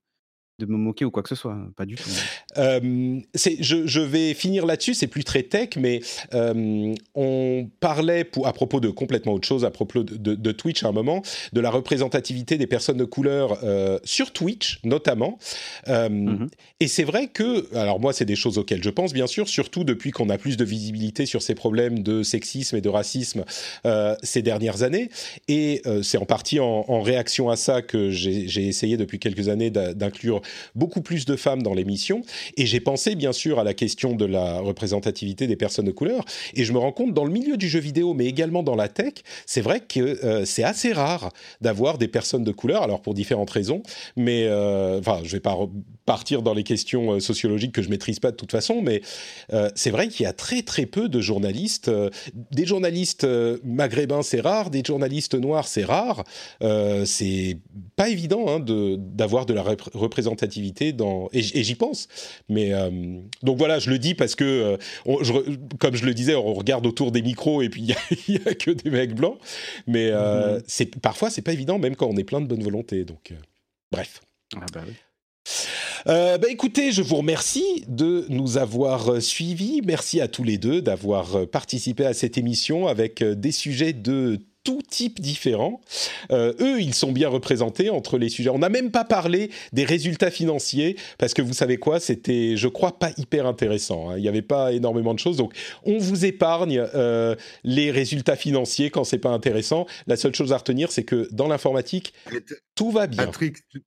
de 0.59 0.67
me 0.67 0.77
moquer 0.77 1.05
ou 1.05 1.11
quoi 1.13 1.23
que 1.23 1.29
ce 1.29 1.37
soit, 1.37 1.57
pas 1.77 1.87
du 1.87 1.95
tout. 1.95 2.11
Euh, 2.57 3.21
je, 3.35 3.87
je, 3.87 4.01
vais 4.01 4.35
finir 4.35 4.67
là-dessus, 4.67 4.95
c'est 4.95 5.07
plus 5.07 5.23
très 5.23 5.45
tech, 5.45 5.71
mais 5.77 6.01
euh, 6.35 6.95
on 7.15 7.71
parlait 7.79 8.25
pour, 8.25 8.49
à 8.49 8.53
propos 8.53 8.81
de 8.81 8.89
complètement 8.89 9.35
autre 9.35 9.47
chose, 9.47 9.65
à 9.65 9.71
propos 9.71 10.03
de, 10.03 10.35
de, 10.35 10.53
Twitch 10.53 10.83
à 10.83 10.89
un 10.89 10.93
moment, 10.93 11.23
de 11.53 11.61
la 11.61 11.71
représentativité 11.71 12.59
des 12.59 12.67
personnes 12.67 12.97
de 12.97 13.05
couleur 13.05 13.59
euh, 13.63 14.01
sur 14.03 14.33
Twitch 14.33 14.81
notamment. 14.83 15.39
Mm-hmm. 15.87 16.49
Et 16.81 16.89
c'est 16.89 17.05
vrai 17.05 17.29
que, 17.29 17.73
alors 17.77 18.01
moi 18.01 18.13
c'est 18.13 18.25
des 18.25 18.37
choses 18.37 18.59
auxquelles 18.59 18.83
je 18.83 18.91
pense 18.91 19.13
bien 19.13 19.29
sûr, 19.29 19.49
surtout 19.49 19.85
depuis 19.85 20.11
qu'on 20.11 20.29
a 20.29 20.39
plus 20.39 20.57
de 20.57 20.65
visibilité 20.65 21.25
sur 21.25 21.41
ces 21.41 21.55
problèmes 21.55 22.03
de 22.03 22.25
sexisme 22.25 22.77
et 22.77 22.81
de 22.81 22.89
racisme 22.89 23.45
ces 24.23 24.43
dernières 24.43 24.83
années, 24.83 25.11
et 25.47 25.83
c'est 26.03 26.19
en 26.19 26.27
partie 26.27 26.59
en, 26.59 26.85
en, 26.89 27.01
réaction 27.01 27.49
à 27.49 27.57
ça 27.57 27.83
que 27.83 28.11
j'ai 28.11 28.67
essayé 28.67 28.97
depuis 28.97 29.19
quelques 29.19 29.49
années 29.49 29.71
d'inclure 29.71 30.43
beaucoup 30.75 31.03
plus 31.03 31.25
de 31.25 31.37
femmes 31.37 31.63
dans 31.63 31.75
l'émission. 31.75 32.23
Et 32.57 32.67
j'ai 32.67 32.81
pensé 32.81 33.15
bien 33.15 33.33
sûr 33.33 33.59
à 33.59 33.65
la 33.65 33.75
question 33.75 34.15
de 34.15 34.25
la 34.25 34.61
représentativité 34.61 35.47
des 35.47 35.57
personnes 35.57 35.87
de 35.87 35.93
couleur. 35.93 36.25
Et 36.55 36.65
je 36.65 36.73
me 36.73 36.79
rends 36.79 36.93
compte 36.93 37.15
dans 37.15 37.25
le 37.25 37.33
milieu 37.33 37.57
du 37.57 37.69
jeu 37.69 37.81
vidéo, 37.81 38.15
mais 38.15 38.27
également 38.27 38.63
dans 38.63 38.77
la 38.77 38.89
tech, 38.89 39.15
c'est 39.47 39.61
vrai 39.61 39.81
que 39.81 40.01
euh, 40.25 40.45
c'est 40.45 40.65
assez 40.65 40.93
rare 40.93 41.31
d'avoir 41.61 41.99
des 41.99 42.09
personnes 42.09 42.45
de 42.45 42.53
couleur. 42.53 42.83
Alors 42.83 43.01
pour 43.01 43.15
différentes 43.15 43.51
raisons, 43.51 43.83
mais 44.17 44.45
euh, 44.47 44.99
enfin, 44.99 45.21
je 45.25 45.33
vais 45.33 45.41
pas 45.41 45.57
partir 46.05 46.43
dans 46.43 46.55
les 46.55 46.63
questions 46.63 47.13
euh, 47.13 47.21
sociologiques 47.21 47.73
que 47.73 47.83
je 47.83 47.91
maîtrise 47.91 48.21
pas 48.21 48.31
de 48.31 48.37
toute 48.37 48.53
façon, 48.53 48.81
mais 48.83 49.03
c'est 49.75 49.91
vrai 49.91 50.09
qu'il 50.09 50.25
y 50.25 50.27
a 50.27 50.33
très 50.33 50.63
très 50.63 50.87
peu 50.87 51.09
de 51.09 51.21
journalistes. 51.21 51.91
des 52.51 52.67
journalistes 52.67 53.27
maghrébins, 53.65 54.23
c'est 54.23 54.41
rare. 54.41 54.71
Des 54.71 54.83
journalistes 54.85 55.35
noirs, 55.35 55.67
c'est 55.67 55.85
rare. 55.85 56.25
c'est 57.05 57.59
pas 57.97 58.09
évident 58.09 58.47
hein, 58.49 58.61
d'avoir 58.61 59.47
de, 59.47 59.53
de 59.53 59.57
la 59.57 59.63
représentation 60.47 60.97
dans 60.97 61.29
et, 61.33 61.43
j'y 61.43 61.75
pense. 61.75 62.09
Mais 62.49 62.73
euh, 62.73 62.91
donc 63.43 63.59
voilà, 63.59 63.79
je 63.79 63.91
le 63.91 63.99
dis 63.99 64.15
parce 64.15 64.35
que 64.35 64.79
euh, 65.07 65.57
comme 65.79 65.97
je 65.97 66.05
le 66.05 66.15
disais, 66.15 66.35
on 66.35 66.55
regarde 66.55 66.87
autour 66.87 67.13
des 67.13 67.23
micros 67.23 67.63
et 67.63 67.69
puis 67.69 67.83
il 68.29 68.35
y, 68.35 68.49
a 68.49 68.55
que 68.55 68.71
des 68.71 68.91
mecs 68.91 69.15
blancs. 69.15 69.39
Mais 69.87 70.09
euh, 70.11 70.59
mm-hmm. 70.59 70.65
c'est 70.67 71.01
parfois 71.01 71.31
c'est 71.31 71.43
pas 71.43 71.53
évident, 71.53 71.79
même 71.79 71.97
quand 71.97 72.07
on 72.07 72.17
est 72.17 72.25
plein 72.25 72.41
de 72.41 72.47
bonne 72.47 72.63
volonté. 72.63 73.05
Donc 73.05 73.33
bref. 73.91 74.21
Ah 74.57 74.65
bah 74.73 74.83
oui. 74.87 74.95
bah 76.07 76.49
écoutez, 76.49 76.93
je 76.93 77.03
vous 77.03 77.17
remercie 77.17 77.85
de 77.87 78.25
nous 78.29 78.57
avoir 78.57 79.21
suivis. 79.21 79.83
Merci 79.85 80.21
à 80.21 80.29
tous 80.29 80.45
les 80.45 80.57
deux 80.57 80.81
d'avoir 80.81 81.47
participé 81.49 82.07
à 82.07 82.15
cette 82.15 82.39
émission 82.39 82.87
avec 82.87 83.23
des 83.23 83.53
sujets 83.53 83.93
de 83.93 84.39
tout 84.69 84.83
type 84.87 85.19
différents. 85.19 85.81
Euh, 86.31 86.53
eux, 86.61 86.79
ils 86.83 86.93
sont 86.93 87.11
bien 87.11 87.31
représentés 87.31 87.89
entre 87.89 88.19
les 88.19 88.29
sujets. 88.29 88.51
On 88.51 88.59
n'a 88.59 88.69
même 88.69 88.91
pas 88.91 89.05
parlé 89.05 89.51
des 89.73 89.87
résultats 89.87 90.31
financiers 90.31 90.97
parce 91.17 91.33
que 91.33 91.41
vous 91.41 91.55
savez 91.55 91.79
quoi, 91.79 92.01
c'était, 92.01 92.55
je 92.59 92.69
crois, 92.69 92.99
pas 92.99 93.13
hyper 93.17 93.47
intéressant. 93.47 94.11
hein. 94.11 94.19
Il 94.19 94.21
n'y 94.21 94.29
avait 94.29 94.43
pas 94.43 94.75
énormément 94.75 95.15
de 95.15 95.19
choses, 95.19 95.39
donc 95.39 95.55
on 95.85 95.97
vous 95.97 96.27
épargne 96.27 96.87
euh, 96.95 97.35
les 97.65 97.91
résultats 97.91 98.37
financiers 98.37 98.91
quand 98.91 99.05
c'est 99.05 99.17
pas 99.17 99.31
intéressant. 99.31 99.87
La 100.07 100.19
seule 100.19 100.35
chose 100.35 100.53
à 100.53 100.59
retenir, 100.59 100.93
c'est 100.93 101.05
que 101.05 101.29
dans 101.33 101.49
l'informatique, 101.49 102.13
tout 102.75 102.91
va 102.91 103.07
bien. 103.07 103.25
Patrick, 103.25 103.67
tu, 103.71 103.83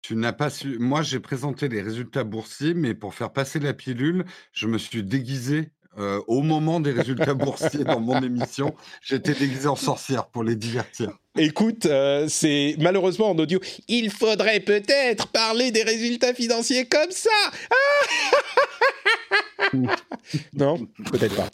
tu 0.00 0.14
n'as 0.14 0.32
pas 0.32 0.48
su. 0.50 0.78
Moi, 0.78 1.02
j'ai 1.02 1.18
présenté 1.18 1.68
les 1.68 1.82
résultats 1.82 2.22
boursiers, 2.22 2.74
mais 2.74 2.94
pour 2.94 3.14
faire 3.14 3.32
passer 3.32 3.58
la 3.58 3.74
pilule, 3.74 4.24
je 4.52 4.68
me 4.68 4.78
suis 4.78 5.02
déguisé 5.02 5.70
euh, 6.00 6.20
au 6.26 6.40
moment 6.40 6.80
des 6.80 6.92
résultats 6.92 7.34
boursiers 7.34 7.84
dans 7.84 8.00
mon 8.00 8.20
émission. 8.22 8.74
J'étais 9.02 9.34
déguisé 9.34 9.68
en 9.68 9.76
sorcière 9.76 10.26
pour 10.26 10.42
les 10.42 10.56
divertir. 10.56 11.10
Écoute, 11.36 11.86
euh, 11.86 12.26
c'est 12.28 12.74
malheureusement 12.78 13.30
en 13.30 13.38
audio. 13.38 13.60
Il 13.86 14.10
faudrait 14.10 14.60
peut-être 14.60 15.28
parler 15.28 15.70
des 15.70 15.82
résultats 15.82 16.34
financiers 16.34 16.86
comme 16.86 17.10
ça. 17.10 17.30
Ah 17.70 18.06
non, 20.54 20.78
peut-être 21.12 21.36
pas. 21.36 21.48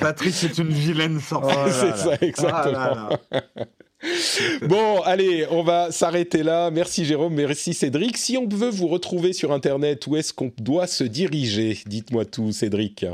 Patrick, 0.00 0.32
c'est 0.34 0.56
une 0.58 0.68
vilaine 0.72 1.20
sorcière. 1.20 1.64
Oh 1.66 1.70
c'est 1.72 1.96
ça, 1.96 2.16
exactement. 2.20 2.74
Ah 2.76 3.10
là 3.24 3.40
là. 3.54 3.66
Bon, 4.62 5.00
allez, 5.02 5.46
on 5.50 5.62
va 5.62 5.90
s'arrêter 5.90 6.42
là. 6.42 6.70
Merci 6.70 7.04
Jérôme, 7.04 7.34
merci 7.34 7.74
Cédric. 7.74 8.16
Si 8.16 8.36
on 8.36 8.48
veut 8.48 8.70
vous 8.70 8.88
retrouver 8.88 9.32
sur 9.32 9.52
Internet, 9.52 10.06
où 10.06 10.16
est-ce 10.16 10.32
qu'on 10.32 10.52
doit 10.58 10.86
se 10.86 11.04
diriger? 11.04 11.78
Dites-moi 11.86 12.24
tout, 12.24 12.52
Cédric. 12.52 13.06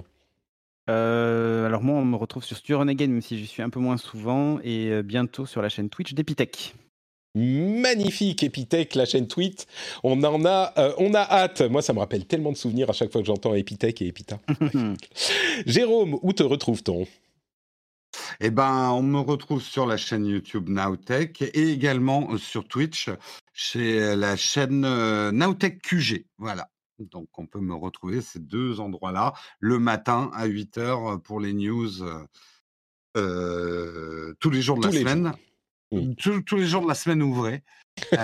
Euh, 0.90 1.66
alors 1.66 1.82
moi, 1.82 1.98
on 1.98 2.04
me 2.04 2.16
retrouve 2.16 2.44
sur 2.44 2.56
Stu 2.56 2.74
Renegade, 2.74 3.10
même 3.10 3.22
si 3.22 3.38
je 3.38 3.44
suis 3.44 3.62
un 3.62 3.70
peu 3.70 3.80
moins 3.80 3.96
souvent, 3.96 4.58
et 4.64 4.88
euh, 4.88 5.02
bientôt 5.02 5.46
sur 5.46 5.62
la 5.62 5.68
chaîne 5.68 5.88
Twitch 5.88 6.14
d'Epitech. 6.14 6.74
Magnifique 7.34 8.42
Epitech, 8.42 8.94
la 8.94 9.06
chaîne 9.06 9.26
tweet. 9.26 9.66
On 10.02 10.22
en 10.22 10.44
a, 10.44 10.74
euh, 10.76 10.92
on 10.98 11.14
a 11.14 11.20
hâte. 11.20 11.62
Moi, 11.62 11.80
ça 11.80 11.94
me 11.94 11.98
rappelle 11.98 12.26
tellement 12.26 12.52
de 12.52 12.58
souvenirs 12.58 12.90
à 12.90 12.92
chaque 12.92 13.10
fois 13.10 13.22
que 13.22 13.26
j'entends 13.26 13.54
Epitech 13.54 14.02
et 14.02 14.08
Epita. 14.08 14.38
Jérôme, 15.66 16.18
où 16.20 16.32
te 16.34 16.42
retrouve-t-on? 16.42 17.06
Eh 18.40 18.50
ben, 18.50 18.90
on 18.90 19.02
me 19.02 19.18
retrouve 19.18 19.60
sur 19.62 19.86
la 19.86 19.96
chaîne 19.96 20.26
YouTube 20.26 20.68
Nowtech 20.68 21.42
et 21.42 21.70
également 21.72 22.32
euh, 22.32 22.38
sur 22.38 22.66
Twitch 22.66 23.10
chez 23.52 24.00
euh, 24.02 24.16
la 24.16 24.36
chaîne 24.36 24.84
euh, 24.84 25.30
Nowtech 25.32 25.80
QG. 25.82 26.26
Voilà. 26.38 26.68
Donc, 27.10 27.28
on 27.36 27.46
peut 27.46 27.60
me 27.60 27.74
retrouver 27.74 28.20
ces 28.20 28.38
deux 28.38 28.78
endroits-là 28.80 29.32
le 29.58 29.78
matin 29.78 30.30
à 30.34 30.44
8 30.46 30.78
h 30.78 31.20
pour 31.22 31.40
les 31.40 31.52
news 31.52 32.02
euh, 32.02 32.24
euh, 33.16 34.34
tous 34.40 34.50
les 34.50 34.62
jours 34.62 34.78
de 34.78 34.82
Tous 34.88 34.92
la 34.94 35.00
semaine. 35.00 35.32
Oui. 35.90 36.14
Tous, 36.16 36.40
tous 36.42 36.56
les 36.56 36.66
jours 36.66 36.82
de 36.82 36.88
la 36.88 36.94
semaine 36.94 37.22
ouvrés. 37.22 37.62
euh, 38.14 38.16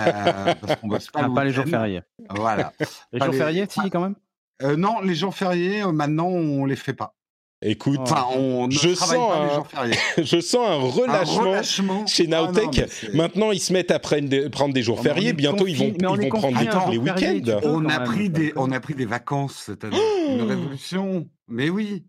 parce 0.55 0.75
qu'on 0.79 0.87
bosse 0.87 1.07
pas, 1.11 1.21
Ah, 1.23 1.27
le 1.27 1.33
pas 1.33 1.43
les 1.43 1.51
jours 1.51 1.65
fériés. 1.65 2.01
Voilà. 2.29 2.73
Les 3.11 3.19
Pas 3.19 3.25
jours 3.25 3.33
les- 3.33 3.37
fériés, 3.39 3.65
si, 3.69 3.89
quand 3.91 4.01
même? 4.01 4.15
Euh, 4.63 4.75
non, 4.75 4.99
les 5.01 5.15
jours 5.15 5.35
fériés, 5.35 5.83
euh, 5.83 5.91
maintenant, 5.91 6.27
on 6.27 6.65
les 6.65 6.75
fait 6.75 6.93
pas. 6.93 7.15
Écoute, 7.61 7.99
Enfin, 7.99 8.25
on 8.37 8.67
ne 8.67 8.71
Je 8.71 8.93
sens 8.95 9.09
pas 9.09 9.15
un 9.35 9.47
les 9.47 9.53
jours 9.53 9.67
fériés. 9.67 9.95
je 10.17 10.39
sens 10.39 10.65
un 10.65 10.71
Un 10.71 11.23
relâchement. 11.23 12.05
chez 12.07 12.23
Ah 12.27 12.29
non, 12.43 12.45
Nowtech. 12.53 12.77
mais 12.77 12.87
c'est- 12.87 13.13
Maintenant, 13.13 13.51
ils 13.51 13.59
se 13.59 13.73
mettent 13.73 13.91
à 13.91 13.99
prendre 13.99 14.29
des, 14.29 14.49
prendre 14.49 14.73
des 14.73 14.81
jours 14.81 14.95
Oh, 14.99 15.03
fériés. 15.03 15.33
Bientôt, 15.33 15.67
ils 15.67 15.75
vont, 15.75 15.87
ils 15.93 16.29
prendre 16.29 16.57
des- 16.57 16.91
les 16.91 16.97
week-ends. 16.97 17.59
On 17.63 17.85
a 17.89 17.99
pris 17.99 18.29
des, 18.29 18.53
on 18.55 18.71
a 18.71 18.79
pris 18.79 18.93
des 18.95 19.05
vacances 19.05 19.63
cette 19.65 19.83
année. 19.83 19.97
Une 20.29 20.43
révolution. 20.43 21.27
Mais 21.49 21.69
oui. 21.69 22.05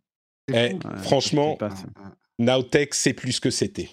Eh, 0.52 0.76
Franchement, 1.02 1.56
pas 1.56 1.70
ça. 1.70 1.86
Nowtech, 2.38 2.94
c'est 2.94 3.12
plus 3.12 3.40
que 3.40 3.50
c'était. 3.50 3.90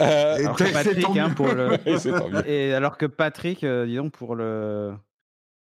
Euh, 0.00 0.36
Et 0.38 0.44
Alors 0.44 0.56
que 0.56 0.64
Patrick, 0.72 1.06
hein, 1.16 1.30
pour 1.30 1.48
le... 1.48 1.78
et 2.48 2.72
alors 2.74 2.96
que 2.96 3.06
Patrick, 3.06 3.64
euh, 3.64 3.86
dis 3.86 3.96
donc, 3.96 4.12
pour 4.12 4.34
le 4.36 4.92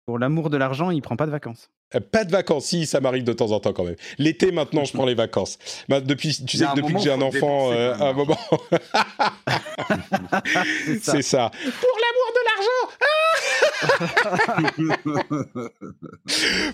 pour 0.07 0.19
l'amour 0.21 0.51
de 0.51 0.57
l'argent, 0.57 0.91
il 0.91 1.03
prend 1.03 1.17
pas 1.17 1.27
de 1.27 1.33
vacances. 1.33 1.69
Euh, 1.95 2.01
Pas 2.01 2.25
de 2.25 2.31
vacances, 2.31 2.67
si, 2.67 2.87
ça 2.87 3.01
m'arrive 3.01 3.25
de 3.25 3.33
temps 3.33 3.51
en 3.51 3.59
temps 3.59 3.73
quand 3.73 3.85
même. 3.85 3.97
L'été, 4.19 4.53
maintenant, 4.53 4.85
je 4.85 4.93
prends 4.93 5.05
les 5.05 5.15
vacances. 5.15 5.59
Bah, 5.89 6.01
depuis, 6.01 6.37
tu 6.47 6.57
sais 6.57 6.65
que 6.65 6.77
depuis 6.77 6.95
moment, 6.95 6.99
que 6.99 7.05
j'ai 7.05 7.13
un 7.13 7.23
enfant, 7.23 7.73
euh, 7.73 7.95
un 7.95 8.13
moment, 8.13 8.39
C'est 11.03 11.23
ça. 11.23 11.51
Pour 11.81 11.99
l'amour 12.05 12.33
de 12.35 12.41
l'argent 12.47 12.57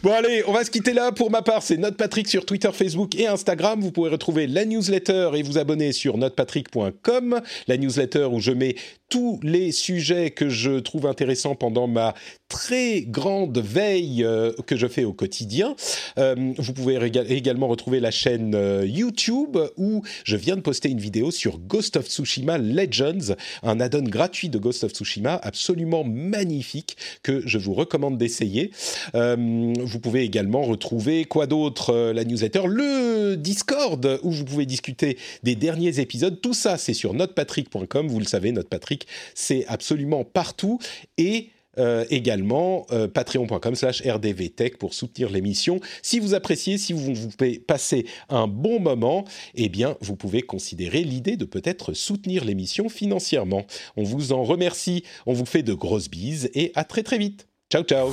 Bon 0.02 0.12
allez, 0.12 0.42
on 0.46 0.52
va 0.52 0.64
se 0.64 0.70
quitter 0.70 0.92
là. 0.92 1.12
Pour 1.12 1.30
ma 1.30 1.42
part, 1.42 1.62
c'est 1.62 1.76
Note 1.76 1.96
Patrick 1.96 2.28
sur 2.28 2.46
Twitter, 2.46 2.70
Facebook 2.72 3.14
et 3.16 3.26
Instagram. 3.26 3.80
Vous 3.80 3.92
pouvez 3.92 4.10
retrouver 4.10 4.46
la 4.46 4.64
newsletter 4.64 5.30
et 5.34 5.42
vous 5.42 5.58
abonner 5.58 5.92
sur 5.92 6.18
notepatrick.com, 6.18 7.40
la 7.66 7.76
newsletter 7.76 8.26
où 8.26 8.40
je 8.40 8.52
mets 8.52 8.76
tous 9.12 9.38
les 9.42 9.72
sujets 9.72 10.30
que 10.30 10.48
je 10.48 10.78
trouve 10.78 11.04
intéressants 11.06 11.54
pendant 11.54 11.86
ma 11.86 12.14
très 12.48 13.02
grande 13.02 13.58
veille 13.58 14.24
euh, 14.24 14.52
que 14.66 14.74
je 14.74 14.86
fais 14.86 15.04
au 15.04 15.12
quotidien. 15.12 15.74
Euh, 16.18 16.52
vous 16.56 16.72
pouvez 16.72 16.98
également 17.28 17.68
retrouver 17.68 18.00
la 18.00 18.10
chaîne 18.10 18.54
euh, 18.54 18.86
YouTube 18.86 19.58
où 19.76 20.02
je 20.24 20.36
viens 20.36 20.56
de 20.56 20.62
poster 20.62 20.88
une 20.88 21.00
vidéo 21.00 21.30
sur 21.30 21.58
Ghost 21.58 21.98
of 21.98 22.06
Tsushima 22.06 22.56
Legends, 22.56 23.34
un 23.62 23.80
add-on 23.80 24.02
gratuit 24.02 24.48
de 24.48 24.58
Ghost 24.58 24.84
of 24.84 24.92
Tsushima 24.92 25.38
absolument 25.42 26.04
magnifique 26.04 26.96
que 27.22 27.42
je 27.46 27.58
vous 27.58 27.74
recommande 27.74 28.16
d'essayer. 28.16 28.70
Vous 29.14 30.00
pouvez 30.00 30.22
également 30.22 30.62
retrouver 30.62 31.24
quoi 31.24 31.46
d'autre 31.46 32.12
La 32.12 32.24
newsletter, 32.24 32.62
le 32.66 33.36
Discord 33.36 34.20
où 34.22 34.30
vous 34.30 34.44
pouvez 34.44 34.66
discuter 34.66 35.18
des 35.42 35.54
derniers 35.54 36.00
épisodes. 36.00 36.40
Tout 36.40 36.54
ça, 36.54 36.78
c'est 36.78 36.94
sur 36.94 37.14
notepatrick.com. 37.14 38.08
Vous 38.08 38.18
le 38.18 38.24
savez, 38.24 38.52
Notepatrick, 38.52 39.01
c'est 39.34 39.66
absolument 39.66 40.24
partout 40.24 40.78
et 41.18 41.50
euh, 41.78 42.04
également 42.10 42.86
euh, 42.92 43.08
patreon.com 43.08 43.74
slash 43.74 44.02
rdvtech 44.02 44.76
pour 44.76 44.92
soutenir 44.92 45.30
l'émission. 45.30 45.80
Si 46.02 46.20
vous 46.20 46.34
appréciez, 46.34 46.76
si 46.76 46.92
vous, 46.92 47.14
vous 47.14 47.30
passer 47.66 48.04
un 48.28 48.46
bon 48.46 48.78
moment, 48.78 49.24
eh 49.54 49.70
bien, 49.70 49.96
vous 50.02 50.14
pouvez 50.14 50.42
considérer 50.42 51.02
l'idée 51.02 51.38
de 51.38 51.46
peut-être 51.46 51.94
soutenir 51.94 52.44
l'émission 52.44 52.90
financièrement. 52.90 53.66
On 53.96 54.02
vous 54.02 54.32
en 54.34 54.44
remercie, 54.44 55.02
on 55.24 55.32
vous 55.32 55.46
fait 55.46 55.62
de 55.62 55.72
grosses 55.72 56.10
bises 56.10 56.50
et 56.52 56.72
à 56.74 56.84
très 56.84 57.02
très 57.02 57.16
vite. 57.16 57.46
Ciao 57.70 57.84
ciao 57.84 58.12